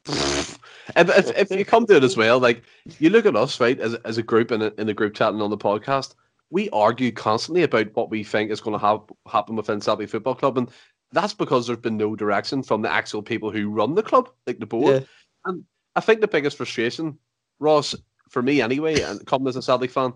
if, 0.09 0.57
if, 0.97 1.37
if 1.37 1.51
you 1.51 1.67
come 1.67 1.85
to 1.87 1.97
it 1.97 2.05
as 2.05 2.17
well, 2.17 2.39
like 2.39 2.63
you 2.99 3.11
look 3.11 3.27
at 3.27 3.37
us, 3.37 3.61
right, 3.61 3.79
as, 3.79 3.93
as 4.07 4.17
a 4.17 4.23
group 4.23 4.51
in 4.53 4.63
a, 4.63 4.73
in 4.79 4.87
the 4.87 4.95
group 4.95 5.15
chat 5.15 5.35
and 5.35 5.43
on 5.43 5.51
the 5.51 5.59
podcast, 5.59 6.15
we 6.49 6.71
argue 6.71 7.13
constantly 7.13 7.63
about 7.63 7.95
what 7.95 8.09
we 8.09 8.25
think 8.25 8.51
is 8.51 8.63
going 8.63 8.79
to 8.79 8.87
have, 8.87 9.01
happen 9.31 9.55
within 9.55 9.83
Celtic 9.83 10.09
Football 10.09 10.37
Club, 10.37 10.57
and 10.57 10.71
that's 11.13 11.35
because 11.35 11.67
there's 11.67 11.79
been 11.79 11.99
no 11.99 12.17
direction 12.17 12.63
from 12.63 12.81
the 12.81 12.91
actual 12.91 13.23
people 13.23 13.51
who 13.51 13.69
run 13.69 13.95
the 13.95 14.03
club, 14.03 14.31
like 14.47 14.61
the 14.61 14.67
board. 14.67 15.03
Yeah. 15.03 15.07
And 15.45 15.65
I 15.95 16.01
think 16.01 16.23
the 16.23 16.29
biggest 16.29 16.57
frustration, 16.57 17.19
Ross, 17.59 17.95
for 18.31 18.43
me 18.43 18.63
anyway, 18.63 19.03
and 19.03 19.27
coming 19.27 19.49
as 19.49 19.57
a 19.57 19.63
Celtic 19.63 19.91
fan, 19.91 20.15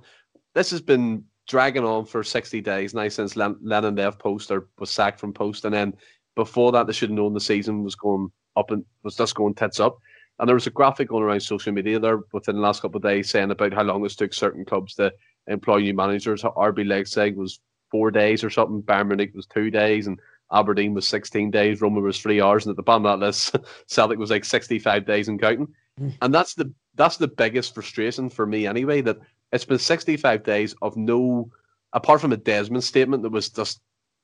this 0.55 0.71
has 0.71 0.81
been 0.81 1.25
dragging 1.53 1.85
on 1.85 2.07
for 2.07 2.25
60 2.25 2.63
days 2.63 2.95
now 2.95 3.07
since 3.09 3.37
Len- 3.37 3.59
Lennon 3.61 3.95
left 3.95 4.19
post 4.19 4.51
or 4.51 4.71
was 4.79 4.91
sacked 4.91 5.21
from 5.21 5.35
post. 5.35 5.67
And 5.67 5.75
then 5.75 5.93
before 6.35 6.73
that, 6.73 6.87
they 6.87 6.95
should 6.95 7.11
have 7.11 7.17
known 7.17 7.35
the 7.35 7.41
season 7.41 7.85
was 7.85 7.95
going 7.95 8.33
up 8.57 8.71
and 8.71 8.83
was 9.03 9.17
just 9.17 9.35
going 9.35 9.55
tits 9.55 9.79
up. 9.79 9.99
And 10.39 10.49
there 10.49 10.57
was 10.57 10.67
a 10.67 10.71
graphic 10.71 11.11
going 11.11 11.23
around 11.23 11.41
social 11.41 11.71
media 11.71 11.99
there 11.99 12.21
within 12.33 12.57
the 12.57 12.63
last 12.63 12.81
couple 12.81 12.97
of 12.97 13.03
days 13.03 13.29
saying 13.29 13.51
about 13.51 13.75
how 13.75 13.83
long 13.83 14.03
it 14.03 14.13
took 14.13 14.33
certain 14.33 14.65
clubs 14.65 14.95
to 14.95 15.13
employ 15.47 15.81
new 15.81 15.93
managers. 15.93 16.43
RB 16.43 16.89
Leipzig 16.89 17.37
was 17.37 17.61
four 17.91 18.11
days 18.11 18.43
or 18.43 18.49
something, 18.49 18.81
Bayern 18.81 19.09
Munich 19.09 19.33
was 19.35 19.45
two 19.45 19.71
days, 19.71 20.07
and 20.07 20.19
Aberdeen 20.55 20.95
was 20.95 21.07
16 21.07 21.51
days, 21.51 21.83
Roma 21.83 22.01
was 22.01 22.19
three 22.19 22.41
hours, 22.41 22.65
and 22.65 22.71
at 22.71 22.77
the 22.77 22.83
bottom 22.83 23.05
of 23.05 23.21
that 23.21 23.27
list, 23.27 23.57
Celtic 23.89 24.19
was 24.19 24.31
like 24.31 24.47
65 24.47 25.05
days 25.05 25.29
and 25.29 25.39
counting. 25.39 25.69
Mm. 26.01 26.17
And 26.23 26.35
that's 26.35 26.55
the 26.55 26.73
that's 26.95 27.19
the 27.19 27.29
biggest 27.29 27.75
frustration 27.75 28.31
for 28.31 28.47
me 28.47 28.67
anyway. 28.67 29.03
That 29.03 29.19
it's 29.53 29.65
been 29.65 29.79
65 29.79 30.43
days 30.43 30.75
of 30.83 30.97
no, 30.97 31.51
apart 31.93 32.21
from 32.21 32.33
a 32.33 32.37
Desmond 32.37 32.85
statement 32.85 33.23
that 33.23 33.31
was 33.31 33.51
just 33.51 33.81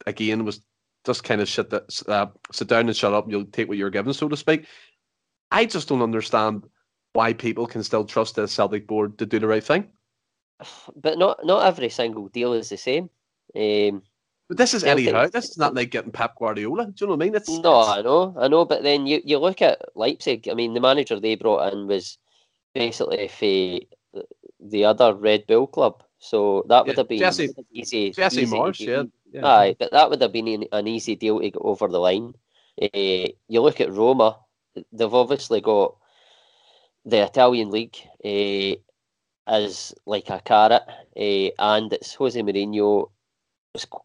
again 0.07 0.45
was 0.45 0.63
just 1.05 1.25
kind 1.25 1.41
of 1.41 1.49
shit 1.49 1.71
that 1.71 2.03
uh, 2.09 2.27
sit 2.53 2.69
down 2.69 2.87
and 2.87 2.97
shut 2.97 3.15
up. 3.15 3.25
And 3.25 3.33
you'll 3.33 3.45
take 3.45 3.69
what 3.69 3.79
you're 3.79 3.91
given, 3.91 4.13
so 4.13 4.29
to 4.29 4.37
speak. 4.37 4.67
I 5.51 5.65
just 5.65 5.89
don't 5.89 6.03
understand 6.03 6.65
why 7.13 7.33
people 7.33 7.67
can 7.67 7.83
still 7.83 8.05
trust 8.05 8.37
the 8.37 8.47
Celtic 8.47 8.87
board 8.87 9.19
to 9.19 9.27
do 9.27 9.39
the 9.39 9.47
right 9.47 9.65
thing. 9.65 9.89
But 10.97 11.19
not 11.19 11.45
not 11.45 11.67
every 11.67 11.89
single 11.89 12.29
deal 12.29 12.53
is 12.53 12.69
the 12.69 12.77
same. 12.77 13.11
Um, 13.55 14.03
but 14.49 14.57
this 14.57 14.73
is 14.73 14.83
Celtic, 14.83 15.13
Howe. 15.13 15.29
This 15.29 15.51
is 15.51 15.59
not 15.59 15.75
like 15.75 15.91
getting 15.91 16.11
Pep 16.11 16.35
Guardiola. 16.39 16.87
Do 16.87 16.93
you 17.01 17.07
know 17.07 17.17
what 17.17 17.23
I 17.23 17.27
mean? 17.27 17.35
It's, 17.35 17.49
no, 17.51 17.81
it's... 17.81 17.89
I 17.91 18.03
know, 18.03 18.35
I 18.39 18.49
know. 18.49 18.65
But 18.65 18.83
then 18.83 19.07
you, 19.07 19.21
you 19.25 19.39
look 19.39 19.61
at 19.61 19.83
Leipzig. 19.95 20.49
I 20.49 20.55
mean, 20.55 20.73
the 20.73 20.81
manager 20.81 21.21
they 21.21 21.35
brought 21.35 21.73
in 21.73 21.87
was 21.87 22.17
basically 22.75 23.29
for 23.29 23.98
the 24.71 24.85
other 24.85 25.15
Red 25.15 25.47
Bull 25.47 25.67
club. 25.67 26.03
So 26.19 26.65
that 26.69 26.85
would 26.85 26.97
yeah, 26.97 27.01
have 27.01 27.09
been 27.09 27.19
Jesse, 27.19 27.55
easy. 27.73 28.11
Jesse 28.11 28.43
easy, 28.43 28.57
Marsch, 28.57 28.81
yeah, 28.81 29.05
yeah. 29.33 29.47
Aye, 29.47 29.77
but 29.79 29.93
that 29.93 30.11
would 30.11 30.21
have 30.21 30.33
been 30.33 30.67
an 30.73 30.89
easy 30.89 31.15
deal 31.15 31.41
to 31.41 31.51
get 31.51 31.61
over 31.61 31.87
the 31.89 31.99
line. 31.99 32.35
Uh, 32.81 33.29
you 33.49 33.61
look 33.61 33.81
at 33.81 33.93
Roma. 33.93 34.39
They've 34.93 35.15
obviously 35.15 35.61
got 35.61 35.97
the 37.05 37.25
Italian 37.25 37.71
league 37.71 37.97
uh, 38.25 38.77
as 39.47 39.95
like 40.07 40.31
a 40.31 40.41
carrot, 40.41 40.83
uh, 41.17 41.51
and 41.59 41.93
it's 41.93 42.15
Jose 42.15 42.41
Mourinho 42.41 43.11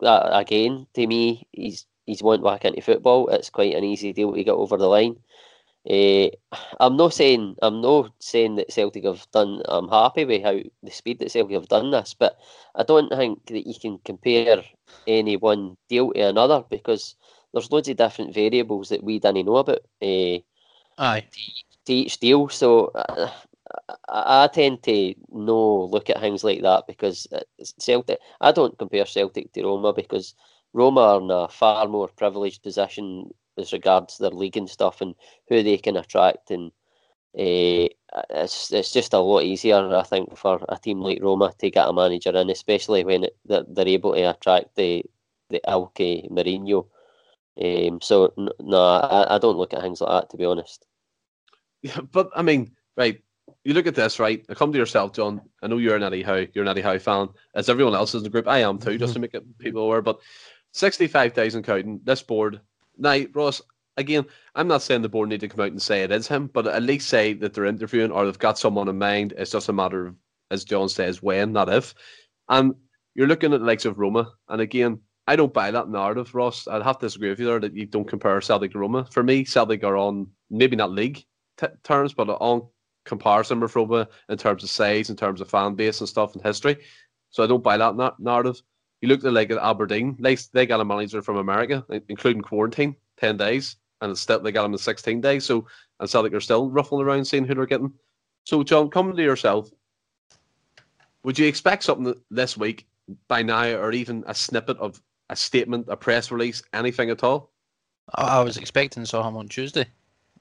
uh, 0.02 0.30
again, 0.32 0.88
to 0.94 1.08
me, 1.08 1.48
he's 1.52 1.86
he's 2.06 2.24
went 2.24 2.44
back 2.44 2.66
into 2.66 2.82
football. 2.82 3.30
It's 3.30 3.50
quite 3.50 3.76
an 3.76 3.84
easy 3.84 4.14
deal 4.14 4.34
to 4.34 4.44
get 4.44 4.52
over 4.52 4.78
the 4.78 4.88
line. 4.88 5.18
Uh, 5.90 6.30
I'm 6.80 6.96
not 6.96 7.14
saying 7.14 7.58
I'm 7.62 7.82
not 7.82 8.12
saying 8.20 8.56
that 8.56 8.72
Celtic 8.72 9.04
have 9.04 9.28
done. 9.32 9.62
I'm 9.68 9.90
happy 9.90 10.24
with 10.24 10.44
how 10.44 10.60
the 10.82 10.92
speed 10.92 11.20
that 11.20 11.32
Celtic 11.32 11.56
have 11.56 11.68
done 11.68 11.92
this, 11.92 12.14
but 12.14 12.38
I 12.76 12.84
don't 12.84 13.10
think 13.10 13.46
that 13.48 13.68
you 13.68 13.76
can 13.80 14.00
compare 14.06 14.64
any 15.06 15.36
one 15.36 15.76
deal 15.90 16.14
to 16.14 16.28
another 16.28 16.64
because 16.70 17.16
there's 17.54 17.72
loads 17.72 17.90
of 17.90 17.98
different 17.98 18.34
variables 18.34 18.90
that 18.90 19.04
we 19.04 19.20
didn't 19.20 19.46
know 19.46 19.58
about. 19.58 19.82
Uh, 20.02 20.40
Aye. 20.98 21.26
To 21.86 21.94
each 21.94 22.18
deal, 22.20 22.48
so 22.48 22.88
uh, 22.96 23.30
I, 24.08 24.46
I 24.46 24.48
tend 24.48 24.84
to 24.84 25.14
no 25.32 25.84
look 25.86 26.10
at 26.10 26.22
things 26.22 26.46
like 26.46 26.62
that 26.62 26.88
because 26.88 27.28
Celtic. 27.78 28.20
I 28.40 28.54
don't 28.54 28.78
compare 28.78 29.06
Celtic 29.06 29.52
to 29.52 29.64
Roma 29.64 29.92
because 29.92 30.34
Roma 30.72 31.02
are 31.02 31.22
in 31.22 31.30
a 31.30 31.50
far 31.50 31.90
more 31.90 32.08
privileged 32.08 32.64
position 32.64 33.34
as 33.58 33.74
regards 33.74 34.18
their 34.18 34.30
league 34.30 34.58
and 34.58 34.70
stuff 34.70 35.02
and 35.02 35.16
who 35.48 35.64
they 35.64 35.78
can 35.78 35.98
attract 35.98 36.52
and 36.52 36.72
uh, 37.38 37.90
it's 38.30 38.72
it's 38.72 38.94
just 38.94 39.14
a 39.14 39.20
lot 39.20 39.44
easier 39.44 39.96
I 39.96 40.04
think 40.04 40.38
for 40.38 40.64
a 40.70 40.78
team 40.78 41.02
like 41.02 41.22
Roma 41.22 41.52
to 41.58 41.72
get 41.72 41.88
a 41.88 41.94
manager 41.94 42.36
in 42.36 42.50
especially 42.50 43.04
when 43.04 43.26
it, 43.26 43.38
they're, 43.46 43.66
they're 43.68 43.88
able 43.88 44.14
to 44.14 44.30
attract 44.30 44.76
the 44.76 45.04
the 45.50 45.62
Ilkay 45.68 46.30
Mourinho 46.30 46.86
um, 47.62 48.02
so 48.02 48.34
no 48.60 48.78
I, 48.78 49.36
I 49.36 49.38
don't 49.40 49.58
look 49.58 49.74
at 49.74 49.82
things 49.82 50.02
like 50.02 50.10
that 50.10 50.30
to 50.30 50.38
be 50.38 50.46
honest 50.46 50.86
yeah 51.82 52.02
but 52.12 52.30
I 52.36 52.44
mean 52.44 52.72
right 52.96 53.22
you 53.64 53.74
look 53.74 53.88
at 53.88 53.96
this, 53.96 54.20
right? 54.20 54.44
I 54.50 54.54
come 54.54 54.72
to 54.72 54.78
yourself, 54.78 55.14
John. 55.14 55.42
I 55.62 55.68
know 55.68 55.78
you're 55.78 55.96
an 55.96 56.04
Eddie 56.04 56.24
Howe. 56.24 56.46
You're 56.54 56.64
an 56.64 56.70
Eddie 56.70 56.82
Howe 56.82 57.00
fan. 57.00 57.30
As 57.56 57.70
everyone 57.70 57.96
else 57.96 58.14
in 58.14 58.24
the 58.24 58.30
group, 58.30 58.48
I 58.48 58.60
am 58.60 58.78
too, 58.78 58.98
just 58.98 59.14
to 59.14 59.20
make 59.20 59.34
it 59.34 59.58
people 59.58 59.84
aware. 59.84 60.02
But 60.02 60.20
65 60.74 61.34
days 61.34 61.56
and 61.56 61.64
counting, 61.64 62.02
this 62.04 62.22
board. 62.22 62.60
Now, 62.98 63.20
Ross, 63.34 63.62
again, 63.98 64.26
I'm 64.56 64.68
not 64.68 64.82
saying 64.82 65.02
the 65.02 65.10
board 65.10 65.30
need 65.30 65.42
to 65.42 65.48
come 65.48 65.66
out 65.66 65.72
and 65.72 65.82
say 65.82 66.04
it 66.04 66.12
is 66.12 66.28
him, 66.28 66.48
but 66.48 66.68
at 66.68 66.84
least 66.84 67.10
say 67.10 67.34
that 67.34 67.54
they're 67.54 67.66
interviewing 67.66 68.12
or 68.12 68.26
they've 68.26 68.40
got 68.40 68.58
someone 68.58 68.88
in 68.88 68.98
mind. 68.98 69.34
It's 69.38 69.52
just 69.52 69.70
a 69.70 69.74
matter 69.74 70.08
of, 70.08 70.16
as 70.52 70.64
John 70.64 70.90
says, 70.90 71.22
when, 71.22 71.54
not 71.54 71.70
if. 71.70 71.94
And 72.50 72.76
you're 73.16 73.28
looking 73.28 73.54
at 73.54 73.60
the 73.60 73.66
likes 73.66 73.86
of 73.86 74.00
Roma. 74.00 74.32
And 74.50 74.62
again, 74.62 75.00
I 75.28 75.36
don't 75.36 75.54
buy 75.54 75.72
that 75.72 75.90
narrative, 75.90 76.36
Ross. 76.36 76.68
I'd 76.68 76.84
have 76.84 77.00
to 77.00 77.06
disagree 77.06 77.30
with 77.30 77.40
you 77.40 77.46
there 77.46 77.60
that 77.60 77.76
you 77.76 77.86
don't 77.86 78.08
compare 78.08 78.42
Celtic 78.42 78.72
to 78.74 78.80
Roma. 78.80 79.06
For 79.06 79.24
me, 79.24 79.46
Celtic 79.46 79.84
are 79.84 79.98
on 79.98 80.28
maybe 80.50 80.76
not 80.76 80.92
league 80.92 81.24
t- 81.58 81.68
terms, 81.84 82.14
but 82.14 82.30
on 82.30 82.68
comparison 83.06 83.60
with 83.60 83.76
Roma 83.76 84.08
in 84.30 84.38
terms 84.38 84.64
of 84.64 84.70
size, 84.70 85.10
in 85.10 85.16
terms 85.16 85.42
of 85.42 85.50
fan 85.50 85.76
base 85.76 86.00
and 86.00 86.10
stuff 86.10 86.34
and 86.34 86.44
history. 86.44 86.78
So 87.30 87.44
I 87.44 87.48
don't 87.48 87.64
buy 87.64 87.78
that 87.78 87.96
na- 87.96 88.12
narrative. 88.20 88.62
You 89.04 89.10
look 89.10 89.26
at 89.26 89.34
like 89.34 89.52
at 89.52 89.58
Aberdeen, 89.58 90.16
they, 90.18 90.38
they 90.54 90.66
got 90.66 90.80
a 90.80 90.86
manager 90.86 91.22
from 91.22 91.36
America, 91.36 91.86
including 92.08 92.42
quarantine, 92.42 92.96
10 93.18 93.36
days, 93.36 93.76
and 94.00 94.18
still 94.18 94.40
they 94.40 94.54
got 94.54 94.64
him 94.64 94.72
in 94.72 94.78
16 94.78 95.20
days. 95.20 95.44
So 95.44 95.68
and 96.00 96.10
Celtic 96.10 96.34
are 96.34 96.40
still 96.40 96.70
ruffling 96.70 97.06
around 97.06 97.26
seeing 97.26 97.44
who 97.44 97.54
they're 97.54 97.66
getting. 97.66 97.92
So, 98.46 98.64
John, 98.64 98.90
coming 98.90 99.18
to 99.18 99.22
yourself, 99.22 99.70
would 101.24 101.38
you 101.38 101.48
expect 101.48 101.84
something 101.84 102.16
this 102.32 102.56
week 102.56 102.88
by 103.28 103.42
now, 103.42 103.76
or 103.76 103.92
even 103.92 104.24
a 104.26 104.34
snippet 104.34 104.78
of 104.78 105.02
a 105.30 105.36
statement, 105.36 105.90
a 105.90 105.98
press 105.98 106.32
release, 106.32 106.64
anything 106.72 107.10
at 107.10 107.26
all? 107.26 107.50
I 108.16 108.40
was 108.40 108.56
expecting 108.56 109.04
saw 109.04 109.28
him 109.28 109.36
on 109.36 109.50
Tuesday, 109.50 109.86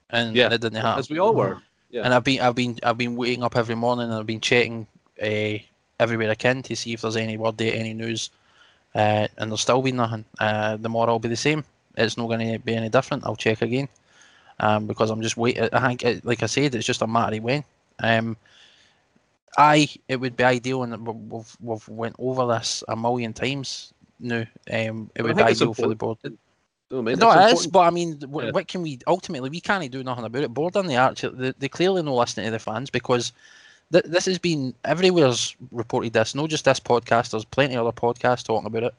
and 0.09 0.37
yeah, 0.37 0.45
it 0.45 0.61
didn't 0.61 0.75
happen. 0.81 0.99
As 0.99 1.09
we 1.09 1.19
all 1.19 1.35
were. 1.35 1.61
Yeah. 1.89 2.03
And 2.03 2.13
I've 2.13 2.23
been 2.23 2.39
I've 2.39 2.55
been 2.55 2.79
I've 2.81 2.97
been 2.97 3.17
waking 3.17 3.43
up 3.43 3.57
every 3.57 3.75
morning 3.75 4.05
and 4.05 4.13
I've 4.13 4.25
been 4.25 4.39
checking 4.39 4.87
uh, 5.21 5.57
everywhere 5.99 6.31
I 6.31 6.35
can 6.35 6.63
to 6.63 6.77
see 6.77 6.93
if 6.93 7.01
there's 7.01 7.17
any 7.17 7.35
word 7.35 7.57
date, 7.57 7.75
any 7.75 7.93
news, 7.93 8.29
uh, 8.95 9.27
and 9.37 9.51
there's 9.51 9.61
still 9.61 9.81
be 9.81 9.91
nothing. 9.91 10.25
Uh, 10.39 10.77
the 10.77 10.89
more 10.89 11.09
I'll 11.09 11.19
be 11.19 11.29
the 11.29 11.35
same. 11.35 11.63
It's 11.95 12.17
not 12.17 12.27
going 12.27 12.51
to 12.51 12.59
be 12.59 12.75
any 12.75 12.89
different. 12.89 13.25
I'll 13.25 13.35
check 13.35 13.61
again, 13.61 13.87
um, 14.59 14.87
because 14.87 15.09
I'm 15.09 15.21
just 15.21 15.37
waiting. 15.37 15.69
I 15.71 15.87
think, 15.87 16.03
it, 16.03 16.25
like 16.25 16.43
I 16.43 16.47
said, 16.47 16.73
it's 16.75 16.85
just 16.85 17.01
a 17.01 17.07
matter 17.07 17.37
of 17.37 17.43
when. 17.43 17.63
Um, 17.99 18.37
I 19.57 19.87
it 20.07 20.15
would 20.17 20.35
be 20.35 20.43
ideal, 20.43 20.83
and 20.83 21.07
we've 21.31 21.57
we've 21.61 21.87
went 21.87 22.15
over 22.17 22.47
this 22.47 22.83
a 22.87 22.95
million 22.95 23.33
times 23.33 23.93
now. 24.19 24.45
Um, 24.71 25.11
it 25.15 25.21
would 25.21 25.35
be 25.35 25.43
ideal 25.43 25.73
for 25.73 25.87
the 25.87 25.95
board. 25.95 26.17
Mean, 26.91 27.17
no, 27.17 27.31
it 27.31 27.53
is, 27.53 27.65
but 27.65 27.79
I 27.79 27.89
mean, 27.89 28.19
what, 28.27 28.45
yeah. 28.45 28.51
what, 28.51 28.67
can 28.67 28.83
we 28.83 28.99
ultimately? 29.07 29.49
We 29.49 29.61
can't 29.61 29.89
do 29.91 30.03
nothing 30.03 30.25
about 30.25 30.43
it. 30.43 30.53
Board 30.53 30.77
on 30.77 30.85
the 30.85 30.97
arch, 30.97 31.21
they, 31.21 31.51
they 31.57 31.67
clearly 31.67 32.03
no 32.03 32.15
listening 32.15 32.45
to 32.45 32.51
the 32.51 32.59
fans 32.59 32.91
because 32.91 33.33
th- 33.91 34.05
this 34.05 34.25
has 34.25 34.39
been 34.39 34.73
everywhere's 34.85 35.55
reported 35.71 36.13
this. 36.13 36.35
Not 36.35 36.49
just 36.49 36.65
this 36.65 36.79
podcast. 36.79 37.31
There's 37.31 37.45
plenty 37.45 37.75
of 37.75 37.85
other 37.85 37.95
podcasts 37.95 38.43
talking 38.43 38.67
about 38.67 38.83
it. 38.83 38.93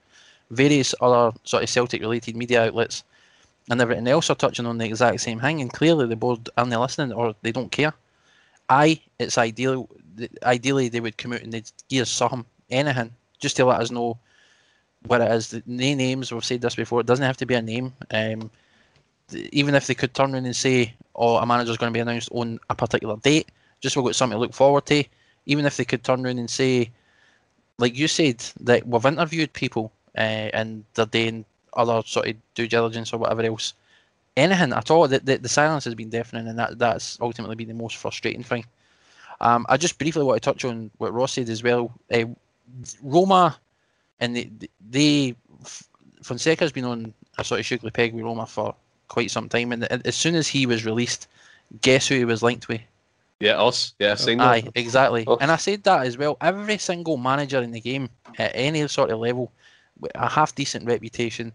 Various 0.50 0.94
other 1.00 1.36
sort 1.44 1.62
of 1.62 1.70
Celtic 1.70 2.00
related 2.00 2.36
media 2.36 2.66
outlets 2.66 3.04
and 3.70 3.80
everything 3.80 4.06
else 4.08 4.30
are 4.30 4.36
touching 4.36 4.66
on 4.66 4.78
the 4.78 4.84
exact 4.84 5.20
same 5.20 5.40
thing. 5.40 5.60
And 5.60 5.72
clearly, 5.72 6.06
the 6.06 6.16
board 6.16 6.48
aren't 6.56 6.70
listening 6.70 7.12
or 7.12 7.34
they 7.42 7.52
don't 7.52 7.72
care. 7.72 7.94
I, 8.68 9.00
it's 9.18 9.38
ideal. 9.38 9.88
Ideally, 10.42 10.88
they 10.88 11.00
would 11.00 11.18
come 11.18 11.32
out 11.32 11.42
and 11.42 11.52
they'd 11.52 11.70
give 11.88 12.08
something, 12.08 12.44
anything, 12.70 13.12
just 13.38 13.56
to 13.56 13.64
let 13.64 13.80
us 13.80 13.90
know 13.90 14.18
what 15.06 15.20
it 15.20 15.30
is. 15.30 15.48
The 15.50 15.62
names, 15.66 16.32
we've 16.32 16.44
said 16.44 16.60
this 16.60 16.74
before, 16.74 17.00
it 17.00 17.06
doesn't 17.06 17.24
have 17.24 17.36
to 17.38 17.46
be 17.46 17.54
a 17.54 17.62
name. 17.62 17.92
Um, 18.10 18.50
even 19.32 19.74
if 19.74 19.86
they 19.86 19.94
could 19.94 20.14
turn 20.14 20.34
around 20.34 20.44
and 20.44 20.56
say, 20.56 20.94
oh, 21.14 21.36
a 21.36 21.46
manager's 21.46 21.76
going 21.76 21.92
to 21.92 21.96
be 21.96 22.00
announced 22.00 22.28
on 22.32 22.58
a 22.68 22.74
particular 22.74 23.16
date, 23.16 23.50
just 23.84 23.96
we've 23.96 24.04
got 24.06 24.16
something 24.16 24.36
to 24.36 24.40
look 24.40 24.54
forward 24.54 24.86
to. 24.86 25.04
Even 25.44 25.66
if 25.66 25.76
they 25.76 25.84
could 25.84 26.02
turn 26.02 26.24
around 26.24 26.38
and 26.38 26.48
say, 26.48 26.90
like 27.76 27.96
you 27.96 28.08
said, 28.08 28.42
that 28.60 28.86
we've 28.86 29.04
interviewed 29.04 29.52
people 29.52 29.92
uh, 30.16 30.48
and 30.58 30.84
they're 30.94 31.04
doing 31.04 31.44
other 31.74 32.02
sort 32.06 32.28
of 32.28 32.36
due 32.54 32.66
diligence 32.66 33.12
or 33.12 33.18
whatever 33.18 33.42
else. 33.42 33.74
Anything 34.38 34.72
at 34.72 34.90
all. 34.90 35.06
The, 35.06 35.18
the, 35.18 35.36
the 35.36 35.50
silence 35.50 35.84
has 35.84 35.94
been 35.94 36.08
deafening, 36.08 36.48
and 36.48 36.58
that 36.58 36.78
that's 36.78 37.18
ultimately 37.20 37.56
been 37.56 37.68
the 37.68 37.74
most 37.74 37.98
frustrating 37.98 38.42
thing. 38.42 38.64
Um, 39.42 39.66
I 39.68 39.76
just 39.76 39.98
briefly 39.98 40.24
want 40.24 40.42
to 40.42 40.50
touch 40.50 40.64
on 40.64 40.90
what 40.96 41.12
Ross 41.12 41.34
said 41.34 41.50
as 41.50 41.62
well. 41.62 41.92
Uh, 42.10 42.24
Roma 43.02 43.58
and 44.20 44.34
they, 44.34 44.50
they 44.90 45.36
Fonseca's 46.22 46.72
been 46.72 46.86
on 46.86 47.12
a 47.36 47.44
sort 47.44 47.60
of 47.60 47.66
sugar 47.66 47.90
peg 47.90 48.14
with 48.14 48.24
Roma 48.24 48.46
for 48.46 48.74
quite 49.08 49.30
some 49.30 49.48
time, 49.50 49.72
and 49.72 49.84
as 49.84 50.16
soon 50.16 50.34
as 50.34 50.48
he 50.48 50.64
was 50.64 50.86
released, 50.86 51.28
guess 51.82 52.08
who 52.08 52.14
he 52.14 52.24
was 52.24 52.42
linked 52.42 52.66
with? 52.66 52.80
Yeah, 53.40 53.62
us. 53.62 53.94
Yeah, 53.98 54.14
seen 54.14 54.40
Aye, 54.40 54.62
that. 54.62 54.72
exactly. 54.74 55.24
Us. 55.26 55.38
And 55.40 55.50
I 55.50 55.56
said 55.56 55.82
that 55.84 56.06
as 56.06 56.16
well. 56.16 56.36
Every 56.40 56.78
single 56.78 57.16
manager 57.16 57.62
in 57.62 57.72
the 57.72 57.80
game 57.80 58.08
at 58.38 58.52
any 58.54 58.86
sort 58.88 59.10
of 59.10 59.18
level, 59.18 59.52
a 60.14 60.28
half 60.28 60.54
decent 60.54 60.86
reputation, 60.86 61.52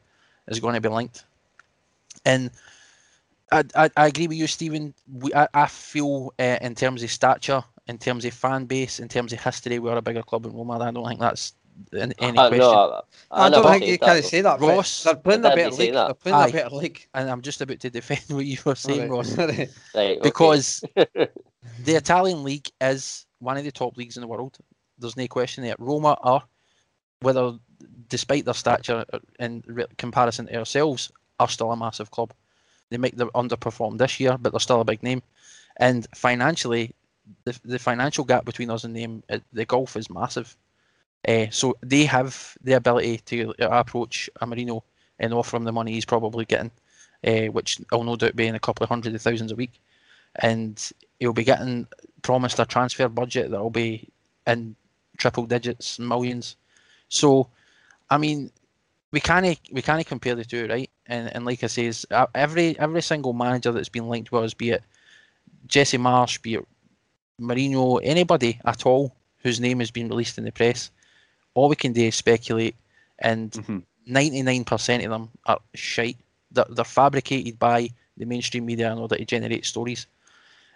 is 0.48 0.60
going 0.60 0.76
to 0.76 0.82
be 0.82 0.90
linked. 0.90 1.24
And 2.26 2.52
I, 3.52 3.64
I, 3.76 3.90
I 3.96 4.08
agree 4.08 4.28
with 4.28 4.38
you, 4.38 4.48
Stephen. 4.48 4.94
We, 5.12 5.34
I, 5.34 5.48
I 5.54 5.68
feel 5.68 6.34
uh, 6.38 6.58
in 6.62 6.76
terms 6.76 7.02
of 7.02 7.12
stature, 7.12 7.64
in 7.88 7.98
terms 7.98 8.26
of 8.26 8.34
fan 8.34 8.66
base, 8.66 9.00
in 9.00 9.08
terms 9.08 9.34
of 9.34 9.42
history, 9.42 9.80
we're 9.80 9.98
a 9.98 10.02
bigger 10.02 10.24
club 10.24 10.46
in 10.46 10.54
Roma. 10.54 10.80
I 10.80 10.92
don't 10.92 11.08
think 11.08 11.20
that's 11.20 11.54
in 11.94 12.14
any 12.20 12.38
uh, 12.38 12.50
question. 12.50 12.60
No, 12.60 13.02
I, 13.32 13.48
I, 13.48 13.50
don't 13.50 13.66
think 13.68 13.86
you 13.86 13.98
can 13.98 14.24
say 14.24 14.42
that. 14.42 14.60
Ross, 14.60 15.04
they're 15.04 15.16
playing 15.16 15.46
a 15.46 15.56
better 15.56 15.76
league. 15.76 15.94
They're 15.94 16.14
playing 16.14 16.36
Aye. 16.36 16.48
a 16.48 16.52
better 16.52 16.76
league. 16.76 17.08
And 17.14 17.30
I'm 17.30 17.42
just 17.42 17.62
about 17.62 17.80
to 17.82 17.90
defend 17.90 18.22
what 18.30 18.46
you 18.46 18.58
were 18.66 18.76
saying, 18.76 19.10
Ross, 19.10 19.38
right, 19.38 20.22
because 20.24 20.84
the 20.96 21.96
Italian 21.96 22.44
league 22.44 22.70
is 22.82 23.26
one 23.40 23.58
of 23.58 23.64
the 23.64 23.72
top 23.72 23.98
leagues 23.98 24.18
in 24.18 24.22
the 24.22 24.28
world. 24.28 24.58
There's 24.98 25.18
no 25.18 25.28
question 25.28 25.64
there. 25.64 25.76
Roma 25.80 26.18
are, 26.22 26.44
whether 27.22 27.54
despite 28.10 28.46
their 28.46 28.54
stature 28.54 29.06
in 29.40 29.64
comparison 29.98 30.48
to 30.48 30.58
ourselves, 30.58 31.12
are 31.40 31.48
still 31.48 31.72
a 31.72 31.78
massive 31.78 32.12
club. 32.12 32.34
They 32.90 32.98
make 32.98 33.16
them 33.16 33.30
underperform 33.36 33.98
this 33.98 34.20
year, 34.20 34.38
but 34.38 34.52
they're 34.52 34.60
still 34.60 34.82
a 34.82 34.86
big 34.86 35.04
name. 35.04 35.22
And 35.78 36.08
financially, 36.14 36.94
the 37.46 37.58
the 37.64 37.80
financial 37.80 38.26
gap 38.26 38.46
between 38.46 38.70
us 38.70 38.84
and 38.84 38.96
them, 38.96 39.24
uh, 39.30 39.40
the 39.54 39.66
golf 39.66 39.96
is 39.96 40.10
massive. 40.10 40.56
Uh, 41.28 41.48
so 41.52 41.76
they 41.84 42.06
have 42.06 42.58
the 42.64 42.74
ability 42.74 43.18
to 43.26 43.54
approach 43.60 44.30
a 44.42 44.48
Mourinho 44.48 44.82
and 45.20 45.34
offer 45.34 45.58
him 45.58 45.66
the 45.66 45.72
money 45.72 45.92
he's 45.92 46.06
probably 46.06 46.46
getting, 46.46 46.72
uh, 47.28 47.52
which 47.52 47.80
will 47.92 48.04
no 48.04 48.16
doubt 48.16 48.36
be 48.36 48.48
in 48.48 48.56
a 48.56 48.60
couple 48.60 48.84
of 48.84 48.90
hundred 48.90 49.14
of 49.14 49.22
thousands 49.22 49.52
a 49.52 49.56
week. 49.56 49.82
And 50.36 50.80
he'll 51.20 51.34
be 51.34 51.44
getting 51.44 51.88
promised 52.22 52.60
a 52.60 52.66
transfer 52.66 53.10
budget 53.10 53.52
that 53.52 53.62
will 53.62 53.70
be 53.70 54.10
in 54.48 54.76
triple 55.18 55.46
digits, 55.46 56.00
millions. 56.00 56.56
So, 57.10 57.50
I 58.10 58.18
mean, 58.18 58.52
we 59.12 59.20
can't 59.20 59.60
we 59.72 59.82
can't 59.82 60.06
compare 60.06 60.36
the 60.36 60.46
two, 60.46 60.68
right? 60.68 60.90
And 61.08 61.34
and 61.36 61.46
like 61.46 61.64
I 61.64 61.68
say, 61.68 61.92
every 62.36 62.78
every 62.80 63.02
single 63.02 63.34
manager 63.34 63.72
that's 63.72 63.90
been 63.90 64.08
linked 64.08 64.32
with 64.32 64.44
us, 64.44 64.54
be 64.54 64.72
it 64.72 64.84
Jesse 65.68 65.98
Marsch, 65.98 66.42
be 66.42 66.56
it 66.56 66.68
Mourinho, 67.42 68.00
anybody 68.04 68.60
at 68.66 68.86
all 68.86 69.16
whose 69.44 69.60
name 69.60 69.80
has 69.80 69.92
been 69.92 70.10
released 70.10 70.38
in 70.38 70.44
the 70.44 70.52
press, 70.52 70.92
all 71.60 71.70
we 71.70 71.76
can 71.76 71.94
do 71.94 72.06
is 72.06 72.16
speculate, 72.16 72.76
and 73.20 73.52
mm-hmm. 73.52 73.80
99% 74.10 75.04
of 75.04 75.12
them 75.12 75.30
are 75.46 75.60
shite. 75.76 76.18
They're, 76.52 76.66
they're 76.70 76.86
fabricated 76.86 77.60
by 77.60 77.90
the 78.18 78.26
mainstream 78.26 78.66
media 78.66 78.92
in 78.92 78.98
order 78.98 79.18
to 79.18 79.26
generate 79.26 79.66
stories. 79.66 80.08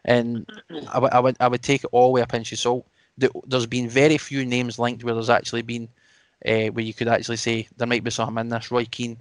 And 0.06 0.46
I, 0.70 0.96
w- 0.96 1.10
I, 1.12 1.20
would, 1.20 1.38
I 1.40 1.48
would 1.48 1.64
take 1.64 1.84
it 1.84 1.90
all 1.92 2.12
with 2.12 2.24
a 2.24 2.28
pinch 2.28 2.52
of 2.52 2.60
salt. 2.60 2.86
There's 3.18 3.66
been 3.66 3.88
very 3.88 4.18
few 4.18 4.46
names 4.46 4.78
linked 4.78 5.04
where 5.04 5.14
there's 5.14 5.30
actually 5.30 5.62
been, 5.62 5.88
uh, 6.46 6.68
where 6.68 6.84
you 6.84 6.94
could 6.94 7.08
actually 7.08 7.38
say 7.38 7.68
there 7.78 7.88
might 7.88 8.04
be 8.04 8.12
something 8.12 8.42
in 8.42 8.50
this. 8.50 8.72
Roy 8.72 8.86
Keane, 8.86 9.18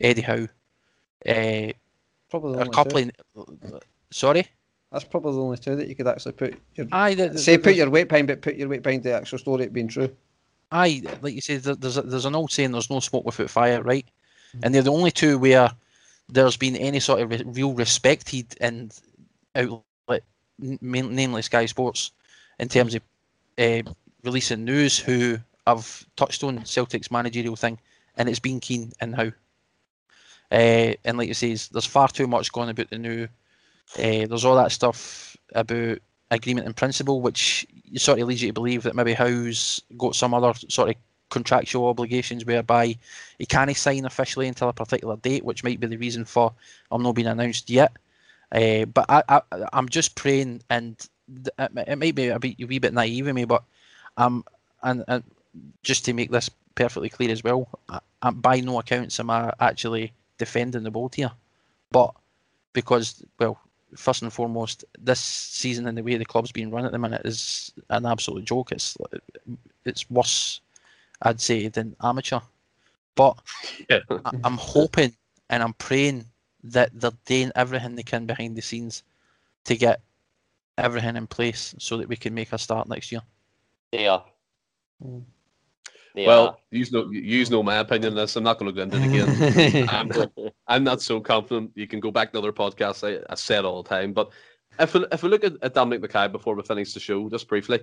Eddie 0.00 0.22
Howe, 0.22 0.48
uh, 1.28 1.72
probably 2.30 2.60
a 2.60 2.66
couple. 2.66 3.10
Of, 3.36 3.82
sorry. 4.10 4.48
That's 4.90 5.04
probably 5.04 5.32
the 5.32 5.40
only 5.40 5.58
two 5.58 5.76
that 5.76 5.88
you 5.88 5.94
could 5.94 6.06
actually 6.06 6.32
put. 6.32 6.54
Your, 6.74 6.86
Aye, 6.92 7.14
the, 7.14 7.28
the, 7.30 7.38
say 7.38 7.58
put 7.58 7.74
your 7.74 7.90
weight 7.90 8.08
behind, 8.08 8.28
but 8.28 8.42
put 8.42 8.56
your 8.56 8.68
weight 8.68 8.82
behind 8.82 9.02
the 9.02 9.12
actual 9.12 9.38
story 9.38 9.64
it 9.64 9.72
being 9.72 9.88
true. 9.88 10.14
Aye, 10.74 11.02
like 11.22 11.34
you 11.34 11.40
say, 11.40 11.56
there's 11.56 11.96
a, 11.96 12.02
there's 12.02 12.24
an 12.24 12.34
old 12.34 12.50
saying: 12.50 12.72
"There's 12.72 12.90
no 12.90 12.98
smoke 12.98 13.24
without 13.24 13.48
fire," 13.48 13.80
right? 13.80 14.04
And 14.62 14.74
they're 14.74 14.82
the 14.82 14.92
only 14.92 15.12
two 15.12 15.38
where 15.38 15.70
there's 16.28 16.56
been 16.56 16.74
any 16.76 16.98
sort 16.98 17.20
of 17.20 17.30
re- 17.30 17.44
real 17.46 17.72
respected 17.74 18.56
and 18.60 18.92
outlet, 19.54 20.24
namely 20.58 21.42
Sky 21.42 21.66
Sports, 21.66 22.10
in 22.58 22.68
terms 22.68 22.96
of 22.96 23.02
uh, 23.56 23.82
releasing 24.24 24.64
news 24.64 24.98
who 24.98 25.38
have 25.66 26.04
touched 26.16 26.42
on 26.42 26.64
Celtic's 26.64 27.10
managerial 27.10 27.54
thing, 27.56 27.78
and 28.16 28.28
it's 28.28 28.40
been 28.40 28.58
Keane 28.58 28.92
and 29.00 29.14
Howe. 29.14 29.32
Uh, 30.50 30.94
and 31.04 31.16
like 31.18 31.28
you 31.28 31.34
say, 31.34 31.56
there's 31.70 31.86
far 31.86 32.08
too 32.08 32.26
much 32.26 32.52
going 32.52 32.68
about 32.68 32.90
the 32.90 32.98
new. 32.98 33.24
Uh, 33.96 34.26
there's 34.26 34.44
all 34.44 34.56
that 34.56 34.72
stuff 34.72 35.36
about 35.54 36.00
agreement 36.34 36.66
in 36.66 36.74
principle, 36.74 37.20
which 37.20 37.66
sort 37.96 38.18
of 38.18 38.28
leads 38.28 38.42
you 38.42 38.48
to 38.48 38.52
believe 38.52 38.82
that 38.82 38.94
maybe 38.94 39.14
Howe's 39.14 39.80
got 39.96 40.14
some 40.14 40.34
other 40.34 40.52
sort 40.68 40.90
of 40.90 40.96
contractual 41.30 41.88
obligations 41.88 42.44
whereby 42.44 42.96
he 43.38 43.46
can't 43.46 43.76
sign 43.76 44.04
officially 44.04 44.46
until 44.46 44.68
a 44.68 44.72
particular 44.72 45.16
date, 45.16 45.44
which 45.44 45.64
might 45.64 45.80
be 45.80 45.86
the 45.86 45.96
reason 45.96 46.24
for 46.24 46.52
I'm 46.90 47.02
not 47.02 47.14
being 47.14 47.26
announced 47.26 47.70
yet. 47.70 47.92
Uh, 48.52 48.84
but 48.84 49.06
I, 49.08 49.22
I, 49.28 49.40
I'm 49.72 49.88
just 49.88 50.14
praying, 50.14 50.62
and 50.70 50.96
it, 51.58 51.98
might 51.98 52.14
be 52.14 52.28
a, 52.28 52.38
bit, 52.38 52.60
a 52.60 52.66
wee 52.66 52.78
bit 52.78 52.94
naive 52.94 53.26
of 53.26 53.34
me, 53.34 53.44
but 53.44 53.64
um, 54.16 54.44
and, 54.82 55.04
and 55.08 55.24
just 55.82 56.04
to 56.04 56.12
make 56.12 56.30
this 56.30 56.50
perfectly 56.74 57.08
clear 57.08 57.30
as 57.30 57.42
well, 57.42 57.68
I, 57.88 57.98
I, 58.22 58.30
by 58.30 58.60
no 58.60 58.78
accounts 58.78 59.18
am 59.18 59.30
I 59.30 59.52
actually 59.60 60.12
defending 60.38 60.84
the 60.84 60.90
boat 60.90 61.16
here, 61.16 61.32
but 61.90 62.14
because 62.72 63.24
well, 63.38 63.58
first 63.96 64.22
and 64.22 64.32
foremost, 64.32 64.84
this 64.98 65.20
season 65.20 65.86
and 65.86 65.96
the 65.96 66.02
way 66.02 66.16
the 66.16 66.24
club's 66.24 66.52
being 66.52 66.70
run 66.70 66.84
at 66.84 66.92
the 66.92 66.98
minute 66.98 67.22
is 67.24 67.72
an 67.90 68.06
absolute 68.06 68.44
joke. 68.44 68.72
It's 68.72 68.96
it's 69.84 70.10
worse, 70.10 70.60
I'd 71.22 71.40
say, 71.40 71.68
than 71.68 71.96
amateur. 72.02 72.40
But 73.14 73.38
yeah. 73.88 74.00
I, 74.10 74.32
I'm 74.44 74.56
hoping 74.56 75.12
and 75.50 75.62
I'm 75.62 75.74
praying 75.74 76.24
that 76.64 76.90
they're 76.94 77.12
doing 77.26 77.52
everything 77.54 77.94
they 77.94 78.02
can 78.02 78.26
behind 78.26 78.56
the 78.56 78.62
scenes 78.62 79.02
to 79.64 79.76
get 79.76 80.00
everything 80.78 81.16
in 81.16 81.26
place 81.26 81.74
so 81.78 81.96
that 81.98 82.08
we 82.08 82.16
can 82.16 82.34
make 82.34 82.52
a 82.52 82.58
start 82.58 82.88
next 82.88 83.12
year. 83.12 83.22
They 83.92 84.08
are. 84.08 84.24
Mm. 85.04 85.22
They 86.14 86.26
well, 86.26 86.60
use 86.70 86.92
no 86.92 87.10
use 87.10 87.50
know 87.50 87.62
my 87.62 87.76
opinion 87.76 88.12
on 88.12 88.16
this. 88.16 88.36
I'm 88.36 88.44
not 88.44 88.58
going 88.58 88.72
to 88.72 88.76
go 88.76 88.82
into 88.82 88.96
it 88.98 89.74
again. 89.74 89.88
I'm, 89.90 90.12
I'm, 90.68 90.84
not 90.84 91.02
so 91.02 91.20
confident. 91.20 91.72
You 91.74 91.88
can 91.88 91.98
go 91.98 92.12
back 92.12 92.32
to 92.32 92.38
other 92.38 92.52
podcasts. 92.52 93.02
I, 93.02 93.20
I 93.28 93.34
say 93.34 93.58
it 93.58 93.64
all 93.64 93.82
the 93.82 93.88
time. 93.88 94.12
But 94.12 94.30
if 94.78 94.94
we, 94.94 95.04
if 95.10 95.24
we 95.24 95.28
look 95.28 95.42
at, 95.42 95.54
at 95.62 95.74
Dominic 95.74 96.08
McKay 96.08 96.30
before 96.30 96.54
we 96.54 96.62
finish 96.62 96.94
the 96.94 97.00
show, 97.00 97.28
just 97.28 97.48
briefly, 97.48 97.80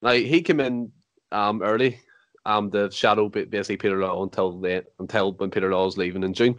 now 0.00 0.12
he 0.12 0.40
came 0.40 0.60
in 0.60 0.90
um, 1.32 1.62
early, 1.62 2.00
um, 2.46 2.70
the 2.70 2.90
shadow 2.90 3.28
basically 3.28 3.76
Peter 3.76 3.98
Law 3.98 4.22
until 4.22 4.58
the, 4.58 4.84
until 4.98 5.32
when 5.32 5.50
Peter 5.50 5.70
Law 5.70 5.84
was 5.84 5.98
leaving 5.98 6.22
in 6.22 6.32
June, 6.32 6.58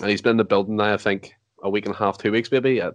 and 0.00 0.10
he's 0.10 0.22
been 0.22 0.32
in 0.32 0.36
the 0.38 0.44
building 0.44 0.76
now. 0.76 0.94
I 0.94 0.96
think 0.96 1.34
a 1.62 1.68
week 1.68 1.84
and 1.84 1.94
a 1.94 1.98
half, 1.98 2.16
two 2.16 2.32
weeks 2.32 2.50
maybe. 2.50 2.80
I 2.80 2.92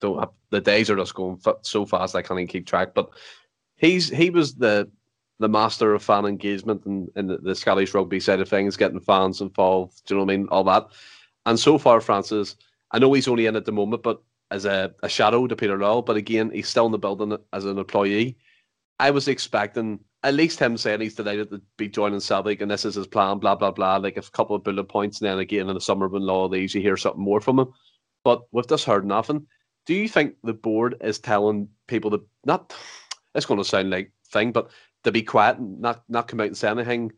don't 0.00 0.20
have, 0.20 0.30
the 0.50 0.60
days 0.60 0.88
are 0.88 0.96
just 0.96 1.14
going 1.14 1.40
so 1.62 1.84
fast 1.84 2.14
I 2.14 2.22
can't 2.22 2.38
even 2.38 2.46
keep 2.46 2.66
track. 2.66 2.94
But 2.94 3.10
he's 3.76 4.08
he 4.08 4.30
was 4.30 4.54
the 4.54 4.88
the 5.42 5.48
master 5.48 5.94
of 5.94 6.02
fan 6.02 6.24
engagement 6.24 6.84
and, 6.86 7.08
and 7.16 7.30
the, 7.30 7.54
Scottish 7.54 7.94
rugby 7.94 8.20
side 8.20 8.40
of 8.40 8.48
things, 8.48 8.76
getting 8.76 9.00
fans 9.00 9.40
involved. 9.40 10.02
Do 10.06 10.14
you 10.14 10.18
know 10.18 10.24
what 10.24 10.32
I 10.32 10.36
mean? 10.36 10.48
All 10.48 10.64
that. 10.64 10.88
And 11.46 11.58
so 11.58 11.78
far, 11.78 12.00
Francis, 12.00 12.56
I 12.92 12.98
know 12.98 13.12
he's 13.12 13.28
only 13.28 13.46
in 13.46 13.56
at 13.56 13.64
the 13.64 13.72
moment, 13.72 14.02
but 14.02 14.22
as 14.52 14.64
a, 14.66 14.94
a 15.02 15.08
shadow 15.08 15.46
to 15.46 15.56
Peter 15.56 15.78
Law. 15.78 16.02
But 16.02 16.16
again, 16.16 16.50
he's 16.52 16.68
still 16.68 16.86
in 16.86 16.92
the 16.92 16.98
building 16.98 17.36
as 17.52 17.64
an 17.64 17.78
employee. 17.78 18.36
I 19.00 19.10
was 19.10 19.26
expecting 19.26 19.98
at 20.22 20.34
least 20.34 20.60
him 20.60 20.76
saying 20.76 21.00
he's 21.00 21.16
delighted 21.16 21.50
to 21.50 21.60
be 21.76 21.88
joining 21.88 22.20
Celtic 22.20 22.60
and 22.60 22.70
this 22.70 22.84
is 22.84 22.94
his 22.94 23.06
plan, 23.08 23.38
blah 23.38 23.56
blah 23.56 23.72
blah, 23.72 23.96
like 23.96 24.16
a 24.16 24.22
couple 24.22 24.54
of 24.54 24.62
bullet 24.62 24.84
points, 24.84 25.20
and 25.20 25.28
then 25.28 25.38
again 25.38 25.68
in 25.68 25.74
the 25.74 25.80
summer 25.80 26.06
when 26.06 26.22
Law 26.22 26.46
leaves, 26.46 26.74
you 26.74 26.80
hear 26.80 26.96
something 26.96 27.22
more 27.22 27.40
from 27.40 27.58
him. 27.58 27.72
But 28.22 28.42
we've 28.52 28.68
just 28.68 28.84
heard 28.84 29.04
nothing. 29.04 29.46
Do 29.86 29.94
you 29.94 30.08
think 30.08 30.36
the 30.44 30.52
board 30.52 30.96
is 31.00 31.18
telling 31.18 31.68
people 31.88 32.10
that 32.10 32.22
not? 32.44 32.72
It's 33.34 33.46
going 33.46 33.58
to 33.58 33.64
sound 33.64 33.90
like 33.90 34.12
thing, 34.30 34.52
but 34.52 34.70
to 35.04 35.12
be 35.12 35.22
quiet 35.22 35.58
and 35.58 35.80
not 35.80 36.02
not 36.08 36.28
come 36.28 36.40
out 36.40 36.46
and 36.46 36.56
say 36.56 36.68
anything 36.68 37.12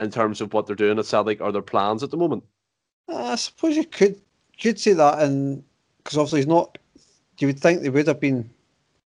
in 0.00 0.10
terms 0.10 0.40
of 0.40 0.52
what 0.52 0.66
they're 0.66 0.76
doing 0.76 0.98
at 0.98 1.06
Celtic 1.06 1.40
or 1.40 1.52
their 1.52 1.62
plans 1.62 2.02
at 2.02 2.10
the 2.10 2.16
moment? 2.16 2.44
Uh, 3.08 3.32
I 3.32 3.34
suppose 3.36 3.76
you 3.76 3.84
could 3.84 4.20
could 4.60 4.78
say 4.78 4.92
that, 4.92 5.20
and 5.20 5.62
because 5.98 6.18
obviously 6.18 6.40
he's 6.40 6.46
not. 6.46 6.78
You 7.38 7.46
would 7.46 7.60
think 7.60 7.82
they 7.82 7.90
would 7.90 8.08
have 8.08 8.18
been 8.18 8.50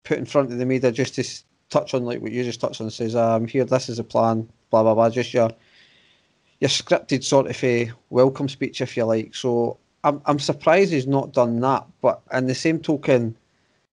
put 0.03 0.17
in 0.17 0.25
front 0.25 0.51
of 0.51 0.57
the 0.57 0.65
media 0.65 0.91
just 0.91 1.13
to 1.15 1.23
touch 1.69 1.93
on 1.93 2.05
like 2.05 2.21
what 2.21 2.31
you 2.31 2.43
just 2.43 2.59
touched 2.59 2.81
on. 2.81 2.89
Says, 2.89 3.15
"I'm 3.15 3.47
here. 3.47 3.65
This 3.65 3.89
is 3.89 3.99
a 3.99 4.03
plan." 4.03 4.49
Blah 4.71 4.83
blah 4.83 4.95
blah. 4.95 5.09
Just 5.09 5.33
your 5.33 5.51
your 6.59 6.69
scripted 6.69 7.23
sort 7.23 7.47
of 7.47 7.63
a 7.63 7.91
welcome 8.09 8.49
speech, 8.49 8.81
if 8.81 8.97
you 8.97 9.05
like. 9.05 9.35
So 9.35 9.77
I'm 10.03 10.21
I'm 10.25 10.39
surprised 10.39 10.91
he's 10.91 11.07
not 11.07 11.33
done 11.33 11.59
that. 11.61 11.85
But 12.01 12.21
in 12.33 12.47
the 12.47 12.55
same 12.55 12.79
token, 12.79 13.37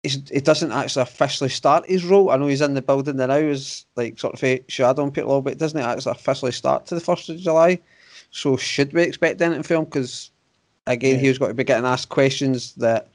he 0.03 0.41
doesn't 0.41 0.73
actually 0.73 1.03
officially 1.03 1.51
start 1.51 1.89
his 1.89 2.05
role. 2.05 2.31
I 2.31 2.37
know 2.37 2.49
he's 2.49 2.61
in 2.61 2.75
the 2.75 2.83
building 2.83 3.17
there 3.17 3.29
now 3.29 3.35
as 3.35 3.87
like 3.95 4.19
sort 4.19 4.35
of 4.35 4.43
a 4.43 4.63
shadow 4.67 5.05
on 5.05 5.13
Peter 5.13 5.29
Law, 5.29 5.41
but 5.41 5.53
it 5.53 5.59
doesn't 5.59 5.79
it 5.79 5.85
actually 5.85 6.13
officially 6.13 6.53
start 6.53 6.87
to 6.87 6.97
the 6.97 7.01
first 7.01 7.29
of 7.29 7.39
July. 7.39 7.79
So 8.33 8.57
should 8.57 8.93
we 8.93 9.03
expect 9.03 9.41
anything 9.41 9.63
from 9.63 9.77
him? 9.77 9.85
Because 9.85 10.31
again, 10.89 11.17
yeah. 11.17 11.21
he's 11.21 11.39
got 11.39 11.49
to 11.49 11.55
be 11.55 11.63
getting 11.63 11.87
asked 11.87 12.09
questions 12.09 12.73
that, 12.75 13.09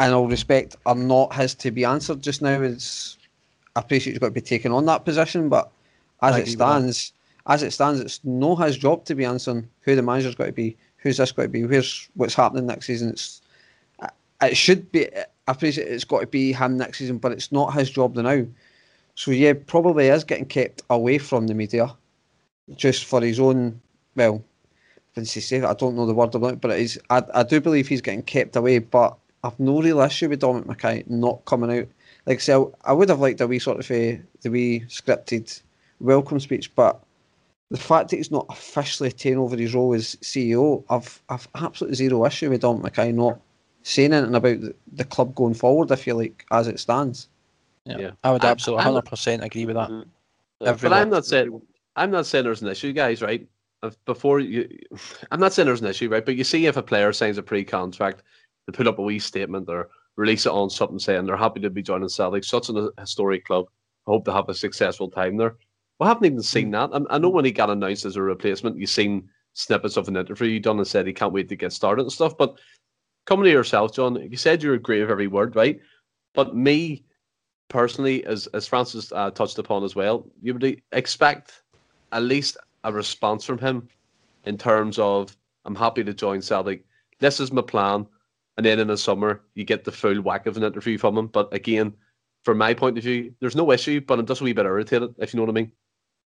in 0.00 0.12
all 0.12 0.26
respect, 0.26 0.74
are 0.84 0.96
not 0.96 1.32
his 1.32 1.54
to 1.56 1.70
be 1.70 1.84
answered 1.84 2.22
just 2.22 2.42
now. 2.42 2.60
It's 2.60 3.16
I 3.76 3.80
appreciate 3.80 4.14
he's 4.14 4.18
got 4.18 4.26
to 4.26 4.32
be 4.32 4.40
taking 4.40 4.72
on 4.72 4.86
that 4.86 5.04
position, 5.04 5.48
but 5.48 5.70
as 6.22 6.36
it 6.36 6.48
stands, 6.48 7.12
as 7.46 7.62
it 7.62 7.72
stands, 7.72 8.00
it's 8.00 8.20
no 8.24 8.56
his 8.56 8.76
job 8.76 9.04
to 9.04 9.14
be 9.14 9.24
answering 9.24 9.68
who 9.82 9.94
the 9.94 10.02
manager's 10.02 10.34
got 10.34 10.46
to 10.46 10.52
be, 10.52 10.76
who's 10.96 11.18
this 11.18 11.30
got 11.30 11.42
to 11.42 11.48
be, 11.48 11.64
where's 11.64 12.08
what's 12.14 12.34
happening 12.34 12.66
next 12.66 12.86
season. 12.86 13.10
It's 13.10 13.42
it 14.42 14.56
should 14.56 14.90
be. 14.90 15.08
I 15.46 15.52
appreciate 15.52 15.88
it's 15.88 16.04
got 16.04 16.20
to 16.20 16.26
be 16.26 16.52
him 16.52 16.78
next 16.78 16.98
season, 16.98 17.18
but 17.18 17.32
it's 17.32 17.52
not 17.52 17.74
his 17.74 17.90
job 17.90 18.16
now. 18.16 18.44
So 19.14 19.30
yeah, 19.30 19.52
probably 19.66 20.08
is 20.08 20.24
getting 20.24 20.46
kept 20.46 20.82
away 20.90 21.18
from 21.18 21.46
the 21.46 21.54
media, 21.54 21.94
just 22.74 23.04
for 23.04 23.20
his 23.20 23.38
own. 23.38 23.80
Well, 24.16 24.42
he 25.14 25.24
say 25.24 25.62
I 25.62 25.74
don't 25.74 25.96
know 25.96 26.06
the 26.06 26.14
word 26.14 26.34
about 26.34 26.54
it, 26.54 26.60
but 26.60 26.72
it 26.72 26.80
is. 26.80 27.00
I, 27.10 27.22
I 27.34 27.42
do 27.42 27.60
believe 27.60 27.86
he's 27.86 28.00
getting 28.00 28.22
kept 28.22 28.56
away, 28.56 28.78
but 28.78 29.16
I've 29.44 29.60
no 29.60 29.80
real 29.80 30.00
issue 30.00 30.30
with 30.30 30.40
Dominic 30.40 30.66
McKay 30.66 31.08
not 31.08 31.44
coming 31.44 31.70
out. 31.70 31.88
Like 32.26 32.38
I 32.38 32.40
say, 32.40 32.64
I 32.84 32.92
would 32.92 33.10
have 33.10 33.20
liked 33.20 33.40
a 33.42 33.46
wee 33.46 33.58
sort 33.58 33.78
of 33.78 33.90
a, 33.90 34.20
the 34.40 34.50
wee 34.50 34.84
scripted 34.88 35.60
welcome 36.00 36.40
speech, 36.40 36.74
but 36.74 37.00
the 37.70 37.76
fact 37.76 38.10
that 38.10 38.16
he's 38.16 38.30
not 38.30 38.46
officially 38.48 39.12
taken 39.12 39.38
over 39.38 39.56
his 39.56 39.74
role 39.74 39.94
as 39.94 40.16
CEO, 40.16 40.82
I've 40.88 41.22
I've 41.28 41.48
absolutely 41.54 41.96
zero 41.96 42.24
issue 42.24 42.50
with 42.50 42.62
Dominic 42.62 42.94
McKay 42.94 43.14
not 43.14 43.38
saying 43.84 44.12
anything 44.12 44.34
about 44.34 44.60
the, 44.60 44.74
the 44.94 45.04
club 45.04 45.34
going 45.34 45.54
forward. 45.54 45.92
I 45.92 45.96
feel 45.96 46.16
like 46.16 46.44
as 46.50 46.66
it 46.66 46.80
stands. 46.80 47.28
Yeah, 47.84 47.98
yeah. 47.98 48.10
I 48.24 48.32
would 48.32 48.44
absolutely 48.44 48.82
hundred 48.82 49.04
percent 49.04 49.44
agree 49.44 49.66
with 49.66 49.76
that. 49.76 49.90
Mm-hmm. 49.90 50.76
But 50.80 50.92
I'm 50.92 51.10
not 51.10 51.26
saying 51.26 51.60
I'm 51.94 52.10
not 52.10 52.26
saying 52.26 52.44
there's 52.44 52.62
an 52.62 52.68
issue, 52.68 52.92
guys. 52.92 53.22
Right? 53.22 53.46
Before 54.06 54.40
you, 54.40 54.68
I'm 55.30 55.40
not 55.40 55.52
saying 55.52 55.66
there's 55.66 55.82
an 55.82 55.86
issue, 55.86 56.08
right? 56.08 56.24
But 56.24 56.36
you 56.36 56.44
see, 56.44 56.66
if 56.66 56.76
a 56.76 56.82
player 56.82 57.12
signs 57.12 57.38
a 57.38 57.42
pre-contract, 57.42 58.22
they 58.66 58.72
put 58.72 58.88
up 58.88 58.98
a 58.98 59.02
wee 59.02 59.18
statement 59.18 59.68
or 59.68 59.90
release 60.16 60.46
it 60.46 60.52
on 60.52 60.70
something 60.70 60.98
saying 60.98 61.26
they're 61.26 61.36
happy 61.36 61.60
to 61.60 61.70
be 61.70 61.82
joining 61.82 62.08
Celtic, 62.08 62.44
such 62.44 62.70
an 62.70 62.88
historic 62.98 63.44
club. 63.44 63.66
I 64.06 64.10
hope 64.10 64.24
to 64.24 64.32
have 64.32 64.48
a 64.48 64.54
successful 64.54 65.10
time 65.10 65.36
there. 65.36 65.56
We 66.00 66.06
haven't 66.06 66.24
even 66.24 66.42
seen 66.42 66.70
mm. 66.70 66.90
that. 66.90 67.06
I, 67.10 67.14
I 67.14 67.18
know 67.18 67.28
when 67.28 67.44
he 67.44 67.52
got 67.52 67.70
announced 67.70 68.06
as 68.06 68.16
a 68.16 68.22
replacement, 68.22 68.78
you've 68.78 68.90
seen 68.90 69.28
snippets 69.54 69.96
of 69.96 70.08
an 70.08 70.16
interview 70.16 70.48
you 70.48 70.60
done 70.60 70.78
and 70.78 70.86
said 70.86 71.06
he 71.06 71.12
can't 71.12 71.32
wait 71.32 71.48
to 71.48 71.56
get 71.56 71.72
started 71.72 72.02
and 72.02 72.12
stuff. 72.12 72.36
But 72.36 72.58
coming 73.26 73.44
to 73.44 73.50
yourself, 73.50 73.92
John, 73.92 74.16
you 74.30 74.36
said 74.36 74.62
you 74.62 74.72
agree 74.72 75.00
with 75.00 75.10
every 75.10 75.26
word, 75.26 75.56
right? 75.56 75.80
But 76.34 76.56
me 76.56 77.04
personally, 77.68 78.24
as 78.26 78.46
as 78.48 78.66
Francis 78.66 79.12
uh, 79.12 79.30
touched 79.30 79.58
upon 79.58 79.84
as 79.84 79.94
well, 79.94 80.26
you 80.42 80.54
would 80.54 80.82
expect 80.92 81.62
at 82.12 82.22
least 82.22 82.56
a 82.84 82.92
response 82.92 83.44
from 83.44 83.58
him 83.58 83.88
in 84.44 84.58
terms 84.58 84.98
of 84.98 85.36
I'm 85.64 85.74
happy 85.74 86.04
to 86.04 86.14
join 86.14 86.42
Celtic. 86.42 86.84
This 87.20 87.40
is 87.40 87.52
my 87.52 87.62
plan, 87.62 88.06
and 88.56 88.66
then 88.66 88.78
in 88.78 88.88
the 88.88 88.98
summer 88.98 89.42
you 89.54 89.64
get 89.64 89.84
the 89.84 89.92
full 89.92 90.20
whack 90.20 90.46
of 90.46 90.56
an 90.56 90.64
interview 90.64 90.98
from 90.98 91.16
him. 91.16 91.28
But 91.28 91.52
again, 91.52 91.94
from 92.42 92.58
my 92.58 92.74
point 92.74 92.98
of 92.98 93.04
view, 93.04 93.32
there's 93.40 93.56
no 93.56 93.70
issue, 93.72 94.00
but 94.00 94.18
I'm 94.18 94.26
just 94.26 94.40
a 94.40 94.44
wee 94.44 94.52
bit 94.52 94.66
irritated, 94.66 95.14
if 95.18 95.32
you 95.32 95.38
know 95.38 95.44
what 95.44 95.50
I 95.50 95.60
mean. 95.60 95.72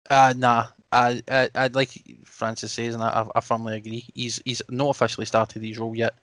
Uh, 0.10 0.34
nah, 0.38 0.68
I, 0.94 1.22
I, 1.30 1.50
I'd 1.54 1.76
like 1.76 1.90
Francis 2.24 2.72
says, 2.72 2.94
and 2.94 3.04
I, 3.04 3.28
I 3.36 3.42
firmly 3.42 3.76
agree. 3.76 4.06
He's 4.14 4.42
he's 4.46 4.62
not 4.70 4.90
officially 4.90 5.26
started 5.26 5.62
his 5.62 5.78
role 5.78 5.96
yet 5.96 6.16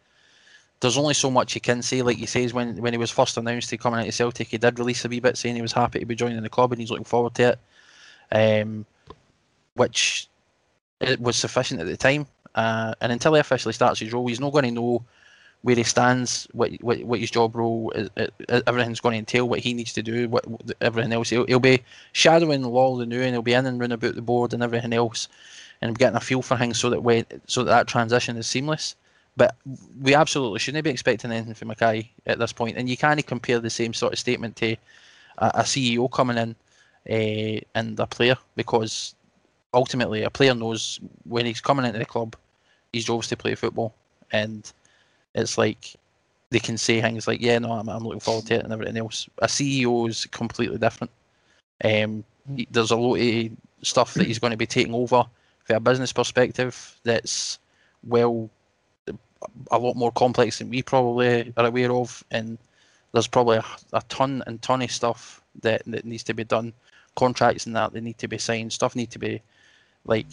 there's 0.84 0.98
only 0.98 1.14
so 1.14 1.30
much 1.30 1.54
you 1.54 1.60
can 1.60 1.82
say. 1.82 2.02
Like 2.02 2.18
he 2.18 2.26
says, 2.26 2.52
when 2.52 2.76
when 2.76 2.92
he 2.92 2.98
was 2.98 3.10
first 3.10 3.36
announced 3.38 3.70
to 3.70 3.78
coming 3.78 4.00
out 4.00 4.08
of 4.08 4.14
Celtic, 4.14 4.48
he 4.48 4.58
did 4.58 4.78
release 4.78 5.04
a 5.04 5.08
wee 5.08 5.18
bit 5.20 5.36
saying 5.36 5.56
he 5.56 5.62
was 5.62 5.72
happy 5.72 5.98
to 5.98 6.06
be 6.06 6.14
joining 6.14 6.42
the 6.42 6.48
club 6.48 6.72
and 6.72 6.80
he's 6.80 6.90
looking 6.90 7.04
forward 7.04 7.34
to 7.36 7.56
it, 8.32 8.62
um, 8.62 8.84
which 9.74 10.28
it 11.00 11.20
was 11.20 11.36
sufficient 11.36 11.80
at 11.80 11.86
the 11.86 11.96
time. 11.96 12.26
Uh, 12.54 12.94
and 13.00 13.10
until 13.10 13.34
he 13.34 13.40
officially 13.40 13.72
starts 13.72 13.98
his 13.98 14.12
role, 14.12 14.26
he's 14.28 14.40
not 14.40 14.52
going 14.52 14.64
to 14.66 14.70
know 14.70 15.02
where 15.62 15.74
he 15.74 15.82
stands, 15.82 16.46
what 16.52 16.70
what, 16.82 17.02
what 17.04 17.18
his 17.18 17.30
job 17.30 17.56
role, 17.56 17.90
is, 17.92 18.10
everything's 18.66 19.00
going 19.00 19.14
to 19.14 19.18
entail, 19.18 19.48
what 19.48 19.60
he 19.60 19.72
needs 19.72 19.94
to 19.94 20.02
do, 20.02 20.28
what 20.28 20.44
everything 20.82 21.12
else. 21.12 21.30
He'll, 21.30 21.46
he'll 21.46 21.58
be 21.60 21.82
shadowing 22.12 22.62
Law 22.62 22.96
the 22.98 23.06
new, 23.06 23.22
and 23.22 23.30
he'll 23.30 23.40
be 23.42 23.54
in 23.54 23.64
and 23.64 23.80
round 23.80 23.94
about 23.94 24.14
the 24.14 24.22
board 24.22 24.52
and 24.52 24.62
everything 24.62 24.92
else, 24.92 25.28
and 25.80 25.98
getting 25.98 26.16
a 26.16 26.20
feel 26.20 26.42
for 26.42 26.58
things 26.58 26.78
so 26.78 26.90
that 26.90 27.02
when 27.02 27.24
so 27.46 27.64
that, 27.64 27.70
that 27.70 27.88
transition 27.88 28.36
is 28.36 28.46
seamless. 28.46 28.94
But 29.36 29.56
we 30.00 30.14
absolutely 30.14 30.60
shouldn't 30.60 30.84
be 30.84 30.90
expecting 30.90 31.32
anything 31.32 31.54
from 31.54 31.68
McKay 31.68 32.08
at 32.26 32.38
this 32.38 32.52
point. 32.52 32.76
And 32.76 32.88
you 32.88 32.96
can't 32.96 33.26
compare 33.26 33.58
the 33.58 33.70
same 33.70 33.92
sort 33.92 34.12
of 34.12 34.18
statement 34.18 34.56
to 34.56 34.76
a, 35.38 35.46
a 35.54 35.62
CEO 35.62 36.10
coming 36.10 36.38
in 36.38 36.54
uh, 37.10 37.60
and 37.74 37.98
a 37.98 38.06
player 38.06 38.36
because 38.54 39.14
ultimately 39.72 40.22
a 40.22 40.30
player 40.30 40.54
knows 40.54 41.00
when 41.24 41.46
he's 41.46 41.60
coming 41.60 41.84
into 41.84 41.98
the 41.98 42.04
club, 42.04 42.36
his 42.92 43.04
job's 43.04 43.28
to 43.28 43.36
play 43.36 43.54
football. 43.56 43.92
And 44.30 44.70
it's 45.34 45.58
like 45.58 45.94
they 46.50 46.60
can 46.60 46.78
say 46.78 47.00
things 47.00 47.26
like, 47.26 47.40
yeah, 47.40 47.58
no, 47.58 47.72
I'm, 47.72 47.88
I'm 47.88 48.04
looking 48.04 48.20
forward 48.20 48.46
to 48.46 48.54
it 48.54 48.64
and 48.64 48.72
everything 48.72 48.96
else. 48.96 49.28
A 49.38 49.46
CEO 49.46 50.08
is 50.08 50.26
completely 50.26 50.78
different. 50.78 51.10
Um, 51.84 52.24
there's 52.70 52.92
a 52.92 52.96
lot 52.96 53.16
of 53.16 53.50
stuff 53.82 54.14
that 54.14 54.26
he's 54.26 54.38
going 54.38 54.52
to 54.52 54.56
be 54.56 54.66
taking 54.66 54.94
over 54.94 55.24
from 55.64 55.76
a 55.76 55.80
business 55.80 56.12
perspective 56.12 56.96
that's 57.02 57.58
well 58.06 58.48
a 59.70 59.78
lot 59.78 59.96
more 59.96 60.12
complex 60.12 60.58
than 60.58 60.70
we 60.70 60.82
probably 60.82 61.52
are 61.56 61.66
aware 61.66 61.92
of, 61.92 62.24
and 62.30 62.58
there's 63.12 63.26
probably 63.26 63.58
a, 63.58 63.64
a 63.92 64.02
ton 64.08 64.42
and 64.46 64.60
ton 64.62 64.82
of 64.82 64.90
stuff 64.90 65.40
that, 65.62 65.82
that 65.86 66.04
needs 66.04 66.24
to 66.24 66.34
be 66.34 66.44
done, 66.44 66.72
contracts 67.16 67.66
and 67.66 67.76
that 67.76 67.92
they 67.92 68.00
need 68.00 68.18
to 68.18 68.28
be 68.28 68.38
signed, 68.38 68.72
stuff 68.72 68.96
need 68.96 69.10
to 69.10 69.18
be 69.18 69.40
like 70.04 70.26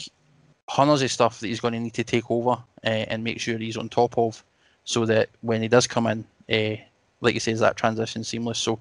hundreds 0.68 1.02
of 1.02 1.12
stuff 1.12 1.40
that 1.40 1.48
he's 1.48 1.60
going 1.60 1.74
to 1.74 1.80
need 1.80 1.94
to 1.94 2.04
take 2.04 2.30
over 2.32 2.52
uh, 2.52 2.88
and 2.88 3.24
make 3.24 3.40
sure 3.40 3.58
he's 3.58 3.78
on 3.78 3.90
top 3.90 4.18
of, 4.18 4.44
so 4.84 5.06
that 5.06 5.30
when 5.42 5.62
he 5.62 5.68
does 5.68 5.88
come 5.88 6.08
in, 6.08 6.26
uh, 6.50 6.76
like 7.22 7.34
you 7.34 7.40
say, 7.40 7.52
is 7.52 7.60
that 7.60 7.78
transition 7.78 8.24
seamless. 8.24 8.58
So 8.58 8.80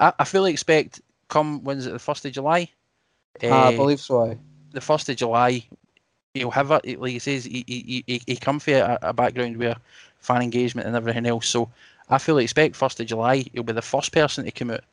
I, 0.00 0.12
I 0.18 0.24
fully 0.24 0.52
expect 0.52 1.00
come 1.28 1.62
when's 1.62 1.86
it 1.86 1.92
the 1.92 1.98
first 1.98 2.24
of 2.24 2.32
July? 2.32 2.70
Uh, 3.42 3.68
I 3.68 3.76
believe 3.76 4.00
so. 4.00 4.36
The 4.72 4.80
first 4.80 5.08
of 5.08 5.16
July, 5.16 5.64
he'll 6.34 6.50
have 6.50 6.70
it. 6.70 7.00
Like 7.00 7.12
he 7.12 7.18
says, 7.18 7.44
he 7.44 7.64
he 7.66 8.04
he, 8.06 8.22
he 8.26 8.36
come 8.36 8.60
from 8.60 8.74
a, 8.74 8.98
a 9.02 9.12
background 9.12 9.56
where 9.56 9.76
fan 10.20 10.42
engagement 10.42 10.86
and 10.86 10.96
everything 10.96 11.26
else. 11.26 11.46
So 11.48 11.70
I 12.08 12.18
fully 12.18 12.44
expect 12.44 12.76
first 12.76 13.00
of 13.00 13.06
July 13.06 13.44
he'll 13.52 13.62
be 13.62 13.72
the 13.72 13.82
first 13.82 14.12
person 14.12 14.44
to 14.44 14.50
come 14.50 14.70
out. 14.70 14.84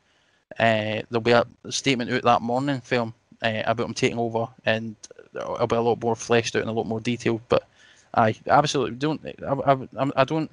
Uh, 0.58 1.02
there'll 1.10 1.20
be 1.20 1.32
a 1.32 1.46
statement 1.70 2.10
out 2.12 2.22
that 2.22 2.42
morning 2.42 2.80
film 2.80 3.14
uh, 3.42 3.62
about 3.64 3.86
him 3.86 3.94
taking 3.94 4.18
over, 4.18 4.48
and 4.64 4.96
it'll 5.34 5.66
be 5.66 5.76
a 5.76 5.80
lot 5.80 6.00
more 6.00 6.16
fleshed 6.16 6.56
out 6.56 6.62
and 6.62 6.70
a 6.70 6.74
lot 6.74 6.86
more 6.86 7.00
detailed. 7.00 7.40
But 7.48 7.66
I 8.14 8.34
absolutely 8.46 8.96
don't. 8.96 9.20
I, 9.46 9.72
I, 9.72 10.10
I 10.16 10.24
don't 10.24 10.50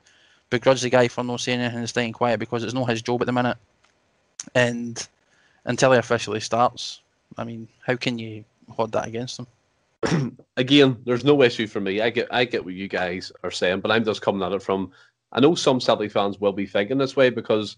begrudge 0.49 0.81
the 0.81 0.89
guy 0.89 1.07
for 1.07 1.23
not 1.23 1.39
saying 1.41 1.59
anything 1.59 1.79
and 1.79 1.89
staying 1.89 2.13
quiet 2.13 2.39
because 2.39 2.63
it's 2.63 2.73
not 2.73 2.89
his 2.89 3.01
job 3.01 3.21
at 3.21 3.25
the 3.25 3.31
minute. 3.31 3.57
And 4.53 5.07
until 5.65 5.93
he 5.93 5.97
officially 5.97 6.41
starts, 6.41 7.01
I 7.38 7.43
mean, 7.43 7.67
how 7.86 7.95
can 7.95 8.19
you 8.19 8.43
hold 8.69 8.91
that 8.91 9.07
against 9.07 9.39
him? 9.39 9.47
again, 10.58 10.97
there's 11.06 11.26
no 11.26 11.41
issue 11.41 11.68
for 11.68 11.80
me. 11.80 12.01
I 12.01 12.10
get 12.10 12.28
I 12.32 12.45
get 12.45 12.66
what 12.66 12.74
you 12.74 12.88
guys 12.88 13.32
are 13.43 13.51
saying, 13.51 13.82
but 13.82 13.91
I'm 13.91 14.04
just 14.04 14.22
coming 14.22 14.43
at 14.43 14.51
it 14.51 14.64
from. 14.64 14.91
I 15.32 15.39
know 15.39 15.56
some 15.56 15.80
Celtic 15.80 16.12
fans 16.12 16.39
will 16.39 16.51
be 16.51 16.68
thinking 16.68 16.99
this 16.99 17.16
way 17.16 17.32
because, 17.32 17.78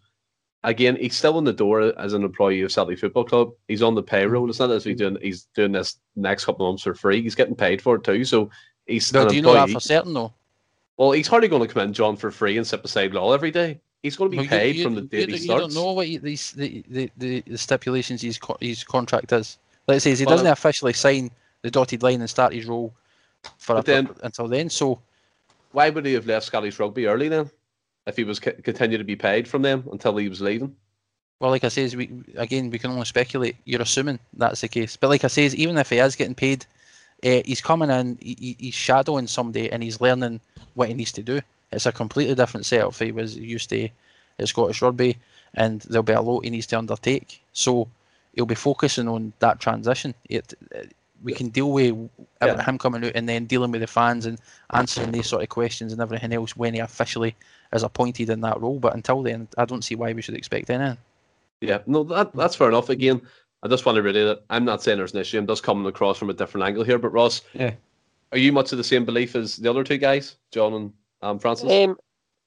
again, 0.66 0.98
he's 0.98 1.16
still 1.16 1.38
in 1.38 1.46
the 1.46 1.54
door 1.54 1.98
as 1.98 2.12
an 2.12 2.24
employee 2.24 2.62
of 2.62 2.72
Celtic 2.72 3.00
Football 3.00 3.24
Club. 3.24 3.52
He's 3.70 3.82
on 3.82 3.96
the 3.96 4.04
payroll. 4.04 4.50
It's 4.50 4.60
not 4.60 4.72
as 4.72 4.84
he's 4.84 4.98
doing. 4.98 5.18
He's 5.22 5.48
doing 5.56 5.72
this 5.72 5.98
next 6.16 6.46
couple 6.46 6.66
of 6.66 6.72
months 6.72 6.84
for 6.84 6.94
free. 6.94 7.22
He's 7.22 7.36
getting 7.36 7.56
paid 7.56 7.82
for 7.82 7.96
it 7.96 8.04
too. 8.04 8.26
So 8.26 8.50
he's. 8.86 9.12
No, 9.14 9.28
do 9.28 9.36
you 9.36 9.42
know 9.42 9.54
that 9.54 9.70
for 9.70 9.80
certain 9.80 10.14
though? 10.14 10.34
Well, 10.97 11.12
he's 11.12 11.28
hardly 11.28 11.50
going 11.50 11.66
to 11.66 11.74
come 11.74 11.84
in, 11.84 11.93
John, 11.93 12.16
for 12.16 12.32
free 12.32 12.58
and 12.58 12.66
sit 12.66 12.82
beside 12.82 13.14
Law 13.14 13.34
every 13.34 13.52
day. 13.52 13.82
He's 14.02 14.16
going 14.16 14.32
to 14.32 14.38
be 14.38 14.47
paid 14.47 14.76
you, 14.76 14.80
you, 14.80 14.84
from 14.84 14.96
the 14.96 15.02
day 15.02 15.26
he 15.26 15.38
starts. 15.38 15.43
You 15.46 15.58
don't 15.58 15.74
know 15.74 15.93
what 15.93 16.08
he, 16.08 16.18
these 16.18 16.52
the, 16.52 16.84
the, 16.89 17.10
the, 17.18 17.42
the 17.42 17.58
stipulations 17.58 18.22
his 18.22 18.39
his 18.62 18.84
contract 18.84 19.32
is. 19.32 19.58
Let's 19.88 20.04
say 20.04 20.16
he 20.16 20.26
doesn't 20.26 20.47
officially 20.47 20.93
sign 20.93 21.32
the 21.66 21.71
dotted 21.71 22.04
line 22.04 22.21
and 22.21 22.29
start 22.29 22.54
his 22.54 22.67
role 22.67 22.93
for 23.58 23.78
a, 23.78 23.82
then, 23.82 24.08
until 24.21 24.47
then. 24.47 24.70
So 24.70 25.00
why 25.71 25.89
would 25.89 26.05
he 26.05 26.13
have 26.13 26.28
left 26.28 26.46
Scottish 26.46 26.79
Rugby 26.79 27.08
early 27.08 27.28
then? 27.28 27.50
If 28.05 28.17
he 28.17 28.24
was 28.24 28.37
c- 28.37 28.51
continue 28.51 29.00
to 29.00 29.04
be 29.04 29.16
paid 29.16 29.47
from 29.47 29.63
them 29.63 29.83
until 29.92 30.16
he 30.17 30.29
was 30.29 30.42
leaving. 30.42 30.75
Well, 31.39 31.50
like 31.50 31.63
I 31.63 31.70
says, 31.70 31.96
we 31.96 32.12
again 32.37 32.70
we 32.70 32.78
can 32.78 32.92
only 32.92 33.05
speculate. 33.05 33.55
You're 33.66 33.82
assuming 33.82 34.20
that's 34.37 34.62
the 34.62 34.67
case, 34.67 34.96
but 34.96 35.09
like 35.09 35.24
I 35.24 35.28
says, 35.28 35.55
even 35.55 35.75
if 35.79 35.89
he 35.89 35.97
is 35.97 36.16
getting 36.16 36.36
paid, 36.36 36.67
uh, 37.25 37.42
he's 37.43 37.62
coming 37.62 37.89
in, 37.89 38.20
he, 38.21 38.55
he's 38.59 38.75
shadowing 38.75 39.25
somebody, 39.25 39.71
and 39.71 39.82
he's 39.82 40.00
learning 40.00 40.39
what 40.75 40.87
he 40.87 40.93
needs 40.93 41.13
to 41.13 41.24
do. 41.24 41.42
It's 41.71 41.87
a 41.87 41.92
completely 41.92 42.36
different 42.36 42.67
setup. 42.67 42.92
If 42.92 43.00
he 43.00 43.12
was 43.12 43.36
used 43.36 43.70
to 43.71 43.89
at 44.37 44.47
Scottish 44.47 44.83
Rugby, 44.83 45.17
and 45.55 45.82
there'll 45.82 46.04
be 46.04 46.13
a 46.13 46.21
lot 46.21 46.43
he 46.43 46.51
needs 46.51 46.67
to 46.67 46.78
undertake. 46.78 47.42
So 47.54 47.87
he'll 48.36 48.46
be 48.46 48.55
focusing 48.55 49.08
on 49.08 49.33
that 49.39 49.59
transition. 49.59 50.13
It, 50.29 50.54
we 51.24 51.33
can 51.33 51.50
deal 51.50 51.71
with 51.71 52.09
yeah. 52.42 52.63
him 52.63 52.78
coming 52.78 53.04
out 53.04 53.12
and 53.16 53.28
then 53.28 53.46
dealing 53.46 53.71
with 53.71 53.82
the 53.82 53.87
fans 53.87 54.25
and 54.25 54.39
answering 54.74 55.12
these 55.12 55.28
sort 55.28 55.43
of 55.43 55.50
questions 55.50 55.92
and 55.92 56.01
everything 56.01 56.33
else 56.33 56.55
when 56.55 56.74
he 56.74 56.79
officially 56.79 57.36
is 57.74 57.83
appointed 57.83 58.29
in 58.29 58.42
that 58.42 58.59
role. 58.62 58.79
But 58.79 58.93
until 58.93 59.24
then, 59.24 59.47
I 59.58 59.66
don't 59.66 59.83
see 59.83 59.96
why 59.96 60.13
we 60.13 60.21
should 60.21 60.36
expect 60.36 60.70
anything. 60.70 60.97
Yeah, 61.62 61.79
no, 61.87 62.04
that 62.04 62.33
that's 62.33 62.55
fair 62.55 62.70
enough. 62.70 62.89
Again, 62.89 63.21
I 63.63 63.67
just 63.67 63.86
want 63.86 63.96
to 63.96 64.04
really 64.04 64.24
that 64.24 64.43
I'm 64.50 64.66
not 64.66 64.83
saying 64.83 64.97
there's 64.97 65.13
an 65.13 65.21
issue. 65.21 65.39
I'm 65.39 65.47
just 65.47 65.63
coming 65.63 65.86
across 65.86 66.17
from 66.17 66.29
a 66.29 66.33
different 66.33 66.67
angle 66.67 66.83
here. 66.83 67.00
But 67.00 67.13
Ross, 67.13 67.42
yeah, 67.54 67.74
are 68.32 68.37
you 68.37 68.51
much 68.51 68.71
of 68.71 68.78
the 68.78 68.83
same 68.83 69.05
belief 69.05 69.36
as 69.36 69.58
the 69.58 69.70
other 69.70 69.83
two 69.83 69.97
guys, 69.97 70.36
John 70.51 70.74
and 70.74 70.93
um, 71.21 71.39
Francis? 71.39 71.71
Um, 71.71 71.97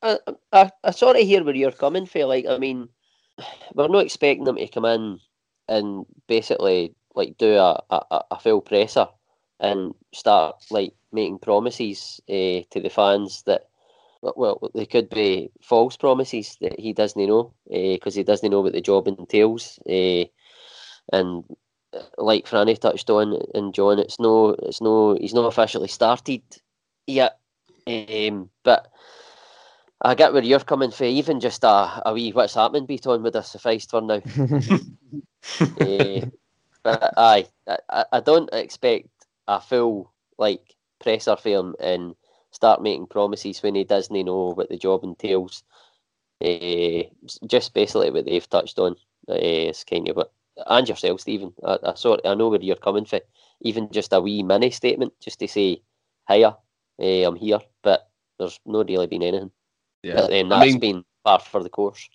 I, 0.02 0.18
I, 0.52 0.70
I 0.84 0.90
sort 0.90 1.16
of 1.16 1.22
hear 1.22 1.42
where 1.42 1.54
you're 1.54 1.72
coming 1.72 2.06
from. 2.06 2.22
Like, 2.22 2.46
I 2.46 2.58
mean, 2.58 2.88
we're 3.74 3.88
not 3.88 4.04
expecting 4.04 4.44
them 4.44 4.56
to 4.56 4.68
come 4.68 4.84
in 4.84 5.18
and 5.68 6.06
basically 6.26 6.94
like 7.18 7.36
do 7.36 7.56
a, 7.56 7.82
a, 7.90 8.24
a 8.30 8.40
full 8.40 8.60
presser 8.60 9.08
and 9.60 9.94
start 10.14 10.56
like 10.70 10.94
making 11.12 11.38
promises 11.38 12.20
uh, 12.30 12.62
to 12.70 12.80
the 12.80 12.90
fans 12.90 13.42
that 13.42 13.68
well, 14.22 14.70
they 14.74 14.86
could 14.86 15.08
be 15.10 15.50
false 15.62 15.96
promises 15.96 16.56
that 16.60 16.78
he 16.78 16.92
doesn't 16.92 17.26
know 17.26 17.52
because 17.70 18.16
uh, 18.16 18.18
he 18.18 18.24
doesn't 18.24 18.50
know 18.50 18.60
what 18.60 18.72
the 18.72 18.80
job 18.80 19.06
entails. 19.06 19.78
Uh, 19.88 20.24
and 21.12 21.44
like 22.16 22.46
Franny 22.46 22.78
touched 22.78 23.10
on, 23.10 23.40
and 23.54 23.72
John, 23.72 23.98
it's 23.98 24.18
no, 24.18 24.50
it's 24.62 24.80
no, 24.80 25.16
he's 25.20 25.34
not 25.34 25.46
officially 25.46 25.88
started 25.88 26.42
yet. 27.06 27.38
Um, 27.86 28.50
but 28.64 28.88
I 30.02 30.14
get 30.14 30.32
where 30.32 30.42
you're 30.42 30.60
coming 30.60 30.90
from. 30.90 31.06
Even 31.06 31.40
just 31.40 31.64
a, 31.64 32.02
a 32.04 32.12
wee 32.12 32.32
what's 32.32 32.54
happening 32.54 32.86
beat 32.86 33.06
on 33.06 33.22
would 33.22 33.34
have 33.34 33.46
sufficed 33.46 33.90
for 33.90 34.00
now. 34.00 34.20
but 36.92 37.14
aye, 37.16 37.46
I, 37.88 38.04
I 38.12 38.20
don't 38.20 38.48
expect 38.52 39.08
a 39.46 39.60
full 39.60 40.12
like 40.38 40.74
presser 41.00 41.36
for 41.36 41.48
him 41.48 41.74
and 41.80 42.14
start 42.50 42.82
making 42.82 43.06
promises 43.06 43.62
when 43.62 43.74
he 43.74 43.84
doesn't 43.84 44.24
know 44.24 44.52
what 44.54 44.68
the 44.68 44.76
job 44.76 45.04
entails. 45.04 45.62
Uh, 46.44 47.02
just 47.46 47.74
basically 47.74 48.10
what 48.10 48.24
they've 48.24 48.48
touched 48.48 48.78
on 48.78 48.94
uh, 49.28 49.34
is 49.34 49.84
kind 49.84 50.08
of 50.08 50.16
what, 50.16 50.32
and 50.66 50.88
yourself, 50.88 51.20
Stephen. 51.20 51.52
I, 51.64 51.78
I 51.82 51.94
sort 51.94 52.20
I 52.24 52.34
know 52.34 52.48
where 52.48 52.60
you're 52.60 52.76
coming 52.76 53.04
from. 53.04 53.20
Even 53.60 53.90
just 53.90 54.12
a 54.12 54.20
wee 54.20 54.42
mini 54.42 54.70
statement, 54.70 55.12
just 55.20 55.40
to 55.40 55.48
say, 55.48 55.82
"Hiya, 56.28 56.56
uh, 57.00 57.26
I'm 57.26 57.36
here," 57.36 57.58
but 57.82 58.08
there's 58.38 58.60
not 58.64 58.88
really 58.88 59.08
been 59.08 59.24
anything. 59.24 59.50
Yeah, 60.02 60.14
but 60.14 60.30
then 60.30 60.48
that's 60.48 60.62
I 60.62 60.66
mean, 60.66 60.78
been 60.78 61.04
par 61.24 61.40
for 61.40 61.62
the 61.62 61.68
course. 61.68 62.08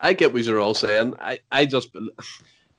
I 0.00 0.14
get 0.14 0.32
what 0.32 0.42
you're 0.42 0.60
all 0.60 0.74
saying. 0.74 1.14
I, 1.20 1.40
I 1.52 1.66
just, 1.66 1.90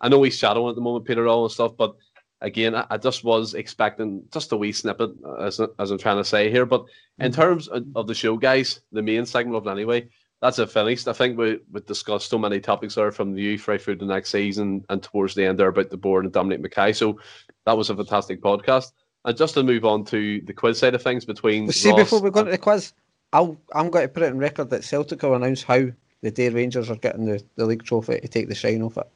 I 0.01 0.09
know 0.09 0.23
he's 0.23 0.37
shadowing 0.37 0.69
at 0.69 0.75
the 0.75 0.81
moment, 0.81 1.05
Peter 1.05 1.27
all 1.27 1.45
and 1.45 1.51
stuff, 1.51 1.77
but 1.77 1.95
again, 2.41 2.75
I, 2.75 2.85
I, 2.89 2.97
just 2.97 3.23
was 3.23 3.53
expecting 3.53 4.23
just 4.33 4.51
a 4.51 4.57
wee 4.57 4.71
snippet, 4.71 5.11
as, 5.39 5.61
as 5.79 5.91
I'm 5.91 5.97
trying 5.97 6.17
to 6.17 6.25
say 6.25 6.49
here. 6.49 6.65
But 6.65 6.85
in 7.19 7.31
mm-hmm. 7.31 7.41
terms 7.41 7.67
of, 7.67 7.85
of 7.95 8.07
the 8.07 8.15
show, 8.15 8.35
guys, 8.35 8.81
the 8.91 9.01
main 9.01 9.25
segment 9.25 9.55
of 9.55 9.67
it 9.67 9.71
anyway, 9.71 10.09
that's 10.41 10.57
it 10.57 10.71
finished. 10.71 11.07
I 11.07 11.13
think 11.13 11.37
we 11.37 11.59
we 11.71 11.81
discussed 11.81 12.29
so 12.29 12.39
many 12.39 12.59
topics 12.59 12.95
there 12.95 13.11
from 13.11 13.33
the 13.33 13.41
youth 13.41 13.67
right 13.67 13.79
through 13.79 13.97
the 13.97 14.05
next 14.05 14.31
season 14.31 14.83
and 14.89 15.01
towards 15.03 15.35
the 15.35 15.45
end 15.45 15.59
there 15.59 15.67
about 15.67 15.91
the 15.91 15.97
board 15.97 16.25
and 16.25 16.33
Dominic 16.33 16.63
McKay. 16.63 16.95
So 16.95 17.19
that 17.65 17.77
was 17.77 17.91
a 17.91 17.95
fantastic 17.95 18.41
podcast. 18.41 18.91
And 19.23 19.37
just 19.37 19.53
to 19.53 19.61
move 19.61 19.85
on 19.85 20.03
to 20.05 20.41
the 20.41 20.53
quiz 20.53 20.79
side 20.79 20.95
of 20.95 21.03
things 21.03 21.25
between. 21.25 21.67
But 21.67 21.75
see, 21.75 21.91
Ross 21.91 21.99
before 21.99 22.21
we 22.21 22.31
go 22.31 22.39
into 22.39 22.51
the 22.51 22.57
quiz, 22.57 22.93
I'll, 23.33 23.55
I'm 23.73 23.91
going 23.91 24.05
to 24.07 24.09
put 24.09 24.23
it 24.23 24.31
in 24.31 24.39
record 24.39 24.71
that 24.71 24.83
Celtic 24.83 25.21
will 25.21 25.35
announce 25.35 25.61
Howe 25.61 25.91
the 26.23 26.31
day 26.31 26.49
Rangers 26.49 26.89
are 26.89 26.95
getting 26.95 27.25
the, 27.25 27.43
the 27.55 27.65
league 27.65 27.83
trophy 27.83 28.19
to 28.19 28.27
take 28.27 28.49
the 28.49 28.55
shine 28.55 28.81
off 28.81 28.97
it. 28.97 29.07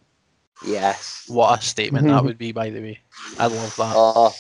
Yes. 0.64 1.26
What 1.28 1.60
a 1.60 1.62
statement 1.62 2.08
that 2.08 2.24
would 2.24 2.38
be, 2.38 2.52
by 2.52 2.70
the 2.70 2.82
way. 2.82 3.00
I 3.40 3.48
love 3.48 3.76
that. 3.76 3.94
Oh, 3.96 4.34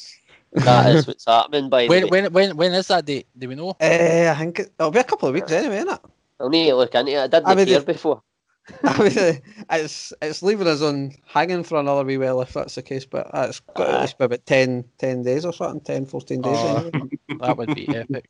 that 0.53 0.95
is 0.95 1.07
what's 1.07 1.25
happening, 1.25 1.69
by 1.69 1.87
when, 1.87 2.01
the 2.01 2.07
way. 2.07 2.21
When, 2.21 2.33
when, 2.33 2.57
when 2.57 2.73
is 2.73 2.87
that 2.87 3.05
date? 3.05 3.27
Do 3.37 3.49
we 3.49 3.55
know? 3.55 3.69
Uh, 3.69 4.33
I 4.35 4.35
think 4.39 4.59
it, 4.59 4.71
will 4.79 4.91
be 4.91 4.99
a 4.99 5.03
couple 5.03 5.27
of 5.27 5.33
weeks 5.33 5.51
anyway, 5.51 5.77
isn't 5.77 5.89
it? 5.89 5.99
I'll 6.39 6.49
need 6.49 6.69
to 6.69 6.75
look 6.75 6.95
into 6.95 7.11
it. 7.11 7.19
I 7.19 7.27
didn't 7.27 7.47
I 7.47 7.55
mean, 7.55 7.67
care 7.67 7.81
before. 7.81 8.21
I 8.83 9.03
mean, 9.03 9.17
uh, 9.17 9.33
it's 9.71 10.11
it's 10.21 10.41
leaving 10.41 10.67
us 10.67 10.81
on 10.81 11.13
hanging 11.25 11.63
for 11.63 11.79
another 11.79 12.03
wee 12.03 12.17
while 12.17 12.41
if 12.41 12.53
that's 12.53 12.75
the 12.75 12.81
case, 12.81 13.05
but 13.05 13.29
it's 13.33 13.59
got 13.59 13.89
uh, 13.89 14.03
at 14.03 14.15
about 14.19 14.45
10, 14.45 14.85
10 14.97 15.23
days 15.23 15.45
or 15.45 15.53
something, 15.53 15.81
10, 15.81 16.07
14 16.07 16.41
days. 16.41 16.53
Oh, 16.57 16.89
anyway. 16.93 17.09
that 17.39 17.57
would 17.57 17.75
be 17.75 17.87
epic. 17.95 18.29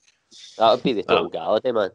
That 0.58 0.72
would 0.72 0.84
be 0.84 0.94
the 0.94 1.04
total 1.04 1.32
oh. 1.34 1.62
Gallaudet, 1.62 1.74
man. 1.74 1.92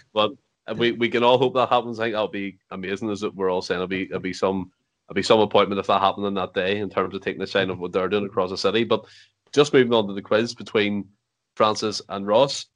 but 0.14 0.32
we, 0.76 0.92
we 0.92 1.08
can 1.08 1.22
all 1.22 1.38
hope 1.38 1.54
that 1.54 1.68
happens. 1.68 1.98
I 1.98 2.04
think 2.04 2.14
that'll 2.14 2.28
be 2.28 2.58
amazing, 2.70 3.10
as 3.10 3.22
we're 3.22 3.50
all 3.50 3.62
saying. 3.62 3.78
It'll 3.78 3.88
be 3.88 4.02
it'll 4.02 4.20
be 4.20 4.32
some 4.32 4.70
it'll 5.08 5.14
be 5.14 5.22
some 5.22 5.40
appointment 5.40 5.78
if 5.78 5.86
that 5.86 6.00
happened 6.00 6.26
on 6.26 6.34
that 6.34 6.54
day 6.54 6.78
in 6.78 6.90
terms 6.90 7.14
of 7.14 7.22
taking 7.22 7.40
the 7.40 7.46
shine 7.46 7.70
of 7.70 7.78
what 7.78 7.92
they're 7.92 8.08
doing 8.08 8.26
across 8.26 8.50
the 8.50 8.58
city. 8.58 8.84
But 8.84 9.04
just 9.52 9.72
moving 9.72 9.94
on 9.94 10.06
to 10.06 10.14
the 10.14 10.22
quiz 10.22 10.54
between 10.54 11.08
Francis 11.54 12.02
and 12.08 12.26
Ross. 12.26 12.66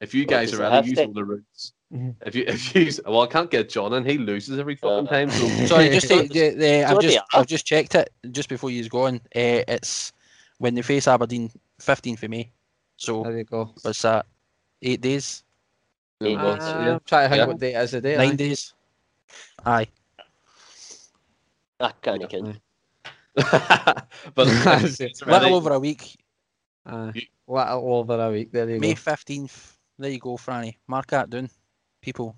If 0.00 0.14
you 0.14 0.26
guys 0.26 0.52
are 0.52 0.58
ready, 0.58 0.90
use 0.90 0.98
all 0.98 1.12
the 1.12 1.24
routes. 1.24 1.72
Mm-hmm. 1.92 2.10
If 2.26 2.34
you 2.34 2.44
if 2.48 2.74
you 2.74 2.90
well, 3.06 3.22
I 3.22 3.26
can't 3.26 3.50
get 3.50 3.68
John 3.68 3.94
and 3.94 4.08
he 4.08 4.18
loses 4.18 4.58
every 4.58 4.76
fucking 4.76 5.06
time. 5.06 5.30
So. 5.30 5.46
Sorry, 5.66 5.90
just 5.90 6.08
to, 6.08 6.84
uh, 6.84 6.90
I've 6.90 7.00
just 7.00 7.18
I've 7.32 7.46
just 7.46 7.66
checked 7.66 7.94
it 7.94 8.10
just 8.30 8.48
before 8.48 8.70
you's 8.70 8.88
gone. 8.88 9.16
Uh, 9.34 9.62
it's 9.68 10.12
when 10.58 10.74
they 10.74 10.82
face 10.82 11.06
Aberdeen, 11.06 11.50
fifteenth 11.78 12.20
for 12.20 12.28
May. 12.28 12.50
So 12.96 13.22
there 13.22 13.38
you 13.38 13.44
go. 13.44 13.72
What's 13.82 14.02
that? 14.02 14.26
Eight 14.80 15.00
days. 15.00 15.44
Eight 16.24 16.38
uh, 16.38 16.54
days. 16.54 16.62
Yeah. 16.62 16.98
Try 17.06 17.22
to 17.22 17.28
think 17.28 17.38
yeah. 17.38 17.46
what 17.46 17.58
date 17.58 17.74
is 17.74 17.90
the 17.90 18.00
day. 18.00 18.16
Nine 18.16 18.30
aye. 18.30 18.36
days. 18.36 18.74
Aye. 19.64 19.86
I 21.80 21.92
can't 22.00 22.28
count. 22.28 22.60
but 23.34 24.06
little 25.26 25.54
over 25.54 25.72
a 25.72 25.78
week. 25.78 26.16
Uh, 26.84 27.12
little 27.46 27.94
over 27.94 28.20
a 28.20 28.30
week. 28.30 28.52
There 28.52 28.68
you 28.68 28.78
May 28.78 28.78
go. 28.78 28.88
May 28.88 28.94
fifteenth. 28.94 29.78
There 29.98 30.10
you 30.10 30.18
go, 30.18 30.36
Franny. 30.36 30.76
Mark 30.86 31.06
that 31.08 31.30
down, 31.30 31.48
people. 32.00 32.36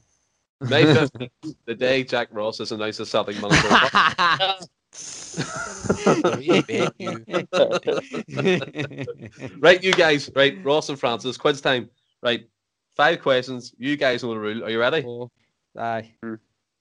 May 0.61 0.85
15th, 0.94 1.56
the 1.66 1.74
day 1.74 2.05
Jack 2.05 2.28
Ross 2.31 2.61
is 2.61 2.73
announced 2.73 3.01
as 3.01 3.11
Celtic 3.11 3.40
manager. 3.40 3.69
right, 9.59 9.82
you 9.82 9.93
guys. 9.93 10.31
Right, 10.35 10.65
Ross 10.65 10.89
and 10.89 10.98
Francis. 10.98 11.36
Quiz 11.36 11.61
time. 11.61 11.90
Right, 12.23 12.48
five 12.97 13.23
questions. 13.23 13.75
You 13.79 13.97
guys 13.97 14.23
know 14.23 14.31
the 14.31 14.39
rule. 14.39 14.65
Are 14.65 14.71
you 14.71 14.81
ready? 14.81 15.05
Oh, 15.07 15.31
aye. 15.79 16.11
Hmm. 16.23 16.35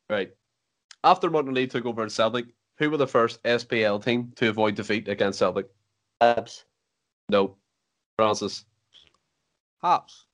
Right. 0.10 0.32
After 1.04 1.30
Martin 1.30 1.54
Lee 1.54 1.68
took 1.68 1.86
over 1.86 2.04
at 2.04 2.12
Celtic, 2.12 2.46
who 2.78 2.90
were 2.90 2.98
the 2.98 3.08
first 3.08 3.42
SPL 3.44 4.04
team 4.04 4.32
to 4.36 4.50
avoid 4.50 4.76
defeat 4.76 5.08
against 5.08 5.40
Celtic? 5.40 5.68
Hibs. 6.22 6.64
No. 7.30 7.56
Francis. 8.18 8.66
Hearts. 9.82 10.26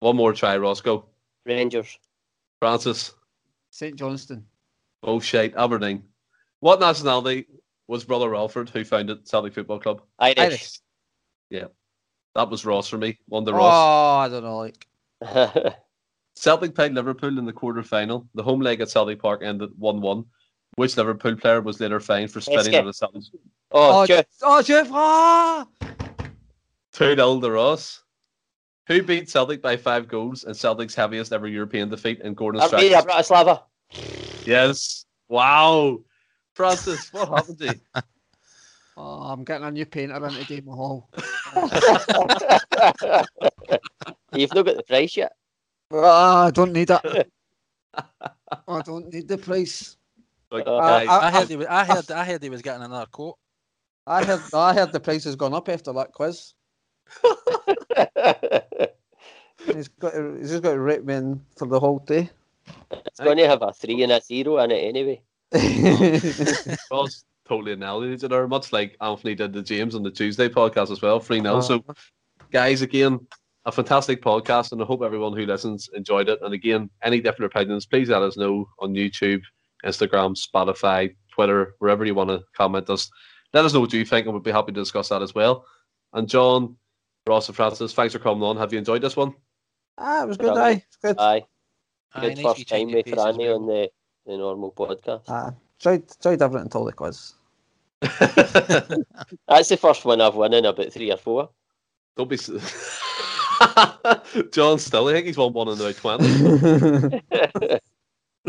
One 0.00 0.16
more 0.16 0.32
try, 0.32 0.56
Roscoe. 0.56 1.06
Rangers. 1.46 1.98
Francis. 2.58 3.14
St 3.70 3.96
Johnstone. 3.96 4.44
Oh 5.02 5.20
shit, 5.20 5.54
Aberdeen. 5.56 6.02
What 6.60 6.80
nationality 6.80 7.46
was 7.86 8.04
Brother 8.04 8.28
Walfrid 8.28 8.68
who 8.68 8.84
founded 8.84 9.26
Celtic 9.26 9.54
Football 9.54 9.80
Club? 9.80 10.02
Irish. 10.18 10.38
Irish. 10.38 10.78
Yeah. 11.50 11.66
That 12.34 12.50
was 12.50 12.64
Ross 12.64 12.88
for 12.88 12.98
me. 12.98 13.18
One 13.26 13.44
to 13.44 13.52
oh, 13.52 13.56
Ross. 13.56 13.72
Oh, 13.72 14.16
I 14.18 14.28
don't 14.28 14.44
know. 14.44 14.58
Like 14.58 14.86
Celtic 16.34 16.74
played 16.74 16.92
Liverpool 16.92 17.38
in 17.38 17.44
the 17.44 17.52
quarter 17.52 17.82
final. 17.82 18.28
The 18.34 18.42
home 18.42 18.60
leg 18.60 18.80
at 18.80 18.90
Celtic 18.90 19.20
Park 19.20 19.42
ended 19.42 19.70
1 19.76 20.00
1. 20.00 20.24
Which 20.76 20.96
Liverpool 20.96 21.36
player 21.36 21.60
was 21.60 21.80
later 21.80 22.00
fined 22.00 22.30
for 22.30 22.40
spitting 22.40 22.74
on 22.76 22.86
the 22.86 22.92
Celtic? 22.92 23.24
Oh, 23.72 24.02
oh, 24.02 24.06
Jeff. 24.06 24.26
Oh, 24.42 24.62
Jeff. 24.62 24.88
Ah! 24.92 25.66
2 26.92 27.14
0 27.16 27.40
to 27.40 27.50
Ross. 27.50 28.02
Who 28.86 29.02
beat 29.02 29.28
Celtic 29.28 29.62
by 29.62 29.76
five 29.76 30.08
goals 30.08 30.44
and 30.44 30.56
Celtic's 30.56 30.94
heaviest 30.94 31.32
ever 31.32 31.46
European 31.46 31.88
defeat 31.88 32.20
in 32.20 32.34
Gordon 32.34 32.62
Strachan? 32.62 33.02
Bratislava. 33.02 33.62
Yes. 34.46 35.04
Wow. 35.28 36.00
Francis, 36.54 37.12
what 37.12 37.28
happened 37.28 37.58
to 37.58 37.66
you? 37.66 37.80
Oh, 38.96 39.22
I'm 39.22 39.44
getting 39.44 39.66
a 39.66 39.70
new 39.70 39.86
painter 39.86 40.26
into 40.26 40.44
Damon 40.44 40.74
Hall. 40.74 41.08
You've 44.34 44.54
not 44.54 44.66
got 44.66 44.76
the 44.76 44.82
price 44.82 45.16
yet. 45.16 45.32
Oh, 45.90 46.46
I 46.46 46.50
don't 46.50 46.72
need 46.72 46.90
it. 46.90 47.32
I 48.68 48.82
don't 48.82 49.12
need 49.12 49.28
the 49.28 49.38
price. 49.38 49.96
Like, 50.50 50.66
uh, 50.66 50.76
I, 50.76 51.28
I, 51.28 51.30
heard 51.30 51.48
he 51.48 51.56
was, 51.56 51.66
I 51.68 51.84
heard 51.84 52.10
I 52.10 52.24
heard 52.24 52.42
he 52.42 52.50
was 52.50 52.62
getting 52.62 52.82
another 52.82 53.06
coat. 53.06 53.36
I 54.06 54.24
heard 54.24 54.40
I 54.52 54.74
heard 54.74 54.92
the 54.92 55.00
price 55.00 55.24
has 55.24 55.36
gone 55.36 55.54
up 55.54 55.68
after 55.68 55.92
that 55.92 56.12
quiz 56.12 56.54
he's 59.66 59.88
got 59.88 60.12
to, 60.12 60.36
he's 60.38 60.50
just 60.50 60.62
got 60.62 60.72
to 60.72 60.80
rip 60.80 61.04
me 61.04 61.14
in 61.14 61.40
for 61.56 61.66
the 61.66 61.80
whole 61.80 61.98
day. 62.00 62.30
It's 62.90 63.20
going 63.20 63.38
to 63.38 63.48
have 63.48 63.62
a 63.62 63.72
three 63.72 64.02
and 64.02 64.12
a 64.12 64.20
zero 64.20 64.58
in 64.58 64.70
it 64.70 64.84
anyway. 64.84 65.20
well, 66.90 67.06
it's 67.06 67.24
totally 67.46 67.72
annihilated 67.72 68.30
her, 68.30 68.46
much 68.46 68.72
like 68.72 68.96
Anthony 69.00 69.34
did 69.34 69.52
the 69.52 69.62
James 69.62 69.94
on 69.94 70.02
the 70.02 70.10
Tuesday 70.10 70.48
podcast 70.48 70.90
as 70.90 71.02
well, 71.02 71.18
3 71.18 71.40
0. 71.42 71.60
So, 71.60 71.76
uh-huh. 71.76 71.94
guys, 72.50 72.82
again, 72.82 73.26
a 73.66 73.72
fantastic 73.72 74.22
podcast, 74.22 74.72
and 74.72 74.82
I 74.82 74.84
hope 74.84 75.02
everyone 75.02 75.36
who 75.36 75.46
listens 75.46 75.88
enjoyed 75.94 76.28
it. 76.28 76.38
And 76.42 76.54
again, 76.54 76.90
any 77.02 77.20
different 77.20 77.52
opinions, 77.52 77.86
please 77.86 78.08
let 78.08 78.22
us 78.22 78.36
know 78.36 78.68
on 78.78 78.94
YouTube, 78.94 79.42
Instagram, 79.84 80.36
Spotify, 80.36 81.14
Twitter, 81.32 81.74
wherever 81.78 82.04
you 82.04 82.14
want 82.14 82.30
to 82.30 82.42
comment 82.56 82.88
us. 82.88 83.10
Let 83.52 83.64
us 83.64 83.74
know 83.74 83.80
what 83.80 83.92
you 83.92 84.04
think, 84.04 84.26
and 84.26 84.34
we'd 84.34 84.42
be 84.42 84.52
happy 84.52 84.72
to 84.72 84.80
discuss 84.80 85.08
that 85.08 85.22
as 85.22 85.34
well. 85.34 85.66
And 86.12 86.28
John, 86.28 86.76
Ross 87.26 87.48
and 87.48 87.56
Francis, 87.56 87.92
thanks 87.92 88.14
for 88.14 88.18
coming 88.18 88.42
on. 88.42 88.56
Have 88.56 88.72
you 88.72 88.78
enjoyed 88.78 89.02
this 89.02 89.16
one? 89.16 89.34
Ah, 89.98 90.22
it 90.22 90.28
was 90.28 90.36
good. 90.36 90.56
Aye, 90.56 90.84
it's 90.86 90.96
good. 90.96 91.18
Aye, 91.18 91.44
good 92.20 92.38
aye, 92.38 92.42
first 92.42 92.68
time 92.68 92.90
with 92.90 93.06
Andy 93.18 93.46
well. 93.46 93.56
on 93.56 93.66
the, 93.66 93.90
the 94.26 94.36
normal 94.36 94.72
podcast. 94.72 95.22
Ah, 95.28 95.52
tried 95.78 96.04
tried 96.20 96.38
different 96.38 96.64
until 96.64 96.84
the 96.84 96.92
quiz. 96.92 97.34
That's 98.00 99.68
the 99.68 99.76
first 99.78 100.06
one 100.06 100.22
I've 100.22 100.34
won 100.34 100.54
in 100.54 100.64
about 100.64 100.92
three 100.92 101.12
or 101.12 101.18
four. 101.18 101.50
Don't 102.16 102.30
be. 102.30 102.38
John 104.52 104.78
still, 104.78 105.08
I 105.08 105.12
think 105.12 105.26
he's 105.26 105.36
won 105.36 105.52
one 105.52 105.68
in 105.68 105.80
about 105.80 105.96
twenty. 105.96 107.80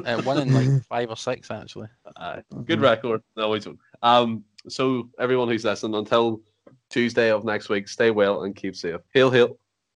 Uh, 0.05 0.21
one 0.21 0.38
in 0.38 0.53
like 0.53 0.85
five 0.85 1.09
or 1.09 1.17
six, 1.17 1.51
actually. 1.51 1.88
Uh, 2.15 2.41
good 2.63 2.77
mm-hmm. 2.77 2.83
record. 2.83 3.21
No, 3.35 3.49
we 3.49 3.59
don't. 3.59 3.79
Um, 4.01 4.43
so 4.69 5.09
everyone 5.19 5.49
who's 5.49 5.65
listening, 5.65 5.95
until 5.95 6.41
Tuesday 6.89 7.29
of 7.29 7.43
next 7.43 7.69
week, 7.69 7.88
stay 7.88 8.11
well 8.11 8.43
and 8.43 8.55
keep 8.55 8.75
safe. 8.75 9.01
Hail, 9.13 9.29
hail. 9.29 9.57